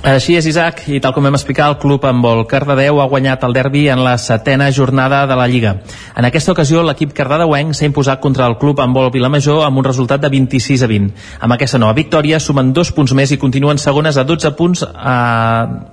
Així 0.08 0.38
és, 0.40 0.46
Isaac, 0.48 0.86
i 0.88 1.02
tal 1.04 1.12
com 1.12 1.26
vam 1.28 1.36
explicar, 1.36 1.66
el 1.68 1.76
club 1.82 2.06
amb 2.08 2.24
el 2.30 2.46
Cardedeu 2.48 3.02
ha 3.04 3.08
guanyat 3.12 3.42
el 3.44 3.56
derbi 3.58 3.82
en 3.92 4.00
la 4.06 4.14
setena 4.24 4.70
jornada 4.72 5.26
de 5.28 5.36
la 5.36 5.48
Lliga. 5.52 5.74
En 6.16 6.24
aquesta 6.24 6.54
ocasió, 6.54 6.80
l'equip 6.88 7.12
cardedeuenc 7.18 7.76
s'ha 7.76 7.90
imposat 7.90 8.22
contra 8.24 8.46
el 8.48 8.56
club 8.62 8.80
amb 8.80 8.96
vol 8.96 9.12
Vilamajor 9.12 9.66
amb 9.66 9.82
un 9.82 9.88
resultat 9.88 10.24
de 10.24 10.30
26 10.32 10.86
a 10.86 10.88
20. 10.88 11.26
Amb 11.44 11.56
aquesta 11.58 11.82
nova 11.84 11.98
victòria 11.98 12.40
sumen 12.40 12.72
dos 12.72 12.94
punts 12.96 13.12
més 13.20 13.34
i 13.36 13.40
continuen 13.42 13.84
segones 13.84 14.16
a 14.16 14.24
12 14.24 14.54
punts 14.56 14.86
a, 14.88 15.18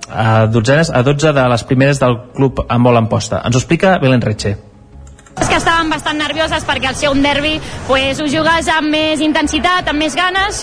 a, 0.07 0.29
dotzenes, 0.47 0.93
a 0.95 1.03
12 1.03 1.35
de 1.35 1.49
les 1.51 1.67
primeres 1.67 1.99
del 1.99 2.15
club 2.39 2.63
amb 2.69 2.87
vol 2.87 3.01
en 3.03 3.11
posta. 3.11 3.43
Ens 3.43 3.59
ho 3.59 3.63
explica 3.65 3.97
Belén 3.99 4.23
Retxe. 4.23 4.74
És 5.35 5.49
que 5.51 5.57
estàvem 5.59 5.89
bastant 5.91 6.17
nervioses 6.17 6.63
perquè 6.63 6.87
al 6.89 6.95
ser 6.95 7.09
un 7.11 7.21
derbi 7.23 7.57
pues, 7.89 8.21
ho 8.23 8.27
jugues 8.31 8.69
amb 8.71 8.87
més 8.93 9.19
intensitat, 9.21 9.89
amb 9.91 9.99
més 9.99 10.15
ganes. 10.15 10.61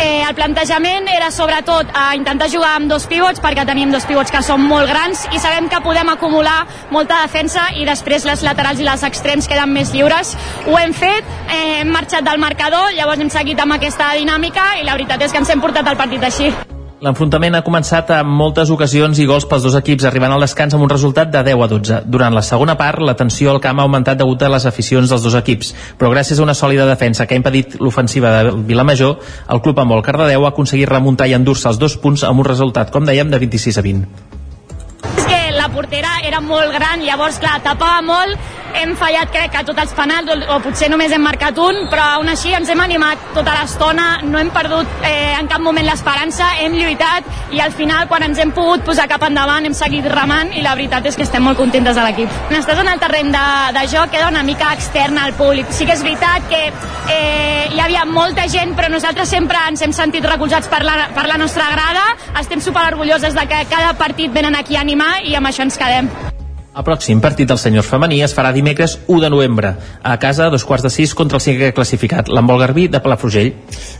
Eh, 0.00 0.24
el 0.24 0.34
plantejament 0.34 1.06
era 1.12 1.30
sobretot 1.30 1.92
a 1.94 2.06
intentar 2.16 2.48
jugar 2.50 2.72
amb 2.78 2.90
dos 2.90 3.04
pivots 3.10 3.42
perquè 3.44 3.66
tenim 3.68 3.92
dos 3.92 4.08
pivots 4.08 4.32
que 4.32 4.42
són 4.42 4.64
molt 4.66 4.88
grans 4.90 5.26
i 5.30 5.42
sabem 5.42 5.68
que 5.68 5.82
podem 5.84 6.08
acumular 6.10 6.64
molta 6.90 7.20
defensa 7.22 7.68
i 7.76 7.84
després 7.86 8.24
les 8.26 8.42
laterals 8.46 8.80
i 8.80 8.88
les 8.88 9.04
extrems 9.06 9.48
queden 9.50 9.72
més 9.76 9.92
lliures. 9.94 10.34
Ho 10.66 10.78
hem 10.80 10.96
fet, 10.96 11.34
eh, 11.46 11.82
hem 11.82 11.92
marxat 11.92 12.24
del 12.24 12.40
marcador, 12.40 12.94
llavors 12.96 13.20
hem 13.20 13.30
seguit 13.30 13.60
amb 13.60 13.76
aquesta 13.76 14.14
dinàmica 14.16 14.74
i 14.80 14.88
la 14.88 14.96
veritat 14.96 15.22
és 15.28 15.32
que 15.32 15.44
ens 15.44 15.52
hem 15.52 15.60
portat 15.60 15.86
el 15.92 16.00
partit 16.00 16.24
així. 16.24 16.54
L'enfrontament 17.04 17.52
ha 17.58 17.60
començat 17.60 18.08
amb 18.16 18.30
moltes 18.32 18.70
ocasions 18.72 19.18
i 19.20 19.26
gols 19.28 19.44
pels 19.48 19.64
dos 19.66 19.74
equips, 19.76 20.06
arribant 20.08 20.32
al 20.32 20.40
descans 20.40 20.72
amb 20.72 20.86
un 20.86 20.88
resultat 20.88 21.28
de 21.28 21.42
10 21.50 21.64
a 21.66 21.66
12. 21.68 21.98
Durant 22.08 22.32
la 22.32 22.40
segona 22.46 22.78
part, 22.80 23.02
la 23.04 23.12
tensió 23.18 23.50
al 23.52 23.60
camp 23.60 23.82
ha 23.82 23.84
augmentat 23.84 24.16
degut 24.22 24.40
a 24.40 24.48
les 24.54 24.64
aficions 24.70 25.12
dels 25.12 25.26
dos 25.26 25.36
equips, 25.36 25.74
però 26.00 26.08
gràcies 26.14 26.40
a 26.40 26.46
una 26.46 26.54
sòlida 26.56 26.88
defensa 26.88 27.26
que 27.26 27.36
ha 27.36 27.42
impedit 27.42 27.76
l'ofensiva 27.76 28.32
de 28.38 28.54
Vilamajor, 28.70 29.18
el 29.52 29.60
club 29.60 29.82
amb 29.84 29.92
el 29.98 30.04
Cardedeu 30.06 30.46
ha 30.46 30.54
aconseguit 30.54 30.88
remuntar 30.88 31.28
i 31.28 31.36
endur-se 31.36 31.68
els 31.68 31.82
dos 31.82 31.98
punts 32.00 32.24
amb 32.24 32.40
un 32.40 32.48
resultat, 32.48 32.88
com 32.94 33.04
dèiem, 33.04 33.28
de 33.28 33.42
26 33.44 33.82
a 33.82 33.84
20 33.84 34.40
és 35.04 35.26
que 35.28 35.40
la 35.52 35.68
portera 35.68 36.18
era 36.24 36.40
molt 36.40 36.72
gran, 36.72 37.04
llavors, 37.04 37.36
clar, 37.38 37.58
tapava 37.62 38.00
molt, 38.02 38.40
hem 38.74 38.94
fallat, 38.98 39.30
crec, 39.32 39.52
que 39.54 39.62
tots 39.68 39.82
els 39.84 39.94
penals, 39.96 40.30
o, 40.30 40.36
o 40.54 40.58
potser 40.64 40.88
només 40.92 41.12
hem 41.14 41.22
marcat 41.24 41.58
un, 41.62 41.84
però 41.92 42.04
aún 42.18 42.30
així 42.32 42.54
ens 42.56 42.70
hem 42.70 42.80
animat 42.82 43.30
tota 43.36 43.54
l'estona, 43.56 44.08
no 44.26 44.40
hem 44.40 44.50
perdut 44.54 44.90
eh, 45.06 45.34
en 45.38 45.48
cap 45.50 45.62
moment 45.64 45.86
l'esperança, 45.86 46.50
hem 46.64 46.76
lluitat, 46.78 47.28
i 47.54 47.62
al 47.62 47.74
final, 47.76 48.08
quan 48.10 48.26
ens 48.26 48.40
hem 48.42 48.52
pogut 48.56 48.84
posar 48.86 49.06
cap 49.10 49.22
endavant, 49.28 49.66
hem 49.66 49.76
seguit 49.76 50.06
remant, 50.10 50.52
i 50.54 50.64
la 50.64 50.74
veritat 50.78 51.06
és 51.10 51.18
que 51.18 51.26
estem 51.26 51.44
molt 51.44 51.58
contentes 51.60 51.96
de 51.96 52.06
l'equip. 52.06 52.38
Estàs 52.54 52.80
en 52.80 52.90
el 52.90 53.00
terreny 53.02 53.32
de, 53.34 53.46
de 53.78 53.86
joc, 53.92 54.12
queda 54.14 54.30
una 54.32 54.44
mica 54.46 54.72
externa 54.74 55.26
al 55.28 55.34
públic. 55.38 55.70
Sí 55.74 55.86
que 55.88 55.96
és 55.96 56.04
veritat 56.04 56.48
que 56.50 56.62
eh, 57.12 57.68
hi 57.74 57.82
havia 57.82 58.04
molta 58.08 58.46
gent, 58.50 58.74
però 58.78 58.90
nosaltres 58.92 59.30
sempre 59.30 59.60
ens 59.68 59.82
hem 59.84 59.94
sentit 59.96 60.26
recolzats 60.28 60.70
per 60.72 60.82
la, 60.86 61.10
per 61.16 61.26
la 61.30 61.38
nostra 61.40 61.70
grada, 61.72 62.06
estem 62.40 62.62
super 62.64 62.86
orgulloses 62.92 63.36
de 63.36 63.48
que 63.50 63.64
cada 63.70 63.94
partit 63.98 64.32
venen 64.32 64.56
aquí 64.56 64.76
a 64.78 64.86
animar 64.86 65.18
i 65.24 65.36
amb 65.38 65.50
això 65.50 65.66
ens 65.66 65.80
quedem. 65.80 66.10
El 66.74 66.82
pròxim 66.82 67.20
partit 67.22 67.46
del 67.46 67.58
senyor 67.62 67.84
femení 67.86 68.16
es 68.26 68.32
farà 68.34 68.50
dimecres 68.54 68.96
1 69.06 69.20
de 69.22 69.28
novembre, 69.30 69.70
a 70.02 70.16
casa 70.18 70.48
dos 70.50 70.64
quarts 70.66 70.82
de 70.82 70.90
sis 70.90 71.12
contra 71.14 71.38
el 71.38 71.44
cinquè 71.44 71.70
classificat, 71.76 72.26
l'Embol 72.34 72.58
Garbí 72.58 72.88
de 72.90 72.98
Palafrugell. 73.04 73.52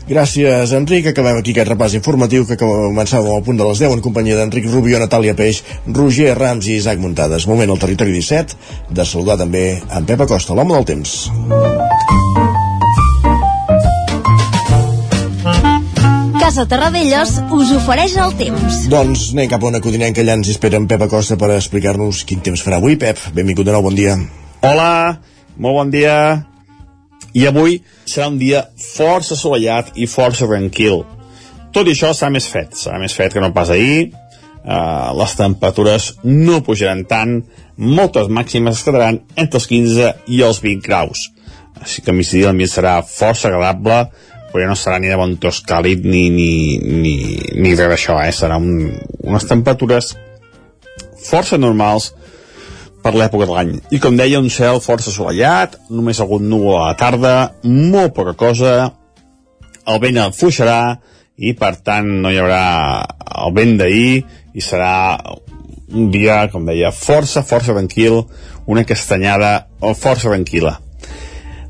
Gràcies, 0.09 0.75
Enric. 0.75 1.07
Acabem 1.13 1.39
aquí 1.39 1.55
aquest 1.55 1.71
repàs 1.71 1.95
informatiu 1.95 2.43
que 2.49 2.59
començàvem 2.59 3.31
al 3.31 3.47
punt 3.47 3.63
de 3.63 3.69
les 3.69 3.79
10 3.85 3.95
en 3.95 4.03
companyia 4.03 4.41
d'Enric 4.41 4.67
Rubio, 4.67 4.99
Natàlia 4.99 5.37
Peix, 5.39 5.63
Roger 5.87 6.35
Rams 6.35 6.67
i 6.67 6.75
Isaac 6.81 6.99
Muntades. 6.99 7.47
Moment 7.47 7.71
al 7.71 7.79
territori 7.79 8.11
17 8.19 8.91
de 8.91 9.07
saludar 9.07 9.39
també 9.39 9.65
en 9.79 10.11
Pep 10.11 10.27
Acosta, 10.27 10.51
l'home 10.53 10.75
del 10.75 10.91
temps. 10.91 11.19
Casa 16.45 16.67
Terradellos 16.69 17.39
us 17.57 17.71
ofereix 17.73 18.13
el 18.21 18.35
temps. 18.37 18.83
Doncs 18.85 19.31
anem 19.33 19.47
cap 19.49 19.63
a 19.63 19.69
una 19.71 19.79
codinenca, 19.81 20.21
allà 20.21 20.35
ens 20.37 20.51
espera 20.53 20.77
en 20.77 20.83
Pep 20.85 21.01
Acosta 21.01 21.39
per 21.41 21.47
explicar-nos 21.55 22.19
quin 22.29 22.43
temps 22.45 22.61
farà 22.61 22.77
avui. 22.77 22.99
Pep, 23.01 23.17
benvingut 23.33 23.65
de 23.65 23.73
nou, 23.73 23.81
bon 23.81 23.95
dia. 23.97 24.13
Hola, 24.61 25.15
molt 25.57 25.79
bon 25.79 25.93
dia. 25.95 26.13
I 27.33 27.47
avui 27.49 27.79
serà 28.05 28.27
un 28.29 28.37
dia 28.37 28.61
força 28.77 29.33
assolellat 29.33 29.95
i 29.97 30.05
força 30.05 30.45
tranquil. 30.45 31.01
Tot 31.73 31.89
i 31.89 31.95
això 31.97 32.13
serà 32.13 32.29
més 32.37 32.45
fred, 32.51 32.77
serà 32.77 33.01
més 33.01 33.17
fred 33.17 33.33
que 33.33 33.41
no 33.41 33.49
pas 33.55 33.73
ahir. 33.73 34.11
eh, 34.65 35.09
les 35.17 35.35
temperatures 35.37 36.11
no 36.23 36.61
pujaran 36.61 37.03
tant, 37.09 37.39
moltes 37.77 38.29
màximes 38.29 38.77
es 38.77 38.85
quedaran 38.85 39.23
entre 39.35 39.57
els 39.57 39.67
15 39.73 40.13
i 40.27 40.43
els 40.45 40.61
20 40.61 40.85
graus. 40.85 41.31
Així 41.81 42.01
que 42.01 42.13
a 42.13 42.15
migdia 42.15 42.47
l'ambient 42.47 42.71
serà 42.71 42.99
força 43.03 43.49
agradable, 43.49 44.11
però 44.55 44.69
no 44.71 44.75
serà 44.79 45.01
ni 45.03 45.09
de 45.11 45.17
bon 45.19 45.33
tos 45.35 45.57
càlid 45.67 46.05
ni, 46.07 46.29
ni, 46.31 46.51
ni, 46.79 47.15
ni 47.59 47.73
res 47.75 47.89
d'això, 47.91 48.21
eh? 48.23 48.31
Serà 48.31 48.55
un, 48.55 48.93
unes 49.27 49.47
temperatures 49.49 50.13
força 51.25 51.59
normals 51.59 52.13
per 53.03 53.11
l'època 53.17 53.49
de 53.49 53.51
l'any. 53.51 53.73
I 53.91 53.99
com 53.99 54.15
deia, 54.15 54.39
un 54.39 54.47
cel 54.47 54.79
força 54.79 55.11
assolellat, 55.11 55.75
només 55.91 56.21
algun 56.23 56.47
núvol 56.47 56.79
a 56.79 56.85
la 56.93 56.95
tarda, 57.01 57.33
molt 57.67 58.15
poca 58.15 58.31
cosa, 58.39 58.77
el 59.91 59.99
vent 60.05 60.21
afluixarà 60.23 60.79
i 61.35 61.51
per 61.59 61.73
tant 61.83 62.07
no 62.23 62.31
hi 62.31 62.39
haurà 62.39 62.63
el 63.43 63.53
vent 63.59 63.75
d'ahir 63.83 64.23
i 64.55 64.63
serà 64.63 64.95
un 65.91 66.07
dia, 66.15 66.45
com 66.53 66.63
deia, 66.63 66.95
força, 66.95 67.43
força 67.43 67.75
tranquil, 67.75 68.23
una 68.71 68.87
castanyada 68.87 69.67
força 69.99 70.31
tranquil·la. 70.31 70.77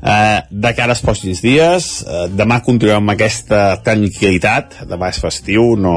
Eh, 0.06 0.40
de 0.50 0.70
cara 0.78 0.94
als 0.94 1.02
pròxims 1.02 1.40
dies, 1.42 1.86
eh, 2.06 2.26
demà 2.30 2.60
continuem 2.62 3.00
amb 3.00 3.16
aquesta 3.16 3.80
tranquil·litat, 3.82 4.84
demà 4.86 5.08
és 5.10 5.18
festiu, 5.18 5.72
no, 5.74 5.96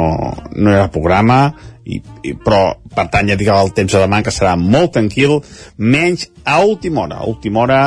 no 0.55 0.71
hi 0.71 0.79
ha 0.79 0.87
programa, 0.89 1.51
i, 1.85 1.99
i, 2.25 2.33
però 2.33 2.61
per 2.95 3.05
tant 3.13 3.29
ja 3.29 3.37
dic 3.37 3.51
el 3.53 3.69
temps 3.77 3.93
de 3.93 4.01
demà 4.01 4.21
que 4.25 4.33
serà 4.33 4.55
molt 4.59 4.95
tranquil 4.97 5.39
menys 5.77 6.25
a 6.41 6.57
última 6.65 7.03
hora. 7.03 7.19
A 7.21 7.29
última 7.29 7.61
hora 7.65 7.81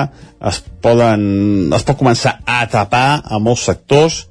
es, 0.50 0.60
poden, 0.82 1.24
es 1.74 1.86
pot 1.86 1.98
començar 1.98 2.36
a 2.46 2.62
tapar 2.70 3.22
a 3.22 3.42
molts 3.42 3.66
sectors 3.70 4.22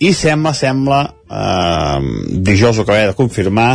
i 0.00 0.12
sembla, 0.16 0.54
sembla 0.56 1.02
eh, 1.28 2.00
dijous 2.48 2.80
ho 2.80 2.86
acabem 2.86 3.12
de 3.12 3.18
confirmar 3.20 3.70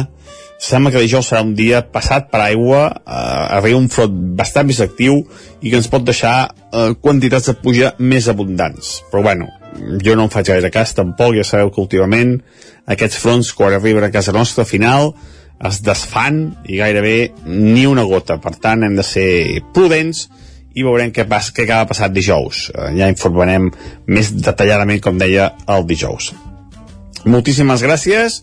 sembla 0.61 0.91
que 0.93 1.01
dijous 1.01 1.31
serà 1.31 1.41
un 1.41 1.55
dia 1.57 1.81
passat 1.89 2.29
per 2.29 2.43
aigua 2.43 2.83
eh, 2.91 3.57
arriba 3.57 3.79
un 3.79 3.89
front 3.89 4.13
bastant 4.37 4.69
més 4.69 4.81
actiu 4.83 5.17
i 5.61 5.71
que 5.71 5.79
ens 5.79 5.89
pot 5.89 6.05
deixar 6.05 6.35
eh, 6.45 6.91
quantitats 7.01 7.49
de 7.49 7.57
puja 7.57 7.95
més 7.97 8.29
abundants. 8.29 8.99
Però 9.09 9.23
bueno, 9.25 9.49
jo 10.05 10.15
no 10.15 10.27
em 10.27 10.33
faig 10.33 10.51
gaire 10.53 10.69
cas 10.73 10.93
tampoc, 10.97 11.33
ja 11.39 11.47
sabeu 11.47 11.71
que 11.73 11.81
últimament 11.81 12.37
aquests 12.91 13.17
fronts 13.23 13.53
quan 13.57 13.73
arriben 13.73 14.05
a 14.05 14.11
casa 14.13 14.35
nostra 14.35 14.67
final 14.67 15.15
es 15.65 15.81
desfan 15.85 16.43
i 16.69 16.77
gairebé 16.77 17.31
ni 17.45 17.87
una 17.89 18.05
gota. 18.05 18.37
Per 18.41 18.53
tant 18.61 18.85
hem 18.85 18.95
de 18.97 19.05
ser 19.05 19.31
prudents 19.73 20.27
i 20.77 20.85
veurem 20.85 21.11
què, 21.11 21.25
pas, 21.29 21.49
què 21.51 21.65
acaba 21.65 21.89
passat 21.89 22.13
dijous. 22.13 22.67
Eh, 22.69 22.93
ja 23.01 23.09
informarem 23.09 23.71
més 24.07 24.29
detalladament 24.37 25.01
com 25.01 25.17
deia 25.17 25.51
el 25.73 25.89
dijous. 25.89 26.31
Moltíssimes 27.25 27.81
gràcies 27.85 28.41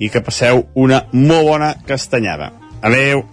i 0.00 0.08
que 0.08 0.24
passeu 0.24 0.64
una 0.74 1.04
molt 1.12 1.46
bona 1.46 1.74
castanyada. 1.86 2.50
Adeu 2.80 3.26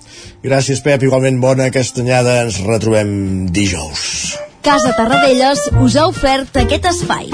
gràcies 0.44 0.84
Pep, 0.84 1.04
igualment 1.08 1.40
bona 1.42 1.70
castanyada. 1.72 2.42
Ens 2.44 2.60
retrobem 2.68 3.48
dijous. 3.56 4.36
Casa 4.68 4.92
Tarradellas 4.98 5.70
us 5.80 5.96
ha 5.96 6.08
ofert 6.12 6.60
aquest 6.60 6.90
espai. 6.92 7.32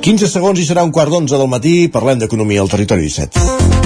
15 0.00 0.30
segons 0.32 0.62
i 0.62 0.64
serà 0.64 0.86
un 0.86 0.94
quart 0.94 1.12
d'onze 1.12 1.36
del 1.36 1.50
matí. 1.50 1.76
Parlem 1.92 2.22
d'economia 2.22 2.62
al 2.62 2.72
territori 2.72 3.10
17. 3.10 3.79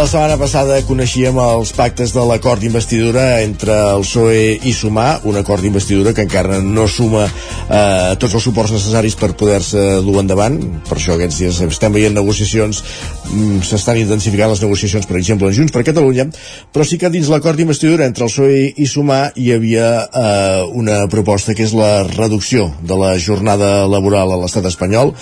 La 0.00 0.06
setmana 0.08 0.38
passada 0.40 0.78
coneixíem 0.88 1.36
els 1.36 1.74
pactes 1.76 2.14
de 2.16 2.22
l'acord 2.24 2.62
d'investidura 2.64 3.42
entre 3.44 3.74
el 3.90 4.00
PSOE 4.00 4.54
i 4.64 4.70
Sumar, 4.72 5.18
un 5.28 5.36
acord 5.36 5.60
d'investidura 5.60 6.14
que 6.16 6.24
encara 6.24 6.56
no 6.64 6.86
suma 6.88 7.26
eh, 7.26 8.14
tots 8.16 8.38
els 8.38 8.46
suports 8.48 8.72
necessaris 8.72 9.12
per 9.20 9.34
poder-se 9.36 9.82
dur 10.06 10.14
endavant. 10.22 10.56
Per 10.88 10.96
això 10.96 11.18
aquests 11.18 11.42
dies 11.42 11.58
estem 11.66 11.92
veient 11.92 12.16
negociacions, 12.16 12.80
mm, 13.28 13.58
s'estan 13.68 14.00
intensificant 14.00 14.48
les 14.54 14.62
negociacions, 14.64 15.04
per 15.04 15.18
exemple, 15.20 15.50
en 15.52 15.58
Junts 15.58 15.76
per 15.76 15.84
Catalunya, 15.84 16.30
però 16.72 16.88
sí 16.88 16.96
que 16.96 17.12
dins 17.12 17.28
l'acord 17.28 17.60
d'investidura 17.60 18.08
entre 18.08 18.24
el 18.24 18.32
PSOE 18.32 18.64
i 18.80 18.88
Sumar 18.88 19.34
hi 19.36 19.52
havia 19.52 19.90
eh, 20.08 20.64
una 20.80 21.02
proposta 21.12 21.52
que 21.52 21.68
és 21.68 21.76
la 21.76 22.06
reducció 22.08 22.70
de 22.80 22.96
la 22.96 23.12
jornada 23.18 23.84
laboral 23.84 24.32
a 24.32 24.40
l'estat 24.40 24.64
espanyol. 24.64 25.12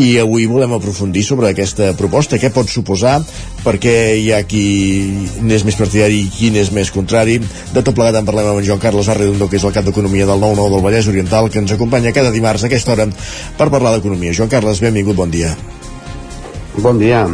I 0.00 0.16
avui 0.24 0.48
volem 0.48 0.72
aprofundir 0.72 1.28
sobre 1.28 1.52
aquesta 1.52 1.92
proposta, 1.92 2.40
què 2.40 2.48
pot 2.48 2.72
suposar, 2.72 3.20
perquè 3.64 4.13
hi 4.18 4.32
ha 4.34 4.42
qui 4.48 4.64
n'és 5.44 5.64
més 5.66 5.78
partidari 5.78 6.24
i 6.24 6.28
qui 6.32 6.50
n'és 6.54 6.70
més 6.74 6.90
contrari. 6.94 7.38
De 7.74 7.82
tot 7.82 7.94
plegat 7.96 8.20
en 8.20 8.28
parlem 8.28 8.50
amb 8.50 8.62
en 8.62 8.68
Joan 8.68 8.82
Carles 8.82 9.08
Arredondo, 9.12 9.48
que 9.50 9.60
és 9.60 9.64
el 9.64 9.74
cap 9.76 9.86
d'Economia 9.86 10.28
del 10.28 10.42
9-9 10.42 10.76
del 10.76 10.84
Vallès 10.84 11.08
Oriental, 11.12 11.50
que 11.50 11.62
ens 11.62 11.74
acompanya 11.74 12.14
cada 12.16 12.34
dimarts 12.34 12.64
a 12.64 12.70
aquesta 12.70 12.94
hora 12.94 13.08
per 13.58 13.70
parlar 13.70 13.96
d'economia. 13.96 14.36
Joan 14.36 14.52
Carles, 14.52 14.82
benvingut, 14.84 15.16
bon 15.18 15.34
dia. 15.34 15.54
Bon 16.82 16.98
dia. 16.98 17.26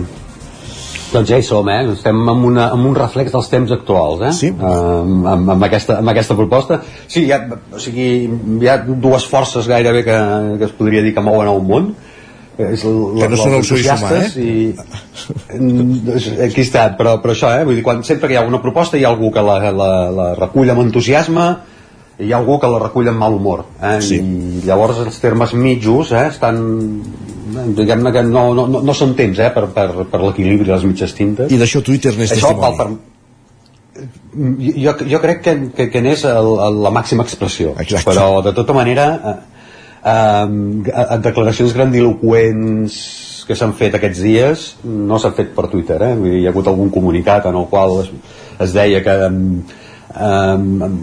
Doncs 1.10 1.26
ja 1.26 1.38
hi 1.40 1.42
som, 1.42 1.66
eh? 1.72 1.80
Estem 1.90 2.18
amb, 2.30 2.44
una, 2.46 2.68
amb 2.70 2.86
un 2.86 2.94
reflex 2.94 3.32
dels 3.34 3.48
temps 3.50 3.72
actuals, 3.74 4.20
eh? 4.28 4.30
Sí. 4.36 4.50
Uh, 4.54 5.00
amb, 5.32 5.48
amb, 5.56 5.64
aquesta, 5.66 5.98
amb 5.98 6.12
aquesta 6.12 6.36
proposta. 6.38 6.78
Sí, 7.10 7.24
hi 7.26 7.32
ha, 7.34 7.40
o 7.74 7.82
sigui, 7.82 8.06
hi 8.60 8.70
ha 8.70 8.78
dues 8.86 9.26
forces 9.30 9.66
gairebé 9.70 10.04
que, 10.06 10.20
que 10.60 10.68
es 10.68 10.76
podria 10.78 11.02
dir 11.02 11.14
que 11.16 11.24
mouen 11.24 11.50
el 11.50 11.64
món. 11.66 11.90
És 12.68 12.84
l, 12.84 12.94
que 13.18 13.28
no 13.32 13.40
són 13.40 13.56
el 13.58 13.64
seu 13.66 13.80
sumar, 13.80 14.12
eh? 14.20 14.28
I, 14.40 14.74
aquí 16.46 16.64
està, 16.64 16.88
però, 16.98 17.16
però 17.22 17.34
això, 17.34 17.50
eh? 17.56 17.64
Vull 17.68 17.80
dir, 17.80 17.84
quan, 17.86 18.04
sempre 18.06 18.28
que 18.28 18.36
hi 18.36 18.40
ha 18.40 18.46
una 18.46 18.62
proposta 18.62 18.98
hi 18.98 19.04
ha 19.06 19.10
algú 19.12 19.32
que 19.34 19.42
la, 19.44 19.58
la, 19.72 19.90
la 20.14 20.30
recull 20.38 20.72
amb 20.72 20.84
entusiasme 20.84 21.50
i 22.20 22.28
hi 22.28 22.32
ha 22.34 22.38
algú 22.40 22.58
que 22.60 22.68
la 22.68 22.80
recull 22.82 23.08
amb 23.10 23.22
mal 23.22 23.36
humor 23.36 23.64
eh? 23.80 23.98
Sí. 24.04 24.18
i 24.20 24.64
llavors 24.66 25.00
els 25.06 25.20
termes 25.22 25.54
mitjos 25.56 26.12
eh, 26.12 26.26
estan 26.28 26.58
diguem-ne 27.76 28.12
que 28.14 28.24
no, 28.26 28.50
no, 28.56 28.66
no, 28.70 28.82
no 28.86 28.96
són 28.96 29.14
temps 29.18 29.40
eh, 29.40 29.48
per, 29.54 29.66
per, 29.74 29.88
per 30.10 30.20
l'equilibri 30.22 30.68
de 30.68 30.74
les 30.74 30.84
mitges 30.88 31.14
tintes 31.16 31.52
I 31.52 31.60
d'això 31.60 31.82
Twitter 31.86 32.12
n'és 32.18 32.34
testimoni. 32.34 32.76
per, 32.76 32.88
jo, 34.84 34.94
jo 35.14 35.22
crec 35.22 35.42
que, 35.46 35.56
que, 35.76 35.88
que 35.94 36.04
n'és 36.04 36.26
la 36.26 36.92
màxima 36.94 37.24
expressió 37.26 37.74
Exacte. 37.78 38.10
però 38.12 38.42
de 38.44 38.52
tota 38.56 38.76
manera 38.76 39.08
eh, 39.16 39.38
eh, 40.04 41.18
declaracions 41.24 41.74
grandiloquents 41.76 42.96
que 43.46 43.56
s'han 43.58 43.74
fet 43.74 43.96
aquests 43.98 44.22
dies 44.22 44.64
no 44.84 45.18
s'han 45.18 45.36
fet 45.36 45.52
per 45.56 45.68
Twitter 45.72 45.98
eh? 46.06 46.14
Vull 46.14 46.30
dir, 46.30 46.40
hi 46.42 46.48
ha 46.48 46.54
hagut 46.54 46.70
algun 46.70 46.90
comunicat 46.94 47.50
en 47.50 47.58
el 47.58 47.68
qual 47.72 48.00
es, 48.04 48.10
es 48.62 48.74
deia 48.76 49.02
que 49.02 49.16
um, 49.26 49.46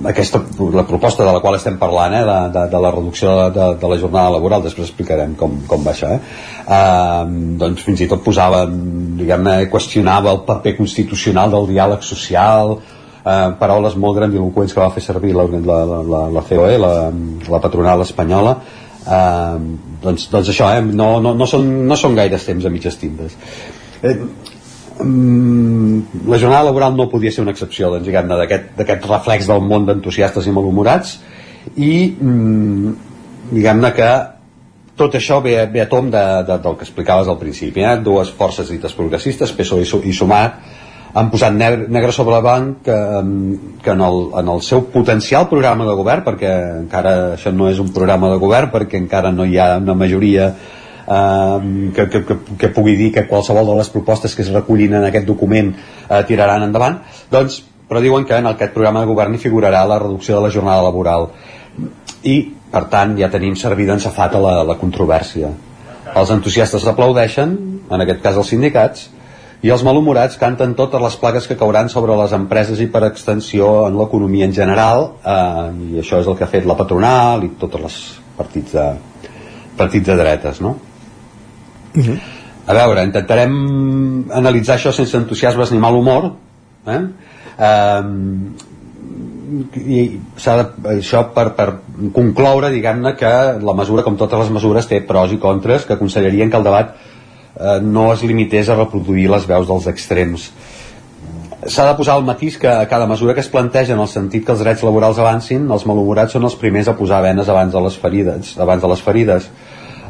aquesta, 0.08 0.42
la 0.74 0.86
proposta 0.88 1.26
de 1.26 1.34
la 1.36 1.42
qual 1.44 1.58
estem 1.60 1.78
parlant 1.82 2.16
eh, 2.16 2.24
de, 2.30 2.38
de, 2.56 2.66
de 2.74 2.84
la 2.86 2.92
reducció 2.96 3.36
de, 3.42 3.48
de, 3.58 3.70
de 3.82 3.92
la 3.92 4.00
jornada 4.00 4.36
laboral 4.38 4.64
després 4.64 4.88
explicarem 4.88 5.36
com, 5.40 5.60
com 5.68 5.84
va 5.84 5.94
això 5.96 6.14
eh? 6.16 6.22
um, 6.66 7.58
doncs 7.60 7.84
fins 7.88 8.06
i 8.06 8.10
tot 8.12 8.24
posava 8.24 8.64
diguem-ne, 8.68 9.60
qüestionava 9.74 10.34
el 10.36 10.46
paper 10.48 10.78
constitucional 10.80 11.52
del 11.52 11.70
diàleg 11.74 12.06
social 12.08 12.78
eh, 13.28 13.52
paraules 13.60 14.00
molt 14.00 14.22
grandiloquents 14.22 14.74
que 14.74 14.84
va 14.84 14.92
fer 14.96 15.04
servir 15.04 15.36
la, 15.36 15.48
la, 15.52 15.80
la, 16.16 16.26
la 16.40 16.44
COE, 16.48 16.76
la, 16.80 16.94
la 17.52 17.64
patronal 17.64 18.08
espanyola 18.08 18.58
eh, 19.08 19.58
doncs, 20.04 20.28
doncs 20.34 20.52
això, 20.54 20.70
eh, 20.76 20.84
no, 20.86 21.18
no, 21.24 21.34
no, 21.38 21.48
són, 21.50 21.68
no 21.88 21.98
són 22.00 22.16
gaires 22.20 22.46
temps 22.48 22.66
a 22.68 22.74
mitges 22.74 23.00
tintes 23.02 23.38
eh, 24.04 24.16
mm, 25.04 26.28
la 26.28 26.40
jornada 26.40 26.70
laboral 26.70 26.96
no 26.96 27.10
podia 27.10 27.32
ser 27.32 27.44
una 27.46 27.54
excepció 27.56 27.92
doncs, 27.96 28.08
d'aquest 28.08 29.10
reflex 29.10 29.50
del 29.50 29.62
món 29.66 29.86
d'entusiastes 29.88 30.48
i 30.48 30.56
malhumorats. 30.56 31.18
I 31.76 31.94
mm, 32.14 32.96
diguem-ne 33.52 33.94
que 33.96 34.10
tot 34.98 35.16
això 35.16 35.40
ve, 35.44 35.56
ve 35.72 35.84
a 35.84 35.90
tom 35.90 36.10
de, 36.12 36.24
de, 36.48 36.58
del 36.64 36.78
que 36.78 36.88
explicaves 36.88 37.30
al 37.30 37.38
principi 37.38 37.84
eh? 37.86 37.98
dues 38.02 38.32
forces 38.34 38.72
dites 38.74 38.96
progressistes 38.98 39.54
PSOE 39.54 39.86
i, 39.86 40.10
i 40.10 40.14
Sumar 40.16 40.46
han 41.14 41.30
posat 41.32 41.54
negre, 41.54 42.12
sobre 42.12 42.42
blanc 42.42 42.82
que, 42.86 42.98
que 43.84 43.92
en, 43.92 44.02
el, 44.02 44.18
en 44.40 44.50
el 44.54 44.62
seu 44.62 44.84
potencial 44.94 45.48
programa 45.50 45.88
de 45.88 45.96
govern 45.98 46.26
perquè 46.26 46.52
encara 46.82 47.14
això 47.36 47.54
no 47.54 47.70
és 47.72 47.80
un 47.80 47.94
programa 47.94 48.32
de 48.34 48.42
govern 48.42 48.72
perquè 48.74 49.00
encara 49.00 49.32
no 49.32 49.46
hi 49.46 49.58
ha 49.58 49.78
una 49.82 49.96
majoria 49.96 50.52
eh, 51.08 51.92
que, 51.96 52.10
que, 52.10 52.24
que, 52.26 52.38
que 52.60 52.70
pugui 52.76 52.96
dir 53.00 53.12
que 53.16 53.28
qualsevol 53.28 53.72
de 53.72 53.80
les 53.80 53.90
propostes 53.90 54.36
que 54.36 54.44
es 54.46 54.54
recullin 54.54 55.00
en 55.00 55.08
aquest 55.08 55.28
document 55.28 55.74
eh, 55.74 56.22
tiraran 56.28 56.68
endavant. 56.68 57.02
Doncs, 57.32 57.62
però 57.88 58.04
diuen 58.04 58.28
que 58.28 58.36
en 58.36 58.52
aquest 58.52 58.74
programa 58.76 59.02
de 59.02 59.10
govern 59.10 59.36
hi 59.36 59.42
figurarà 59.42 59.86
la 59.88 60.00
reducció 60.04 60.36
de 60.38 60.44
la 60.44 60.52
jornada 60.54 60.84
laboral. 60.84 61.30
I 62.28 62.38
per 62.72 62.84
tant 62.92 63.16
ja 63.20 63.32
tenim 63.32 63.56
servida 63.56 63.96
en 63.96 64.04
safata 64.04 64.42
la, 64.44 64.60
la 64.68 64.76
controvèrsia. 64.80 65.54
Els 66.18 66.34
entusiastes 66.34 66.88
aplaudeixen 66.88 67.56
en 67.88 68.04
aquest 68.04 68.20
cas 68.24 68.40
els 68.40 68.52
sindicats 68.52 69.08
i 69.66 69.72
els 69.74 69.84
malhumorats 69.86 70.38
canten 70.38 70.76
totes 70.78 71.02
les 71.02 71.16
plagues 71.18 71.48
que 71.50 71.58
cauran 71.58 71.90
sobre 71.90 72.16
les 72.20 72.34
empreses 72.38 72.82
i 72.84 72.88
per 72.94 73.08
extensió 73.08 73.88
en 73.88 73.98
l'economia 73.98 74.46
en 74.46 74.54
general 74.54 75.08
eh, 75.26 75.70
i 75.96 76.02
això 76.04 76.22
és 76.22 76.30
el 76.30 76.38
que 76.38 76.46
ha 76.46 76.52
fet 76.52 76.68
la 76.70 76.78
patronal 76.78 77.46
i 77.48 77.54
tots 77.58 77.80
els 77.82 77.98
partits 78.38 78.78
de, 78.78 78.88
partits 79.80 80.12
de 80.12 80.18
dretes 80.20 80.62
no? 80.62 80.76
Uh 81.98 82.04
-huh. 82.04 82.20
a 82.68 82.74
veure, 82.74 83.04
intentarem 83.04 84.26
analitzar 84.32 84.78
això 84.78 84.92
sense 84.92 85.18
entusiasmes 85.18 85.72
ni 85.72 85.80
mal 85.80 85.96
humor 85.96 86.34
eh? 86.86 87.02
Eh, 87.58 88.04
i 89.76 90.20
s'ha 90.38 90.56
això 90.92 91.24
per, 91.34 91.50
per 91.56 91.68
concloure 92.14 92.70
diguem-ne 92.70 93.16
que 93.16 93.32
la 93.64 93.74
mesura 93.74 94.04
com 94.04 94.18
totes 94.18 94.40
les 94.40 94.50
mesures 94.50 94.88
té 94.88 95.02
pros 95.02 95.32
i 95.32 95.38
contres 95.38 95.86
que 95.86 95.94
aconsellarien 95.94 96.52
que 96.52 96.58
el 96.58 96.64
debat 96.64 96.96
eh, 97.60 97.80
no 97.82 98.12
es 98.14 98.24
limités 98.24 98.70
a 98.70 98.80
reproduir 98.80 99.30
les 99.34 99.48
veus 99.50 99.68
dels 99.68 99.88
extrems 99.94 100.52
s'ha 101.66 101.88
de 101.90 101.96
posar 101.98 102.18
el 102.20 102.24
matís 102.24 102.58
que 102.58 102.70
a 102.70 102.88
cada 102.88 103.08
mesura 103.08 103.34
que 103.34 103.42
es 103.42 103.50
planteja 103.50 103.94
en 103.94 104.00
el 104.00 104.08
sentit 104.08 104.46
que 104.46 104.54
els 104.54 104.62
drets 104.62 104.84
laborals 104.86 105.20
avancin 105.20 105.66
els 105.72 105.86
malhumorats 105.90 106.36
són 106.38 106.46
els 106.48 106.56
primers 106.56 106.88
a 106.88 106.96
posar 106.96 107.22
venes 107.26 107.50
abans 107.50 107.74
de 107.74 107.82
les 107.82 107.98
ferides, 107.98 108.54
abans 108.62 108.82
de 108.82 108.92
les 108.92 109.02
ferides. 109.02 109.50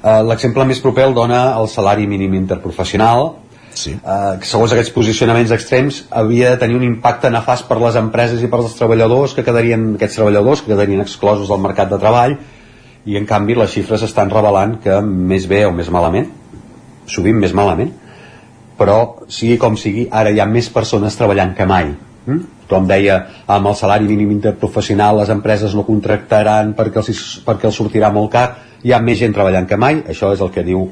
Eh, 0.03 0.21
l'exemple 0.27 0.65
més 0.67 0.81
proper 0.83 1.07
el 1.07 1.15
dona 1.15 1.41
el 1.57 1.69
salari 1.71 2.07
mínim 2.07 2.35
interprofessional 2.37 3.31
sí. 3.73 3.95
eh, 3.95 4.33
que 4.41 4.49
segons 4.49 4.75
aquests 4.75 4.93
posicionaments 4.93 5.53
extrems 5.55 6.03
havia 6.11 6.51
de 6.53 6.61
tenir 6.61 6.77
un 6.77 6.85
impacte 6.85 7.31
nefast 7.33 7.67
per 7.69 7.79
les 7.81 7.97
empreses 7.97 8.43
i 8.43 8.51
per 8.51 8.61
als 8.61 8.75
treballadors 8.77 9.33
que 9.33 9.45
quedarien, 9.47 9.93
aquests 9.95 10.19
treballadors 10.19 10.61
que 10.61 10.73
quedarien 10.73 11.01
exclosos 11.01 11.49
del 11.49 11.63
mercat 11.63 11.89
de 11.93 12.01
treball 12.01 12.37
i 13.07 13.17
en 13.17 13.25
canvi 13.25 13.55
les 13.55 13.71
xifres 13.71 14.03
estan 14.03 14.29
revelant 14.29 14.77
que 14.83 14.99
més 15.01 15.47
bé 15.49 15.63
o 15.65 15.71
més 15.71 15.89
malament 15.89 16.29
sovint 17.07 17.39
més 17.39 17.55
malament 17.57 17.93
però 18.77 18.97
sigui 19.31 19.57
com 19.57 19.77
sigui 19.79 20.07
ara 20.11 20.31
hi 20.31 20.39
ha 20.39 20.45
més 20.49 20.69
persones 20.69 21.17
treballant 21.17 21.55
que 21.57 21.65
mai 21.65 21.89
mm? 21.89 22.39
com 22.67 22.87
deia, 22.87 23.17
amb 23.47 23.71
el 23.71 23.75
salari 23.79 24.07
mínim 24.09 24.31
interprofessional 24.35 25.21
les 25.21 25.33
empreses 25.33 25.75
no 25.75 25.87
contractaran 25.87 26.73
perquè 26.77 27.03
els, 27.03 27.27
perquè 27.45 27.69
els 27.71 27.79
sortirà 27.79 28.11
molt 28.13 28.31
car 28.31 28.47
hi 28.83 28.93
ha 28.93 29.01
més 29.01 29.19
gent 29.19 29.33
treballant 29.33 29.67
que 29.67 29.79
mai 29.79 30.03
això 30.07 30.33
és 30.35 30.43
el 30.43 30.51
que 30.53 30.65
diu 30.67 30.89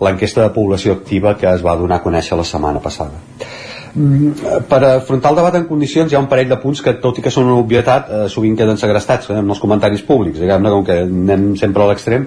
l'enquesta 0.00 0.42
de 0.44 0.52
població 0.54 0.96
activa 0.96 1.36
que 1.40 1.48
es 1.50 1.64
va 1.64 1.76
donar 1.76 2.00
a 2.00 2.04
conèixer 2.04 2.36
la 2.36 2.44
setmana 2.44 2.82
passada. 2.84 3.16
Mm, 3.96 4.66
per 4.68 4.80
afrontar 4.84 5.30
el 5.32 5.38
debat 5.40 5.54
en 5.56 5.64
condicions 5.68 6.12
hi 6.12 6.16
ha 6.18 6.20
un 6.20 6.28
parell 6.28 6.50
de 6.50 6.58
punts 6.60 6.82
que, 6.84 6.92
tot 7.00 7.16
i 7.16 7.24
que 7.24 7.32
són 7.32 7.48
una 7.48 7.62
obvietat, 7.62 8.10
eh, 8.10 8.26
sovint 8.28 8.58
queden 8.58 8.76
segrestats 8.76 9.30
eh, 9.30 9.38
en 9.40 9.48
els 9.48 9.62
comentaris 9.62 10.04
públics, 10.04 10.42
diguem-ne, 10.42 10.72
com 10.74 10.84
que 10.84 10.98
anem 11.06 11.54
sempre 11.56 11.84
a 11.84 11.88
l'extrem. 11.90 12.26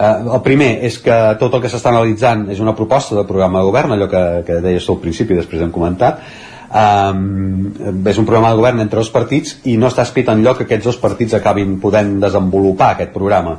Eh, 0.00 0.12
el 0.34 0.40
primer 0.44 0.70
és 0.88 0.96
que 1.04 1.16
tot 1.40 1.54
el 1.54 1.60
que 1.60 1.68
s'està 1.68 1.92
analitzant 1.92 2.46
és 2.52 2.60
una 2.64 2.76
proposta 2.76 3.18
de 3.18 3.26
programa 3.28 3.60
de 3.60 3.68
govern, 3.68 3.92
allò 3.92 4.08
que, 4.08 4.22
que 4.46 4.60
deies 4.64 4.86
al 4.88 5.00
principi 5.02 5.36
i 5.36 5.40
després 5.42 5.60
hem 5.60 5.74
comentat, 5.74 6.22
um, 6.70 8.06
és 8.06 8.18
un 8.18 8.24
programa 8.28 8.52
de 8.52 8.60
govern 8.60 8.80
entre 8.80 9.00
dos 9.00 9.10
partits 9.12 9.58
i 9.68 9.76
no 9.76 9.90
està 9.90 10.06
escrit 10.06 10.30
en 10.32 10.44
lloc 10.44 10.60
que 10.60 10.68
aquests 10.68 10.88
dos 10.92 10.98
partits 11.02 11.36
acabin 11.36 11.78
podent 11.82 12.16
desenvolupar 12.22 12.94
aquest 12.94 13.12
programa 13.12 13.58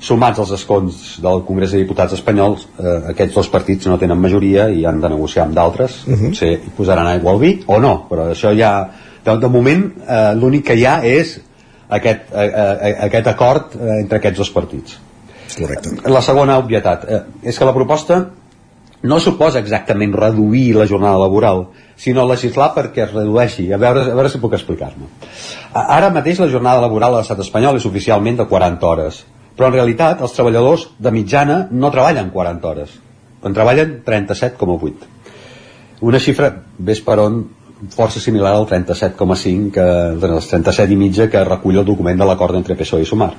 sumats 0.00 0.38
als 0.38 0.52
escons 0.54 1.18
del 1.22 1.42
Congrés 1.46 1.74
de 1.74 1.82
Diputats 1.82 2.14
espanyols 2.16 2.68
eh, 2.78 2.98
aquests 3.12 3.34
dos 3.34 3.50
partits 3.52 3.90
no 3.90 3.98
tenen 3.98 4.20
majoria 4.20 4.68
i 4.70 4.86
han 4.86 5.02
de 5.02 5.10
negociar 5.14 5.46
amb 5.46 5.54
d'altres 5.58 6.04
uh 6.06 6.10
mhm. 6.10 6.18
-huh. 6.18 6.28
potser 6.28 6.52
hi 6.52 6.72
posaran 6.76 7.06
aigua 7.06 7.32
al 7.32 7.38
vi 7.38 7.60
o 7.66 7.78
no 7.78 8.06
però 8.10 8.30
això 8.30 8.56
ja 8.56 8.88
de, 9.24 9.36
de 9.36 9.48
moment 9.48 9.92
eh, 10.08 10.34
l'únic 10.34 10.64
que 10.66 10.74
hi 10.74 10.86
ha 10.86 11.02
és 11.04 11.40
aquest, 11.88 12.20
eh, 12.32 12.52
eh, 12.54 12.96
aquest 13.00 13.26
acord 13.26 13.74
eh, 13.74 14.00
entre 14.00 14.18
aquests 14.18 14.38
dos 14.38 14.50
partits 14.50 15.07
Correcte. 15.56 15.96
la 16.10 16.22
segona 16.22 16.58
obvietat. 16.58 17.04
Eh, 17.08 17.22
és 17.42 17.58
que 17.58 17.64
la 17.64 17.74
proposta 17.74 18.20
no 19.02 19.20
suposa 19.22 19.60
exactament 19.62 20.12
reduir 20.14 20.74
la 20.76 20.86
jornada 20.86 21.18
laboral 21.18 21.68
sinó 21.96 22.26
legislar 22.26 22.72
perquè 22.74 23.06
es 23.06 23.12
redueixi. 23.14 23.72
A 23.72 23.78
veure, 23.78 24.02
a 24.10 24.14
veure 24.14 24.30
si 24.30 24.40
puc 24.42 24.56
explicar-me 24.58 25.06
ara 25.72 26.10
mateix 26.10 26.40
la 26.40 26.48
jornada 26.48 26.80
laboral 26.80 27.14
a 27.14 27.18
l'estat 27.20 27.40
espanyol 27.44 27.76
és 27.76 27.86
oficialment 27.86 28.38
de 28.38 28.46
40 28.48 28.86
hores 28.86 29.20
però 29.58 29.68
en 29.68 29.74
realitat 29.74 30.22
els 30.22 30.34
treballadors 30.34 30.88
de 30.98 31.12
mitjana 31.12 31.58
no 31.70 31.90
treballen 31.94 32.30
40 32.34 32.68
hores 32.68 32.96
en 33.44 33.54
treballen 33.54 34.02
37,8 34.06 36.02
una 36.08 36.20
xifra 36.22 36.52
ves 36.78 37.00
per 37.04 37.18
on 37.22 37.44
força 37.94 38.20
similar 38.20 38.54
al 38.56 38.66
37,5 38.66 39.70
que, 39.74 39.86
els 40.26 40.48
37 40.50 40.92
i 40.94 40.98
mitja 40.98 41.28
que 41.30 41.44
recull 41.44 41.78
el 41.78 41.86
document 41.86 42.18
de 42.18 42.26
l'acord 42.26 42.58
entre 42.58 42.78
PSOE 42.78 43.04
i 43.04 43.06
Sumar 43.06 43.32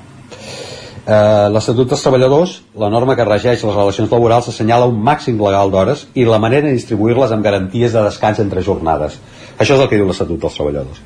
l'Estatut 1.10 1.88
dels 1.90 2.02
Treballadors, 2.04 2.52
la 2.78 2.90
norma 2.94 3.16
que 3.18 3.26
regeix 3.26 3.64
les 3.64 3.76
relacions 3.76 4.12
laborals 4.12 4.50
assenyala 4.52 4.90
un 4.92 5.00
màxim 5.02 5.40
legal 5.42 5.72
d'hores 5.74 6.06
i 6.14 6.26
la 6.28 6.38
manera 6.44 6.68
de 6.68 6.76
distribuir-les 6.76 7.32
amb 7.34 7.46
garanties 7.46 7.96
de 7.96 8.04
descans 8.06 8.42
entre 8.44 8.62
jornades. 8.66 9.18
Això 9.58 9.76
és 9.76 9.82
el 9.82 9.90
que 9.90 9.98
diu 9.98 10.08
l'Estatut 10.10 10.40
dels 10.42 10.58
Treballadors. 10.60 11.02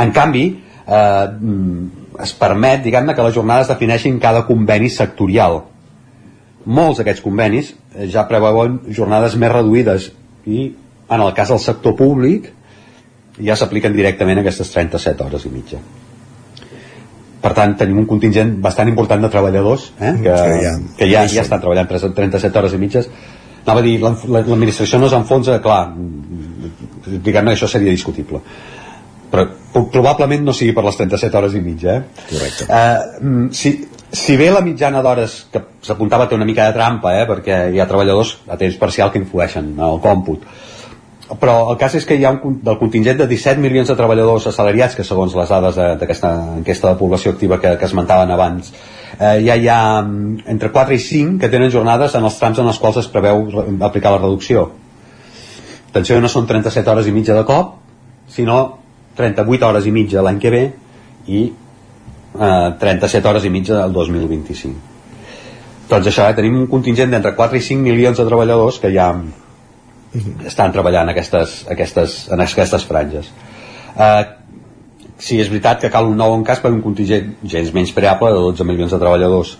En 0.00 0.12
canvi, 0.16 0.44
eh, 0.86 1.26
es 2.22 2.32
permet, 2.38 2.82
diguem-ne, 2.84 3.14
que 3.14 3.26
les 3.26 3.34
jornades 3.34 3.68
defineixin 3.68 4.18
cada 4.22 4.44
conveni 4.48 4.90
sectorial. 4.90 5.62
Molts 6.64 7.00
d'aquests 7.00 7.24
convenis 7.24 7.74
eh, 7.94 8.06
ja 8.08 8.26
preveuen 8.28 8.80
jornades 8.88 9.36
més 9.36 9.52
reduïdes 9.52 10.10
i, 10.46 10.70
en 11.10 11.20
el 11.20 11.34
cas 11.34 11.52
del 11.52 11.62
sector 11.62 11.96
públic, 11.98 12.52
ja 13.40 13.56
s'apliquen 13.56 13.96
directament 13.96 14.40
aquestes 14.40 14.72
37 14.74 15.26
hores 15.26 15.46
i 15.46 15.52
mitja. 15.52 15.80
Per 17.40 17.52
tant, 17.56 17.76
tenim 17.80 18.02
un 18.02 18.06
contingent 18.08 18.56
bastant 18.60 18.88
important 18.90 19.22
de 19.24 19.30
treballadors 19.32 19.90
eh, 19.98 20.12
que, 20.18 20.32
que 20.32 20.58
ja, 20.64 20.72
que 20.98 21.08
ja, 21.08 21.22
ja 21.32 21.44
estan 21.46 21.62
treballant 21.62 21.88
37 21.88 22.58
hores 22.60 22.74
i 22.76 22.80
mitges. 22.82 23.08
Anava 23.64 23.80
a 23.80 23.84
dir, 23.84 23.96
l'administració 24.00 25.00
no 25.00 25.08
s'enfonsa, 25.08 25.58
clar, 25.64 25.82
diguem-ne 27.06 27.56
això 27.56 27.68
seria 27.68 27.92
discutible 27.92 28.42
però 29.30 29.46
probablement 29.92 30.42
no 30.44 30.54
sigui 30.56 30.74
per 30.74 30.84
les 30.84 30.98
37 30.98 31.38
hores 31.38 31.54
i 31.54 31.62
mitja 31.62 31.94
eh? 31.94 32.00
correcte 32.32 32.66
uh, 32.66 33.46
si, 33.54 33.72
si 34.10 34.36
bé 34.40 34.50
la 34.50 34.62
mitjana 34.66 35.02
d'hores 35.06 35.36
que 35.52 35.62
s'apuntava 35.86 36.26
té 36.26 36.34
una 36.34 36.48
mica 36.48 36.66
de 36.66 36.74
trampa 36.76 37.14
eh? 37.20 37.26
perquè 37.30 37.60
hi 37.70 37.80
ha 37.80 37.86
treballadors 37.90 38.36
a 38.50 38.58
temps 38.60 38.78
parcial 38.80 39.12
que 39.14 39.22
influeixen 39.22 39.72
en 39.76 39.84
el 39.86 40.02
còmput 40.02 40.46
però 41.38 41.70
el 41.70 41.76
cas 41.78 41.94
és 41.94 42.06
que 42.06 42.16
hi 42.18 42.24
ha 42.26 42.32
un, 42.32 42.56
del 42.64 42.78
contingent 42.80 43.18
de 43.20 43.26
17 43.30 43.62
milions 43.62 43.88
de 43.88 43.96
treballadors 43.98 44.48
assalariats 44.50 44.96
que 44.98 45.06
segons 45.06 45.34
les 45.38 45.52
dades 45.52 45.76
d'aquesta 46.00 46.30
enquesta 46.56 46.90
de 46.90 46.98
població 46.98 47.34
activa 47.36 47.60
que, 47.62 47.76
que 47.78 47.86
esmentaven 47.86 48.32
abans 48.34 48.72
eh, 49.18 49.38
ja 49.46 49.56
hi 49.56 49.68
ha 49.68 50.02
mm, 50.02 50.42
entre 50.50 50.72
4 50.74 50.96
i 50.96 50.98
5 50.98 51.38
que 51.40 51.52
tenen 51.52 51.70
jornades 51.70 52.16
en 52.18 52.26
els 52.26 52.38
trams 52.40 52.58
en 52.58 52.70
els 52.72 52.82
quals 52.82 52.98
es 53.04 53.10
preveu 53.12 53.46
aplicar 53.86 54.14
la 54.14 54.22
reducció. 54.22 54.70
Atenció 55.90 56.20
no 56.20 56.30
són 56.30 56.46
37 56.46 56.90
hores 56.90 57.06
i 57.06 57.14
mitja 57.14 57.34
de 57.34 57.46
cop 57.46 57.76
sinó 58.30 58.60
38 59.18 59.66
hores 59.66 59.86
i 59.86 59.94
mitja 59.94 60.22
l'any 60.22 60.38
que 60.42 60.54
ve 60.54 60.64
i 61.26 61.42
eh, 61.50 62.70
37 62.80 63.28
hores 63.28 63.44
i 63.44 63.52
mitja 63.54 63.84
el 63.84 63.92
2025 63.92 64.90
doncs 65.90 66.06
això, 66.06 66.28
eh, 66.30 66.34
tenim 66.38 66.56
un 66.60 66.68
contingent 66.70 67.10
d'entre 67.10 67.34
4 67.34 67.58
i 67.58 67.64
5 67.66 67.82
milions 67.82 68.18
de 68.18 68.26
treballadors 68.26 68.78
que 68.78 68.92
ja 68.94 69.10
estan 70.46 70.72
treballant 70.74 71.10
aquestes, 71.12 71.64
aquestes, 71.70 72.16
en 72.34 72.42
aquestes 72.42 72.86
franges. 72.86 73.30
Eh, 73.94 74.22
sí, 75.18 75.38
és 75.38 75.50
veritat 75.50 75.82
que 75.82 75.90
cal 75.92 76.08
un 76.10 76.18
nou 76.18 76.34
encàs 76.38 76.62
per 76.62 76.72
un 76.72 76.82
contingent 76.82 77.36
gens 77.44 77.72
menys 77.76 77.94
preable 77.96 78.32
de 78.34 78.42
12 78.50 78.66
milions 78.66 78.92
de 78.94 78.98
treballadors. 78.98 79.54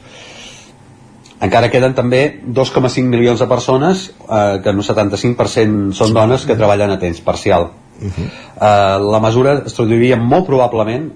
Encara 1.40 1.70
queden 1.72 1.94
també 1.96 2.24
2,5 2.44 3.06
milions 3.08 3.40
de 3.40 3.48
persones 3.48 4.10
eh, 4.10 4.58
que 4.64 4.74
en 4.74 4.82
un 4.82 4.86
75% 4.86 5.96
són 5.96 6.16
dones 6.16 6.44
que 6.46 6.58
treballen 6.58 6.92
a 6.92 6.98
temps 7.00 7.22
parcial. 7.24 7.70
Uh 8.00 8.08
-huh. 8.08 8.26
uh, 8.56 9.12
la 9.12 9.20
mesura 9.20 9.62
es 9.66 9.74
traduiria 9.74 10.16
molt 10.16 10.46
probablement 10.46 11.10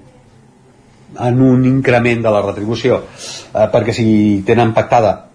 en 1.19 1.40
un 1.40 1.65
increment 1.65 2.23
de 2.23 2.31
la 2.31 2.43
retribució 2.43 2.97
uh, 2.97 3.70
perquè 3.73 3.93
si 3.93 4.43
tenen 4.44 4.74
pactada 4.74 5.31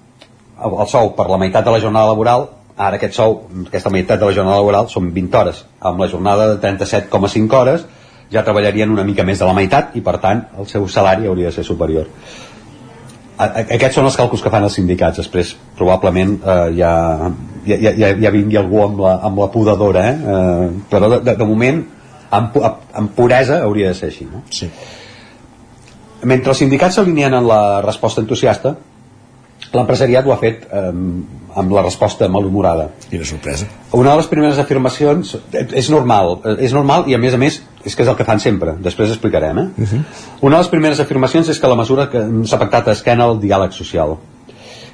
el 0.62 0.88
sou 0.88 1.16
per 1.16 1.28
la 1.28 1.38
meitat 1.38 1.66
de 1.66 1.72
la 1.72 1.80
jornada 1.80 2.06
laboral 2.06 2.59
ara 2.80 2.96
aquest 2.96 3.18
sou, 3.20 3.42
aquesta 3.68 3.92
meitat 3.92 4.20
de 4.20 4.30
la 4.30 4.36
jornada 4.36 4.62
laboral 4.62 4.88
són 4.92 5.12
20 5.16 5.40
hores, 5.40 5.64
amb 5.84 6.00
la 6.00 6.08
jornada 6.08 6.48
de 6.54 6.60
37,5 6.64 7.58
hores 7.60 7.88
ja 8.32 8.44
treballarien 8.46 8.92
una 8.94 9.04
mica 9.04 9.26
més 9.26 9.42
de 9.42 9.48
la 9.48 9.56
meitat 9.58 9.96
i 9.98 10.04
per 10.06 10.20
tant 10.22 10.46
el 10.62 10.70
seu 10.70 10.86
salari 10.88 11.28
hauria 11.28 11.50
de 11.50 11.58
ser 11.58 11.66
superior 11.68 12.10
aquests 13.40 13.96
són 13.96 14.10
els 14.10 14.18
càlculs 14.20 14.44
que 14.44 14.52
fan 14.52 14.66
els 14.68 14.76
sindicats 14.76 15.22
després 15.22 15.54
probablement 15.78 16.36
eh, 16.38 16.58
ja, 16.78 16.92
ja, 17.66 17.78
ja, 17.80 18.12
ja 18.20 18.34
vingui 18.36 18.60
algú 18.60 18.84
amb 18.84 19.00
la, 19.06 19.16
amb 19.30 19.40
la 19.40 19.48
podadora 19.54 20.06
eh? 20.10 20.16
Eh, 20.36 20.68
però 20.92 21.10
de, 21.16 21.22
de, 21.26 21.36
de 21.40 21.48
moment 21.48 21.82
amb, 22.36 22.60
amb 22.60 23.16
puresa 23.16 23.62
hauria 23.64 23.94
de 23.94 23.98
ser 23.98 24.12
així 24.12 24.28
no? 24.28 24.44
sí. 24.54 24.70
mentre 26.30 26.54
els 26.54 26.62
sindicats 26.66 27.00
s'alineen 27.00 27.40
en 27.40 27.48
la 27.48 27.62
resposta 27.86 28.22
entusiasta 28.22 28.76
l'empresariat 29.74 30.26
ho 30.26 30.34
ha 30.34 30.40
fet 30.42 30.66
eh, 30.72 30.90
amb 31.60 31.74
la 31.74 31.84
resposta 31.84 32.28
malhumorada. 32.32 32.90
Quina 33.10 33.26
sorpresa. 33.26 33.68
Una 33.98 34.14
de 34.14 34.22
les 34.22 34.30
primeres 34.32 34.60
afirmacions 34.62 35.36
és 35.54 35.90
normal, 35.94 36.38
és 36.58 36.74
normal 36.76 37.10
i 37.10 37.18
a 37.18 37.22
més 37.22 37.36
a 37.36 37.42
més 37.42 37.62
és 37.86 37.96
que 37.96 38.04
és 38.04 38.10
el 38.12 38.18
que 38.20 38.28
fan 38.28 38.42
sempre, 38.44 38.76
després 38.84 39.14
explicarem 39.14 39.58
eh? 39.58 39.68
Uh 39.78 39.86
-huh. 39.86 40.02
Una 40.42 40.58
de 40.58 40.64
les 40.64 40.72
primeres 40.72 41.00
afirmacions 41.00 41.50
és 41.50 41.60
que 41.60 41.68
la 41.68 41.76
mesura 41.76 42.10
que 42.10 42.20
s'ha 42.46 42.60
pactat 42.60 42.88
esquena 42.88 43.26
el 43.26 43.40
diàleg 43.40 43.72
social 43.72 44.18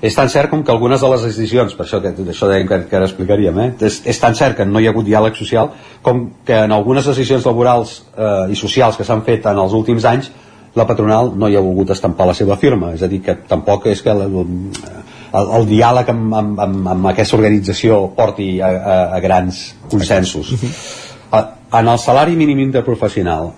és 0.01 0.15
tan 0.15 0.29
cert 0.29 0.49
com 0.49 0.63
que 0.63 0.71
algunes 0.71 1.01
de 1.01 1.09
les 1.09 1.23
decisions 1.23 1.73
per 1.73 1.85
això, 1.85 2.01
que, 2.01 2.09
això 2.09 2.47
deien 2.47 2.67
que, 2.67 2.79
que 2.89 2.95
ara 2.95 3.05
explicaríem 3.05 3.59
eh? 3.59 3.73
és, 3.79 4.01
és 4.05 4.19
tan 4.19 4.35
cert 4.35 4.57
que 4.57 4.65
no 4.65 4.79
hi 4.79 4.87
ha 4.87 4.89
hagut 4.89 5.05
diàleg 5.05 5.35
social 5.35 5.71
com 6.01 6.31
que 6.45 6.57
en 6.65 6.71
algunes 6.71 7.05
decisions 7.05 7.45
laborals 7.45 8.03
eh, 8.17 8.51
i 8.51 8.55
socials 8.55 8.97
que 8.97 9.03
s'han 9.03 9.23
fet 9.23 9.45
en 9.45 9.57
els 9.57 9.73
últims 9.73 10.05
anys 10.05 10.31
la 10.75 10.85
patronal 10.87 11.33
no 11.39 11.47
hi 11.47 11.55
ha 11.55 11.63
volgut 11.63 11.91
estampar 11.95 12.27
la 12.27 12.37
seva 12.37 12.57
firma 12.61 12.93
és 12.93 13.03
a 13.03 13.07
dir, 13.11 13.21
que 13.23 13.37
tampoc 13.47 13.87
és 13.87 14.01
que 14.03 14.11
el, 14.11 14.25
el, 14.27 15.51
el 15.59 15.67
diàleg 15.69 16.09
amb, 16.11 16.33
amb, 16.33 16.59
amb, 16.59 16.87
amb 16.95 17.11
aquesta 17.11 17.37
organització 17.37 18.01
porti 18.15 18.59
a, 18.61 18.71
a, 18.71 18.97
a 19.17 19.19
grans 19.23 19.75
consensos 19.91 20.51
-huh. 20.51 21.45
en 21.79 21.87
el 21.87 21.99
salari 21.99 22.35
mínim 22.35 22.59
interprofessional 22.59 23.53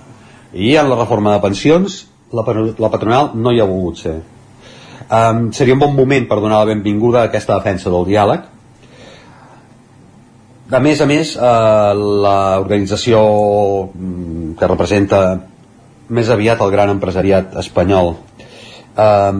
I 0.53 0.75
en 0.75 0.89
la 0.89 0.95
reforma 0.95 1.33
de 1.33 1.41
pensions, 1.43 2.05
la, 2.31 2.43
la 2.79 2.89
patronal 2.91 3.31
no 3.35 3.51
hi 3.51 3.59
ha 3.59 3.67
volgut 3.67 3.99
ser. 3.99 4.15
Um, 5.07 5.49
seria 5.55 5.75
un 5.75 5.81
bon 5.81 5.95
moment 5.95 6.27
per 6.27 6.39
donar 6.39 6.61
la 6.61 6.69
benvinguda 6.71 7.21
a 7.21 7.29
aquesta 7.29 7.57
defensa 7.59 7.91
del 7.91 8.07
diàleg. 8.07 8.47
A 10.67 10.79
més 10.83 10.99
a 10.99 11.05
més, 11.07 11.35
eh, 11.35 11.91
l'organització 11.95 13.19
mm, 13.87 14.55
que 14.59 14.67
representa 14.67 15.21
més 16.09 16.29
aviat 16.29 16.61
el 16.63 16.71
gran 16.71 16.91
empresariat 16.93 17.57
espanyol 17.61 18.15
eh, 18.97 19.33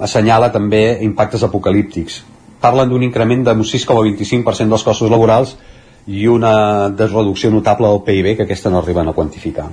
assenyala 0.00 0.52
també 0.54 0.98
impactes 1.06 1.44
apocalíptics. 1.46 2.22
Parlen 2.62 2.90
d'un 2.90 3.04
increment 3.06 3.44
de 3.46 3.54
un 3.54 3.66
6,25% 3.66 4.74
dels 4.74 4.86
costos 4.86 5.10
laborals 5.10 5.56
i 6.08 6.26
una 6.26 6.88
desreducció 6.88 7.50
notable 7.52 7.90
del 7.90 8.02
PIB 8.06 8.36
que 8.36 8.46
aquesta 8.48 8.70
no 8.72 8.80
arriben 8.80 9.08
a 9.08 9.12
quantificar. 9.12 9.68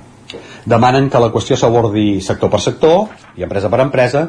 Demanen 0.66 1.08
que 1.10 1.22
la 1.22 1.30
qüestió 1.32 1.56
s'abordi 1.56 2.20
sector 2.20 2.50
per 2.52 2.60
sector 2.60 3.06
i 3.38 3.46
empresa 3.46 3.70
per 3.72 3.80
empresa 3.84 4.26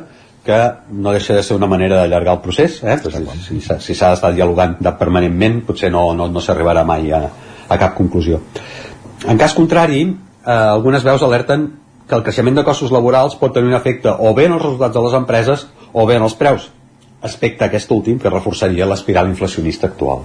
que 0.47 0.57
no 0.95 1.11
deixa 1.11 1.35
de 1.35 1.43
ser 1.43 1.57
una 1.57 1.67
manera 1.67 1.97
d'allargar 1.97 2.37
el 2.37 2.41
procés 2.41 2.77
eh? 2.83 2.95
pues, 3.03 3.17
si, 3.43 3.59
si, 3.59 3.75
si 3.83 3.95
s'ha 3.97 4.13
d'estar 4.13 4.31
dialogant 4.35 4.77
permanentment 4.99 5.63
potser 5.67 5.89
no, 5.91 6.05
no, 6.15 6.29
no 6.31 6.43
s'arribarà 6.43 6.85
mai 6.87 7.11
a, 7.11 7.19
a 7.67 7.77
cap 7.81 7.97
conclusió 7.97 8.39
en 9.27 9.41
cas 9.41 9.57
contrari 9.57 10.05
eh, 10.05 10.53
algunes 10.53 11.03
veus 11.03 11.25
alerten 11.25 11.67
que 12.07 12.15
el 12.15 12.23
creixement 12.23 12.55
de 12.55 12.65
costos 12.67 12.91
laborals 12.95 13.35
pot 13.35 13.53
tenir 13.53 13.71
un 13.71 13.79
efecte 13.79 14.09
o 14.09 14.33
bé 14.33 14.47
en 14.47 14.57
els 14.57 14.63
resultats 14.63 14.95
de 14.95 15.05
les 15.05 15.15
empreses 15.21 15.67
o 15.93 16.05
bé 16.07 16.17
en 16.17 16.27
els 16.27 16.35
preus 16.39 16.71
aspecte 17.21 17.65
aquest 17.65 17.91
últim 17.91 18.19
que 18.19 18.31
reforçaria 18.31 18.87
l'espiral 18.87 19.29
inflacionista 19.29 19.89
actual 19.91 20.23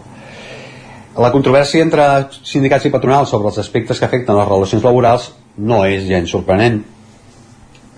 la 1.21 1.31
controvèrsia 1.33 1.85
entre 1.85 2.05
sindicats 2.41 2.87
i 2.89 2.93
patronals 2.93 3.33
sobre 3.33 3.51
els 3.51 3.59
aspectes 3.61 3.99
que 4.01 4.07
afecten 4.07 4.39
les 4.39 4.49
relacions 4.49 4.85
laborals 4.85 5.29
no 5.59 5.83
és 5.85 6.07
gens 6.09 6.31
sorprenent. 6.31 6.81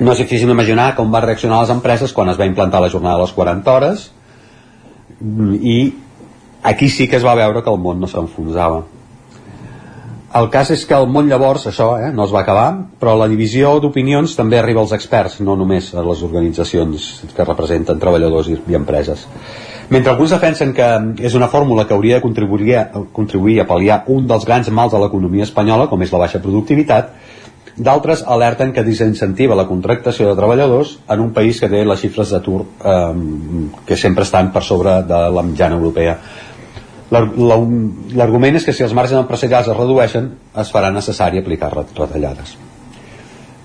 No 0.01 0.13
és 0.13 0.23
difícil 0.25 0.51
imaginar 0.51 0.95
com 0.97 1.13
va 1.15 1.23
reaccionar 1.23 1.61
les 1.63 1.71
empreses 1.71 2.13
quan 2.13 2.33
es 2.33 2.41
va 2.41 2.49
implantar 2.49 2.81
la 2.83 2.91
jornada 2.91 3.21
de 3.21 3.29
les 3.29 3.37
40 3.37 3.71
hores 3.77 4.09
i 5.63 5.77
aquí 6.63 6.89
sí 6.91 7.07
que 7.07 7.21
es 7.21 7.27
va 7.27 7.37
veure 7.39 7.63
que 7.63 7.71
el 7.71 7.79
món 7.79 8.03
no 8.03 8.11
s'enfonsava. 8.11 8.83
El 10.35 10.49
cas 10.51 10.73
és 10.75 10.83
que 10.83 10.97
el 10.99 11.05
món 11.15 11.29
llavors, 11.31 11.69
això, 11.71 11.93
eh, 12.03 12.09
no 12.11 12.25
es 12.25 12.33
va 12.35 12.41
acabar, 12.41 12.67
però 12.99 13.13
la 13.15 13.29
divisió 13.31 13.77
d'opinions 13.79 14.33
també 14.35 14.59
arriba 14.59 14.81
als 14.83 14.95
experts, 14.97 15.39
no 15.47 15.55
només 15.55 15.93
a 15.95 16.03
les 16.03 16.25
organitzacions 16.27 17.05
que 17.37 17.47
representen 17.47 18.01
treballadors 18.03 18.49
i, 18.51 18.57
i 18.67 18.75
empreses. 18.75 19.29
Mentre 19.95 20.11
alguns 20.11 20.35
defensen 20.35 20.73
que 20.75 20.89
és 21.23 21.37
una 21.39 21.47
fórmula 21.53 21.85
que 21.87 21.95
hauria 21.95 22.19
de 22.19 22.25
contribuir 22.25 22.75
a, 22.81 22.85
contribuir 23.15 23.61
a 23.63 23.69
pal·liar 23.69 24.01
un 24.11 24.27
dels 24.27 24.47
grans 24.49 24.71
mals 24.75 24.97
de 24.97 25.03
l'economia 25.05 25.47
espanyola, 25.47 25.87
com 25.87 26.03
és 26.03 26.11
la 26.11 26.25
baixa 26.25 26.43
productivitat, 26.43 27.13
d'altres 27.77 28.25
alerten 28.27 28.73
que 28.73 28.85
desincentiva 28.87 29.55
la 29.59 29.67
contractació 29.71 30.29
de 30.29 30.35
treballadors 30.39 30.97
en 31.11 31.23
un 31.23 31.31
país 31.35 31.61
que 31.63 31.71
té 31.71 31.85
les 31.87 32.03
xifres 32.03 32.35
d'atur 32.35 32.65
eh, 32.83 32.99
que 33.87 33.99
sempre 33.99 34.27
estan 34.27 34.51
per 34.55 34.63
sobre 34.67 35.03
de 35.07 35.23
la 35.31 35.47
mitjana 35.47 35.79
europea. 35.79 36.19
L'argument 37.13 38.57
és 38.57 38.65
que 38.65 38.73
si 38.73 38.85
els 38.85 38.95
marges 38.97 39.19
empresarials 39.19 39.69
es 39.69 39.77
redueixen 39.77 40.31
es 40.61 40.71
farà 40.73 40.93
necessari 40.93 41.41
aplicar 41.41 41.73
retallades. 41.75 42.55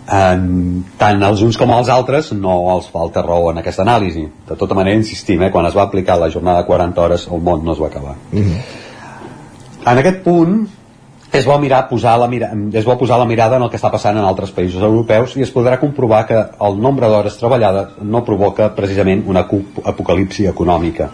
En, 0.10 0.84
tant 0.98 1.22
els 1.24 1.44
uns 1.46 1.58
com 1.58 1.70
els 1.76 1.90
altres 1.94 2.32
no 2.34 2.56
els 2.74 2.88
falta 2.90 3.22
raó 3.22 3.52
en 3.52 3.62
aquesta 3.62 3.86
anàlisi. 3.86 4.26
De 4.50 4.58
tota 4.58 4.76
manera 4.76 4.98
insistim, 4.98 5.44
eh, 5.46 5.52
quan 5.54 5.70
es 5.70 5.78
va 5.78 5.86
aplicar 5.86 6.18
la 6.18 6.32
jornada 6.34 6.64
de 6.64 6.68
40 6.68 7.02
hores 7.02 7.28
el 7.30 7.44
món 7.46 7.64
no 7.64 7.78
es 7.78 7.82
va 7.82 7.88
acabar. 7.88 8.16
Mm 8.32 8.44
-hmm. 8.44 8.60
en 9.92 9.98
aquest 9.98 10.24
punt 10.24 10.68
és 11.32 11.46
bo, 11.46 11.58
mirar, 11.60 11.88
posar 11.90 12.18
la 12.20 12.28
mira, 12.28 12.50
és 12.74 12.86
bo 12.86 12.98
posar 12.98 13.20
la 13.20 13.26
mirada 13.26 13.56
en 13.58 13.64
el 13.64 13.70
que 13.70 13.78
està 13.78 13.92
passant 13.92 14.18
en 14.18 14.24
altres 14.26 14.52
països 14.52 14.82
europeus 14.82 15.36
i 15.38 15.42
es 15.42 15.54
podrà 15.54 15.80
comprovar 15.80 16.26
que 16.26 16.36
el 16.68 16.82
nombre 16.82 17.08
d'hores 17.08 17.38
treballades 17.38 17.88
no 18.02 18.24
provoca 18.26 18.76
precisament 18.76 19.24
una 19.28 19.46
apocalipsi 19.84 20.48
econòmica 20.48 21.10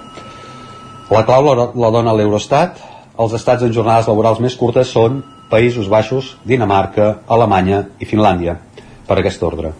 la 1.11 1.23
clau 1.25 1.45
la, 1.45 1.69
la 1.75 1.93
dona 1.93 2.13
l'Eurostat 2.17 2.81
els 3.21 3.33
estats 3.37 3.63
en 3.63 3.73
jornades 3.75 4.09
laborals 4.09 4.41
més 4.43 4.55
curtes 4.59 4.91
són 4.91 5.21
Països 5.49 5.87
Baixos, 5.87 6.35
Dinamarca, 6.43 7.21
Alemanya 7.31 7.85
i 8.01 8.07
Finlàndia 8.09 8.57
per 9.07 9.19
aquest 9.21 9.43
ordre. 9.45 9.71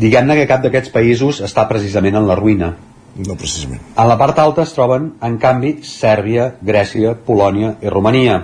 Diguem-ne 0.00 0.34
que 0.38 0.48
cap 0.50 0.64
d'aquests 0.64 0.90
països 0.90 1.38
està 1.44 1.66
precisament 1.70 2.16
en 2.18 2.26
la 2.26 2.34
ruïna. 2.38 2.72
No 3.14 3.36
precisament. 3.38 3.82
En 3.94 4.08
la 4.10 4.16
part 4.18 4.40
alta 4.42 4.64
es 4.64 4.72
troben, 4.74 5.12
en 5.22 5.36
canvi, 5.38 5.76
Sèrbia, 5.86 6.48
Grècia, 6.64 7.14
Polònia 7.14 7.76
i 7.84 7.92
Romania. 7.92 8.40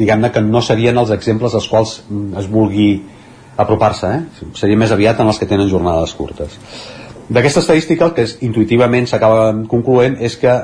Diguem-ne 0.00 0.32
que 0.34 0.42
no 0.42 0.64
serien 0.66 0.98
els 0.98 1.12
exemples 1.14 1.54
als 1.54 1.68
quals 1.70 2.00
es 2.40 2.48
vulgui 2.50 2.88
apropar-se, 3.60 4.10
eh? 4.16 4.50
seria 4.58 4.80
més 4.80 4.90
aviat 4.90 5.20
en 5.20 5.30
els 5.30 5.38
que 5.38 5.46
tenen 5.46 5.70
jornades 5.70 6.16
curtes. 6.18 6.56
D'aquesta 7.30 7.62
estadística 7.62 8.08
el 8.08 8.14
que 8.16 8.24
és, 8.26 8.36
intuïtivament 8.42 9.06
s'acaba 9.06 9.52
concloent 9.70 10.16
és 10.18 10.34
que 10.40 10.54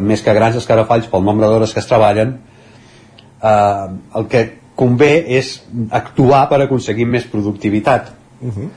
més 0.00 0.22
que 0.24 0.34
grans 0.36 0.56
escarafalls 0.56 1.10
pel 1.12 1.26
nombre 1.26 1.50
d'hores 1.50 1.74
que 1.76 1.82
es 1.82 1.88
treballen 1.90 2.38
eh, 3.42 3.86
el 4.20 4.28
que 4.32 4.46
convé 4.76 5.12
és 5.38 5.58
actuar 5.90 6.46
per 6.48 6.62
aconseguir 6.62 7.06
més 7.08 7.28
productivitat 7.28 8.10
uh 8.40 8.48
-huh. 8.48 8.68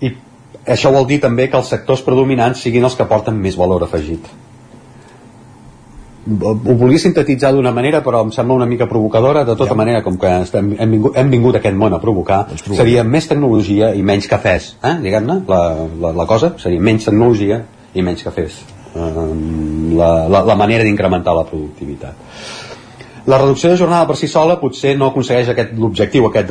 i 0.00 0.12
això 0.66 0.92
vol 0.92 1.06
dir 1.06 1.20
també 1.20 1.50
que 1.50 1.56
els 1.56 1.68
sectors 1.68 2.02
predominants 2.02 2.62
siguin 2.62 2.84
els 2.84 2.94
que 2.94 3.04
porten 3.04 3.34
més 3.34 3.56
valor 3.56 3.82
afegit 3.82 4.26
ho 6.24 6.74
volia 6.80 6.98
sintetitzar 6.98 7.52
d'una 7.52 7.72
manera 7.76 8.00
però 8.02 8.22
em 8.24 8.30
sembla 8.32 8.56
una 8.56 8.66
mica 8.66 8.86
provocadora 8.88 9.44
de 9.44 9.56
tota 9.56 9.72
ja. 9.72 9.76
manera 9.76 10.02
com 10.02 10.16
que 10.18 10.30
estem, 10.42 10.74
hem, 10.78 10.90
vingut, 10.96 11.16
hem 11.16 11.30
vingut 11.30 11.56
a 11.56 11.60
aquest 11.60 11.76
món 11.76 11.92
a 11.92 12.00
provocar 12.00 12.46
seria 12.64 13.04
més 13.04 13.28
tecnologia 13.28 13.92
i 13.94 14.02
menys 14.02 14.28
cafès 14.30 14.74
eh? 14.82 14.94
diguem-ne, 15.04 15.42
la, 15.48 15.62
la, 16.00 16.12
la 16.16 16.26
cosa 16.26 16.54
seria 16.62 16.80
menys 16.80 17.10
tecnologia 17.10 17.60
i 17.94 18.02
menys 18.02 18.24
cafès 18.24 18.62
eh, 18.94 19.24
la, 20.00 20.12
la, 20.28 20.44
la 20.48 20.56
manera 20.56 20.86
d'incrementar 20.86 21.36
la 21.36 21.44
productivitat 21.50 22.72
la 23.26 23.38
reducció 23.40 23.70
de 23.70 23.76
jornada 23.80 24.06
per 24.06 24.16
si 24.20 24.28
sola 24.28 24.58
potser 24.60 24.94
no 24.98 25.08
aconsegueix 25.08 25.48
aquest 25.48 25.76
l'objectiu 25.80 26.28
aquest 26.28 26.50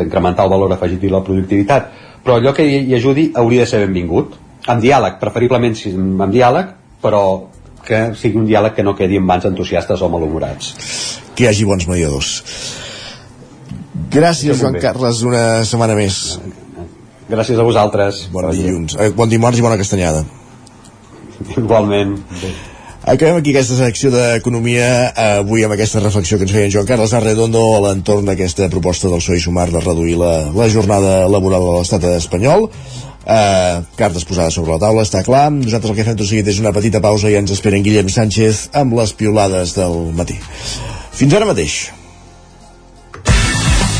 d'incrementar 0.00 0.44
el 0.44 0.52
valor 0.52 0.72
afegit 0.72 1.04
i 1.04 1.12
la 1.12 1.22
productivitat, 1.24 1.86
però 2.24 2.36
allò 2.36 2.52
que 2.52 2.64
hi 2.64 2.92
ajudi 2.94 3.30
hauria 3.40 3.64
de 3.64 3.70
ser 3.70 3.80
benvingut, 3.86 4.34
amb 4.68 4.84
diàleg, 4.84 5.16
preferiblement 5.20 5.76
amb 5.96 6.32
diàleg, 6.32 6.74
però 7.00 7.22
que 7.86 8.00
sigui 8.18 8.40
un 8.40 8.48
diàleg 8.48 8.74
que 8.76 8.84
no 8.86 8.96
quedi 8.98 9.20
en 9.20 9.26
mans 9.28 9.46
entusiastes 9.48 10.02
o 10.02 10.10
malhumorats. 10.12 10.74
Que 11.34 11.46
hi 11.46 11.50
hagi 11.50 11.68
bons 11.68 11.86
mediadors. 11.90 12.34
Gràcies, 14.14 14.58
Joan 14.60 14.78
Carles, 14.82 15.22
una 15.26 15.64
setmana 15.66 15.96
més. 15.98 16.20
Gràcies 17.30 17.58
a 17.58 17.64
vosaltres. 17.66 18.26
Bon 18.34 18.50
dilluns. 18.52 18.98
Eh, 19.00 19.10
bon 19.16 19.30
dimarts 19.30 19.58
i 19.58 19.64
bona 19.64 19.80
castanyada. 19.80 20.22
Igualment. 21.56 22.18
Bé. 22.42 22.52
Acabem 23.04 23.36
aquí 23.36 23.52
aquesta 23.52 23.76
secció 23.76 24.08
d'Economia 24.08 25.10
avui 25.20 25.60
amb 25.66 25.74
aquesta 25.74 26.00
reflexió 26.00 26.38
que 26.40 26.46
ens 26.46 26.54
feia 26.56 26.68
en 26.70 26.72
Joan 26.72 26.86
Carles 26.88 27.12
Arredondo 27.12 27.60
a 27.74 27.82
l'entorn 27.84 28.24
d'aquesta 28.24 28.70
proposta 28.72 29.10
del 29.12 29.20
PSOE 29.20 29.36
i 29.36 29.42
Sumar 29.44 29.66
de 29.68 29.82
reduir 29.82 30.14
la, 30.16 30.30
la 30.56 30.68
jornada 30.72 31.26
laboral 31.28 31.66
de 31.66 31.74
l'estat 31.74 32.06
espanyol. 32.14 32.64
Eh, 33.24 33.82
cartes 33.96 34.26
posades 34.28 34.54
sobre 34.58 34.74
la 34.74 34.80
taula, 34.82 35.04
està 35.06 35.24
clar. 35.24 35.46
Nosaltres 35.54 35.92
el 35.92 35.98
que 35.98 36.06
fem 36.06 36.18
tot 36.18 36.28
seguit 36.28 36.48
és 36.52 36.60
una 36.60 36.74
petita 36.76 37.00
pausa 37.04 37.32
i 37.32 37.38
ens 37.40 37.54
esperen 37.56 37.84
Guillem 37.84 38.10
Sánchez 38.12 38.68
amb 38.76 38.96
les 39.00 39.14
piolades 39.16 39.76
del 39.78 40.12
matí. 40.16 40.36
Fins 41.14 41.36
ara 41.36 41.48
mateix. 41.48 41.78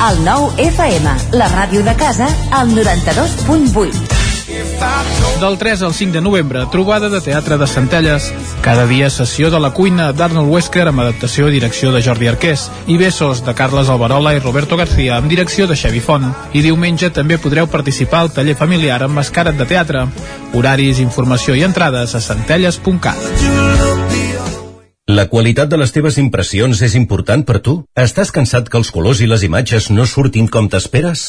El 0.05 0.21
nou 0.27 0.51
FM, 0.61 1.15
la 1.39 1.49
ràdio 1.55 1.85
de 1.87 1.95
casa, 1.97 2.29
al 2.53 2.75
92.8. 2.77 4.24
Del 5.41 5.59
3 5.59 5.83
al 5.83 5.95
5 5.95 6.12
de 6.12 6.21
novembre, 6.21 6.66
trobada 6.71 7.09
de 7.09 7.21
teatre 7.21 7.57
de 7.59 7.66
Centelles. 7.66 8.33
Cada 8.61 8.87
dia 8.87 9.09
sessió 9.11 9.51
de 9.51 9.61
la 9.61 9.71
cuina 9.71 10.12
d'Arnold 10.12 10.51
Wesker 10.53 10.87
amb 10.89 11.01
adaptació 11.01 11.49
i 11.49 11.55
direcció 11.57 11.93
de 11.93 12.03
Jordi 12.05 12.29
Arqués 12.29 12.66
i 12.87 12.97
Besos 13.01 13.45
de 13.45 13.55
Carles 13.57 13.89
Alberola 13.89 14.35
i 14.35 14.43
Roberto 14.43 14.77
García 14.77 15.16
amb 15.16 15.33
direcció 15.33 15.66
de 15.66 15.77
Xavi 15.77 16.01
Font. 16.01 16.31
I 16.53 16.62
diumenge 16.62 17.11
també 17.11 17.39
podreu 17.39 17.69
participar 17.73 18.21
al 18.25 18.33
taller 18.33 18.57
familiar 18.57 19.03
amb 19.03 19.16
mascaret 19.16 19.57
de 19.57 19.66
teatre. 19.66 20.07
Horaris, 20.53 21.01
informació 21.01 21.57
i 21.57 21.65
entrades 21.65 22.15
a 22.15 22.21
centelles.cat. 22.21 23.21
La 25.09 25.29
qualitat 25.29 25.69
de 25.69 25.77
les 25.77 25.93
teves 25.93 26.16
impressions 26.16 26.81
és 26.81 26.95
important 26.97 27.45
per 27.45 27.61
tu? 27.61 27.83
Estàs 27.97 28.33
cansat 28.33 28.71
que 28.73 28.81
els 28.81 28.93
colors 28.93 29.21
i 29.21 29.29
les 29.29 29.45
imatges 29.45 29.91
no 29.93 30.07
surtin 30.09 30.49
com 30.49 30.69
t'esperes? 30.73 31.29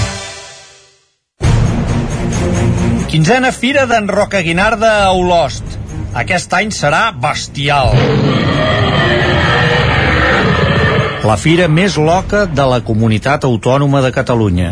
Quinzena 3.11 3.51
Fira 3.51 3.81
d'en 3.91 4.05
Roca 4.07 4.39
Guinarda 4.39 4.89
a 5.03 5.09
Olost. 5.11 5.65
Aquest 6.15 6.53
any 6.55 6.69
serà 6.71 7.09
bestial. 7.11 7.91
La 11.27 11.35
fira 11.35 11.67
més 11.67 11.97
loca 11.99 12.45
de 12.47 12.67
la 12.71 12.79
comunitat 12.87 13.43
autònoma 13.43 13.99
de 14.05 14.13
Catalunya. 14.15 14.71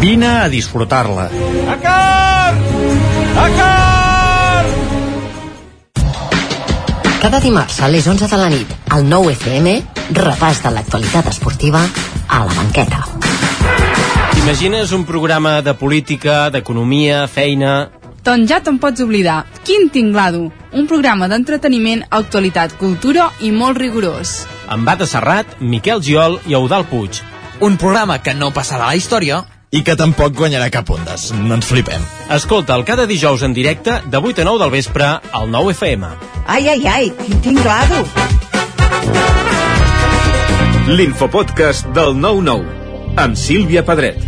Vine 0.00 0.30
a 0.38 0.48
disfrutar-la. 0.48 1.28
Acar! 1.76 2.56
Acar! 3.44 4.64
Cada 7.20 7.42
dimarts 7.44 7.82
a 7.84 7.92
les 7.92 8.08
11 8.08 8.32
de 8.32 8.40
la 8.40 8.48
nit, 8.48 8.72
al 8.88 9.04
9 9.12 9.36
FM, 9.36 9.76
repàs 10.16 10.64
de 10.64 10.72
l'actualitat 10.72 11.28
esportiva 11.36 11.84
a 11.84 12.46
la 12.48 12.62
banqueta. 12.62 13.04
T'imagines 14.48 14.92
un 14.96 15.02
programa 15.04 15.58
de 15.60 15.74
política, 15.76 16.48
d'economia, 16.48 17.26
feina... 17.28 17.90
Doncs 18.24 18.48
ja 18.48 18.62
te'n 18.64 18.78
pots 18.80 19.02
oblidar. 19.04 19.42
Quin 19.60 19.90
tinglado! 19.92 20.46
Un 20.72 20.86
programa 20.88 21.26
d'entreteniment, 21.28 22.06
actualitat, 22.08 22.72
cultura 22.80 23.26
i 23.44 23.50
molt 23.52 23.76
rigorós. 23.76 24.46
Amb 24.72 24.88
Bata 24.88 25.04
Serrat, 25.04 25.58
Miquel 25.60 26.00
Giol 26.00 26.38
i 26.48 26.56
Eudal 26.56 26.86
Puig. 26.88 27.20
Un 27.60 27.76
programa 27.76 28.16
que 28.24 28.32
no 28.32 28.48
passarà 28.56 28.86
a 28.86 28.94
la 28.94 28.96
història 28.96 29.42
i 29.68 29.82
que 29.84 29.98
tampoc 30.00 30.32
guanyarà 30.40 30.70
cap 30.72 30.88
ondes. 30.96 31.28
No 31.36 31.58
ens 31.58 31.68
flipem. 31.68 32.08
Escolta'l 32.38 32.86
cada 32.88 33.04
dijous 33.04 33.44
en 33.44 33.52
directe 33.52 33.98
de 34.08 34.24
8 34.32 34.46
a 34.46 34.48
9 34.48 34.64
del 34.64 34.72
vespre 34.78 35.10
al 35.42 35.52
9 35.52 35.76
FM. 35.76 36.14
Ai, 36.46 36.72
ai, 36.72 36.88
ai, 36.94 37.12
quin 37.20 37.44
tinglado! 37.50 38.00
L'infopodcast 40.88 41.92
del 41.92 42.16
9-9 42.16 42.88
amb 43.18 43.36
Sílvia 43.36 43.84
Pedret. 43.84 44.27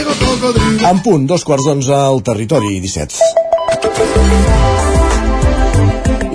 cocodrilo. 0.53 0.89
En 0.89 0.99
punt, 1.05 1.27
dos 1.29 1.43
quarts 1.47 1.65
d'onze 1.67 1.93
al 1.95 2.21
territori 2.25 2.79
17. 2.83 3.15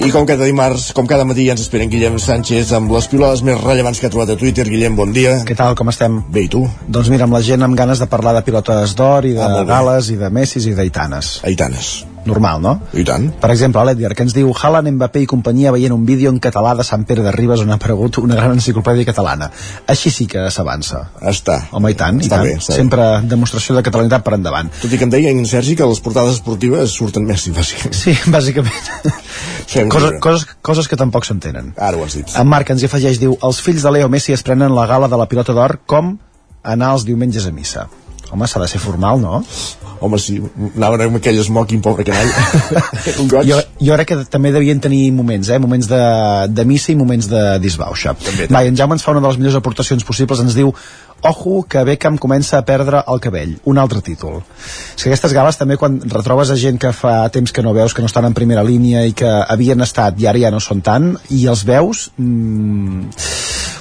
I 0.07 0.11
com 0.15 0.23
cada 0.29 0.47
dimarts, 0.47 0.93
com 0.95 1.07
cada 1.11 1.25
matí, 1.27 1.49
ens 1.51 1.65
esperen 1.65 1.91
Guillem 1.91 2.19
Sánchez 2.23 2.71
amb 2.79 2.93
les 2.95 3.09
pilades 3.11 3.43
més 3.43 3.59
rellevants 3.59 3.99
que 3.99 4.07
ha 4.07 4.13
trobat 4.13 4.31
a 4.31 4.39
Twitter. 4.39 4.63
Guillem, 4.71 4.95
bon 4.95 5.11
dia. 5.13 5.41
Què 5.47 5.57
tal, 5.59 5.75
com 5.75 5.91
estem? 5.91 6.21
Bé, 6.31 6.45
i 6.47 6.51
tu? 6.53 6.63
Doncs 6.87 7.11
mira, 7.11 7.27
amb 7.27 7.35
la 7.35 7.43
gent 7.43 7.67
amb 7.67 7.75
ganes 7.79 7.99
de 7.99 8.07
parlar 8.07 8.37
de 8.39 8.45
pilotes 8.47 8.95
d'or 8.95 9.27
i 9.27 9.35
de 9.35 9.43
Ah, 9.43 9.65
gales 9.67 10.13
i 10.15 10.21
de 10.21 10.31
Messis 10.31 10.69
i 10.71 10.77
d'Aitanes. 10.79 11.41
Aitanes. 11.43 11.97
Normal, 12.27 12.61
no? 12.63 12.73
I 12.99 13.05
tant. 13.07 13.29
Per 13.41 13.51
exemple, 13.55 13.83
l'Edgar, 13.87 14.13
que 14.19 14.25
ens 14.27 14.35
diu 14.35 14.51
Haaland, 14.53 14.91
Mbappé 14.97 15.23
i 15.23 15.29
companyia 15.31 15.73
veient 15.75 15.95
un 15.95 16.05
vídeo 16.07 16.31
en 16.35 16.41
català 16.43 16.75
de 16.77 16.85
Sant 16.87 17.05
Pere 17.07 17.23
de 17.23 17.33
Ribes 17.35 17.61
on 17.63 17.71
ha 17.71 17.79
aparegut 17.79 18.19
una 18.19 18.35
gran 18.39 18.53
enciclopèdia 18.57 19.07
catalana. 19.09 19.51
Així 19.87 20.11
sí 20.11 20.27
que 20.31 20.45
s'avança. 20.51 21.05
Està. 21.23 21.61
Home, 21.73 21.93
i 21.95 21.99
tant, 21.99 22.21
i 22.21 22.27
Està 22.27 22.37
tant. 22.41 22.47
bé, 22.49 22.57
està 22.59 22.73
bé. 22.75 22.79
Sempre 22.81 23.07
demostració 23.31 23.77
de 23.77 23.83
catalanitat 23.87 24.25
per 24.27 24.35
endavant. 24.39 24.71
Tot 24.83 24.93
i 24.93 24.99
que 24.99 25.07
em 25.07 25.13
deia 25.15 25.31
en 25.31 25.45
Sergi 25.47 25.77
que 25.79 25.87
les 25.87 26.01
portades 26.03 26.35
esportives 26.41 26.91
surten 26.99 27.27
Messi, 27.27 27.53
bàsicament. 27.57 27.95
Sí, 27.95 28.17
bàsicament. 28.27 29.13
Fem 29.67 29.89
Coses, 29.91 30.19
coses, 30.23 30.47
coses 30.63 30.89
que 30.89 30.97
tampoc 30.99 31.25
s'entenen. 31.27 31.73
Ara 31.77 31.97
ho 31.99 32.05
has 32.07 32.15
dit. 32.19 32.31
En 32.39 32.47
Marc 32.51 32.71
ens 32.75 32.83
hi 32.83 32.87
afegeix, 32.91 33.19
diu, 33.23 33.37
els 33.43 33.61
fills 33.63 33.83
de 33.87 33.91
Leo 33.95 34.09
Messi 34.13 34.35
es 34.35 34.43
prenen 34.47 34.75
la 34.75 34.87
gala 34.87 35.09
de 35.09 35.19
la 35.19 35.27
pilota 35.31 35.55
d'or 35.57 35.79
com 35.87 36.17
anar 36.67 36.93
els 36.97 37.05
diumenges 37.07 37.47
a 37.47 37.53
missa. 37.55 37.87
Home, 38.33 38.49
s'ha 38.51 38.61
de 38.63 38.69
ser 38.69 38.81
formal, 38.83 39.21
no? 39.23 39.41
Home, 40.05 40.19
sí, 40.21 40.37
anaven 40.75 41.07
amb 41.07 41.19
aquell 41.21 41.39
smoking, 41.47 41.81
pobre 41.85 42.05
canall. 42.05 42.33
un 43.23 43.31
goig. 43.31 43.49
Jo, 43.49 43.61
jo 43.89 43.97
crec 43.97 44.11
que 44.11 44.19
també 44.33 44.53
devien 44.55 44.83
tenir 44.83 45.09
moments, 45.17 45.49
eh? 45.49 45.61
moments 45.63 45.89
de, 45.89 46.03
de 46.53 46.67
missa 46.69 46.93
i 46.93 46.99
moments 46.99 47.31
de 47.31 47.45
disbauxa. 47.63 48.17
També, 48.27 48.49
Va, 48.53 48.65
i 48.67 48.73
en 48.73 48.79
Jaume 48.79 48.99
ens 48.99 49.07
fa 49.07 49.15
una 49.15 49.23
de 49.25 49.31
les 49.31 49.41
millors 49.41 49.59
aportacions 49.61 50.05
possibles, 50.05 50.43
ens 50.45 50.59
diu 50.59 50.75
Ojo 51.23 51.65
que 51.69 51.83
Beckham 51.85 52.19
comença 52.19 52.59
a 52.59 52.65
perdre 52.69 53.01
el 53.09 53.21
cabell, 53.21 53.57
un 53.65 53.79
altre 53.79 54.03
títol. 54.05 54.43
És 54.97 55.03
que 55.03 55.11
aquestes 55.11 55.33
gales 55.35 55.57
també 55.59 55.77
quan 55.81 55.99
retrobes 56.05 56.51
a 56.51 56.57
gent 56.61 56.79
que 56.79 56.93
fa 56.95 57.29
temps 57.35 57.53
que 57.53 57.65
no 57.65 57.73
veus, 57.75 57.95
que 57.95 58.05
no 58.05 58.11
estan 58.11 58.29
en 58.29 58.35
primera 58.37 58.63
línia 58.63 59.07
i 59.07 59.13
que 59.17 59.27
havien 59.27 59.81
estat 59.83 60.21
i 60.21 60.27
ara 60.31 60.39
ja 60.39 60.53
no 60.55 60.61
són 60.61 60.85
tant, 60.87 61.15
i 61.31 61.47
els 61.51 61.65
veus... 61.67 62.11
Mmm, 62.19 63.11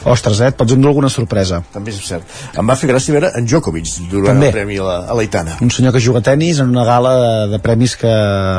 ostres, 0.05 0.39
eh? 0.39 0.51
Et 0.51 0.57
pots 0.57 0.73
endur 0.75 0.91
alguna 0.91 1.09
sorpresa. 1.09 1.63
També 1.73 1.89
és 1.89 1.97
cert. 2.05 2.29
Em 2.57 2.67
va 2.69 2.75
fer 2.77 2.89
gràcia 2.91 3.13
veure 3.15 3.31
en 3.39 3.47
Djokovic 3.49 3.89
durant 4.11 4.35
També. 4.35 4.51
el 4.51 4.53
premi 4.53 4.77
a 4.77 4.83
la, 4.85 4.97
a 5.09 5.15
l'Aitana. 5.17 5.55
Un 5.65 5.71
senyor 5.73 5.95
que 5.95 6.01
juga 6.03 6.21
a 6.21 6.25
tennis 6.27 6.59
en 6.61 6.69
una 6.69 6.83
gala 6.85 7.13
de, 7.17 7.31
de 7.55 7.59
premis 7.63 7.95
que 7.97 8.11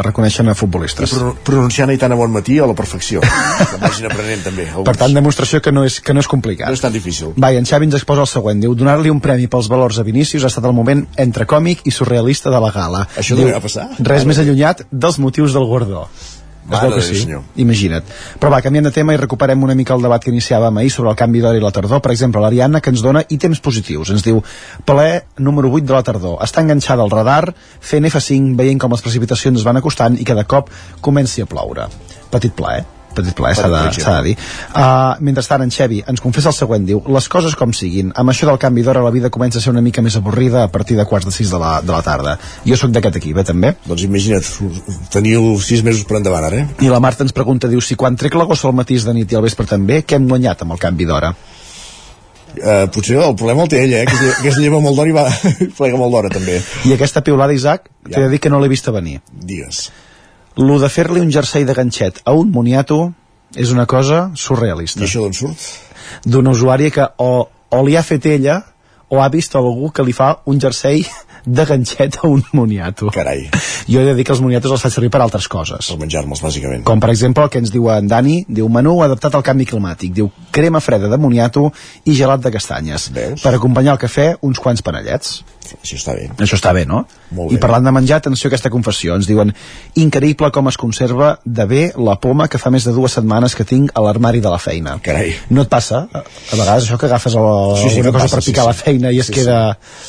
reconeixen 0.03 0.51
a 0.51 0.57
I 0.57 0.59
futbolistes. 0.59 1.15
pro 1.15 1.35
pronunciant 1.47 1.91
Aitana 1.95 2.19
bon 2.19 2.33
matí 2.35 2.59
a 2.59 2.67
la 2.67 2.75
perfecció. 2.75 3.23
que 3.71 3.79
vagin 3.79 4.09
aprenent 4.11 4.43
també. 4.43 4.67
alguns. 4.73 4.89
Per 4.91 4.97
tant, 4.99 5.15
demostració 5.15 5.63
que 5.63 5.71
no 5.71 5.85
és, 5.87 6.01
que 6.03 6.15
no 6.17 6.25
és 6.25 6.27
complicat. 6.27 6.67
No 6.67 6.75
és 6.75 6.83
tan 6.83 6.93
difícil. 6.93 7.31
Va, 7.39 7.53
i 7.55 7.61
en 7.63 7.69
Xavi 7.69 7.87
ens 7.87 7.95
exposa 8.01 8.27
el 8.27 8.31
següent. 8.33 8.61
Diu, 8.67 8.75
donar-li 8.77 9.13
un 9.13 9.21
premi 9.25 9.49
pels 9.51 9.71
valors 9.73 9.99
a 10.01 10.07
Vinícius 10.07 10.45
ha 10.45 10.53
estat 10.53 10.69
el 10.69 10.77
moment 10.77 11.07
entre 11.23 11.49
còmic 11.49 11.87
i 11.89 11.95
surrealista 11.95 12.53
de 12.53 12.63
la 12.63 12.73
gala. 12.75 13.07
Això 13.17 13.37
Diu, 13.39 13.49
no 13.49 13.57
va 13.57 13.65
passar? 13.65 13.91
Res 13.99 14.27
més 14.29 14.41
allunyat 14.43 14.87
dels 14.93 15.21
motius 15.23 15.57
del 15.57 15.69
guardó. 15.69 16.07
Es 16.67 16.81
veu 16.83 16.95
que 16.97 17.03
sí, 17.03 17.15
senyor. 17.21 17.43
imagina't. 17.63 18.09
Però 18.43 18.51
va, 18.51 18.59
canviant 18.63 18.89
de 18.89 18.91
tema 18.95 19.15
i 19.15 19.21
recuperem 19.21 19.63
una 19.63 19.77
mica 19.79 19.95
el 19.95 20.03
debat 20.03 20.23
que 20.23 20.33
iniciàvem 20.33 20.81
ahir 20.81 20.91
sobre 20.91 21.13
el 21.13 21.19
canvi 21.19 21.43
d'hora 21.45 21.61
i 21.61 21.63
la 21.63 21.71
tardor. 21.71 22.03
Per 22.03 22.11
exemple, 22.11 22.43
l'Ariadna 22.43 22.81
que 22.83 22.91
ens 22.91 23.05
dona 23.05 23.23
ítems 23.31 23.63
positius. 23.63 24.11
Ens 24.17 24.27
diu, 24.27 24.43
ple 24.85 25.07
número 25.39 25.71
8 25.71 25.87
de 25.87 25.95
la 25.95 26.03
tardor. 26.03 26.41
Està 26.43 26.67
enganxada 26.67 27.07
al 27.07 27.15
radar, 27.15 27.55
fent 27.81 28.11
F5, 28.11 28.57
veient 28.59 28.83
com 28.83 28.99
les 28.99 29.07
precipitacions 29.07 29.63
es 29.63 29.69
van 29.69 29.79
acostant 29.79 30.19
i 30.19 30.27
de 30.27 30.45
cop 30.45 30.75
comenci 31.01 31.47
a 31.47 31.47
ploure. 31.47 31.87
Petit 32.35 32.59
ple, 32.59 32.81
eh? 32.81 32.96
Petit 33.17 33.37
ple, 33.37 33.53
s'ha 33.57 33.71
de, 33.73 33.83
de 33.97 34.17
dir. 34.27 34.35
Uh, 34.71 35.17
mentrestant, 35.25 35.65
en 35.65 35.73
Xevi 35.73 36.03
ens 36.07 36.23
confessa 36.23 36.53
el 36.53 36.57
següent, 36.57 36.87
diu, 36.89 37.03
les 37.17 37.29
coses 37.33 37.57
com 37.59 37.73
siguin, 37.77 38.13
amb 38.17 38.33
això 38.33 38.49
del 38.49 38.61
canvi 38.63 38.85
d'hora 38.87 39.05
la 39.05 39.13
vida 39.15 39.31
comença 39.35 39.61
a 39.61 39.65
ser 39.65 39.73
una 39.73 39.85
mica 39.85 40.05
més 40.05 40.19
avorrida 40.21 40.65
a 40.65 40.71
partir 40.73 40.99
de 40.99 41.07
quarts 41.09 41.29
de 41.29 41.35
sis 41.35 41.51
de 41.53 41.61
la, 41.63 41.79
de 41.83 41.93
la 41.95 42.03
tarda. 42.07 42.37
Jo 42.67 42.79
sóc 42.79 42.93
d'aquest 42.95 43.21
equip, 43.23 43.41
eh, 43.41 43.47
també. 43.49 43.75
Doncs 43.87 44.07
imagina't, 44.07 44.47
teniu 45.13 45.55
sis 45.65 45.85
mesos 45.87 46.07
per 46.09 46.21
endavant 46.21 46.49
ara, 46.49 46.63
eh? 46.63 46.87
I 46.87 46.93
la 46.93 47.03
Marta 47.03 47.27
ens 47.27 47.37
pregunta, 47.37 47.71
diu, 47.73 47.83
si 47.85 47.99
quan 47.99 48.17
trec 48.19 48.37
la 48.39 48.49
gossa 48.49 48.69
al 48.69 48.77
matí 48.77 48.99
de 49.03 49.13
nit 49.13 49.33
i 49.33 49.37
al 49.37 49.45
vespre 49.45 49.67
també, 49.69 50.03
què 50.03 50.17
hem 50.17 50.29
guanyat 50.29 50.65
amb 50.65 50.77
el 50.77 50.83
canvi 50.83 51.09
d'hora? 51.09 51.35
Uh, 52.57 52.87
potser 52.89 53.19
el 53.21 53.35
problema 53.37 53.67
el 53.67 53.69
té 53.69 53.83
ella, 53.85 54.01
eh? 54.01 54.07
que, 54.09 54.17
es 54.17 54.39
que 54.41 54.49
es 54.49 54.57
lleva 54.57 54.79
molt 54.81 54.97
d'hora 54.97 55.11
i 55.11 55.17
va 55.17 55.27
plega 55.79 55.99
molt 56.01 56.15
d'hora 56.15 56.31
també 56.33 56.57
I 56.89 56.95
aquesta 56.95 57.21
piulada, 57.21 57.53
Isaac, 57.53 57.91
t'he 58.09 58.23
de 58.23 58.31
dir 58.33 58.41
que 58.41 58.49
no 58.49 58.63
l'he 58.63 58.71
vista 58.73 58.95
venir. 58.95 59.19
digues 59.29 59.91
Lo 60.57 60.79
de 60.81 60.89
fer-li 60.89 61.21
un 61.21 61.33
jersei 61.33 61.67
de 61.69 61.75
ganxet 61.77 62.23
a 62.25 62.33
un 62.33 62.51
moniato 62.51 63.13
és 63.55 63.73
una 63.73 63.85
cosa 63.87 64.31
surrealista. 64.35 65.03
i 65.03 65.05
això 65.05 65.27
d'on 65.27 65.37
surt? 65.37 65.67
D'una 66.25 66.55
usuària 66.57 66.91
que 66.91 67.05
o, 67.21 67.47
o 67.47 67.85
li 67.85 67.97
ha 67.97 68.03
fet 68.03 68.27
ella 68.27 68.63
o 69.09 69.21
ha 69.23 69.29
vist 69.29 69.55
algú 69.55 69.93
que 69.95 70.03
li 70.03 70.13
fa 70.17 70.39
un 70.47 70.59
jersei 70.61 71.05
de 71.47 71.65
ganxet 71.65 72.19
a 72.23 72.27
un 72.27 72.43
moniato. 72.53 73.11
Carai. 73.15 73.47
Jo 73.87 74.01
he 74.01 74.05
de 74.05 74.15
dir 74.19 74.25
que 74.27 74.33
els 74.35 74.41
moniatos 74.43 74.73
els 74.75 74.83
faig 74.83 74.95
servir 74.97 75.11
per 75.15 75.21
altres 75.23 75.47
coses. 75.49 75.93
Per 75.93 75.99
menjar-me'ls, 76.01 76.43
bàsicament. 76.43 76.83
Com, 76.89 77.01
per 77.01 77.13
exemple, 77.13 77.45
el 77.47 77.53
que 77.53 77.63
ens 77.63 77.71
diu 77.71 77.87
en 77.95 78.09
Dani, 78.11 78.41
diu 78.49 78.69
menú 78.73 78.97
adaptat 79.05 79.37
al 79.39 79.45
canvi 79.47 79.69
climàtic, 79.71 80.11
diu 80.17 80.33
crema 80.51 80.83
freda 80.83 81.13
de 81.13 81.21
moniato 81.23 81.69
i 82.05 82.17
gelat 82.19 82.43
de 82.43 82.51
castanyes. 82.51 83.11
Veus? 83.15 83.45
Per 83.47 83.55
acompanyar 83.55 83.95
el 83.95 84.03
cafè, 84.03 84.33
uns 84.43 84.59
quants 84.59 84.83
panellets. 84.83 85.45
Això 85.83 85.97
està 85.99 86.15
bé. 86.15 86.29
Això 86.39 86.57
està 86.59 86.73
bé, 86.77 86.85
no? 86.87 87.05
Molt 87.35 87.51
I 87.53 87.57
bé. 87.57 87.61
parlant 87.61 87.85
de 87.85 87.93
menjar, 87.93 88.19
atenció 88.23 88.49
a 88.49 88.51
aquesta 88.53 88.71
confessió. 88.71 89.17
Ens 89.19 89.27
diuen, 89.27 89.53
increïble 89.97 90.51
com 90.55 90.69
es 90.71 90.77
conserva 90.81 91.39
de 91.45 91.67
bé 91.67 91.83
la 91.97 92.17
poma 92.21 92.49
que 92.49 92.59
fa 92.59 92.71
més 92.71 92.85
de 92.87 92.93
dues 92.97 93.13
setmanes 93.17 93.55
que 93.57 93.65
tinc 93.69 93.91
a 93.95 94.03
l'armari 94.05 94.41
de 94.45 94.51
la 94.53 94.59
feina. 94.63 94.97
Carai. 95.03 95.35
No 95.51 95.63
et 95.67 95.71
passa, 95.73 96.05
a, 96.13 96.23
a 96.23 96.57
vegades, 96.59 96.87
això 96.87 96.99
que 97.01 97.07
agafes 97.11 97.37
a 97.37 97.43
la, 97.45 97.55
Sí, 97.81 97.91
sí, 97.91 98.03
que 98.03 98.13
cosa 98.13 98.25
passa, 98.25 98.37
per 98.37 98.45
sí, 98.45 98.51
picar 98.53 98.65
sí. 98.65 98.69
la 98.69 98.77
feina 98.81 99.13
i 99.13 99.21
es 99.23 99.27
Sí, 99.31 99.35
queda 99.39 99.59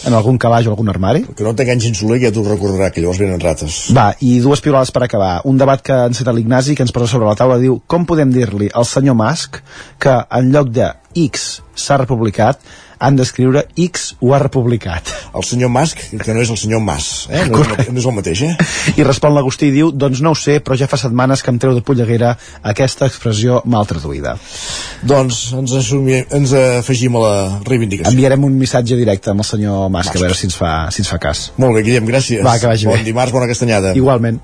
en 0.05 0.13
algun 0.13 0.37
calaix 0.37 0.67
o 0.67 0.71
algun 0.75 0.89
armari? 0.93 1.23
Que 1.35 1.43
no 1.45 1.55
t'enganxin 1.57 1.95
soler, 1.97 2.19
ja 2.21 2.31
t'ho 2.33 2.43
recordarà, 2.47 2.91
que 2.93 3.01
llavors 3.01 3.19
venen 3.21 3.41
rates. 3.41 3.87
Va, 3.97 4.11
i 4.21 4.37
dues 4.43 4.61
piulades 4.61 4.91
per 4.93 5.03
acabar. 5.07 5.41
Un 5.49 5.57
debat 5.57 5.81
que 5.81 5.93
ha 5.95 6.07
encetat 6.11 6.35
l'Ignasi, 6.35 6.75
que 6.75 6.85
ens 6.85 6.93
posa 6.95 7.07
sobre 7.11 7.27
la 7.29 7.35
taula, 7.39 7.57
diu 7.61 7.79
com 7.87 8.05
podem 8.05 8.31
dir-li 8.33 8.69
al 8.73 8.85
senyor 8.85 9.15
Musk 9.17 9.61
que 9.99 10.13
en 10.29 10.51
lloc 10.53 10.69
de 10.75 10.91
X 11.17 11.47
s'ha 11.77 11.97
republicat, 11.97 12.59
han 12.99 13.15
d'escriure 13.19 13.65
X 13.77 14.15
ho 14.19 14.33
ha 14.33 14.39
republicat. 14.39 15.09
El 15.37 15.43
senyor 15.43 15.69
Musk, 15.69 15.99
que 16.23 16.33
no 16.33 16.41
és 16.41 16.49
el 16.49 16.57
senyor 16.57 16.81
Mas, 16.81 17.27
eh? 17.29 17.45
No, 17.49 17.61
és, 17.61 17.67
el- 17.87 17.93
no 17.93 17.99
és 18.01 18.05
el 18.05 18.15
mateix, 18.15 18.41
eh? 18.41 18.55
I 18.97 19.03
respon 19.05 19.33
l'Agustí 19.35 19.67
i 19.69 19.71
diu, 19.75 19.91
doncs 19.91 20.21
no 20.25 20.31
ho 20.31 20.35
sé, 20.39 20.59
però 20.63 20.77
ja 20.79 20.87
fa 20.87 20.97
setmanes 20.97 21.43
que 21.43 21.51
em 21.53 21.59
treu 21.59 21.75
de 21.75 21.81
polleguera 21.85 22.35
aquesta 22.63 23.05
expressió 23.05 23.61
mal 23.65 23.85
traduïda. 23.89 24.37
Doncs 25.03 25.53
ens, 25.57 25.73
assumim, 25.77 26.25
ens 26.31 26.53
afegim 26.53 27.15
a 27.19 27.23
la 27.25 27.35
reivindicació. 27.67 28.13
Enviarem 28.15 28.43
un 28.47 28.57
missatge 28.57 28.95
directe 28.97 29.29
amb 29.31 29.43
el 29.45 29.49
senyor 29.51 29.89
Mas, 29.93 30.09
a 30.09 30.17
veure 30.19 30.33
si 30.35 30.47
ens 30.49 30.55
fa, 30.57 30.73
si 30.91 31.03
ens 31.03 31.09
fa 31.13 31.19
cas. 31.21 31.51
Molt 31.57 31.75
bé, 31.77 31.83
Guillem, 31.87 32.07
gràcies. 32.09 32.43
Va, 32.45 32.57
que 32.59 32.67
vagi 32.67 32.87
bon 32.89 32.97
bé. 32.97 33.03
dimarts, 33.11 33.31
bona 33.35 33.47
castanyada. 33.47 33.93
Igualment. 33.97 34.41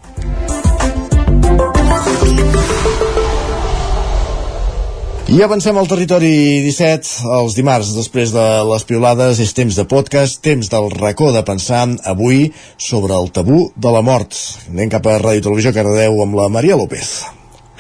I 5.31 5.39
avancem 5.39 5.77
al 5.79 5.87
territori 5.87 6.29
17 6.65 7.29
els 7.37 7.53
dimarts, 7.55 7.93
després 7.95 8.33
de 8.35 8.43
les 8.67 8.83
piolades 8.83 9.39
és 9.39 9.53
temps 9.55 9.77
de 9.79 9.85
podcast, 9.87 10.41
temps 10.43 10.67
del 10.67 10.89
racó 10.91 11.29
de 11.31 11.45
pensar 11.47 11.85
avui 12.11 12.49
sobre 12.75 13.15
el 13.15 13.31
tabú 13.31 13.69
de 13.77 13.93
la 13.95 14.03
mort. 14.03 14.35
Anem 14.67 14.91
cap 14.91 15.07
a 15.07 15.15
Ràdio 15.23 15.47
Televisió 15.47 15.71
Cardedeu 15.71 16.19
amb 16.25 16.35
la 16.41 16.49
Maria 16.51 16.75
López. 16.75 17.15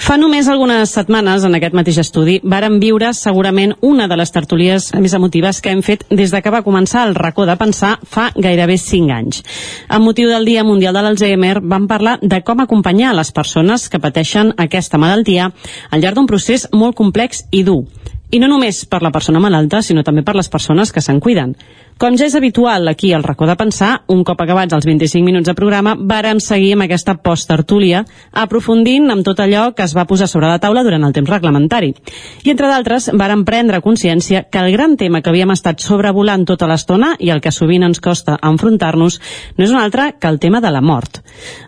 Fa 0.03 0.17
només 0.19 0.49
algunes 0.51 0.91
setmanes, 0.91 1.45
en 1.47 1.55
aquest 1.55 1.75
mateix 1.79 1.95
estudi, 2.01 2.33
varen 2.43 2.73
viure 2.81 3.13
segurament 3.15 3.71
una 3.87 4.03
de 4.11 4.17
les 4.19 4.33
tertulies 4.35 4.89
més 4.99 5.13
emotives 5.15 5.61
que 5.63 5.71
hem 5.71 5.79
fet 5.79 6.03
des 6.11 6.33
de 6.33 6.41
que 6.43 6.51
va 6.51 6.59
començar 6.65 7.05
el 7.07 7.15
racó 7.15 7.45
de 7.47 7.55
pensar 7.55 7.93
fa 8.03 8.25
gairebé 8.35 8.75
5 8.81 9.13
anys. 9.15 9.39
Amb 9.87 10.03
motiu 10.03 10.27
del 10.27 10.43
Dia 10.43 10.65
Mundial 10.67 10.99
de 10.99 11.05
l'Alzheimer, 11.05 11.61
vam 11.63 11.87
parlar 11.87 12.17
de 12.19 12.41
com 12.43 12.59
acompanyar 12.59 13.13
les 13.15 13.31
persones 13.31 13.87
que 13.87 14.03
pateixen 14.03 14.51
aquesta 14.57 14.99
malaltia 14.99 15.53
al 15.89 16.03
llarg 16.03 16.19
d'un 16.19 16.27
procés 16.27 16.67
molt 16.73 16.99
complex 16.99 17.45
i 17.51 17.63
dur. 17.63 17.85
I 18.33 18.43
no 18.43 18.51
només 18.51 18.83
per 18.89 18.99
la 19.05 19.11
persona 19.13 19.39
malalta, 19.39 19.79
sinó 19.85 20.03
també 20.03 20.25
per 20.27 20.35
les 20.35 20.51
persones 20.51 20.91
que 20.91 21.01
se'n 21.05 21.23
cuiden. 21.23 21.55
Com 22.01 22.17
ja 22.17 22.25
és 22.25 22.35
habitual 22.35 22.87
aquí 22.89 23.13
al 23.13 23.23
racó 23.23 23.45
de 23.47 23.55
pensar, 23.55 24.03
un 24.11 24.23
cop 24.25 24.39
acabats 24.41 24.73
els 24.73 24.85
25 24.87 25.23
minuts 25.23 25.47
de 25.47 25.53
programa, 25.55 25.93
vàrem 25.95 26.39
seguir 26.41 26.73
amb 26.75 26.85
aquesta 26.85 27.15
post-tertúlia, 27.21 28.03
aprofundint 28.41 29.11
amb 29.13 29.23
tot 29.25 29.39
allò 29.43 29.69
que 29.77 29.85
es 29.85 29.93
va 29.95 30.07
posar 30.09 30.27
sobre 30.27 30.49
la 30.49 30.59
taula 30.59 30.83
durant 30.83 31.05
el 31.05 31.13
temps 31.13 31.29
reglamentari. 31.29 31.93
I 32.43 32.51
entre 32.51 32.71
d'altres, 32.71 33.11
vàrem 33.13 33.45
prendre 33.45 33.81
consciència 33.85 34.45
que 34.49 34.59
el 34.59 34.73
gran 34.73 34.97
tema 34.97 35.21
que 35.21 35.29
havíem 35.29 35.53
estat 35.53 35.83
sobrevolant 35.85 36.47
tota 36.49 36.67
l'estona 36.67 37.13
i 37.19 37.29
el 37.29 37.43
que 37.43 37.53
sovint 37.53 37.85
ens 37.85 38.01
costa 38.03 38.39
enfrontar-nos 38.41 39.19
no 39.57 39.67
és 39.67 39.71
un 39.71 39.79
altre 39.79 40.15
que 40.19 40.27
el 40.27 40.41
tema 40.41 40.61
de 40.61 40.73
la 40.73 40.81
mort. 40.81 41.21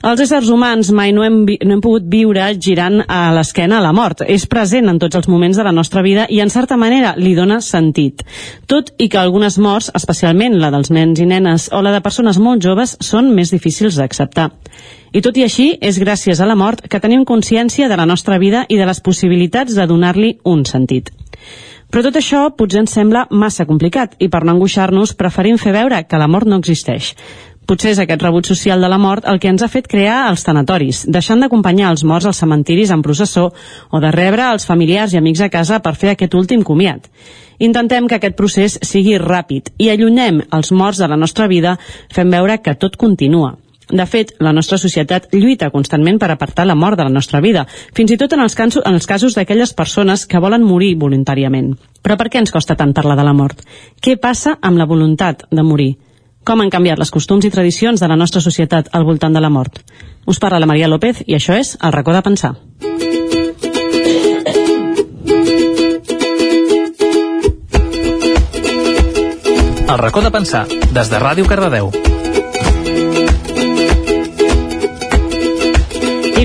Els 0.04 0.26
éssers 0.26 0.50
humans 0.50 0.92
mai 0.92 1.14
no 1.14 1.24
hem, 1.24 1.44
no 1.46 1.78
hem 1.78 1.86
pogut 1.86 2.10
viure 2.10 2.50
girant 2.60 3.04
a 3.08 3.30
l'esquena 3.36 3.78
a 3.78 3.86
la 3.86 3.94
mort. 3.94 4.26
És 4.26 4.48
present 4.50 4.90
en 4.90 5.00
tots 5.00 5.16
els 5.16 5.30
moments 5.30 5.58
de 5.58 5.64
la 5.64 5.76
nostra 5.76 6.02
vida 6.02 6.26
i 6.30 6.42
en 6.42 6.50
certa 6.50 6.78
manera 6.78 7.14
li 7.18 7.36
dona 7.38 7.62
sentit. 7.62 8.26
Tot 8.68 8.92
i 8.98 9.08
que 9.10 9.22
algunes 9.22 9.60
morts, 9.62 9.92
especialment 9.94 10.15
la 10.24 10.72
dels 10.72 10.92
nens 10.92 11.20
i 11.20 11.26
nenes 11.26 11.70
o 11.72 11.82
la 11.82 11.92
de 11.92 12.02
persones 12.02 12.38
molt 12.38 12.62
joves, 12.62 12.98
són 13.00 13.34
més 13.36 13.52
difícils 13.52 13.96
d'acceptar. 13.96 14.52
I 15.14 15.22
tot 15.22 15.38
i 15.38 15.44
així, 15.44 15.78
és 15.82 16.00
gràcies 16.00 16.40
a 16.40 16.46
la 16.46 16.56
mort 16.56 16.88
que 16.90 17.00
tenim 17.00 17.26
consciència 17.26 17.88
de 17.88 17.96
la 17.96 18.06
nostra 18.06 18.38
vida 18.38 18.66
i 18.70 18.78
de 18.78 18.86
les 18.86 19.00
possibilitats 19.00 19.76
de 19.76 19.88
donar-li 19.88 20.40
un 20.44 20.66
sentit. 20.66 21.12
Però 21.92 22.04
tot 22.04 22.16
això 22.20 22.50
potser 22.58 22.82
ens 22.82 22.92
sembla 22.92 23.28
massa 23.32 23.66
complicat 23.66 24.16
i 24.20 24.28
per 24.28 24.44
no 24.44 24.52
angoixar-nos 24.52 25.14
preferim 25.16 25.58
fer 25.58 25.72
veure 25.72 26.04
que 26.04 26.18
la 26.18 26.28
mort 26.28 26.48
no 26.48 26.58
existeix. 26.60 27.14
Potser 27.66 27.96
és 27.96 28.00
aquest 28.02 28.22
rebut 28.22 28.46
social 28.46 28.82
de 28.82 28.90
la 28.92 29.00
mort 29.02 29.26
el 29.26 29.40
que 29.42 29.50
ens 29.50 29.64
ha 29.66 29.70
fet 29.72 29.88
crear 29.90 30.28
els 30.30 30.44
tanatoris, 30.46 31.06
deixant 31.10 31.42
d'acompanyar 31.42 31.90
els 31.90 32.04
morts 32.06 32.28
als 32.30 32.42
cementiris 32.44 32.94
en 32.94 33.02
processó 33.02 33.48
o 33.90 34.02
de 34.04 34.12
rebre 34.14 34.46
els 34.52 34.68
familiars 34.70 35.16
i 35.16 35.18
amics 35.18 35.42
a 35.42 35.50
casa 35.50 35.82
per 35.82 35.96
fer 35.98 36.14
aquest 36.14 36.38
últim 36.38 36.62
comiat. 36.64 37.10
Intentem 37.58 38.06
que 38.08 38.20
aquest 38.20 38.38
procés 38.38 38.78
sigui 38.86 39.18
ràpid 39.18 39.74
i 39.82 39.90
allunyem 39.90 40.44
els 40.54 40.72
morts 40.72 41.02
de 41.02 41.10
la 41.10 41.18
nostra 41.18 41.48
vida 41.48 41.78
fent 42.14 42.30
veure 42.30 42.62
que 42.62 42.76
tot 42.78 43.00
continua. 43.02 43.56
De 43.90 44.06
fet, 44.10 44.34
la 44.42 44.54
nostra 44.54 44.78
societat 44.82 45.28
lluita 45.34 45.70
constantment 45.70 46.18
per 46.22 46.32
apartar 46.34 46.66
la 46.66 46.78
mort 46.78 46.98
de 46.98 47.06
la 47.06 47.14
nostra 47.14 47.42
vida, 47.42 47.68
fins 47.94 48.12
i 48.12 48.18
tot 48.18 48.34
en 48.34 48.42
els, 48.42 48.56
canso, 48.58 48.82
en 48.86 48.98
els 48.98 49.06
casos 49.06 49.38
d'aquelles 49.38 49.74
persones 49.74 50.26
que 50.26 50.42
volen 50.42 50.66
morir 50.66 50.96
voluntàriament. 50.98 51.76
Però 52.02 52.18
per 52.18 52.30
què 52.30 52.42
ens 52.42 52.54
costa 52.54 52.76
tant 52.76 52.94
parlar 52.94 53.18
de 53.18 53.26
la 53.26 53.34
mort? 53.34 53.62
Què 54.02 54.18
passa 54.18 54.58
amb 54.62 54.82
la 54.82 54.90
voluntat 54.90 55.46
de 55.52 55.64
morir? 55.64 55.94
Com 56.46 56.62
han 56.62 56.70
canviat 56.70 57.00
les 57.02 57.10
costums 57.10 57.46
i 57.48 57.50
tradicions 57.50 58.02
de 58.02 58.08
la 58.08 58.18
nostra 58.22 58.42
societat 58.42 58.92
al 58.94 59.06
voltant 59.08 59.34
de 59.34 59.42
la 59.42 59.50
mort? 59.50 59.80
Us 60.30 60.38
parla 60.38 60.60
la 60.62 60.70
Maria 60.70 60.90
López 60.92 61.24
i 61.26 61.34
això 61.34 61.58
és 61.58 61.74
El 61.82 61.94
racó 61.96 62.14
de 62.14 62.22
pensar. 62.22 62.54
El 69.86 69.98
racó 70.02 70.22
de 70.22 70.32
pensar, 70.32 70.68
des 70.70 71.10
de 71.10 71.24
Ràdio 71.24 71.50
Cardedeu. 71.50 72.15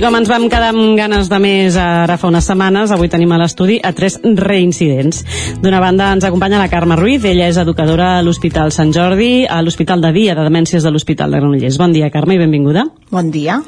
I 0.01 0.03
com 0.03 0.15
ens 0.17 0.31
vam 0.33 0.47
quedar 0.49 0.71
amb 0.73 0.95
ganes 0.97 1.27
de 1.29 1.37
més 1.43 1.75
ara 1.77 2.15
fa 2.17 2.31
unes 2.31 2.47
setmanes, 2.49 2.89
avui 2.95 3.11
tenim 3.13 3.35
a 3.35 3.37
l'estudi 3.37 3.75
a 3.85 3.91
tres 3.93 4.15
reincidents. 4.25 5.19
D'una 5.61 5.77
banda 5.83 6.07
ens 6.15 6.25
acompanya 6.25 6.57
la 6.57 6.71
Carme 6.73 6.97
Ruiz, 6.97 7.27
ella 7.29 7.51
és 7.53 7.59
educadora 7.61 8.15
a 8.17 8.23
l'Hospital 8.25 8.73
Sant 8.73 8.95
Jordi, 8.97 9.45
a 9.45 9.59
l'Hospital 9.61 10.01
de 10.01 10.15
Dia 10.15 10.33
de 10.39 10.47
Demències 10.47 10.87
de 10.87 10.91
l'Hospital 10.95 11.35
de 11.37 11.43
Granollers. 11.43 11.77
Bon 11.77 11.93
dia, 11.93 12.09
Carme, 12.09 12.39
i 12.39 12.41
benvinguda. 12.41 12.87
Bon 13.11 13.29
dia. 13.31 13.59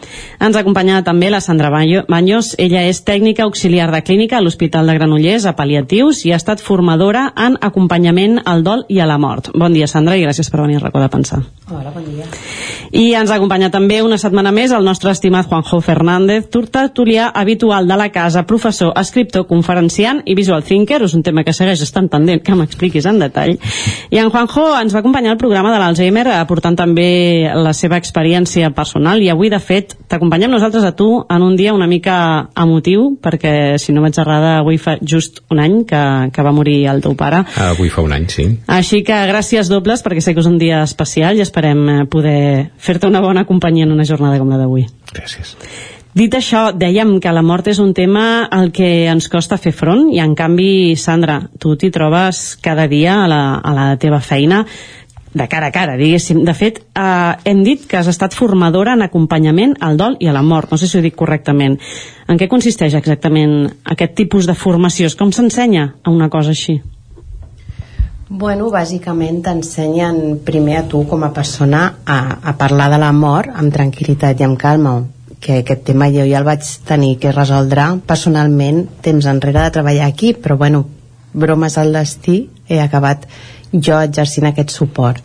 Ens 0.40 0.56
acompanya 0.56 1.02
també 1.04 1.28
la 1.28 1.42
Sandra 1.44 1.68
Baño- 1.68 2.06
Baños, 2.08 2.54
ella 2.56 2.86
és 2.88 3.04
tècnica 3.04 3.44
auxiliar 3.44 3.90
de 3.92 4.00
clínica 4.00 4.38
a 4.38 4.40
l'Hospital 4.40 4.88
de 4.88 4.94
Granollers 4.96 5.44
a 5.44 5.52
pal·liatius 5.52 6.24
i 6.24 6.32
ha 6.32 6.40
estat 6.40 6.64
formadora 6.64 7.26
en 7.36 7.58
acompanyament 7.60 8.40
al 8.46 8.64
dol 8.64 8.86
i 8.88 9.00
a 9.00 9.06
la 9.06 9.18
mort. 9.18 9.50
Bon 9.52 9.74
dia, 9.74 9.86
Sandra, 9.86 10.16
i 10.16 10.24
gràcies 10.24 10.48
per 10.48 10.62
venir 10.62 10.80
al 10.80 10.86
racó 10.88 10.98
de 10.98 11.10
pensar. 11.12 11.42
Hola, 11.68 11.92
bon 11.92 12.04
dia. 12.08 12.24
I 12.92 13.12
ens 13.16 13.30
acompanya 13.30 13.70
també 13.70 14.00
una 14.02 14.16
setmana 14.18 14.50
més 14.52 14.72
el 14.72 14.84
nostre 14.84 15.12
estimat 15.12 15.46
Juanjo 15.48 15.80
Fernández, 15.80 16.21
tertulià 16.26 17.30
habitual 17.34 17.88
de 17.88 17.96
la 17.96 18.08
casa, 18.12 18.44
professor, 18.46 18.92
escriptor, 18.98 19.46
conferenciant 19.46 20.22
i 20.26 20.36
visual 20.38 20.64
thinker. 20.64 21.02
És 21.02 21.14
un 21.14 21.22
tema 21.22 21.44
que 21.44 21.54
segueix 21.56 21.82
estant 21.82 22.08
pendent 22.12 22.42
que 22.42 22.54
m'expliquis 22.56 23.06
en 23.08 23.18
detall. 23.22 23.56
I 24.10 24.20
en 24.20 24.30
Juanjo 24.30 24.66
ens 24.80 24.94
va 24.94 25.02
acompanyar 25.02 25.32
al 25.34 25.40
programa 25.40 25.72
de 25.72 25.80
l'Alzheimer 25.80 26.26
aportant 26.36 26.76
també 26.78 27.48
la 27.54 27.72
seva 27.76 27.98
experiència 28.00 28.70
personal 28.74 29.22
i 29.22 29.30
avui, 29.32 29.50
de 29.52 29.60
fet, 29.62 29.96
t'acompanyem 30.08 30.52
nosaltres 30.52 30.84
a 30.84 30.94
tu 30.96 31.08
en 31.22 31.42
un 31.42 31.56
dia 31.56 31.74
una 31.74 31.88
mica 31.90 32.16
emotiu 32.58 33.16
perquè, 33.22 33.78
si 33.82 33.92
no 33.92 34.04
vaig 34.04 34.18
errada, 34.20 34.58
avui 34.60 34.78
fa 34.78 34.96
just 35.00 35.42
un 35.50 35.62
any 35.62 35.82
que, 35.88 36.02
que 36.32 36.46
va 36.46 36.54
morir 36.54 36.78
el 36.92 37.02
teu 37.04 37.16
pare. 37.18 37.44
Avui 37.68 37.92
fa 37.92 38.04
un 38.04 38.14
any, 38.16 38.28
sí. 38.32 38.48
Així 38.66 39.02
que 39.06 39.18
gràcies 39.30 39.70
dobles 39.72 40.04
perquè 40.04 40.22
sé 40.24 40.34
que 40.34 40.42
és 40.44 40.50
un 40.50 40.58
dia 40.60 40.82
especial 40.86 41.38
i 41.38 41.44
esperem 41.44 42.06
poder 42.12 42.72
fer-te 42.78 43.10
una 43.10 43.22
bona 43.24 43.46
companyia 43.48 43.88
en 43.88 43.94
una 43.94 44.08
jornada 44.08 44.40
com 44.40 44.50
la 44.52 44.60
d'avui. 44.60 44.86
Gràcies. 45.12 45.56
Dit 46.12 46.34
això, 46.36 46.66
dèiem 46.76 47.14
que 47.24 47.32
la 47.32 47.40
mort 47.40 47.68
és 47.72 47.78
un 47.80 47.94
tema 47.96 48.44
al 48.52 48.68
que 48.72 49.06
ens 49.08 49.30
costa 49.32 49.56
fer 49.56 49.72
front 49.72 50.10
i 50.12 50.20
en 50.20 50.34
canvi, 50.36 50.92
Sandra, 51.00 51.38
tu 51.58 51.72
t'hi 51.80 51.88
trobes 51.92 52.42
cada 52.60 52.84
dia 52.88 53.22
a 53.22 53.28
la, 53.32 53.42
a 53.56 53.72
la 53.72 53.86
teva 53.96 54.20
feina 54.20 54.66
de 55.32 55.48
cara 55.48 55.66
a 55.66 55.72
cara, 55.72 55.96
diguéssim. 55.96 56.44
De 56.44 56.52
fet, 56.54 56.82
eh, 56.94 57.34
hem 57.48 57.62
dit 57.64 57.86
que 57.88 57.96
has 57.96 58.08
estat 58.08 58.34
formadora 58.36 58.92
en 58.92 59.02
acompanyament 59.02 59.76
al 59.80 59.96
dol 59.96 60.16
i 60.20 60.28
a 60.28 60.36
la 60.36 60.42
mort. 60.42 60.70
No 60.70 60.76
sé 60.76 60.88
si 60.88 60.98
ho 60.98 61.04
dic 61.04 61.16
correctament. 61.16 61.78
En 62.28 62.36
què 62.36 62.48
consisteix 62.48 62.94
exactament 62.94 63.70
aquest 63.84 64.14
tipus 64.14 64.46
de 64.46 64.54
formació? 64.54 65.08
Com 65.18 65.32
s'ensenya 65.32 65.94
a 66.02 66.10
una 66.10 66.28
cosa 66.28 66.52
així? 66.52 66.80
Bueno, 68.32 68.70
bàsicament 68.72 69.42
t'ensenyen 69.44 70.38
primer 70.40 70.78
a 70.78 70.82
tu 70.88 71.02
com 71.04 71.20
a 71.26 71.34
persona 71.36 71.80
a, 72.08 72.38
a 72.40 72.52
parlar 72.56 72.86
de 72.88 72.98
la 73.02 73.10
mort 73.12 73.50
amb 73.60 73.68
tranquil·litat 73.74 74.38
i 74.40 74.44
amb 74.46 74.56
calma 74.56 74.92
que 75.36 75.58
aquest 75.60 75.82
tema 75.84 76.06
jo 76.14 76.22
ja 76.24 76.38
el 76.38 76.46
vaig 76.46 76.64
tenir 76.88 77.18
que 77.20 77.34
resoldre 77.34 77.84
personalment 78.08 78.86
temps 79.04 79.26
enrere 79.28 79.66
de 79.66 79.74
treballar 79.74 80.06
aquí, 80.08 80.30
però 80.32 80.56
bueno, 80.56 80.86
bromes 81.34 81.76
al 81.76 81.92
destí, 81.92 82.38
he 82.68 82.78
acabat 82.80 83.26
jo 83.72 83.98
exercint 84.00 84.48
aquest 84.48 84.72
suport. 84.72 85.20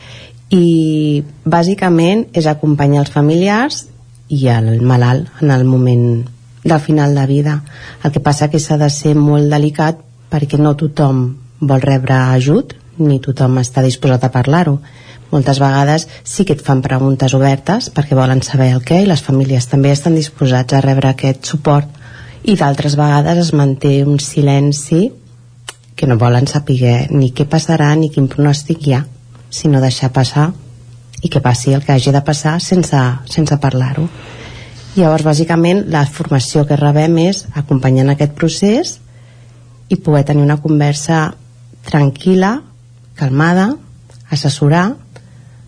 I 0.51 1.23
bàsicament 1.45 2.25
és 2.35 2.49
acompanyar 2.51 3.05
els 3.05 3.13
familiars 3.13 3.85
i 4.27 4.49
el 4.51 4.81
malalt 4.81 5.29
en 5.39 5.53
el 5.55 5.63
moment 5.63 6.25
del 6.65 6.83
final 6.83 7.15
de 7.15 7.23
vida. 7.31 7.55
El 8.03 8.11
que 8.11 8.19
passa 8.19 8.49
que 8.51 8.59
s'ha 8.59 8.75
de 8.75 8.91
ser 8.91 9.15
molt 9.15 9.47
delicat 9.47 10.03
perquè 10.27 10.59
no 10.59 10.75
tothom 10.75 11.23
vol 11.63 11.87
rebre 11.87 12.19
ajut 12.35 12.75
ni 12.99 13.19
tothom 13.23 13.59
està 13.61 13.83
disposat 13.85 14.23
a 14.27 14.31
parlar-ho. 14.33 14.77
Moltes 15.31 15.59
vegades 15.59 16.07
sí 16.23 16.45
que 16.47 16.55
et 16.55 16.63
fan 16.63 16.81
preguntes 16.81 17.33
obertes 17.35 17.89
perquè 17.93 18.15
volen 18.15 18.41
saber 18.45 18.69
el 18.75 18.83
què 18.85 19.01
i 19.03 19.09
les 19.09 19.23
famílies 19.23 19.67
també 19.67 19.91
estan 19.91 20.15
disposats 20.15 20.73
a 20.73 20.81
rebre 20.83 21.11
aquest 21.11 21.45
suport. 21.45 21.89
I 22.47 22.55
d'altres 22.55 22.95
vegades 22.95 23.41
es 23.43 23.53
manté 23.53 23.99
un 24.05 24.21
silenci 24.23 25.09
que 25.97 26.07
no 26.07 26.15
volen 26.21 26.47
saber 26.47 27.07
ni 27.11 27.33
què 27.33 27.47
passarà 27.49 27.89
ni 27.97 28.11
quin 28.13 28.29
pronòstic 28.31 28.87
hi 28.87 28.95
ha 28.95 29.03
sinó 29.49 29.81
deixar 29.81 30.11
passar 30.13 30.51
i 31.23 31.29
que 31.29 31.41
passi 31.41 31.73
el 31.73 31.83
que 31.83 31.95
hagi 31.95 32.13
de 32.13 32.21
passar 32.21 32.59
sense, 32.61 32.99
sense 33.25 33.57
parlar-ho. 33.57 34.05
Llavors 34.97 35.25
bàsicament 35.25 35.83
la 35.93 36.05
formació 36.05 36.65
que 36.65 36.77
rebem 36.77 37.17
és 37.27 37.43
acompanyant 37.53 38.09
aquest 38.13 38.33
procés 38.37 38.95
i 39.89 39.97
poder 39.97 40.23
tenir 40.25 40.43
una 40.45 40.59
conversa 40.61 41.33
tranquil·la, 41.87 42.53
calmada 43.17 43.73
assessorar 44.29 44.95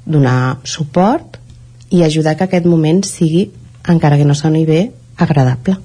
donar 0.05 0.57
suport 0.63 1.37
i 1.89 2.03
ajudar 2.03 2.35
que 2.37 2.45
aquest 2.45 2.65
moment 2.69 3.03
sigui, 3.05 3.49
encara 3.89 4.17
que 4.17 4.25
no 4.25 4.35
soni 4.37 4.65
bé, 4.65 4.89
agradable. 5.17 5.77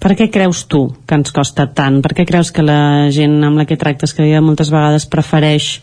Per 0.00 0.14
què 0.16 0.30
creus 0.32 0.64
tu 0.64 0.86
que 1.04 1.16
ens 1.18 1.32
costa 1.36 1.66
tant? 1.76 2.00
Per 2.00 2.14
què 2.16 2.24
creus 2.28 2.52
que 2.56 2.64
la 2.64 3.10
gent 3.12 3.36
amb 3.44 3.60
la 3.60 3.66
que 3.68 3.76
tractes 3.80 4.14
que 4.16 4.28
moltes 4.40 4.72
vegades 4.72 5.04
prefereix 5.12 5.74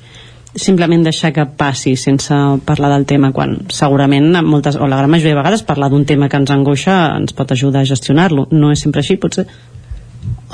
simplement 0.57 1.03
deixar 1.05 1.29
que 1.35 1.45
passi 1.45 1.93
sense 1.95 2.33
parlar 2.65 2.89
del 2.95 3.05
tema 3.05 3.29
quan 3.31 3.59
segurament 3.69 4.31
moltes, 4.41 4.75
o 4.75 4.87
la 4.89 4.97
gran 4.97 5.11
majoria 5.11 5.35
de 5.35 5.41
vegades 5.41 5.61
parlar 5.61 5.91
d'un 5.91 6.05
tema 6.05 6.29
que 6.29 6.39
ens 6.41 6.51
angoixa 6.51 6.95
ens 7.17 7.35
pot 7.37 7.51
ajudar 7.53 7.83
a 7.83 7.89
gestionar-lo 7.89 8.47
no 8.51 8.71
és 8.73 8.81
sempre 8.81 9.03
així 9.03 9.19
potser 9.21 9.45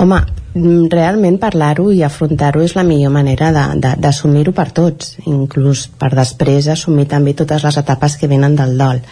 Home, 0.02 0.18
realment 0.90 1.36
parlar-ho 1.38 1.88
i 1.94 2.02
afrontar-ho 2.02 2.62
és 2.64 2.74
la 2.74 2.82
millor 2.86 3.12
manera 3.14 3.50
d'assumir-ho 3.78 4.54
per 4.54 4.68
tots, 4.74 5.16
inclús 5.30 5.86
per 6.00 6.10
després 6.14 6.68
assumir 6.72 7.06
també 7.10 7.34
totes 7.38 7.62
les 7.66 7.78
etapes 7.78 8.16
que 8.18 8.30
venen 8.30 8.56
del 8.58 8.76
dol. 8.78 9.02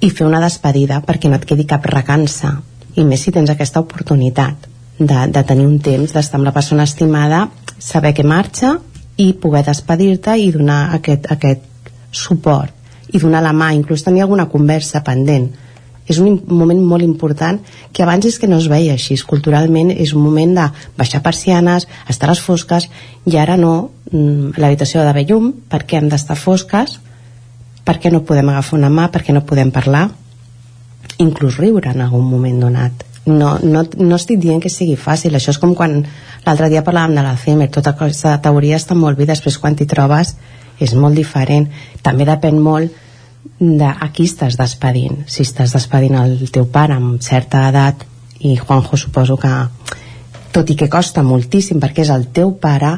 I 0.00 0.10
fer 0.10 0.26
una 0.26 0.40
despedida 0.42 1.00
perquè 1.06 1.28
no 1.28 1.38
et 1.40 1.46
quedi 1.46 1.66
cap 1.68 1.86
recança 1.86 2.54
i 2.96 3.04
més 3.04 3.22
si 3.24 3.32
tens 3.34 3.50
aquesta 3.50 3.82
oportunitat 3.82 4.68
de, 4.98 5.18
de 5.34 5.42
tenir 5.46 5.66
un 5.66 5.78
temps 5.82 6.12
d'estar 6.14 6.38
amb 6.38 6.48
la 6.48 6.54
persona 6.54 6.86
estimada 6.88 7.48
saber 7.78 8.12
que 8.14 8.26
marxa 8.26 8.76
i 9.20 9.32
poder 9.32 9.64
despedir-te 9.66 10.36
i 10.38 10.50
donar 10.54 10.94
aquest, 10.96 11.26
aquest 11.32 11.90
suport. 12.10 12.72
I 13.10 13.18
donar 13.18 13.42
la 13.42 13.52
mà, 13.52 13.72
inclús 13.74 14.04
tenir 14.06 14.22
alguna 14.22 14.48
conversa 14.48 15.02
pendent 15.06 15.50
és 16.10 16.18
un 16.18 16.40
moment 16.50 16.80
molt 16.92 17.06
important 17.06 17.60
que 17.94 18.02
abans 18.02 18.26
és 18.26 18.38
que 18.40 18.48
no 18.50 18.58
es 18.58 18.68
veia 18.70 18.96
així. 18.96 19.16
Culturalment 19.26 19.92
és 19.94 20.14
un 20.16 20.24
moment 20.24 20.56
de 20.56 20.66
baixar 20.98 21.22
persianes 21.22 21.86
estar 22.10 22.28
a 22.28 22.32
les 22.32 22.42
fosques 22.42 22.88
i 23.30 23.36
ara 23.38 23.56
no. 23.60 23.90
Mm, 24.10 24.56
l'habitació 24.58 25.00
ha 25.00 25.06
d'haver 25.06 25.28
llum 25.28 25.52
perquè 25.70 26.00
hem 26.00 26.08
d'estar 26.10 26.36
fosques 26.36 26.98
perquè 27.86 28.10
no 28.12 28.24
podem 28.26 28.50
agafar 28.50 28.78
una 28.78 28.90
mà 28.90 29.06
perquè 29.12 29.32
no 29.32 29.46
podem 29.46 29.70
parlar 29.70 30.08
inclús 31.20 31.58
riure 31.60 31.92
en 31.92 32.00
algun 32.00 32.26
moment 32.26 32.58
donat. 32.60 33.04
No, 33.26 33.58
no, 33.62 33.84
no 33.84 34.16
estic 34.16 34.40
dient 34.40 34.62
que 34.62 34.72
sigui 34.72 34.96
fàcil. 34.96 35.34
Això 35.36 35.52
és 35.52 35.60
com 35.60 35.74
quan 35.76 36.00
l'altre 36.46 36.70
dia 36.72 36.82
parlàvem 36.82 37.14
de 37.14 37.22
l'Alzheimer. 37.22 37.68
Tota 37.70 37.92
aquesta 37.92 38.38
teoria 38.42 38.80
està 38.80 38.96
molt 38.96 39.18
bé 39.20 39.28
després 39.28 39.58
quan 39.60 39.76
t'hi 39.76 39.86
trobes 39.86 40.34
és 40.80 40.94
molt 40.96 41.14
diferent. 41.20 41.68
També 42.02 42.26
depèn 42.26 42.58
molt 42.58 42.96
de 43.60 43.88
a 43.88 44.08
qui 44.12 44.26
estàs 44.28 44.56
despedint. 44.60 45.24
Si 45.28 45.44
estàs 45.44 45.74
despedint 45.76 46.16
el 46.20 46.48
teu 46.52 46.66
pare 46.72 46.96
amb 46.96 47.20
certa 47.24 47.66
edat 47.68 48.06
i 48.40 48.56
Juanjo 48.56 48.96
suposo 48.96 49.36
que 49.40 49.52
tot 50.52 50.70
i 50.70 50.76
que 50.76 50.88
costa 50.90 51.22
moltíssim 51.22 51.80
perquè 51.80 52.04
és 52.04 52.12
el 52.12 52.28
teu 52.34 52.54
pare 52.60 52.96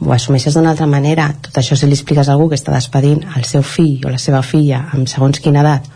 ho 0.00 0.12
assumeixes 0.12 0.54
d'una 0.56 0.72
altra 0.72 0.88
manera. 0.88 1.28
Tot 1.42 1.60
això 1.60 1.76
si 1.76 1.86
li 1.86 1.96
expliques 1.96 2.28
a 2.28 2.34
algú 2.34 2.48
que 2.50 2.58
està 2.58 2.72
despedint 2.74 3.22
el 3.36 3.44
seu 3.44 3.62
fill 3.62 4.06
o 4.06 4.12
la 4.12 4.18
seva 4.18 4.42
filla 4.42 4.86
amb 4.94 5.08
segons 5.08 5.40
quina 5.40 5.62
edat 5.64 5.86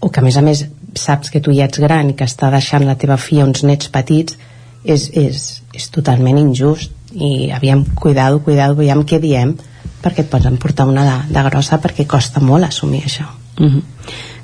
o 0.00 0.10
que 0.10 0.20
a 0.20 0.26
més 0.26 0.36
a 0.36 0.42
més 0.42 0.66
saps 0.98 1.30
que 1.30 1.40
tu 1.40 1.54
ja 1.54 1.66
ets 1.68 1.80
gran 1.82 2.10
i 2.10 2.16
que 2.18 2.26
està 2.26 2.50
deixant 2.50 2.86
la 2.86 2.96
teva 2.98 3.18
filla 3.20 3.46
uns 3.46 3.64
nets 3.66 3.90
petits 3.94 4.38
és, 4.84 5.08
és, 5.14 5.62
és 5.74 5.88
totalment 5.94 6.38
injust 6.38 6.94
i 7.14 7.50
aviam, 7.54 7.84
cuidado, 7.94 8.42
cuidado, 8.44 8.78
aviam 8.78 9.04
què 9.04 9.20
diem 9.20 9.54
perquè 10.02 10.24
et 10.24 10.30
pots 10.30 10.46
emportar 10.46 10.86
una 10.86 11.04
de, 11.06 11.34
de 11.34 11.44
grossa 11.48 11.80
perquè 11.82 12.06
costa 12.06 12.40
molt 12.40 12.64
assumir 12.64 13.04
això 13.04 13.26
uh 13.60 13.66
-huh. 13.66 13.82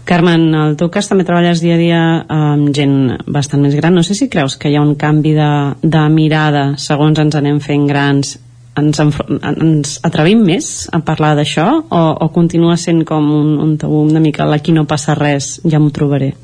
Carmen, 0.05 0.43
en 0.53 0.55
el 0.55 0.77
teu 0.77 0.91
cas 0.91 1.09
també 1.09 1.25
treballes 1.25 1.61
dia 1.61 1.75
a 1.75 1.79
dia 1.79 2.27
amb 2.29 2.75
gent 2.77 3.17
bastant 3.27 3.63
més 3.63 3.75
gran. 3.75 3.95
No 3.95 4.03
sé 4.03 4.15
si 4.15 4.29
creus 4.29 4.59
que 4.59 4.69
hi 4.69 4.77
ha 4.77 4.83
un 4.83 4.97
canvi 4.97 5.33
de, 5.33 5.75
de 5.81 6.09
mirada 6.09 6.77
segons 6.77 7.19
ens 7.19 7.35
anem 7.35 7.61
fent 7.61 7.87
grans 7.87 8.39
ens, 8.79 9.01
ens 9.01 9.99
atrevim 10.07 10.43
més 10.47 10.89
a 10.93 11.01
parlar 11.07 11.35
d'això 11.39 11.67
o, 11.83 12.03
o 12.25 12.29
continua 12.35 12.77
sent 12.81 13.05
com 13.09 13.31
un, 13.33 13.59
un 13.63 13.77
tabú 13.79 14.03
una 14.05 14.23
mica 14.23 14.47
aquí 14.53 14.73
no 14.75 14.87
passa 14.91 15.15
res, 15.19 15.61
ja 15.65 15.79
m'ho 15.79 15.93
trobaré 15.95 16.35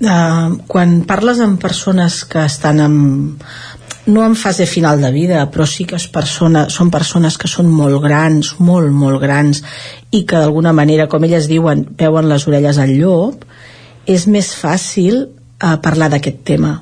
uh, 0.00 0.56
quan 0.68 1.00
parles 1.08 1.40
amb 1.44 1.60
persones 1.62 2.24
que 2.24 2.44
estan 2.46 2.80
amb, 2.84 3.44
no 4.06 4.24
en 4.24 4.36
fase 4.36 4.66
final 4.66 5.00
de 5.02 5.10
vida, 5.10 5.42
però 5.50 5.66
sí 5.66 5.84
que 5.84 5.98
és 5.98 6.06
persona, 6.08 6.66
són 6.70 6.92
persones 6.94 7.36
que 7.38 7.50
són 7.50 7.68
molt 7.68 7.98
grans, 8.04 8.54
molt, 8.62 8.92
molt 8.94 9.20
grans, 9.20 9.62
i 10.14 10.22
que 10.24 10.38
d'alguna 10.38 10.72
manera, 10.72 11.08
com 11.10 11.24
elles 11.26 11.48
diuen, 11.50 11.82
veuen 11.98 12.28
les 12.30 12.46
orelles 12.46 12.78
al 12.78 12.94
llop, 12.94 13.42
és 14.06 14.28
més 14.30 14.52
fàcil 14.54 15.24
eh, 15.26 15.76
parlar 15.82 16.08
d'aquest 16.12 16.44
tema. 16.46 16.76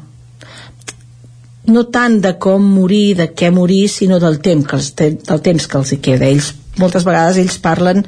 No 1.73 1.87
tant 1.89 2.19
de 2.21 2.35
com 2.37 2.65
morir, 2.75 3.17
de 3.17 3.31
què 3.33 3.49
morir, 3.51 3.87
sinó 3.89 4.21
del 4.21 4.37
temps 4.45 4.69
que 4.69 4.77
els, 4.77 4.91
del 5.01 5.41
temps 5.41 5.67
que 5.67 5.81
els 5.81 5.95
hi 5.95 5.99
queda. 6.05 6.29
Ells, 6.29 6.53
moltes 6.77 7.07
vegades 7.09 7.41
ells 7.41 7.57
parlen 7.65 8.05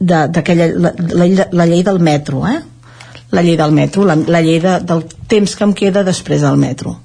d'aquella 0.00 0.70
la, 0.72 0.94
la, 0.96 1.48
la 1.52 1.66
llei 1.68 1.84
del 1.84 2.00
metro, 2.00 2.46
eh? 2.48 2.62
la 3.28 3.44
llei 3.44 3.58
del 3.60 3.76
metro, 3.76 4.06
la, 4.08 4.16
la 4.16 4.40
llei 4.40 4.56
de, 4.64 4.78
del 4.88 5.04
temps 5.28 5.52
que 5.52 5.68
em 5.68 5.76
queda 5.76 6.06
després 6.06 6.40
del 6.40 6.56
metro 6.56 6.96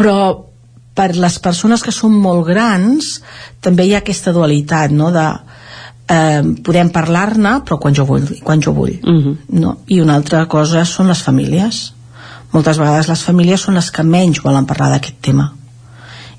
però 0.00 0.16
per 0.96 1.14
les 1.16 1.38
persones 1.38 1.84
que 1.84 1.94
són 1.94 2.16
molt 2.16 2.46
grans 2.48 3.18
també 3.62 3.86
hi 3.86 3.94
ha 3.94 4.02
aquesta 4.02 4.32
dualitat 4.36 4.92
no? 4.96 5.10
de 5.14 5.26
eh, 6.10 6.42
podem 6.66 6.90
parlar-ne 6.94 7.54
però 7.66 7.78
quan 7.82 7.96
jo 7.96 8.06
vull, 8.08 8.26
quan 8.44 8.62
jo 8.64 8.74
vull 8.76 8.96
uh 8.98 9.16
-huh. 9.16 9.36
no? 9.60 9.76
i 9.86 10.00
una 10.00 10.16
altra 10.16 10.46
cosa 10.46 10.84
són 10.84 11.08
les 11.08 11.22
famílies 11.22 11.92
moltes 12.52 12.78
vegades 12.78 13.08
les 13.08 13.22
famílies 13.22 13.60
són 13.60 13.74
les 13.74 13.90
que 13.90 14.02
menys 14.02 14.42
volen 14.42 14.66
parlar 14.66 14.90
d'aquest 14.90 15.20
tema 15.20 15.52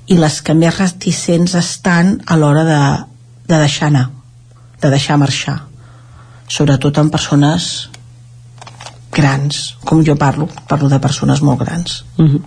i 0.06 0.18
les 0.18 0.42
que 0.42 0.54
més 0.54 0.78
reticents 0.78 1.54
estan 1.54 2.20
a 2.26 2.36
l'hora 2.36 2.64
de, 2.64 2.82
de 3.48 3.58
deixar 3.58 3.88
anar 3.88 4.10
de 4.80 4.90
deixar 4.90 5.16
marxar 5.16 5.62
sobretot 6.48 6.98
en 6.98 7.10
persones 7.10 7.88
grans, 9.12 9.76
com 9.84 10.04
jo 10.04 10.16
parlo 10.16 10.48
parlo 10.68 10.88
de 10.88 10.98
persones 10.98 11.40
molt 11.40 11.60
grans 11.60 12.04
uh 12.18 12.24
-huh. 12.24 12.42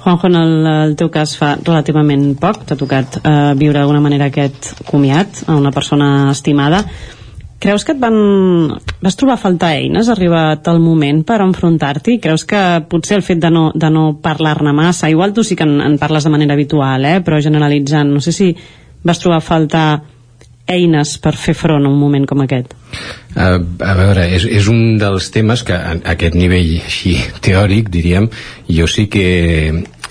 Juanjo, 0.00 0.26
en 0.28 0.36
el, 0.40 0.52
el 0.66 0.96
teu 0.96 1.10
cas 1.12 1.36
fa 1.36 1.54
relativament 1.60 2.34
poc, 2.40 2.64
t'ha 2.66 2.76
tocat 2.80 3.20
eh, 3.20 3.32
viure 3.60 3.78
d'alguna 3.78 4.00
manera 4.00 4.30
aquest 4.30 4.72
comiat 4.88 5.44
a 5.46 5.56
una 5.60 5.72
persona 5.72 6.30
estimada. 6.32 6.84
Creus 7.60 7.84
que 7.84 7.92
et 7.92 8.00
van... 8.00 8.14
vas 9.04 9.18
trobar 9.20 9.34
a 9.36 9.42
faltar 9.42 9.74
eines 9.76 10.08
arribat 10.08 10.68
el 10.72 10.80
moment 10.80 11.20
per 11.28 11.42
enfrontar-t'hi? 11.44 12.16
Creus 12.24 12.46
que 12.48 12.60
potser 12.88 13.18
el 13.18 13.24
fet 13.26 13.42
de 13.42 13.50
no, 13.52 13.66
de 13.76 13.90
no 13.92 14.06
parlar-ne 14.24 14.72
massa, 14.72 15.10
igual 15.12 15.34
tu 15.36 15.44
sí 15.44 15.56
que 15.56 15.68
en, 15.68 15.76
en 15.84 15.98
parles 16.00 16.24
de 16.24 16.32
manera 16.32 16.56
habitual, 16.56 17.04
eh? 17.04 17.18
però 17.20 17.42
generalitzant, 17.44 18.08
no 18.08 18.24
sé 18.24 18.32
si 18.32 18.54
vas 19.04 19.20
trobar 19.20 19.42
a 19.42 19.44
faltar 19.44 19.86
eines 20.70 21.16
per 21.22 21.34
fer 21.38 21.54
front 21.58 21.86
a 21.86 21.90
un 21.90 21.98
moment 21.98 22.26
com 22.28 22.44
aquest? 22.44 22.74
Uh, 23.34 23.58
a 23.86 23.94
veure, 23.98 24.26
és, 24.36 24.46
és 24.46 24.68
un 24.70 24.98
dels 25.00 25.30
temes 25.34 25.64
que 25.66 25.76
a, 25.76 25.94
a 25.98 26.14
aquest 26.14 26.38
nivell 26.38 26.76
així 26.80 27.16
teòric, 27.44 27.90
diríem, 27.92 28.30
jo 28.70 28.88
sí 28.90 29.06
que 29.12 29.26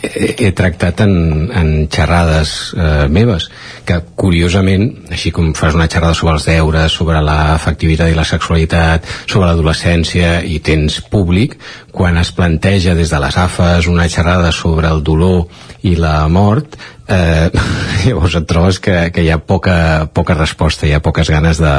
he, 0.02 0.36
he 0.38 0.52
tractat 0.56 1.02
en, 1.06 1.50
en 1.52 1.72
xerrades 1.92 2.74
eh, 2.78 3.08
meves 3.12 3.50
que 3.88 4.00
curiosament, 4.20 4.86
així 5.14 5.32
com 5.36 5.52
fas 5.58 5.76
una 5.78 5.90
xerrada 5.90 6.16
sobre 6.18 6.36
els 6.38 6.46
deures, 6.48 6.94
sobre 6.94 7.22
l'afectivitat 7.26 8.12
i 8.12 8.18
la 8.18 8.28
sexualitat, 8.28 9.08
sobre 9.26 9.50
l'adolescència 9.50 10.40
i 10.46 10.60
tens 10.64 11.00
públic, 11.10 11.58
quan 11.92 12.20
es 12.22 12.32
planteja 12.36 12.96
des 12.98 13.12
de 13.12 13.20
les 13.20 13.38
AFAs 13.38 13.90
una 13.90 14.08
xerrada 14.10 14.54
sobre 14.56 14.92
el 14.92 15.04
dolor 15.04 15.48
i 15.84 15.96
la 15.98 16.28
mort, 16.30 16.78
eh, 17.10 17.50
llavors 18.06 18.40
et 18.40 18.48
trobes 18.48 18.80
que, 18.80 18.98
que 19.12 19.26
hi 19.26 19.32
ha 19.34 19.40
poca, 19.42 20.08
poca 20.14 20.38
resposta, 20.38 20.88
hi 20.88 20.96
ha 20.96 21.04
poques 21.04 21.32
ganes 21.34 21.60
de, 21.60 21.76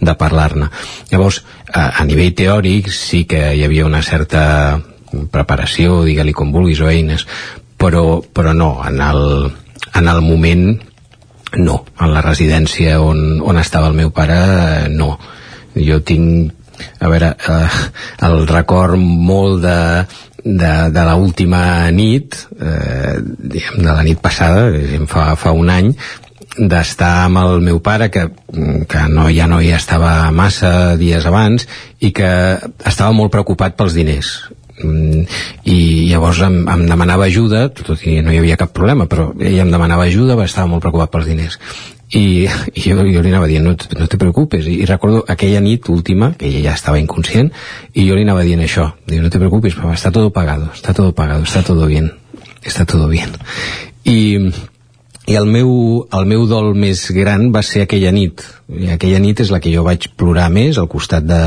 de 0.00 0.16
parlar-ne. 0.18 0.68
Llavors, 1.12 1.42
a, 1.72 1.92
a 2.02 2.08
nivell 2.08 2.34
teòric 2.36 2.90
sí 2.92 3.24
que 3.28 3.52
hi 3.56 3.64
havia 3.64 3.88
una 3.88 4.02
certa 4.04 4.42
preparació, 5.32 6.02
digue-li 6.06 6.32
com 6.36 6.52
vulguis, 6.52 6.80
o 6.80 6.88
eines, 6.88 7.26
però, 7.82 8.22
però 8.22 8.54
no, 8.54 8.76
en 8.86 9.00
el, 9.02 9.22
en 9.98 10.08
el 10.08 10.22
moment 10.22 10.66
no, 11.58 11.82
en 12.00 12.14
la 12.14 12.22
residència 12.24 12.98
on, 13.02 13.40
on 13.42 13.58
estava 13.60 13.90
el 13.90 13.98
meu 13.98 14.12
pare 14.14 14.38
eh, 14.38 14.88
no, 14.92 15.16
jo 15.74 16.00
tinc 16.06 16.54
a 17.02 17.10
veure, 17.10 17.34
eh, 17.34 17.80
el 18.26 18.46
record 18.48 18.96
molt 18.98 19.60
de, 19.64 19.78
de, 20.44 20.72
de 20.94 21.02
l 21.02 21.16
última 21.18 21.90
nit 21.94 22.38
eh, 22.58 23.18
de 23.18 23.88
la 23.90 24.02
nit 24.06 24.22
passada 24.22 24.70
fa, 25.10 25.32
fa 25.36 25.52
un 25.54 25.70
any 25.70 25.92
d'estar 26.52 27.12
amb 27.26 27.40
el 27.42 27.62
meu 27.64 27.78
pare 27.84 28.10
que, 28.12 28.26
que 28.88 29.04
no, 29.08 29.28
ja 29.32 29.46
no 29.48 29.60
hi 29.62 29.72
estava 29.74 30.30
massa 30.30 30.94
dies 31.00 31.26
abans 31.28 31.66
i 32.00 32.12
que 32.14 32.32
estava 32.86 33.12
molt 33.16 33.32
preocupat 33.32 33.76
pels 33.78 33.96
diners 33.96 34.34
i 34.82 35.78
llavors 36.10 36.42
em, 36.46 36.62
em 36.68 36.84
demanava 36.88 37.28
ajuda 37.30 37.68
tot 37.74 38.02
i 38.06 38.20
no 38.24 38.32
hi 38.32 38.40
havia 38.40 38.58
cap 38.60 38.72
problema 38.74 39.06
però 39.10 39.30
ell 39.38 39.60
em 39.62 39.72
demanava 39.72 40.08
ajuda, 40.08 40.38
estava 40.44 40.70
molt 40.70 40.84
preocupat 40.84 41.12
pels 41.12 41.28
diners. 41.30 41.58
I, 42.12 42.44
i 42.76 42.82
jo, 42.84 42.98
jo 43.08 43.22
li 43.24 43.30
anava 43.32 43.48
dient 43.48 43.64
no, 43.64 43.76
no 43.76 44.08
te 44.08 44.20
preocupes, 44.20 44.66
I, 44.66 44.82
i 44.82 44.88
recordo 44.88 45.24
aquella 45.28 45.62
nit 45.64 45.88
última, 45.88 46.32
que 46.36 46.50
ella 46.50 46.68
ja 46.68 46.74
estava 46.76 47.00
inconscient 47.00 47.52
i 47.94 48.08
jo 48.08 48.18
li 48.18 48.26
anava 48.26 48.44
dient 48.44 48.60
això, 48.64 48.90
diu, 49.08 49.22
no 49.24 49.32
te 49.32 49.40
preocupes 49.40 49.78
papá, 49.78 49.94
está 49.94 50.12
todo 50.12 50.34
pagado, 50.34 50.68
está 50.74 50.92
todo 50.92 51.14
pagado 51.14 51.44
está 51.48 51.62
todo 51.62 51.86
bien, 51.86 52.12
está 52.62 52.84
todo 52.84 53.08
bien 53.08 53.32
i 54.04 54.52
i 55.30 55.36
el 55.38 55.46
meu, 55.46 55.68
el 56.10 56.24
meu 56.26 56.48
dol 56.50 56.72
més 56.74 57.04
gran 57.14 57.50
va 57.54 57.62
ser 57.62 57.84
aquella 57.84 58.10
nit. 58.14 58.42
I 58.74 58.90
aquella 58.96 59.20
nit 59.22 59.42
és 59.44 59.52
la 59.54 59.60
que 59.62 59.70
jo 59.70 59.84
vaig 59.86 60.08
plorar 60.18 60.48
més 60.50 60.80
al 60.80 60.88
costat 60.90 61.26
de, 61.28 61.42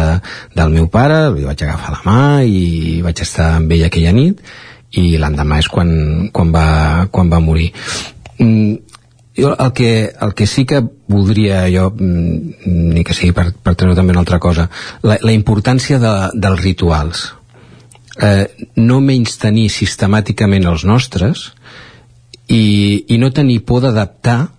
del 0.56 0.72
meu 0.72 0.88
pare 0.92 1.34
li 1.36 1.44
vaig 1.44 1.66
agafar 1.66 1.92
la 1.98 2.02
mà 2.06 2.22
i 2.48 3.02
vaig 3.04 3.20
estar 3.26 3.56
amb 3.58 3.74
ell 3.76 3.84
aquella 3.90 4.16
nit 4.16 4.40
i 4.96 5.18
l'endemà 5.20 5.60
és 5.60 5.68
quan, 5.68 5.90
quan, 6.32 6.54
va, 6.56 6.68
quan 7.12 7.32
va 7.32 7.42
morir. 7.44 7.68
Mm, 8.40 8.78
jo 9.36 9.52
el 9.52 9.74
que, 9.76 9.92
el 10.24 10.34
que 10.34 10.48
sí 10.48 10.64
que 10.64 10.80
voldria 11.12 11.66
jo 11.68 11.90
mm, 11.92 12.94
ni 12.96 13.04
que 13.04 13.16
sigui 13.18 13.36
per, 13.36 13.50
per 13.52 13.76
treure 13.76 13.98
també 13.98 14.16
una 14.16 14.24
altra 14.24 14.40
cosa 14.40 14.70
la, 15.04 15.20
la 15.20 15.36
importància 15.36 16.00
de, 16.00 16.14
dels 16.32 16.64
rituals. 16.64 17.26
Eh, 18.24 18.48
no 18.80 19.02
menys 19.04 19.36
tenir 19.42 19.68
sistemàticament 19.68 20.64
els 20.72 20.88
nostres 20.88 21.50
i, 22.48 23.06
i 23.08 23.18
no 23.18 23.32
tenir 23.32 23.62
por 23.66 23.82
d'adaptar 23.86 24.52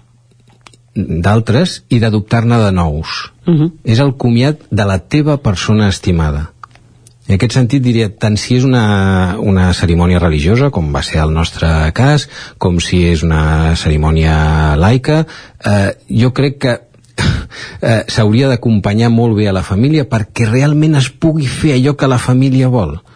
d'altres 0.96 1.82
i 1.92 2.00
d'adoptar-ne 2.00 2.58
de 2.64 2.72
nous. 2.72 3.32
Uh 3.46 3.54
-huh. 3.54 3.72
És 3.84 3.98
el 3.98 4.16
comiat 4.16 4.60
de 4.70 4.84
la 4.84 4.98
teva 4.98 5.36
persona 5.36 5.88
estimada. 5.88 6.52
En 7.26 7.34
aquest 7.34 7.56
sentit 7.56 7.82
diria, 7.82 8.08
tant 8.08 8.36
si 8.36 8.54
és 8.54 8.64
una, 8.64 9.36
una 9.42 9.72
cerimònia 9.74 10.18
religiosa, 10.18 10.70
com 10.70 10.92
va 10.94 11.02
ser 11.02 11.18
el 11.18 11.32
nostre 11.34 11.92
cas, 11.92 12.28
com 12.58 12.78
si 12.78 13.04
és 13.04 13.24
una 13.26 13.74
cerimònia 13.74 14.76
laica, 14.76 15.26
eh, 15.64 15.96
jo 16.08 16.32
crec 16.32 16.58
que 16.58 16.80
eh, 17.82 18.04
s'hauria 18.06 18.48
d'acompanyar 18.48 19.10
molt 19.10 19.36
bé 19.36 19.48
a 19.48 19.52
la 19.52 19.64
família 19.66 20.08
perquè 20.08 20.46
realment 20.48 20.94
es 20.94 21.10
pugui 21.10 21.46
fer 21.46 21.74
allò 21.74 21.96
que 21.96 22.06
la 22.06 22.18
família 22.18 22.68
vol. 22.68 22.94
Mm, 22.94 23.15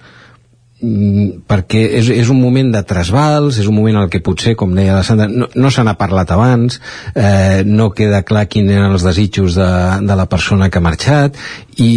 perquè 0.81 1.83
és, 1.99 2.09
és 2.15 2.31
un 2.33 2.41
moment 2.41 2.71
de 2.73 2.81
trasbals, 2.89 3.59
és 3.61 3.69
un 3.69 3.77
moment 3.77 4.01
en 4.01 4.09
que 4.13 4.23
potser, 4.25 4.55
com 4.57 4.73
deia 4.77 4.97
la 4.97 5.05
Sandra, 5.05 5.29
no, 5.29 5.51
no 5.53 5.73
se 5.73 5.85
n'ha 5.85 5.97
parlat 6.01 6.33
abans, 6.33 6.81
eh, 7.15 7.61
no 7.67 7.91
queda 7.93 8.23
clar 8.25 8.47
quins 8.49 8.73
eren 8.73 8.95
els 8.95 9.05
desitjos 9.05 9.59
de, 9.59 9.71
de 10.07 10.17
la 10.17 10.29
persona 10.31 10.71
que 10.71 10.81
ha 10.81 10.87
marxat, 10.87 11.37
i, 11.77 11.91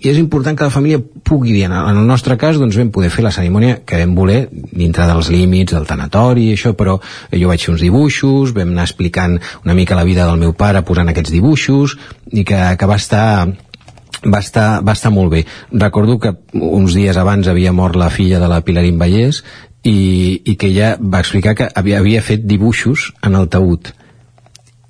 i 0.00 0.08
és 0.08 0.20
important 0.20 0.56
que 0.56 0.64
la 0.64 0.72
família 0.72 1.00
pugui 1.24 1.52
dir, 1.52 1.66
en 1.68 1.74
el 1.90 2.06
nostre 2.08 2.38
cas 2.40 2.56
doncs 2.60 2.76
vam 2.80 2.90
poder 2.92 3.10
fer 3.12 3.26
la 3.26 3.32
cerimònia 3.32 3.82
que 3.84 4.00
vam 4.00 4.16
voler 4.16 4.46
dintre 4.52 5.06
dels 5.08 5.30
límits 5.32 5.76
del 5.76 5.86
tanatori 5.88 6.48
i 6.48 6.56
això, 6.56 6.74
però 6.76 6.98
jo 7.32 7.52
vaig 7.52 7.64
fer 7.64 7.72
uns 7.72 7.84
dibuixos 7.84 8.52
vam 8.56 8.72
anar 8.72 8.84
explicant 8.88 9.38
una 9.64 9.76
mica 9.76 9.96
la 9.96 10.04
vida 10.04 10.28
del 10.28 10.40
meu 10.40 10.52
pare 10.56 10.84
posant 10.84 11.12
aquests 11.12 11.32
dibuixos 11.32 11.96
i 12.32 12.44
que, 12.44 12.60
que 12.76 12.88
va 12.88 13.00
estar 13.00 13.28
va 14.26 14.40
estar, 14.40 14.82
va 14.84 14.94
estar 14.96 15.12
molt 15.14 15.32
bé. 15.32 15.44
Recordo 15.72 16.18
que 16.18 16.34
uns 16.54 16.94
dies 16.96 17.16
abans 17.16 17.48
havia 17.48 17.72
mort 17.72 17.96
la 17.96 18.10
filla 18.10 18.40
de 18.42 18.48
la 18.50 18.62
Pilarín 18.64 18.98
Vallès 19.00 19.42
i, 19.84 20.40
i 20.44 20.56
que 20.56 20.70
ella 20.70 20.94
va 21.00 21.20
explicar 21.24 21.54
que 21.58 21.68
havia, 21.74 22.00
havia 22.00 22.22
fet 22.24 22.46
dibuixos 22.48 23.12
en 23.22 23.36
el 23.40 23.50
taüt 23.52 23.92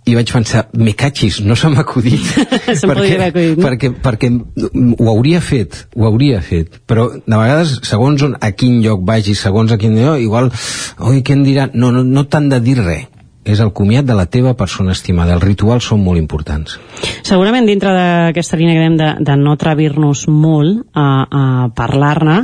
i 0.05 0.13
vaig 0.13 0.29
pensar, 0.35 0.67
me 0.77 0.93
catxis, 0.93 1.39
no 1.41 1.57
se 1.57 1.71
m'ha 1.73 1.81
acudit 1.81 2.21
perquè, 2.91 3.15
acudit, 3.25 3.55
no? 3.57 3.65
perquè, 3.65 3.91
perquè 4.05 4.29
ho 4.35 5.09
hauria 5.09 5.41
fet 5.41 5.79
ho 5.97 6.05
hauria 6.11 6.43
fet, 6.45 6.77
però 6.85 7.09
de 7.17 7.33
vegades 7.33 7.79
segons 7.89 8.27
on, 8.27 8.37
a 8.37 8.53
quin 8.53 8.83
lloc 8.85 9.01
vagi, 9.09 9.33
segons 9.39 9.73
a 9.73 9.81
quin 9.81 9.97
lloc 9.97 10.21
igual, 10.21 10.53
oi, 11.01 11.23
què 11.25 11.39
em 11.39 11.47
dirà? 11.49 11.71
No, 11.73 11.89
no, 11.95 12.05
no 12.05 12.27
t'han 12.29 12.53
de 12.53 12.61
dir 12.65 12.79
res 12.83 13.09
és 13.45 13.61
el 13.61 13.73
comiat 13.77 14.07
de 14.09 14.17
la 14.17 14.27
teva 14.27 14.55
persona 14.57 14.95
estimada. 14.97 15.37
Els 15.37 15.45
rituals 15.45 15.91
són 15.91 16.01
molt 16.05 16.21
importants. 16.21 16.79
Segurament 17.23 17.69
dintre 17.69 17.93
d'aquesta 17.93 18.59
línia 18.61 18.79
que 18.79 18.85
dèiem 18.87 18.97
de, 19.01 19.11
de 19.29 19.37
no 19.41 19.55
atrevir-nos 19.55 20.27
molt 20.33 20.87
a, 20.97 21.07
a 21.25 21.45
parlar-ne, 21.77 22.41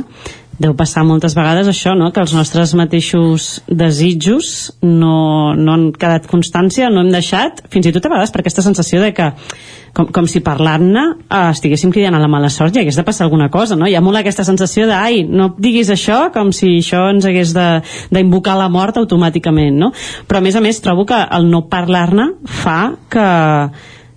deu 0.61 0.75
passar 0.77 1.03
moltes 1.07 1.33
vegades 1.33 1.69
això, 1.71 1.95
no? 1.97 2.11
que 2.13 2.21
els 2.21 2.35
nostres 2.37 2.75
mateixos 2.77 3.63
desitjos 3.67 4.71
no, 4.85 5.55
no 5.57 5.73
han 5.73 5.89
quedat 5.97 6.29
constància, 6.29 6.91
no 6.93 7.01
hem 7.01 7.11
deixat, 7.13 7.63
fins 7.73 7.89
i 7.89 7.93
tot 7.95 8.05
a 8.05 8.13
vegades 8.13 8.33
per 8.33 8.43
aquesta 8.43 8.65
sensació 8.65 9.01
de 9.01 9.09
que 9.17 9.31
com, 9.93 10.07
com 10.13 10.27
si 10.29 10.41
parlant-ne 10.43 11.03
eh, 11.11 11.49
estiguéssim 11.51 11.91
cridant 11.93 12.15
a 12.17 12.21
la 12.21 12.29
mala 12.31 12.51
sort 12.53 12.75
i 12.75 12.81
hagués 12.83 12.99
de 12.99 13.05
passar 13.07 13.25
alguna 13.27 13.49
cosa, 13.53 13.77
no? 13.79 13.87
Hi 13.89 13.95
ha 13.97 14.03
molt 14.03 14.21
aquesta 14.21 14.45
sensació 14.47 14.87
de, 14.89 14.95
ai, 14.95 15.23
no 15.27 15.51
diguis 15.57 15.91
això, 15.93 16.23
com 16.35 16.53
si 16.55 16.77
això 16.79 17.07
ens 17.11 17.27
hagués 17.27 17.55
d'invocar 18.11 18.57
la 18.59 18.69
mort 18.71 19.01
automàticament, 19.01 19.79
no? 19.81 19.91
Però 20.27 20.41
a 20.41 20.45
més 20.45 20.55
a 20.55 20.63
més 20.63 20.81
trobo 20.83 21.07
que 21.09 21.19
el 21.37 21.49
no 21.51 21.65
parlar-ne 21.71 22.31
fa 22.61 22.79
que, 23.11 23.27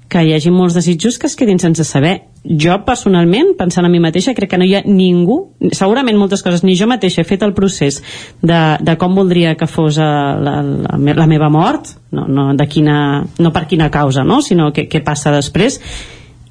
que 0.09 0.23
hi 0.25 0.37
hagi 0.37 0.55
molts 0.55 0.79
desitjos 0.79 1.19
que 1.19 1.31
es 1.31 1.37
quedin 1.39 1.63
sense 1.63 1.87
saber 1.89 2.21
jo 2.45 2.75
personalment, 2.85 3.55
pensant 3.57 3.87
a 3.87 3.89
mi 3.89 3.99
mateixa, 4.05 4.35
crec 4.37 4.51
que 4.53 4.59
no 4.61 4.67
hi 4.69 4.75
ha 4.77 4.83
ningú, 4.85 5.39
segurament 5.73 6.19
moltes 6.21 6.45
coses, 6.45 6.61
ni 6.65 6.77
jo 6.77 6.87
mateixa 6.91 7.23
he 7.23 7.29
fet 7.29 7.43
el 7.43 7.55
procés 7.57 8.03
de, 8.43 8.59
de 8.85 8.97
com 9.01 9.17
voldria 9.17 9.55
que 9.57 9.69
fos 9.71 9.97
eh, 9.97 10.05
la, 10.05 10.59
la, 10.61 10.99
la 11.17 11.27
meva 11.31 11.49
mort, 11.49 11.95
no, 12.13 12.27
no, 12.29 12.51
de 12.55 12.67
quina, 12.69 12.99
no 13.41 13.53
per 13.53 13.65
quina 13.71 13.89
causa, 13.91 14.27
no? 14.29 14.43
sinó 14.45 14.69
què, 14.77 14.85
què 14.93 15.01
passa 15.05 15.33
després, 15.33 15.81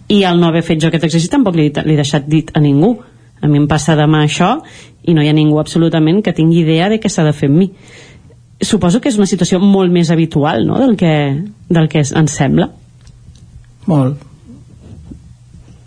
i 0.10 0.24
al 0.26 0.42
no 0.42 0.50
haver 0.50 0.66
fet 0.66 0.82
jo 0.82 0.90
aquest 0.90 1.06
exercici 1.06 1.32
tampoc 1.32 1.56
li, 1.58 1.70
he 1.70 1.98
deixat 1.98 2.26
dit 2.28 2.50
a 2.54 2.62
ningú. 2.62 2.96
A 3.44 3.48
mi 3.52 3.60
em 3.60 3.68
passa 3.68 3.96
demà 4.00 4.24
això 4.24 4.56
i 5.04 5.14
no 5.14 5.24
hi 5.24 5.30
ha 5.30 5.36
ningú 5.36 5.60
absolutament 5.60 6.22
que 6.24 6.34
tingui 6.36 6.62
idea 6.64 6.90
de 6.90 7.00
què 7.00 7.12
s'ha 7.12 7.26
de 7.28 7.34
fer 7.36 7.50
amb 7.52 7.60
mi. 7.60 7.70
Suposo 8.64 9.02
que 9.04 9.12
és 9.12 9.18
una 9.20 9.28
situació 9.28 9.60
molt 9.60 9.92
més 9.92 10.12
habitual 10.12 10.66
no? 10.68 10.80
del, 10.80 10.96
que, 10.98 11.14
del 11.70 11.90
que 11.92 12.04
ens 12.04 12.38
sembla. 12.40 12.70
Molt, 13.92 14.22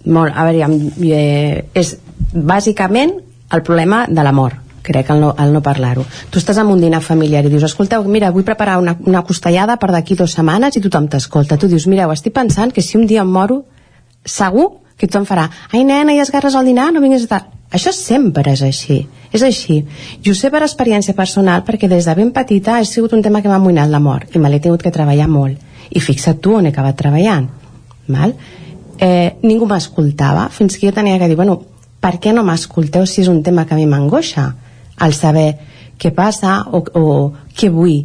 molt, 0.07 0.33
a 0.35 0.47
veure, 0.49 0.69
eh, 1.11 1.65
és 1.75 1.97
bàsicament 2.33 3.19
el 3.53 3.63
problema 3.63 4.07
de 4.09 4.23
l'amor 4.23 4.63
crec, 4.87 5.11
el 5.11 5.21
no, 5.21 5.35
el 5.39 5.53
no 5.53 5.63
parlar-ho. 5.67 6.05
Tu 6.31 6.39
estàs 6.39 6.61
en 6.63 6.71
un 6.71 6.81
dinar 6.81 7.03
familiar 7.03 7.43
i 7.45 7.51
dius, 7.51 7.67
escolteu, 7.67 8.05
mira, 8.07 8.31
vull 8.31 8.47
preparar 8.47 8.79
una, 8.79 8.95
una 9.05 9.25
costellada 9.27 9.77
per 9.83 9.91
d'aquí 9.91 10.15
dues 10.15 10.37
setmanes 10.39 10.79
i 10.79 10.83
tothom 10.85 11.11
t'escolta. 11.11 11.59
Tu 11.59 11.67
dius, 11.73 11.89
mireu, 11.91 12.13
estic 12.15 12.37
pensant 12.37 12.73
que 12.73 12.85
si 12.87 12.97
un 12.99 13.07
dia 13.11 13.25
em 13.27 13.33
moro, 13.39 13.65
segur 14.23 14.69
que 14.97 15.09
tothom 15.11 15.27
farà, 15.29 15.49
ai 15.75 15.85
nena, 15.85 16.15
ja 16.17 16.25
esgarres 16.25 16.55
el 16.57 16.71
dinar, 16.71 16.93
no 16.95 17.03
vinguis 17.05 17.27
a 17.27 17.33
tal. 17.35 17.53
Això 17.77 17.91
sempre 17.93 18.53
és 18.55 18.63
així, 18.63 19.01
és 19.35 19.43
així. 19.43 19.81
I 20.23 20.31
ho 20.31 20.37
sé 20.39 20.53
per 20.55 20.63
experiència 20.63 21.17
personal 21.19 21.65
perquè 21.67 21.91
des 21.91 22.07
de 22.07 22.15
ben 22.15 22.31
petita 22.33 22.77
ha 22.79 22.85
sigut 22.87 23.13
un 23.13 23.25
tema 23.27 23.43
que 23.43 23.51
m'ha 23.51 23.59
amoïnat 23.59 23.91
l'amor 23.91 24.29
i 24.33 24.39
me 24.39 24.53
l'he 24.53 24.63
tingut 24.63 24.85
que 24.87 24.95
treballar 24.95 25.27
molt. 25.29 25.59
I 25.91 26.01
fixa't 26.01 26.39
tu 26.43 26.55
on 26.57 26.67
he 26.67 26.73
acabat 26.73 26.97
treballant. 26.97 27.51
Val? 28.07 28.37
Eh, 28.99 29.37
ningú 29.43 29.67
m'escoltava 29.69 30.49
fins 30.51 30.77
que 30.77 30.89
jo 30.89 30.95
tenia 30.95 31.19
que 31.19 31.29
dir, 31.29 31.37
bueno, 31.37 31.61
per 32.01 32.17
què 32.23 32.33
no 32.35 32.45
m'escolteu 32.47 33.07
si 33.07 33.23
és 33.23 33.31
un 33.33 33.43
tema 33.43 33.67
que 33.67 33.75
a 33.75 33.79
mi 33.79 33.87
m'angoixa? 33.91 34.47
Al 35.03 35.15
saber 35.15 35.49
què 35.99 36.13
passa 36.15 36.61
o, 36.71 36.83
o 36.95 37.33
què 37.57 37.71
vull. 37.73 38.05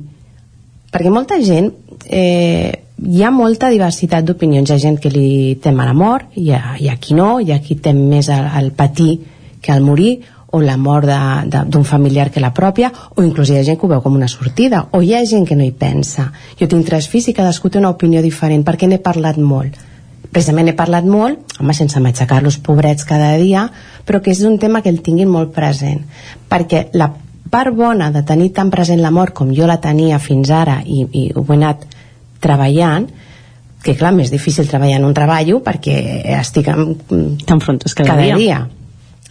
Perquè 0.92 1.12
molta 1.14 1.40
gent 1.44 1.70
eh, 2.08 2.72
hi 3.02 3.24
ha 3.24 3.32
molta 3.32 3.70
diversitat 3.72 4.26
d'opinions. 4.26 4.70
Hi 4.70 4.76
ha 4.76 4.82
gent 4.82 5.00
que 5.02 5.12
li 5.14 5.56
tem 5.62 5.80
a 5.80 5.88
la 5.88 5.96
mort 5.98 6.38
hi 6.38 6.52
ha, 6.56 6.76
hi 6.80 6.90
ha 6.90 6.98
qui 7.00 7.18
no, 7.18 7.40
hi 7.40 7.52
ha 7.54 7.62
qui 7.64 7.80
tem 7.80 8.00
més 8.10 8.30
al, 8.30 8.48
al 8.48 8.72
patir 8.78 9.20
que 9.62 9.72
al 9.74 9.84
morir 9.86 10.20
o 10.52 10.60
la 10.60 10.76
mort 10.76 11.08
d'un 11.48 11.86
familiar 11.88 12.28
que 12.30 12.42
la 12.44 12.52
pròpia 12.52 12.90
o 13.16 13.24
inclús 13.24 13.50
hi 13.50 13.60
ha 13.60 13.64
gent 13.64 13.78
que 13.80 13.88
ho 13.88 13.92
veu 13.94 14.02
com 14.04 14.18
una 14.18 14.28
sortida 14.28 14.82
o 14.92 15.00
hi 15.02 15.14
ha 15.16 15.24
gent 15.26 15.48
que 15.48 15.56
no 15.56 15.64
hi 15.64 15.72
pensa. 15.72 16.32
Jo 16.60 16.68
tinc 16.68 16.90
tres 16.90 17.08
fills 17.08 17.30
i 17.32 17.38
cadascú 17.38 17.70
té 17.70 17.80
una 17.80 17.94
opinió 17.94 18.22
diferent 18.26 18.66
perquè 18.68 18.90
n'he 18.90 19.00
parlat 19.00 19.40
molt 19.40 19.80
precisament 20.30 20.70
he 20.72 20.76
parlat 20.78 21.08
molt, 21.08 21.58
home, 21.60 21.74
sense 21.74 22.00
matxacar-los 22.04 22.60
pobrets 22.64 23.08
cada 23.08 23.34
dia, 23.42 23.66
però 24.06 24.22
que 24.22 24.32
és 24.32 24.44
un 24.48 24.60
tema 24.60 24.82
que 24.82 24.92
el 24.94 25.02
tinguin 25.02 25.30
molt 25.32 25.54
present, 25.56 26.04
perquè 26.50 26.90
la 26.94 27.10
part 27.52 27.76
bona 27.76 28.12
de 28.14 28.22
tenir 28.24 28.52
tan 28.56 28.70
present 28.72 29.02
la 29.02 29.12
mort 29.12 29.36
com 29.36 29.52
jo 29.56 29.68
la 29.68 29.82
tenia 29.84 30.20
fins 30.24 30.52
ara 30.56 30.80
i, 30.86 31.04
i 31.04 31.26
ho 31.36 31.44
he 31.44 31.58
anat 31.58 31.88
treballant, 32.42 33.10
que 33.82 33.96
clar, 33.98 34.14
més 34.14 34.30
difícil 34.30 34.70
treballar 34.70 35.00
en 35.02 35.08
un 35.10 35.18
treball 35.18 35.58
perquè 35.66 35.96
estic 36.38 36.70
en, 36.70 36.94
t'enfrontes 37.42 37.98
cada, 37.98 38.14
cada 38.14 38.30
dia. 38.30 38.38
dia 38.38 38.62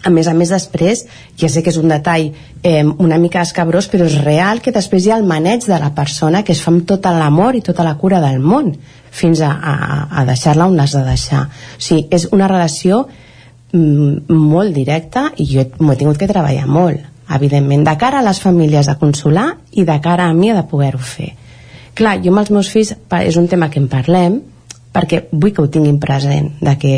a 0.03 0.11
més 0.11 0.29
a 0.29 0.35
més 0.35 0.51
després, 0.53 1.05
ja 1.37 1.49
sé 1.49 1.63
que 1.63 1.71
és 1.73 1.79
un 1.81 1.91
detall 1.93 2.31
eh, 2.63 2.85
una 2.85 3.19
mica 3.19 3.43
escabrós, 3.45 3.89
però 3.93 4.07
és 4.09 4.19
real 4.25 4.63
que 4.65 4.73
després 4.73 5.07
hi 5.07 5.13
ha 5.13 5.19
el 5.21 5.27
maneig 5.29 5.67
de 5.69 5.79
la 5.81 5.93
persona 5.97 6.45
que 6.45 6.55
es 6.57 6.63
fa 6.65 6.73
amb 6.73 6.87
tot 6.89 7.07
l'amor 7.07 7.57
i 7.57 7.65
tota 7.65 7.85
la 7.85 7.97
cura 8.01 8.21
del 8.25 8.41
món 8.41 8.73
fins 9.11 9.43
a, 9.43 9.51
a, 9.51 9.75
a 10.21 10.25
deixar-la 10.29 10.69
on 10.71 10.77
l'has 10.79 10.95
de 10.97 11.05
deixar. 11.05 11.47
O 11.49 11.83
sigui, 11.83 12.07
és 12.15 12.29
una 12.33 12.49
relació 12.49 13.05
mm, 13.73 14.31
molt 14.31 14.75
directa 14.77 15.31
i 15.37 15.49
jo 15.51 15.67
m'ho 15.81 15.95
he 15.95 16.01
tingut 16.01 16.21
que 16.21 16.31
treballar 16.31 16.69
molt. 16.71 17.07
Evidentment, 17.31 17.85
de 17.87 17.95
cara 17.99 18.19
a 18.19 18.27
les 18.27 18.41
famílies 18.43 18.89
de 18.91 18.97
consolar 18.99 19.53
i 19.79 19.85
de 19.87 19.99
cara 20.03 20.27
a 20.27 20.35
mi 20.35 20.51
de 20.55 20.65
poder-ho 20.67 20.99
fer. 20.99 21.35
Clar, 21.95 22.17
jo 22.23 22.33
amb 22.33 22.43
els 22.43 22.51
meus 22.55 22.71
fills 22.73 22.95
és 23.21 23.37
un 23.39 23.47
tema 23.51 23.69
que 23.71 23.79
en 23.83 23.91
parlem 23.91 24.41
perquè 24.95 25.27
vull 25.31 25.53
que 25.55 25.63
ho 25.63 25.71
tinguin 25.71 26.01
present 26.03 26.49
de 26.63 26.75
que, 26.81 26.95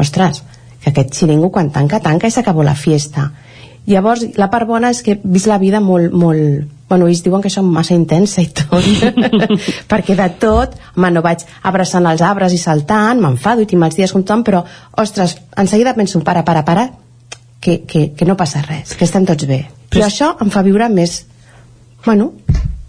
ostres, 0.00 0.42
que 0.86 0.92
aquest 0.94 1.18
xiringo 1.18 1.50
quan 1.50 1.72
tanca, 1.74 1.98
tanca 2.00 2.28
i 2.30 2.30
s'acabó 2.30 2.62
la 2.62 2.76
fiesta. 2.78 3.32
Llavors 3.90 4.22
la 4.38 4.46
part 4.50 4.66
bona 4.66 4.90
és 4.94 5.02
que 5.02 5.16
he 5.16 5.20
vist 5.22 5.50
la 5.50 5.58
vida 5.58 5.80
molt, 5.82 6.14
molt 6.14 6.72
bueno, 6.86 7.08
ells 7.10 7.24
diuen 7.24 7.42
que 7.42 7.50
som 7.50 7.66
massa 7.74 7.96
intensa 7.98 8.42
i 8.42 8.52
tot 8.54 8.86
perquè 9.90 10.14
de 10.14 10.28
tot, 10.42 10.76
home, 10.94 11.10
no 11.10 11.22
vaig 11.22 11.42
abraçant 11.66 12.06
els 12.06 12.22
arbres 12.22 12.54
i 12.54 12.60
saltant, 12.62 13.18
m'enfado 13.22 13.62
i 13.62 13.66
tinc 13.66 13.82
mals 13.82 13.98
dies 13.98 14.14
com 14.14 14.22
tothom, 14.22 14.44
però, 14.46 14.62
ostres, 15.02 15.36
en 15.58 15.66
seguida 15.66 15.94
penso, 15.98 16.22
para, 16.22 16.44
para, 16.46 16.62
para 16.64 16.90
que, 17.60 17.80
que, 17.82 18.12
que 18.14 18.26
no 18.28 18.38
passa 18.38 18.62
res, 18.62 18.94
que 18.94 19.06
estem 19.06 19.26
tots 19.26 19.46
bé. 19.50 19.64
Però 19.90 20.06
això 20.06 20.36
em 20.42 20.54
fa 20.54 20.62
viure 20.66 20.86
més 20.90 21.24
bueno, 22.06 22.30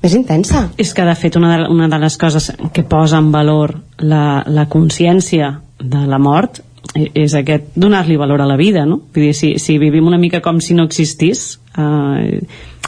més 0.04 0.14
intensa. 0.14 0.68
És 0.78 0.94
que, 0.94 1.06
de 1.06 1.18
fet, 1.18 1.42
una 1.42 1.56
de, 1.56 1.70
una 1.74 1.90
de 1.90 1.98
les 2.06 2.18
coses 2.22 2.52
que 2.74 2.86
posa 2.86 3.18
en 3.18 3.32
valor 3.34 3.74
la, 3.98 4.44
la 4.46 4.68
consciència 4.70 5.56
de 5.82 6.06
la 6.06 6.22
mort 6.22 6.62
és 6.96 7.34
aquest 7.36 7.76
donar-li 7.76 8.18
valor 8.18 8.42
a 8.42 8.48
la 8.50 8.58
vida, 8.58 8.86
no? 8.86 9.02
Vull 9.14 9.30
dir, 9.30 9.36
si, 9.36 9.56
si 9.60 9.78
vivim 9.82 10.08
una 10.08 10.20
mica 10.22 10.42
com 10.42 10.62
si 10.64 10.76
no 10.78 10.88
existís, 10.88 11.60
eh, 11.78 12.40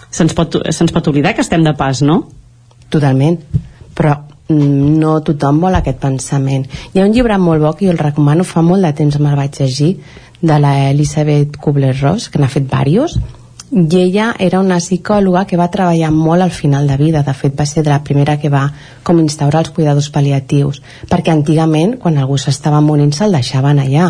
se'ns 0.10 0.36
pot, 0.38 0.60
se 0.72 0.90
pot 0.94 1.12
oblidar 1.12 1.36
que 1.36 1.46
estem 1.46 1.64
de 1.66 1.74
pas, 1.78 2.02
no? 2.06 2.24
Totalment. 2.90 3.38
Però 3.98 4.16
no 4.50 5.20
tothom 5.26 5.60
vol 5.62 5.78
aquest 5.78 6.00
pensament. 6.02 6.66
Hi 6.94 7.02
ha 7.02 7.06
un 7.06 7.14
llibre 7.14 7.38
molt 7.38 7.62
bo 7.62 7.74
que 7.78 7.86
jo 7.86 7.94
el 7.94 8.02
recomano, 8.02 8.44
fa 8.48 8.64
molt 8.66 8.86
de 8.86 8.94
temps 8.98 9.20
me'l 9.20 9.38
vaig 9.38 9.60
llegir, 9.62 9.92
de 10.42 10.58
la 10.60 10.90
Elisabeth 10.90 11.58
Kubler-Ross, 11.60 12.30
que 12.32 12.40
n'ha 12.40 12.50
fet 12.50 12.66
diversos, 12.70 13.20
i 13.72 14.00
ella 14.02 14.34
era 14.40 14.60
una 14.60 14.80
psicòloga 14.82 15.44
que 15.46 15.58
va 15.58 15.70
treballar 15.70 16.10
molt 16.12 16.42
al 16.42 16.52
final 16.52 16.88
de 16.90 16.98
vida, 16.98 17.22
de 17.22 17.34
fet 17.38 17.54
va 17.60 17.68
ser 17.70 17.84
de 17.84 17.92
la 17.92 18.02
primera 18.04 18.40
que 18.42 18.50
va 18.50 18.64
com 19.04 19.20
instaurar 19.22 19.62
els 19.62 19.70
cuidadors 19.76 20.10
pal·liatius, 20.14 20.82
perquè 21.10 21.30
antigament 21.32 21.98
quan 22.02 22.18
algú 22.18 22.38
s'estava 22.38 22.82
morint 22.82 23.14
se'l 23.14 23.38
deixaven 23.38 23.82
allà. 23.84 24.10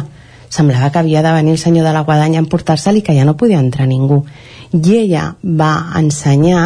Semblava 0.49 0.89
que 0.89 0.99
havia 0.99 1.21
de 1.21 1.33
venir 1.35 1.51
el 1.57 1.61
senyor 1.61 1.85
de 1.85 1.93
la 1.93 2.05
guadanya 2.07 2.39
a 2.39 2.43
emportar-se'l 2.45 2.97
i 2.97 3.03
que 3.03 3.13
ja 3.17 3.25
no 3.27 3.35
podia 3.37 3.59
entrar 3.59 3.87
ningú. 3.87 4.23
I 4.71 4.95
ella 5.03 5.35
va 5.43 5.73
ensenyar 5.99 6.63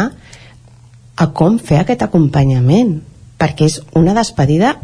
a 1.16 1.26
com 1.34 1.58
fer 1.58 1.82
aquest 1.82 2.06
acompanyament 2.06 3.00
perquè 3.38 3.66
és 3.66 3.80
una 3.98 4.14
despedida 4.14 4.76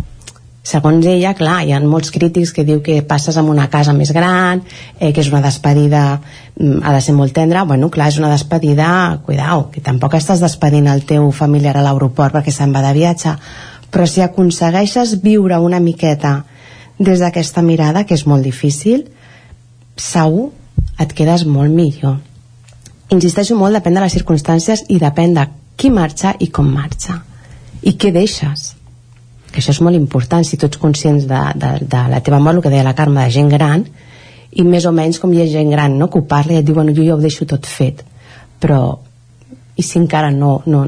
segons 0.63 1.07
ella, 1.09 1.33
clar, 1.35 1.63
hi 1.65 1.73
ha 1.73 1.81
molts 1.81 2.13
crítics 2.13 2.53
que 2.53 2.67
diu 2.69 2.83
que 2.85 3.01
passes 3.07 3.37
en 3.41 3.49
una 3.49 3.69
casa 3.73 3.95
més 3.97 4.13
gran 4.13 4.61
eh, 4.99 5.11
que 5.13 5.23
és 5.23 5.31
una 5.33 5.41
despedida 5.41 6.21
mm, 6.21 6.83
ha 6.85 6.93
de 6.93 7.01
ser 7.01 7.15
molt 7.17 7.33
tendra, 7.33 7.65
bueno, 7.65 7.89
clar, 7.91 8.11
és 8.13 8.19
una 8.21 8.31
despedida 8.33 9.21
cuidao, 9.25 9.71
que 9.73 9.81
tampoc 9.81 10.19
estàs 10.19 10.43
despedint 10.45 10.91
el 10.93 11.07
teu 11.09 11.31
familiar 11.33 11.79
a 11.79 11.85
l'aeroport 11.87 12.37
perquè 12.37 12.53
se'n 12.53 12.75
va 12.77 12.85
de 12.85 12.93
viatge. 12.97 13.35
Però 13.91 14.07
si 14.07 14.21
aconsegueixes 14.23 15.17
viure 15.25 15.59
una 15.59 15.81
miqueta 15.81 16.45
des 16.99 17.23
d'aquesta 17.25 17.65
mirada, 17.65 18.05
que 18.05 18.15
és 18.15 18.27
molt 18.29 18.45
difícil 18.45 19.07
segur 19.97 20.51
et 21.01 21.15
quedes 21.17 21.47
molt 21.49 21.73
millor. 21.73 22.19
Insisteixo 23.11 23.57
molt, 23.57 23.75
depèn 23.81 23.97
de 23.97 24.05
les 24.05 24.13
circumstàncies 24.13 24.85
i 24.93 25.01
depèn 25.01 25.35
de 25.35 25.49
qui 25.81 25.89
marxa 25.91 26.37
i 26.39 26.51
com 26.53 26.69
marxa. 26.69 27.17
I 27.81 27.97
què 27.97 28.13
deixes 28.13 28.75
que 29.51 29.61
això 29.63 29.75
és 29.75 29.83
molt 29.83 29.99
important 29.99 30.47
si 30.47 30.57
tu 30.57 30.69
ets 30.69 30.79
conscients 30.79 31.27
de, 31.27 31.43
de, 31.59 31.73
de 31.83 32.05
la 32.13 32.23
teva 32.25 32.39
mort, 32.39 32.59
el 32.59 32.65
que 32.65 32.73
deia 32.73 32.87
la 32.87 32.97
Carme, 32.99 33.25
de 33.25 33.35
gent 33.35 33.51
gran 33.51 33.85
i 34.51 34.65
més 34.67 34.87
o 34.87 34.93
menys 34.95 35.21
com 35.23 35.33
hi 35.33 35.43
ha 35.43 35.51
gent 35.51 35.71
gran 35.71 35.99
no? 35.99 36.11
que 36.11 36.19
ho 36.19 36.27
parla 36.27 36.57
i 36.57 36.61
et 36.61 36.67
diu, 36.67 36.75
bueno, 36.79 36.95
jo 36.97 37.07
ja 37.07 37.15
ho 37.15 37.23
deixo 37.23 37.47
tot 37.47 37.67
fet 37.67 38.05
però 38.61 38.81
i 39.81 39.83
si 39.83 39.99
encara 39.99 40.31
no, 40.31 40.61
no, 40.67 40.85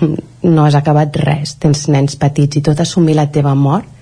no 0.54 0.64
has 0.64 0.76
acabat 0.78 1.18
res, 1.18 1.56
tens 1.62 1.88
nens 1.90 2.16
petits 2.20 2.60
i 2.60 2.64
tot 2.64 2.80
assumir 2.80 3.16
la 3.18 3.28
teva 3.32 3.54
mort 3.58 3.92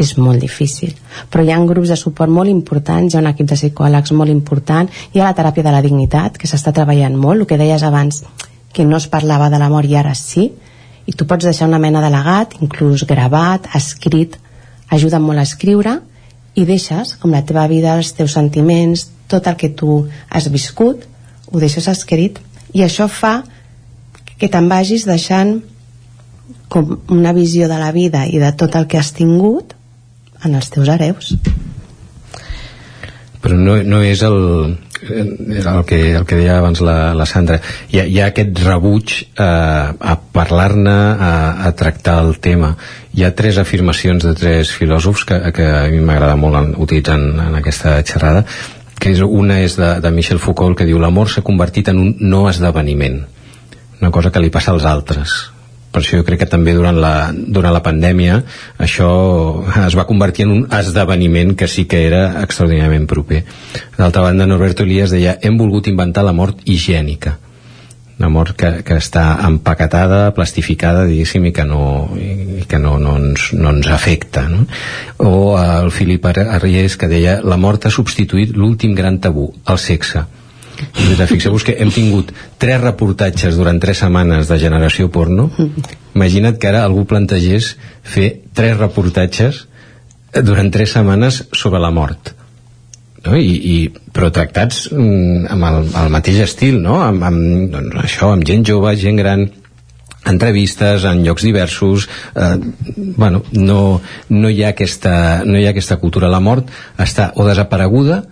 és 0.00 0.14
molt 0.16 0.40
difícil. 0.40 0.94
Però 1.30 1.44
hi 1.44 1.52
ha 1.52 1.58
grups 1.68 1.92
de 1.92 1.98
suport 2.00 2.32
molt 2.32 2.50
importants, 2.50 3.12
hi 3.12 3.18
ha 3.18 3.22
un 3.22 3.28
equip 3.30 3.50
de 3.50 3.58
psicòlegs 3.58 4.14
molt 4.16 4.32
important, 4.32 4.88
hi 5.12 5.20
ha 5.20 5.28
la 5.28 5.36
teràpia 5.36 5.66
de 5.66 5.74
la 5.74 5.82
dignitat, 5.84 6.38
que 6.40 6.48
s'està 6.50 6.72
treballant 6.74 7.14
molt, 7.20 7.44
el 7.44 7.46
que 7.46 7.60
deies 7.60 7.84
abans, 7.86 8.22
que 8.72 8.86
no 8.88 8.96
es 8.96 9.06
parlava 9.12 9.50
de 9.52 9.60
la 9.60 9.68
mort 9.70 9.88
i 9.88 9.98
ara 10.00 10.14
sí, 10.18 10.48
i 11.06 11.14
tu 11.16 11.26
pots 11.26 11.46
deixar 11.46 11.68
una 11.68 11.80
mena 11.82 12.02
de 12.04 12.10
legat, 12.12 12.56
inclús 12.62 13.04
gravat, 13.08 13.68
escrit, 13.74 14.36
ajuda 14.92 15.20
molt 15.22 15.42
a 15.42 15.46
escriure, 15.46 15.98
i 16.54 16.66
deixes 16.68 17.16
com 17.20 17.32
la 17.32 17.42
teva 17.48 17.64
vida, 17.70 17.96
els 17.96 18.12
teus 18.16 18.36
sentiments, 18.36 19.08
tot 19.28 19.48
el 19.48 19.56
que 19.56 19.72
tu 19.72 20.02
has 20.30 20.48
viscut, 20.52 21.06
ho 21.48 21.60
deixes 21.60 21.88
escrit, 21.88 22.38
i 22.72 22.84
això 22.84 23.08
fa 23.08 23.40
que 24.38 24.50
te'n 24.50 24.68
vagis 24.68 25.06
deixant 25.08 25.60
com 26.72 26.96
una 27.12 27.32
visió 27.36 27.68
de 27.68 27.78
la 27.80 27.92
vida 27.92 28.24
i 28.26 28.40
de 28.40 28.52
tot 28.58 28.76
el 28.78 28.88
que 28.88 28.98
has 29.00 29.12
tingut 29.16 29.74
en 30.44 30.56
els 30.58 30.70
teus 30.72 30.88
hereus. 30.88 31.34
Però 33.42 33.58
no, 33.58 33.76
no 33.82 34.00
és 34.06 34.22
el, 34.26 34.38
el 35.10 35.84
que, 35.84 36.14
el 36.14 36.26
que 36.26 36.36
deia 36.36 36.58
abans 36.58 36.80
la, 36.84 37.14
la 37.14 37.26
Sandra. 37.26 37.58
Hi 37.90 38.02
ha, 38.02 38.04
hi 38.06 38.20
ha 38.20 38.28
aquest 38.30 38.60
rebuig 38.64 39.14
eh, 39.22 39.44
a 39.44 40.14
parlar-ne 40.34 40.98
a, 41.14 41.32
a 41.66 41.72
tractar 41.78 42.20
el 42.24 42.38
tema. 42.44 42.74
Hi 43.12 43.26
ha 43.26 43.34
tres 43.36 43.58
afirmacions 43.58 44.24
de 44.24 44.34
tres 44.38 44.72
filòsofs 44.72 45.26
que, 45.28 45.40
que 45.56 45.66
a 45.66 45.88
mi 45.92 46.00
m'agrada 46.04 46.38
molt 46.38 46.78
utilitzar 46.78 47.18
en, 47.20 47.28
en 47.48 47.58
aquesta 47.60 47.98
xerrada 48.06 48.46
que 49.02 49.10
és, 49.10 49.20
una 49.26 49.58
és 49.64 49.74
de, 49.74 49.96
de 49.98 50.10
Michel 50.14 50.38
Foucault 50.38 50.78
que 50.78 50.86
diu 50.86 51.00
l'amor 51.02 51.30
s'ha 51.30 51.42
convertit 51.42 51.90
en 51.90 51.98
un 51.98 52.12
no 52.22 52.44
esdeveniment 52.50 53.24
una 53.98 54.12
cosa 54.14 54.30
que 54.30 54.42
li 54.42 54.50
passa 54.54 54.70
als 54.70 54.86
altres 54.86 55.34
per 55.92 56.00
això 56.00 56.18
jo 56.18 56.26
crec 56.26 56.42
que 56.42 56.50
també 56.50 56.72
durant 56.74 56.96
la, 56.96 57.30
durant 57.32 57.74
la 57.74 57.84
pandèmia 57.84 58.40
això 58.80 59.12
es 59.84 59.96
va 59.98 60.08
convertir 60.08 60.46
en 60.48 60.56
un 60.56 60.66
esdeveniment 60.72 61.54
que 61.58 61.68
sí 61.68 61.84
que 61.84 62.06
era 62.06 62.24
extraordinàriament 62.42 63.06
proper. 63.06 63.44
D'altra 63.98 64.24
banda, 64.24 64.48
Norberto 64.48 64.88
Elias 64.88 65.12
deia 65.12 65.36
hem 65.42 65.60
volgut 65.60 65.92
inventar 65.92 66.24
la 66.24 66.36
mort 66.36 66.64
higiènica 66.64 67.38
una 68.22 68.28
mort 68.30 68.54
que, 68.54 68.68
que 68.86 68.94
està 69.00 69.24
empaquetada, 69.48 70.28
plastificada, 70.36 71.06
diguéssim, 71.08 71.48
i 71.48 71.52
que 71.56 71.64
no, 71.66 71.80
i 72.14 72.62
que 72.70 72.78
no, 72.78 72.94
no, 73.02 73.16
ens, 73.18 73.48
no 73.58 73.72
ens 73.74 73.88
afecta. 73.90 74.44
No? 74.52 74.62
O 75.26 75.56
el 75.58 75.90
Filip 75.90 76.28
Arries 76.30 76.94
que 77.00 77.10
deia 77.10 77.40
la 77.42 77.58
mort 77.58 77.88
ha 77.88 77.90
substituït 77.90 78.54
l'últim 78.54 78.94
gran 78.94 79.18
tabú, 79.18 79.48
el 79.66 79.82
sexe 79.82 80.22
fixeu-vos 81.30 81.64
que 81.66 81.76
hem 81.78 81.90
tingut 81.94 82.32
tres 82.62 82.80
reportatges 82.82 83.56
durant 83.58 83.80
tres 83.82 84.02
setmanes 84.04 84.50
de 84.50 84.58
generació 84.58 85.08
porno 85.12 85.50
imagina't 86.14 86.58
que 86.58 86.70
ara 86.70 86.84
algú 86.84 87.04
plantegés 87.08 87.76
fer 88.02 88.28
tres 88.54 88.78
reportatges 88.78 89.66
durant 90.40 90.70
tres 90.72 90.94
setmanes 90.96 91.44
sobre 91.52 91.80
la 91.82 91.92
mort 91.94 92.34
no? 93.26 93.36
I, 93.36 93.52
i, 93.54 93.76
però 94.12 94.30
tractats 94.34 94.86
mm, 94.92 95.48
amb 95.54 95.68
el, 95.70 95.82
el 96.04 96.14
mateix 96.14 96.42
estil 96.46 96.80
no? 96.82 97.00
amb, 97.02 97.24
amb, 97.28 97.72
doncs, 97.72 97.98
això, 98.04 98.32
amb 98.32 98.46
gent 98.48 98.64
jove, 98.68 98.94
gent 99.00 99.20
gran 99.20 99.48
entrevistes 100.28 101.04
en 101.08 101.24
llocs 101.24 101.42
diversos 101.42 102.08
eh, 102.34 102.56
bueno, 102.94 103.42
no, 103.52 104.00
no, 104.28 104.50
hi 104.50 104.62
ha 104.62 104.70
aquesta, 104.70 105.42
no 105.44 105.58
hi 105.58 105.66
ha 105.66 105.72
aquesta 105.74 105.98
cultura 106.02 106.30
la 106.30 106.40
mort 106.40 106.70
està 107.02 107.32
o 107.36 107.46
desapareguda 107.48 108.22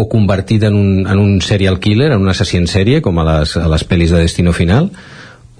o 0.00 0.08
convertida 0.08 0.68
en 0.68 0.74
un, 0.74 1.06
en 1.06 1.18
un 1.18 1.42
serial 1.42 1.78
killer, 1.78 2.12
en 2.12 2.22
un 2.22 2.32
assassí 2.32 2.56
en 2.56 2.64
sèrie, 2.64 3.02
com 3.04 3.18
a 3.20 3.26
les, 3.26 3.52
a 3.60 3.68
les 3.68 3.82
pel·lis 3.84 4.14
de 4.14 4.22
Destino 4.22 4.54
Final, 4.56 4.88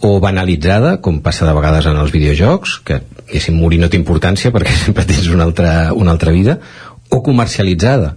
o 0.01 0.15
banalitzada, 0.17 0.95
com 1.05 1.19
passa 1.21 1.45
de 1.45 1.53
vegades 1.53 1.85
en 1.91 2.01
els 2.01 2.09
videojocs, 2.15 2.79
que 2.89 3.03
si 3.37 3.53
morir 3.53 3.83
no 3.83 3.91
té 3.93 4.01
importància 4.01 4.49
perquè 4.55 4.73
sempre 4.87 5.05
tens 5.05 5.29
una 5.29 5.45
altra, 5.45 5.93
una 5.93 6.17
altra 6.17 6.33
vida, 6.33 6.57
o 7.13 7.21
comercialitzada, 7.27 8.15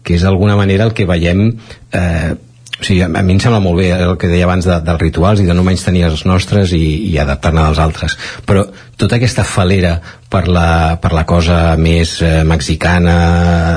que 0.00 0.16
és 0.16 0.24
d'alguna 0.24 0.56
manera 0.56 0.88
el 0.88 0.96
que 0.96 1.04
veiem 1.04 1.50
eh, 1.92 2.32
o 2.78 2.84
sigui, 2.84 3.02
a, 3.02 3.10
a 3.10 3.22
mi 3.26 3.34
em 3.34 3.40
sembla 3.42 3.60
molt 3.60 3.82
bé 3.82 3.90
el 3.92 4.16
que 4.16 4.30
deia 4.30 4.46
abans 4.48 4.64
de, 4.64 4.76
dels 4.86 5.02
rituals 5.02 5.42
i 5.42 5.46
de 5.50 5.52
no 5.52 5.66
menys 5.66 5.84
tenir 5.84 6.06
els 6.08 6.24
nostres 6.24 6.72
i, 6.72 6.82
i 7.10 7.16
adaptar-ne 7.20 7.60
als 7.60 7.80
altres. 7.82 8.16
Però 8.46 8.64
tota 8.96 9.18
aquesta 9.18 9.44
falera 9.44 9.98
per 10.32 10.46
la, 10.48 10.96
per 11.02 11.12
la 11.12 11.26
cosa 11.28 11.74
més 11.76 12.20
eh, 12.22 12.44
mexicana 12.46 13.16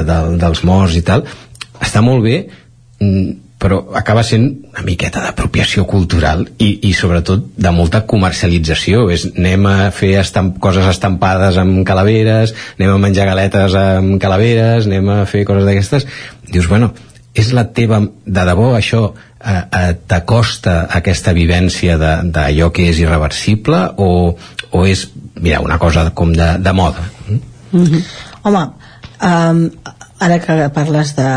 de, 0.08 0.20
dels 0.40 0.64
morts 0.64 0.96
i 0.96 1.04
tal 1.08 1.26
està 1.82 2.04
molt 2.06 2.24
bé 2.26 2.36
mm, 3.02 3.52
però 3.62 3.78
acaba 3.94 4.24
sent 4.26 4.48
una 4.72 4.82
miqueta 4.82 5.22
d'apropiació 5.22 5.84
cultural 5.86 6.48
i, 6.58 6.72
i 6.90 6.96
sobretot 6.98 7.44
de 7.62 7.74
molta 7.76 8.02
comercialització. 8.10 9.04
És 9.14 9.28
anem 9.36 9.68
a 9.70 9.76
fer 9.94 10.16
estamp 10.24 10.56
coses 10.64 10.88
estampades 10.90 11.60
amb 11.62 11.84
calaveres 11.86 12.56
anem 12.80 12.96
a 12.96 13.02
menjar 13.04 13.28
galetes 13.30 13.78
amb 13.78 14.18
calaveres 14.24 14.90
anem 14.90 15.14
a 15.14 15.20
fer 15.30 15.46
coses 15.46 15.70
d'aquestes. 15.70 16.08
Dius, 16.50 16.72
bueno, 16.72 16.90
és 17.38 17.54
la 17.54 17.68
teva, 17.70 18.02
de 18.26 18.48
debò 18.50 18.72
això 18.76 19.04
eh, 19.12 19.62
eh, 19.62 19.94
t'acosta 20.10 20.88
aquesta 20.98 21.36
vivència 21.38 22.00
d'allò 22.02 22.72
que 22.74 22.90
és 22.90 23.06
irreversible 23.06 23.86
o, 24.02 24.12
o 24.74 24.86
és 24.90 25.06
mira, 25.38 25.62
una 25.62 25.78
cosa 25.78 26.10
com 26.18 26.34
de, 26.34 26.56
de 26.66 26.74
moda? 26.74 27.06
Home, 28.42 28.66
um, 29.22 29.68
ara 30.22 30.38
que 30.40 30.56
parles 30.76 31.16
de, 31.18 31.30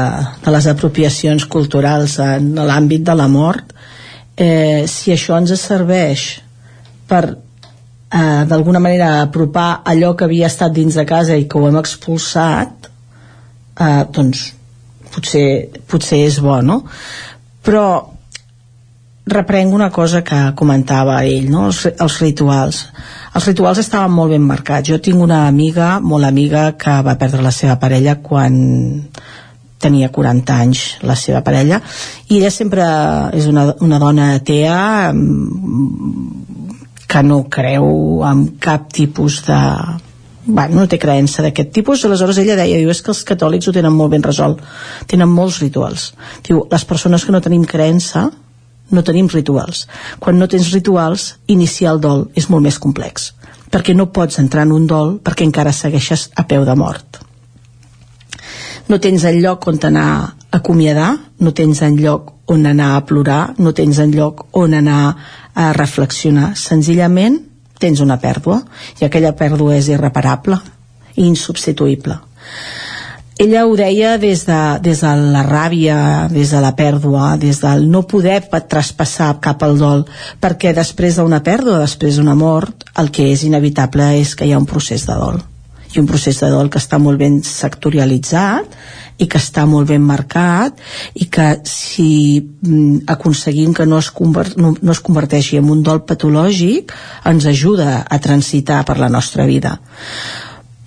de 0.44 0.52
les 0.52 0.66
apropiacions 0.68 1.46
culturals 1.48 2.18
en 2.20 2.52
l'àmbit 2.68 3.04
de 3.06 3.14
la 3.16 3.28
mort, 3.32 3.72
eh, 4.36 4.84
si 4.90 5.14
això 5.14 5.38
ens 5.40 5.54
serveix 5.60 6.24
per 7.08 7.22
eh, 7.30 8.42
d'alguna 8.50 8.82
manera 8.84 9.22
apropar 9.22 9.82
allò 9.88 10.12
que 10.14 10.28
havia 10.28 10.50
estat 10.52 10.74
dins 10.76 10.98
de 11.00 11.06
casa 11.08 11.36
i 11.36 11.46
que 11.48 11.58
ho 11.58 11.68
hem 11.68 11.80
expulsat, 11.80 12.90
eh, 13.80 14.02
doncs 14.12 14.50
potser, 15.14 15.46
potser 15.88 16.20
és 16.28 16.40
bo, 16.44 16.60
no? 16.60 16.82
Però 17.64 17.86
reprenc 19.26 19.72
una 19.72 19.90
cosa 19.90 20.20
que 20.22 20.36
comentava 20.54 21.22
ell, 21.24 21.48
no? 21.50 21.66
els, 21.70 21.86
els 21.88 22.18
rituals. 22.20 22.82
Els 23.34 23.46
rituals 23.48 23.80
estaven 23.80 24.12
molt 24.12 24.34
ben 24.34 24.44
marcats. 24.44 24.90
Jo 24.90 25.00
tinc 25.00 25.22
una 25.22 25.46
amiga, 25.48 25.98
molt 26.00 26.28
amiga, 26.28 26.72
que 26.76 26.98
va 27.06 27.16
perdre 27.20 27.42
la 27.42 27.54
seva 27.54 27.78
parella 27.80 28.18
quan 28.20 28.60
tenia 29.84 30.08
40 30.08 30.56
anys 30.64 30.84
la 31.04 31.16
seva 31.18 31.42
parella 31.44 31.80
i 32.30 32.38
ella 32.38 32.50
sempre 32.54 32.84
és 33.36 33.48
una, 33.50 33.66
una 33.84 33.98
dona 34.00 34.30
atea 34.38 34.78
mm, 35.12 36.38
que 37.10 37.22
no 37.26 37.42
creu 37.52 38.24
en 38.24 38.46
cap 38.62 38.88
tipus 38.94 39.42
de 39.48 39.58
bueno, 40.46 40.80
no 40.80 40.86
té 40.88 40.98
creença 41.00 41.44
d'aquest 41.44 41.72
tipus 41.76 42.04
aleshores 42.04 42.40
ella 42.40 42.56
deia, 42.56 42.78
diu, 42.80 42.90
és 42.92 43.02
que 43.04 43.12
els 43.12 43.24
catòlics 43.28 43.68
ho 43.68 43.76
tenen 43.76 43.92
molt 43.92 44.14
ben 44.14 44.24
resolt 44.24 44.62
tenen 45.10 45.28
molts 45.28 45.60
rituals 45.64 46.12
diu, 46.46 46.64
les 46.70 46.88
persones 46.88 47.24
que 47.26 47.34
no 47.34 47.44
tenim 47.44 47.68
creença 47.68 48.30
no 48.94 49.04
tenim 49.06 49.28
rituals 49.32 49.86
quan 50.18 50.38
no 50.38 50.48
tens 50.48 50.72
rituals, 50.72 51.34
iniciar 51.46 51.94
el 51.94 52.00
dol 52.00 52.28
és 52.34 52.48
molt 52.50 52.64
més 52.64 52.78
complex 52.78 53.32
perquè 53.74 53.94
no 53.94 54.12
pots 54.14 54.38
entrar 54.38 54.64
en 54.68 54.72
un 54.72 54.86
dol 54.86 55.18
perquè 55.24 55.46
encara 55.46 55.74
segueixes 55.74 56.30
a 56.36 56.46
peu 56.48 56.64
de 56.64 56.78
mort 56.78 57.24
no 58.88 59.00
tens 59.00 59.24
en 59.24 59.40
lloc 59.40 59.66
on 59.68 59.78
anar 59.82 60.06
a 60.12 60.32
acomiadar, 60.58 61.16
no 61.40 61.52
tens 61.54 61.80
en 61.82 61.96
lloc 61.96 62.34
on 62.46 62.66
anar 62.66 62.94
a 62.96 63.04
plorar, 63.08 63.54
no 63.58 63.72
tens 63.72 63.98
en 63.98 64.12
lloc 64.12 64.46
on 64.52 64.74
anar 64.74 65.16
a 65.54 65.72
reflexionar. 65.72 66.52
Senzillament 66.56 67.40
tens 67.80 68.00
una 68.04 68.18
pèrdua 68.20 68.60
i 69.00 69.06
aquella 69.06 69.34
pèrdua 69.36 69.78
és 69.78 69.88
irreparable 69.88 70.60
i 71.16 71.24
insubstituïble. 71.26 72.18
Ella 73.36 73.64
ho 73.66 73.72
deia 73.74 74.12
des 74.22 74.44
de, 74.46 74.58
des 74.80 75.00
de 75.02 75.12
la 75.34 75.42
ràbia, 75.42 76.28
des 76.30 76.52
de 76.54 76.60
la 76.62 76.70
pèrdua, 76.78 77.32
des 77.36 77.58
del 77.58 77.88
no 77.90 78.04
poder 78.06 78.44
pa- 78.50 78.60
traspassar 78.62 79.40
cap 79.42 79.64
al 79.66 79.74
dol, 79.80 80.04
perquè 80.40 80.70
després 80.76 81.18
d'una 81.18 81.40
pèrdua, 81.42 81.80
després 81.82 82.20
d'una 82.20 82.36
mort, 82.38 82.86
el 83.02 83.10
que 83.10 83.26
és 83.32 83.42
inevitable 83.42 84.12
és 84.20 84.36
que 84.38 84.46
hi 84.46 84.52
ha 84.54 84.60
un 84.62 84.68
procés 84.70 85.02
de 85.08 85.16
dol. 85.18 85.40
I 85.94 85.98
un 85.98 86.06
procés 86.06 86.38
de 86.42 86.48
dol 86.50 86.70
que 86.70 86.78
està 86.78 86.98
molt 87.02 87.18
ben 87.18 87.40
sectorialitzat 87.42 88.78
i 89.18 89.26
que 89.30 89.38
està 89.38 89.66
molt 89.66 89.90
ben 89.90 90.02
marcat 90.02 90.78
i 91.14 91.26
que 91.30 91.48
si 91.70 92.38
mm, 92.42 93.04
aconseguim 93.14 93.74
que 93.74 93.86
no 93.86 93.98
es, 93.98 94.12
no, 94.56 94.74
no 94.80 94.92
es 94.94 95.00
converteixi 95.02 95.58
en 95.58 95.70
un 95.70 95.82
dol 95.86 96.02
patològic 96.06 96.90
ens 97.30 97.46
ajuda 97.46 98.04
a 98.10 98.18
transitar 98.18 98.84
per 98.86 98.98
la 98.98 99.08
nostra 99.08 99.46
vida 99.46 99.76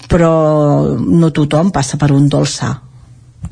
però 0.07 0.95
no 0.97 1.31
tothom 1.35 1.71
passa 1.75 1.99
per 1.99 2.11
un 2.15 2.27
dol 2.31 2.47
sa 2.47 2.73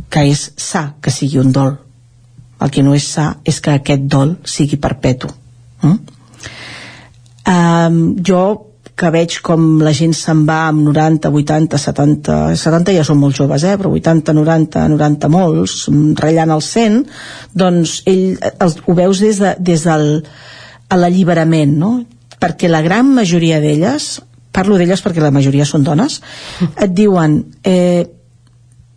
que 0.09 0.23
és 0.29 0.51
sa 0.55 0.93
que 1.01 1.11
sigui 1.11 1.39
un 1.41 1.51
dol 1.55 1.73
el 2.61 2.71
que 2.71 2.83
no 2.83 2.95
és 2.95 3.07
sa 3.17 3.33
és 3.43 3.59
que 3.61 3.75
aquest 3.75 4.07
dol 4.11 4.37
sigui 4.47 4.79
perpetu 4.81 5.29
mm? 5.81 5.97
um, 7.51 7.99
jo 8.23 8.45
que 8.95 9.09
veig 9.11 9.41
com 9.43 9.63
la 9.83 9.91
gent 9.95 10.13
se'n 10.15 10.45
va 10.47 10.61
amb 10.69 10.85
90, 10.87 11.27
80, 11.27 11.79
70 11.83 12.35
70 12.55 12.93
ja 12.95 13.03
són 13.03 13.19
molt 13.19 13.35
joves, 13.35 13.65
eh? 13.67 13.75
però 13.79 13.91
80, 13.91 14.31
90 14.37 14.85
90 14.93 15.31
molts, 15.33 15.89
mm, 15.91 16.13
ratllant 16.21 16.55
el 16.55 16.63
100 16.63 17.01
doncs 17.51 17.97
ell, 18.07 18.37
el, 18.39 18.77
ho 18.87 18.95
veus 18.95 19.23
des, 19.25 19.41
de, 19.43 19.55
des 19.59 19.83
del 19.83 20.07
l'alliberament 20.95 21.75
no? 21.75 21.91
perquè 22.39 22.69
la 22.71 22.83
gran 22.85 23.09
majoria 23.11 23.59
d'elles 23.59 24.07
parlo 24.55 24.79
d'elles 24.79 25.03
perquè 25.03 25.23
la 25.23 25.33
majoria 25.35 25.67
són 25.67 25.83
dones. 25.83 26.21
Et 26.79 26.93
diuen 26.95 27.41
eh, 27.63 28.05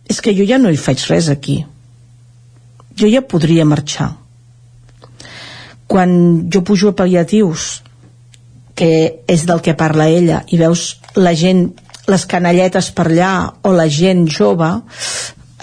és 0.09 0.21
que 0.23 0.33
jo 0.35 0.47
ja 0.47 0.57
no 0.61 0.71
hi 0.71 0.79
faig 0.79 1.03
res 1.11 1.29
aquí. 1.29 1.59
Jo 2.99 3.11
ja 3.11 3.21
podria 3.21 3.67
marxar. 3.67 4.13
Quan 5.89 6.49
jo 6.53 6.63
pujo 6.65 6.91
a 6.91 6.97
pal·liatius 6.97 7.69
que 8.79 8.89
és 9.27 9.45
del 9.45 9.61
que 9.61 9.75
parla 9.75 10.07
ella 10.07 10.43
i 10.47 10.57
veus 10.59 10.93
la 11.19 11.33
gent 11.35 11.67
les 12.09 12.25
canalletes 12.25 12.89
per 12.95 13.05
allà 13.09 13.33
o 13.67 13.73
la 13.75 13.85
gent 13.91 14.25
jove 14.31 14.69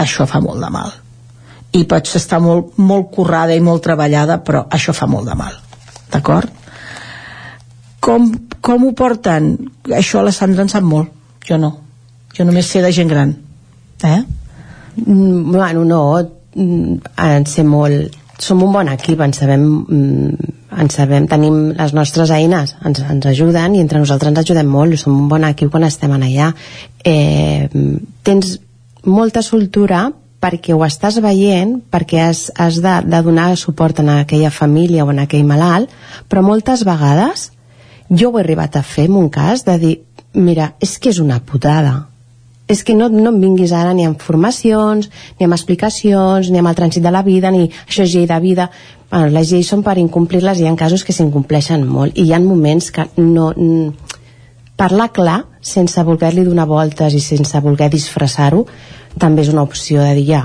això 0.05 0.27
fa 0.29 0.43
molt 0.45 0.63
de 0.63 0.71
mal. 0.71 0.93
I 1.77 1.85
pots 1.89 2.15
estar 2.19 2.39
molt, 2.41 2.77
molt 2.79 3.11
currada 3.15 3.57
i 3.57 3.63
molt 3.65 3.83
treballada 3.85 4.39
però 4.45 4.67
això 4.71 4.95
fa 4.97 5.09
molt 5.11 5.27
de 5.31 5.37
mal. 5.39 5.57
D'acord? 6.13 6.53
Com, 8.05 8.29
com 8.67 8.83
ho 8.83 8.93
porten? 8.99 9.53
Això 9.95 10.25
la 10.27 10.35
Sandra 10.35 10.65
en 10.67 10.73
sap 10.73 10.87
molt, 10.87 11.13
jo 11.47 11.59
no. 11.63 11.71
Jo 12.35 12.45
només 12.45 12.67
sé 12.69 12.83
de 12.83 12.91
gent 12.93 13.13
gran. 13.13 13.37
Eh? 14.03 14.23
Mm, 15.07 15.53
Bueno, 15.53 15.85
no, 15.85 16.03
mm, 16.55 16.99
en 17.17 17.47
sé 17.47 17.65
molt... 17.65 18.23
Som 18.39 18.61
un 18.61 18.73
bon 18.73 18.89
equip, 18.93 19.21
en 19.25 19.33
sabem, 19.33 19.63
mm, 19.65 20.51
en 20.83 20.91
sabem, 20.93 21.25
tenim 21.27 21.71
les 21.79 21.95
nostres 21.97 22.31
eines, 22.31 22.75
ens, 22.85 23.01
ens 23.01 23.27
ajuden 23.31 23.75
i 23.75 23.81
entre 23.81 24.03
nosaltres 24.03 24.29
ens 24.29 24.43
ajudem 24.43 24.69
molt, 24.69 24.99
som 25.01 25.15
un 25.17 25.31
bon 25.31 25.47
equip 25.49 25.71
quan 25.73 25.87
estem 25.89 26.13
allà. 26.13 26.51
Eh, 27.03 27.71
tens 28.23 28.59
molta 29.05 29.41
soltura 29.41 30.11
perquè 30.39 30.75
ho 30.77 30.85
estàs 30.85 31.17
veient, 31.25 31.79
perquè 31.91 32.21
has, 32.27 32.51
has 32.61 32.83
de, 32.85 32.95
de 33.09 33.23
donar 33.25 33.57
suport 33.57 34.01
a 34.01 34.21
aquella 34.21 34.51
família 34.51 35.07
o 35.07 35.09
a 35.09 35.23
aquell 35.23 35.49
malalt, 35.49 35.89
però 36.29 36.43
moltes 36.43 36.85
vegades 36.85 37.53
jo 38.11 38.31
ho 38.31 38.39
he 38.39 38.43
arribat 38.45 38.77
a 38.77 38.83
fer 38.83 39.07
en 39.11 39.17
un 39.17 39.29
cas 39.31 39.65
de 39.65 39.79
dir, 39.79 39.95
mira, 40.35 40.75
és 40.81 40.99
que 40.99 41.11
és 41.11 41.19
una 41.23 41.41
putada 41.41 42.07
és 42.69 42.81
que 42.83 42.97
no, 42.99 43.07
no 43.09 43.31
em 43.31 43.37
vinguis 43.39 43.71
ara 43.71 43.93
ni 43.95 44.03
amb 44.03 44.19
formacions, 44.19 45.07
ni 45.39 45.45
amb 45.47 45.55
explicacions, 45.55 46.49
ni 46.51 46.59
amb 46.59 46.67
el 46.67 46.75
trànsit 46.75 47.05
de 47.05 47.13
la 47.15 47.21
vida, 47.23 47.53
ni 47.55 47.69
això 47.87 48.03
és 48.03 48.11
llei 48.11 48.27
de 48.27 48.39
vida. 48.43 48.65
Bueno, 49.09 49.29
les 49.31 49.53
lleis 49.53 49.69
són 49.71 49.85
per 49.87 49.95
incomplir-les 50.03 50.59
i 50.59 50.65
hi 50.65 50.67
ha 50.67 50.73
casos 50.75 51.05
que 51.07 51.15
s'incompleixen 51.15 51.85
molt. 51.87 52.19
I 52.19 52.25
hi 52.27 52.33
ha 52.35 52.41
moments 52.43 52.91
que 52.91 53.07
no... 53.23 53.53
n- 53.55 53.93
Parlar 54.77 55.13
clar, 55.15 55.37
sense 55.63 56.03
voler-li 56.05 56.43
donar 56.45 56.67
voltes 56.69 57.15
i 57.15 57.21
sense 57.23 57.61
voler 57.65 57.87
disfressar-ho, 57.89 58.67
també 59.17 59.47
és 59.47 59.49
una 59.55 59.63
opció 59.63 60.03
de 60.03 60.11
dir 60.19 60.27
ja. 60.35 60.43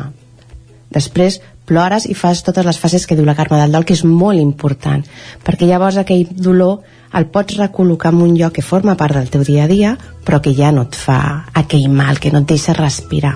Després 0.93 1.41
plores 1.65 2.05
i 2.05 2.13
fas 2.13 2.45
totes 2.45 2.63
les 2.69 2.79
fases 2.79 3.03
que 3.09 3.17
diu 3.17 3.25
la 3.25 3.35
Carme 3.35 3.57
del 3.59 3.73
Dol, 3.73 3.83
que 3.83 3.97
és 3.97 4.05
molt 4.05 4.39
important, 4.39 5.01
perquè 5.43 5.67
llavors 5.67 5.97
aquell 5.99 6.29
dolor 6.31 6.79
el 7.13 7.27
pots 7.27 7.57
recol·locar 7.59 8.13
en 8.13 8.21
un 8.23 8.35
lloc 8.39 8.55
que 8.55 8.63
forma 8.63 8.95
part 8.99 9.17
del 9.17 9.29
teu 9.31 9.43
dia 9.47 9.65
a 9.65 9.71
dia, 9.71 9.95
però 10.25 10.39
que 10.41 10.53
ja 10.55 10.71
no 10.71 10.85
et 10.88 10.95
fa 10.95 11.47
aquell 11.53 11.89
mal, 11.91 12.19
que 12.19 12.31
no 12.31 12.43
et 12.43 12.47
deixa 12.47 12.75
respirar. 12.77 13.35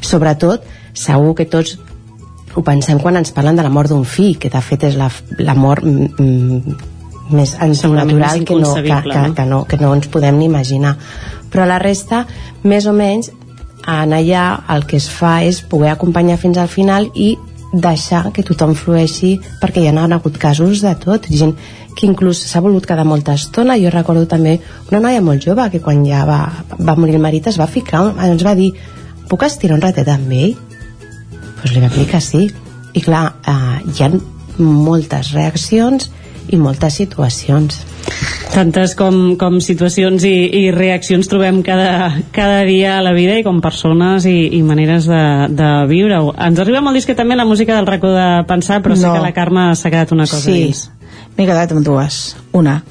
Sobretot, 0.00 0.64
segur 0.94 1.34
que 1.36 1.46
tots 1.46 1.76
ho 2.54 2.62
pensem 2.64 3.00
quan 3.00 3.16
ens 3.16 3.32
parlen 3.32 3.56
de 3.56 3.64
la 3.64 3.72
mort 3.72 3.92
d'un 3.92 4.04
fill, 4.04 4.38
que 4.38 4.50
de 4.52 4.60
fet 4.64 4.88
és 4.88 4.96
la, 4.96 5.10
la 5.38 5.54
mort 5.56 5.84
mm, 5.84 6.08
mm, 6.18 6.74
més 7.32 7.54
natural 7.60 8.44
que 8.44 8.56
no, 8.60 8.74
que, 8.74 8.82
que, 8.82 9.18
no? 9.18 9.34
que, 9.34 9.46
no, 9.46 9.62
que 9.68 9.78
no 9.80 9.92
ens 9.96 10.08
podem 10.12 10.40
ni 10.40 10.48
imaginar. 10.48 10.96
Però 11.52 11.68
la 11.68 11.78
resta, 11.80 12.26
més 12.64 12.88
o 12.88 12.96
menys, 12.96 13.32
en 13.88 14.12
allà 14.14 14.44
el 14.72 14.86
que 14.86 14.96
es 15.00 15.08
fa 15.10 15.40
és 15.44 15.62
poder 15.68 15.92
acompanyar 15.92 16.38
fins 16.38 16.60
al 16.60 16.68
final 16.70 17.08
i 17.14 17.34
deixar 17.72 18.30
que 18.32 18.44
tothom 18.44 18.74
flueixi 18.76 19.38
perquè 19.60 19.82
hi 19.82 19.88
ha 19.88 20.04
hagut 20.04 20.38
casos 20.38 20.82
de 20.82 20.94
tot. 20.94 21.26
Gent 21.28 21.54
que 21.96 22.06
inclús 22.06 22.38
s'ha 22.38 22.60
volgut 22.60 22.86
quedar 22.86 23.04
molta 23.04 23.34
estona. 23.34 23.78
Jo 23.78 23.90
recordo 23.90 24.26
també 24.26 24.60
una 24.90 25.00
noia 25.00 25.20
molt 25.20 25.42
jove 25.42 25.70
que 25.70 25.80
quan 25.80 26.04
ja 26.04 26.24
va, 26.24 26.64
va 26.78 26.96
morir 26.96 27.14
el 27.14 27.22
marit 27.22 27.46
es 27.46 27.58
va 27.58 27.66
ficar 27.66 28.12
ens 28.16 28.44
va 28.44 28.54
dir 28.54 28.72
puc 29.28 29.42
estirar 29.42 29.76
un 29.76 29.82
ratet 29.82 30.08
amb 30.08 30.32
ell? 30.32 30.56
doncs 31.62 31.74
li 31.74 31.80
vam 31.80 31.94
dir 31.94 32.08
que 32.10 32.20
sí. 32.20 32.50
I 32.92 33.00
clar, 33.00 33.34
eh, 33.48 33.78
hi 33.86 34.02
ha 34.02 34.10
moltes 34.58 35.32
reaccions 35.32 36.10
i 36.50 36.58
moltes 36.60 36.98
situacions 37.00 37.82
Tantes 38.52 38.92
com, 38.98 39.38
com 39.40 39.60
situacions 39.64 40.24
i, 40.28 40.34
i 40.58 40.62
reaccions 40.74 41.28
trobem 41.30 41.62
cada, 41.64 42.18
cada 42.36 42.60
dia 42.68 42.98
a 42.98 43.04
la 43.04 43.14
vida 43.16 43.38
i 43.40 43.44
com 43.46 43.62
persones 43.64 44.26
i, 44.28 44.36
i 44.58 44.60
maneres 44.66 45.08
de, 45.08 45.22
de 45.56 45.70
viure-ho. 45.88 46.34
Ens 46.36 46.60
arriba 46.60 46.82
molt 46.84 47.00
disc 47.00 47.14
també 47.16 47.38
la 47.38 47.48
música 47.48 47.78
del 47.78 47.88
racó 47.88 48.12
de 48.12 48.26
pensar, 48.48 48.82
però 48.84 48.92
no. 48.92 49.00
sé 49.00 49.08
que 49.08 49.24
la 49.24 49.32
Carme 49.36 49.70
s'ha 49.78 49.92
quedat 49.92 50.12
una 50.12 50.28
cosa 50.28 50.50
sí, 50.50 50.58
dins. 50.66 50.90
m'he 51.38 51.48
quedat 51.48 51.72
amb 51.72 51.86
dues 51.86 52.20
una, 52.52 52.82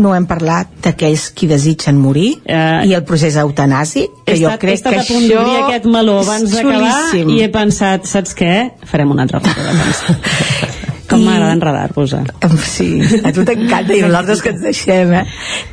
no 0.00 0.14
hem 0.16 0.24
parlat 0.24 0.72
d'aquells 0.86 1.28
qui 1.36 1.50
desitgen 1.50 2.00
morir 2.00 2.30
Eh, 2.48 2.88
i 2.88 2.96
el 2.96 3.04
procés 3.04 3.36
eutanàsic, 3.36 4.22
que 4.24 4.38
jo 4.40 4.48
estat, 4.48 4.56
he 4.56 4.64
crec 4.64 4.80
estat 4.80 4.96
que 4.96 5.20
això 5.20 5.44
aquest 5.66 5.92
meló 5.92 6.16
abans 6.24 6.56
d'acabar 6.56 6.96
i 7.20 7.42
he 7.44 7.52
pensat, 7.52 8.08
saps 8.08 8.32
què? 8.38 8.54
Farem 8.88 9.12
un 9.12 9.20
altre 9.20 9.44
racó 9.44 9.68
de 9.68 9.80
pensar. 9.84 10.68
Com 11.10 11.20
I- 11.20 11.26
m'agrada 11.26 11.52
enredar-vos, 11.56 12.12
eh? 12.14 12.24
Sí, 12.64 12.90
a 13.24 13.32
tu 13.34 13.44
t'encanta 13.44 13.96
i 13.96 14.02
nosaltres 14.04 14.42
que 14.42 14.52
ens 14.54 14.62
deixem, 14.62 15.14
eh? 15.20 15.24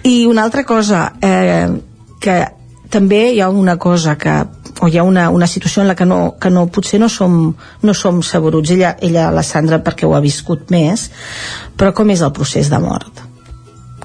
I 0.09 0.25
una 0.25 0.43
altra 0.47 0.63
cosa, 0.65 1.11
eh, 1.21 1.67
que 2.19 2.37
també 2.89 3.33
hi 3.33 3.41
ha 3.43 3.49
una 3.49 3.77
cosa 3.77 4.17
que 4.17 4.33
o 4.79 4.87
hi 4.87 4.97
ha 4.97 5.03
una, 5.03 5.29
una 5.33 5.47
situació 5.47 5.81
en 5.81 5.87
la 5.89 5.95
que 5.95 6.05
no, 6.05 6.35
que 6.39 6.49
no 6.53 6.67
potser 6.69 6.99
no 7.01 7.09
som, 7.09 7.55
no 7.81 7.93
som 7.97 8.21
saboruts. 8.23 8.71
Ella, 8.75 8.95
ella, 9.01 9.31
la 9.33 9.43
Sandra, 9.43 9.79
perquè 9.83 10.05
ho 10.05 10.13
ha 10.15 10.21
viscut 10.21 10.69
més 10.73 11.09
però 11.77 11.93
com 11.93 12.09
és 12.13 12.21
el 12.21 12.33
procés 12.33 12.69
de 12.69 12.79
mort? 12.81 13.23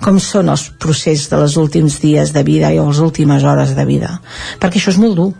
Com 0.02 0.18
són 0.20 0.48
els 0.50 0.66
processos 0.82 1.28
de 1.30 1.38
les 1.38 1.56
últims 1.60 2.00
dies 2.02 2.32
de 2.34 2.42
vida 2.42 2.72
i 2.72 2.80
les 2.80 2.98
últimes 3.04 3.44
hores 3.44 3.76
de 3.76 3.84
vida? 3.86 4.16
Perquè 4.60 4.80
això 4.80 4.90
és 4.90 4.98
molt 4.98 5.16
dur. 5.16 5.30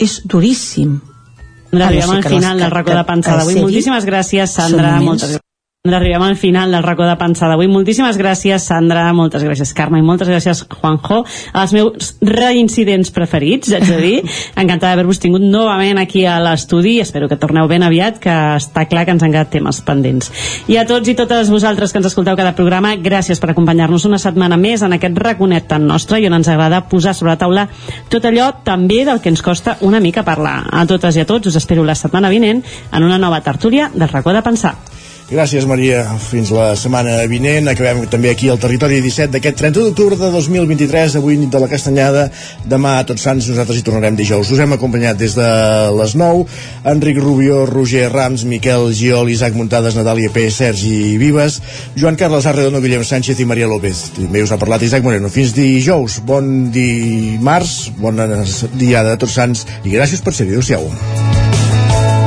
És 0.00 0.20
duríssim 0.24 1.00
arribem 1.72 2.10
al 2.10 2.22
final 2.24 2.58
del 2.58 2.70
racó 2.70 2.94
de 2.94 3.04
pensar 3.04 3.38
d'avui. 3.40 3.58
Moltíssimes 3.62 4.06
gràcies, 4.08 4.54
Sandra. 4.58 4.96
Moltes 5.00 5.30
gràcies. 5.30 5.45
Arribem 5.94 6.22
al 6.22 6.36
final 6.36 6.72
del 6.72 6.82
racó 6.82 7.06
de 7.06 7.16
pensar 7.20 7.48
d'avui. 7.50 7.68
Moltíssimes 7.70 8.18
gràcies, 8.18 8.66
Sandra, 8.66 9.04
moltes 9.16 9.44
gràcies, 9.44 9.72
Carme, 9.76 10.00
i 10.00 10.04
moltes 10.06 10.28
gràcies, 10.28 10.64
Juanjo. 10.80 11.22
Els 11.54 11.74
meus 11.76 12.14
reincidents 12.20 13.12
preferits, 13.14 13.72
haig 13.76 13.86
de 13.88 14.00
dir. 14.00 14.16
Encantada 14.62 14.94
d'haver-vos 14.94 15.20
tingut 15.22 15.44
novament 15.44 16.00
aquí 16.02 16.24
a 16.26 16.38
l'estudi. 16.42 16.98
Espero 17.04 17.28
que 17.30 17.38
torneu 17.40 17.68
ben 17.70 17.86
aviat, 17.86 18.18
que 18.22 18.34
està 18.56 18.86
clar 18.90 19.06
que 19.06 19.16
ens 19.16 19.24
han 19.24 19.34
quedat 19.34 19.52
temes 19.54 19.80
pendents. 19.86 20.32
I 20.68 20.80
a 20.80 20.86
tots 20.88 21.08
i 21.08 21.16
totes 21.18 21.50
vosaltres 21.52 21.92
que 21.92 22.02
ens 22.02 22.10
escolteu 22.10 22.36
cada 22.38 22.56
programa, 22.58 22.94
gràcies 22.96 23.40
per 23.42 23.52
acompanyar-nos 23.52 24.08
una 24.08 24.20
setmana 24.22 24.58
més 24.60 24.82
en 24.82 24.96
aquest 24.96 25.18
raconet 25.22 25.68
tan 25.70 25.86
nostre 25.86 26.20
i 26.20 26.26
on 26.28 26.40
ens 26.40 26.50
agrada 26.52 26.84
posar 26.90 27.14
sobre 27.14 27.34
la 27.34 27.40
taula 27.40 27.66
tot 28.10 28.24
allò 28.26 28.50
també 28.66 29.04
del 29.06 29.20
que 29.22 29.32
ens 29.32 29.42
costa 29.42 29.76
una 29.86 30.00
mica 30.00 30.24
parlar. 30.26 30.58
A 30.70 30.86
totes 30.86 31.16
i 31.16 31.22
a 31.24 31.28
tots 31.28 31.50
us 31.50 31.58
espero 31.60 31.84
la 31.84 31.96
setmana 31.98 32.32
vinent 32.32 32.62
en 32.92 33.02
una 33.06 33.18
nova 33.18 33.40
tertúlia 33.40 33.90
del 33.94 34.08
racó 34.08 34.32
de 34.32 34.42
pensar. 34.42 34.76
Gràcies, 35.26 35.64
Maria. 35.66 36.04
Fins 36.22 36.52
la 36.54 36.68
setmana 36.78 37.16
vinent. 37.26 37.66
Acabem 37.66 38.04
també 38.10 38.30
aquí 38.30 38.46
al 38.46 38.60
Territori 38.62 39.00
17 39.02 39.32
d'aquest 39.34 39.58
30 39.58 39.82
d'octubre 39.82 40.14
de 40.20 40.28
2023, 40.30 41.16
avui 41.18 41.34
nit 41.40 41.50
de 41.50 41.58
la 41.58 41.66
Castanyada. 41.66 42.28
Demà, 42.70 42.92
a 43.00 43.06
Tots 43.08 43.24
Sants, 43.26 43.48
nosaltres 43.50 43.80
hi 43.80 43.82
tornarem 43.88 44.14
dijous. 44.14 44.52
Us 44.54 44.60
hem 44.62 44.76
acompanyat 44.76 45.18
des 45.18 45.34
de 45.34 45.48
les 45.98 46.14
9. 46.14 46.44
Enric 46.92 47.18
Rubió, 47.18 47.64
Roger 47.66 48.06
Rams, 48.12 48.44
Miquel 48.46 48.92
Giol, 48.94 49.32
Isaac 49.34 49.58
Muntades, 49.58 49.98
Natàlia 49.98 50.30
P, 50.30 50.46
Sergi 50.54 51.16
Vives, 51.18 51.58
Joan 51.98 52.14
Carles 52.20 52.46
Arredondo, 52.46 52.80
Guillem 52.84 53.02
Sánchez 53.02 53.42
i 53.42 53.48
Maria 53.50 53.66
López. 53.66 54.12
També 54.20 54.44
us 54.46 54.54
ha 54.54 54.60
parlat 54.62 54.86
Isaac 54.86 55.02
Moreno. 55.02 55.32
Fins 55.32 55.56
dijous. 55.58 56.20
Bon 56.22 56.70
dimarts, 56.70 57.90
bon 57.98 58.22
dia 58.78 59.02
de 59.02 59.18
Tots 59.18 59.40
Sants 59.40 59.66
i 59.82 59.96
gràcies 59.98 60.22
per 60.22 60.36
ser-hi. 60.38 60.54
Adéu-siau. 60.54 61.35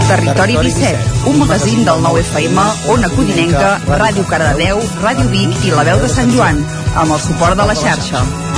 Territori 0.10 0.54
17, 0.58 0.98
un 1.30 1.38
magazín 1.38 1.86
del 1.86 2.02
nou 2.02 2.18
FM, 2.18 2.58
Ona 2.90 3.12
Codinenca, 3.14 3.78
Ràdio 3.86 4.26
Cardedeu, 4.26 4.82
Ràdio 5.06 5.30
Vic 5.30 5.70
i 5.70 5.78
La 5.78 5.86
Veu 5.86 6.02
de 6.02 6.10
Sant 6.10 6.34
Joan, 6.34 6.66
amb 6.98 7.14
el 7.14 7.22
suport 7.30 7.62
de 7.62 7.70
la 7.70 7.78
xarxa. 7.78 8.49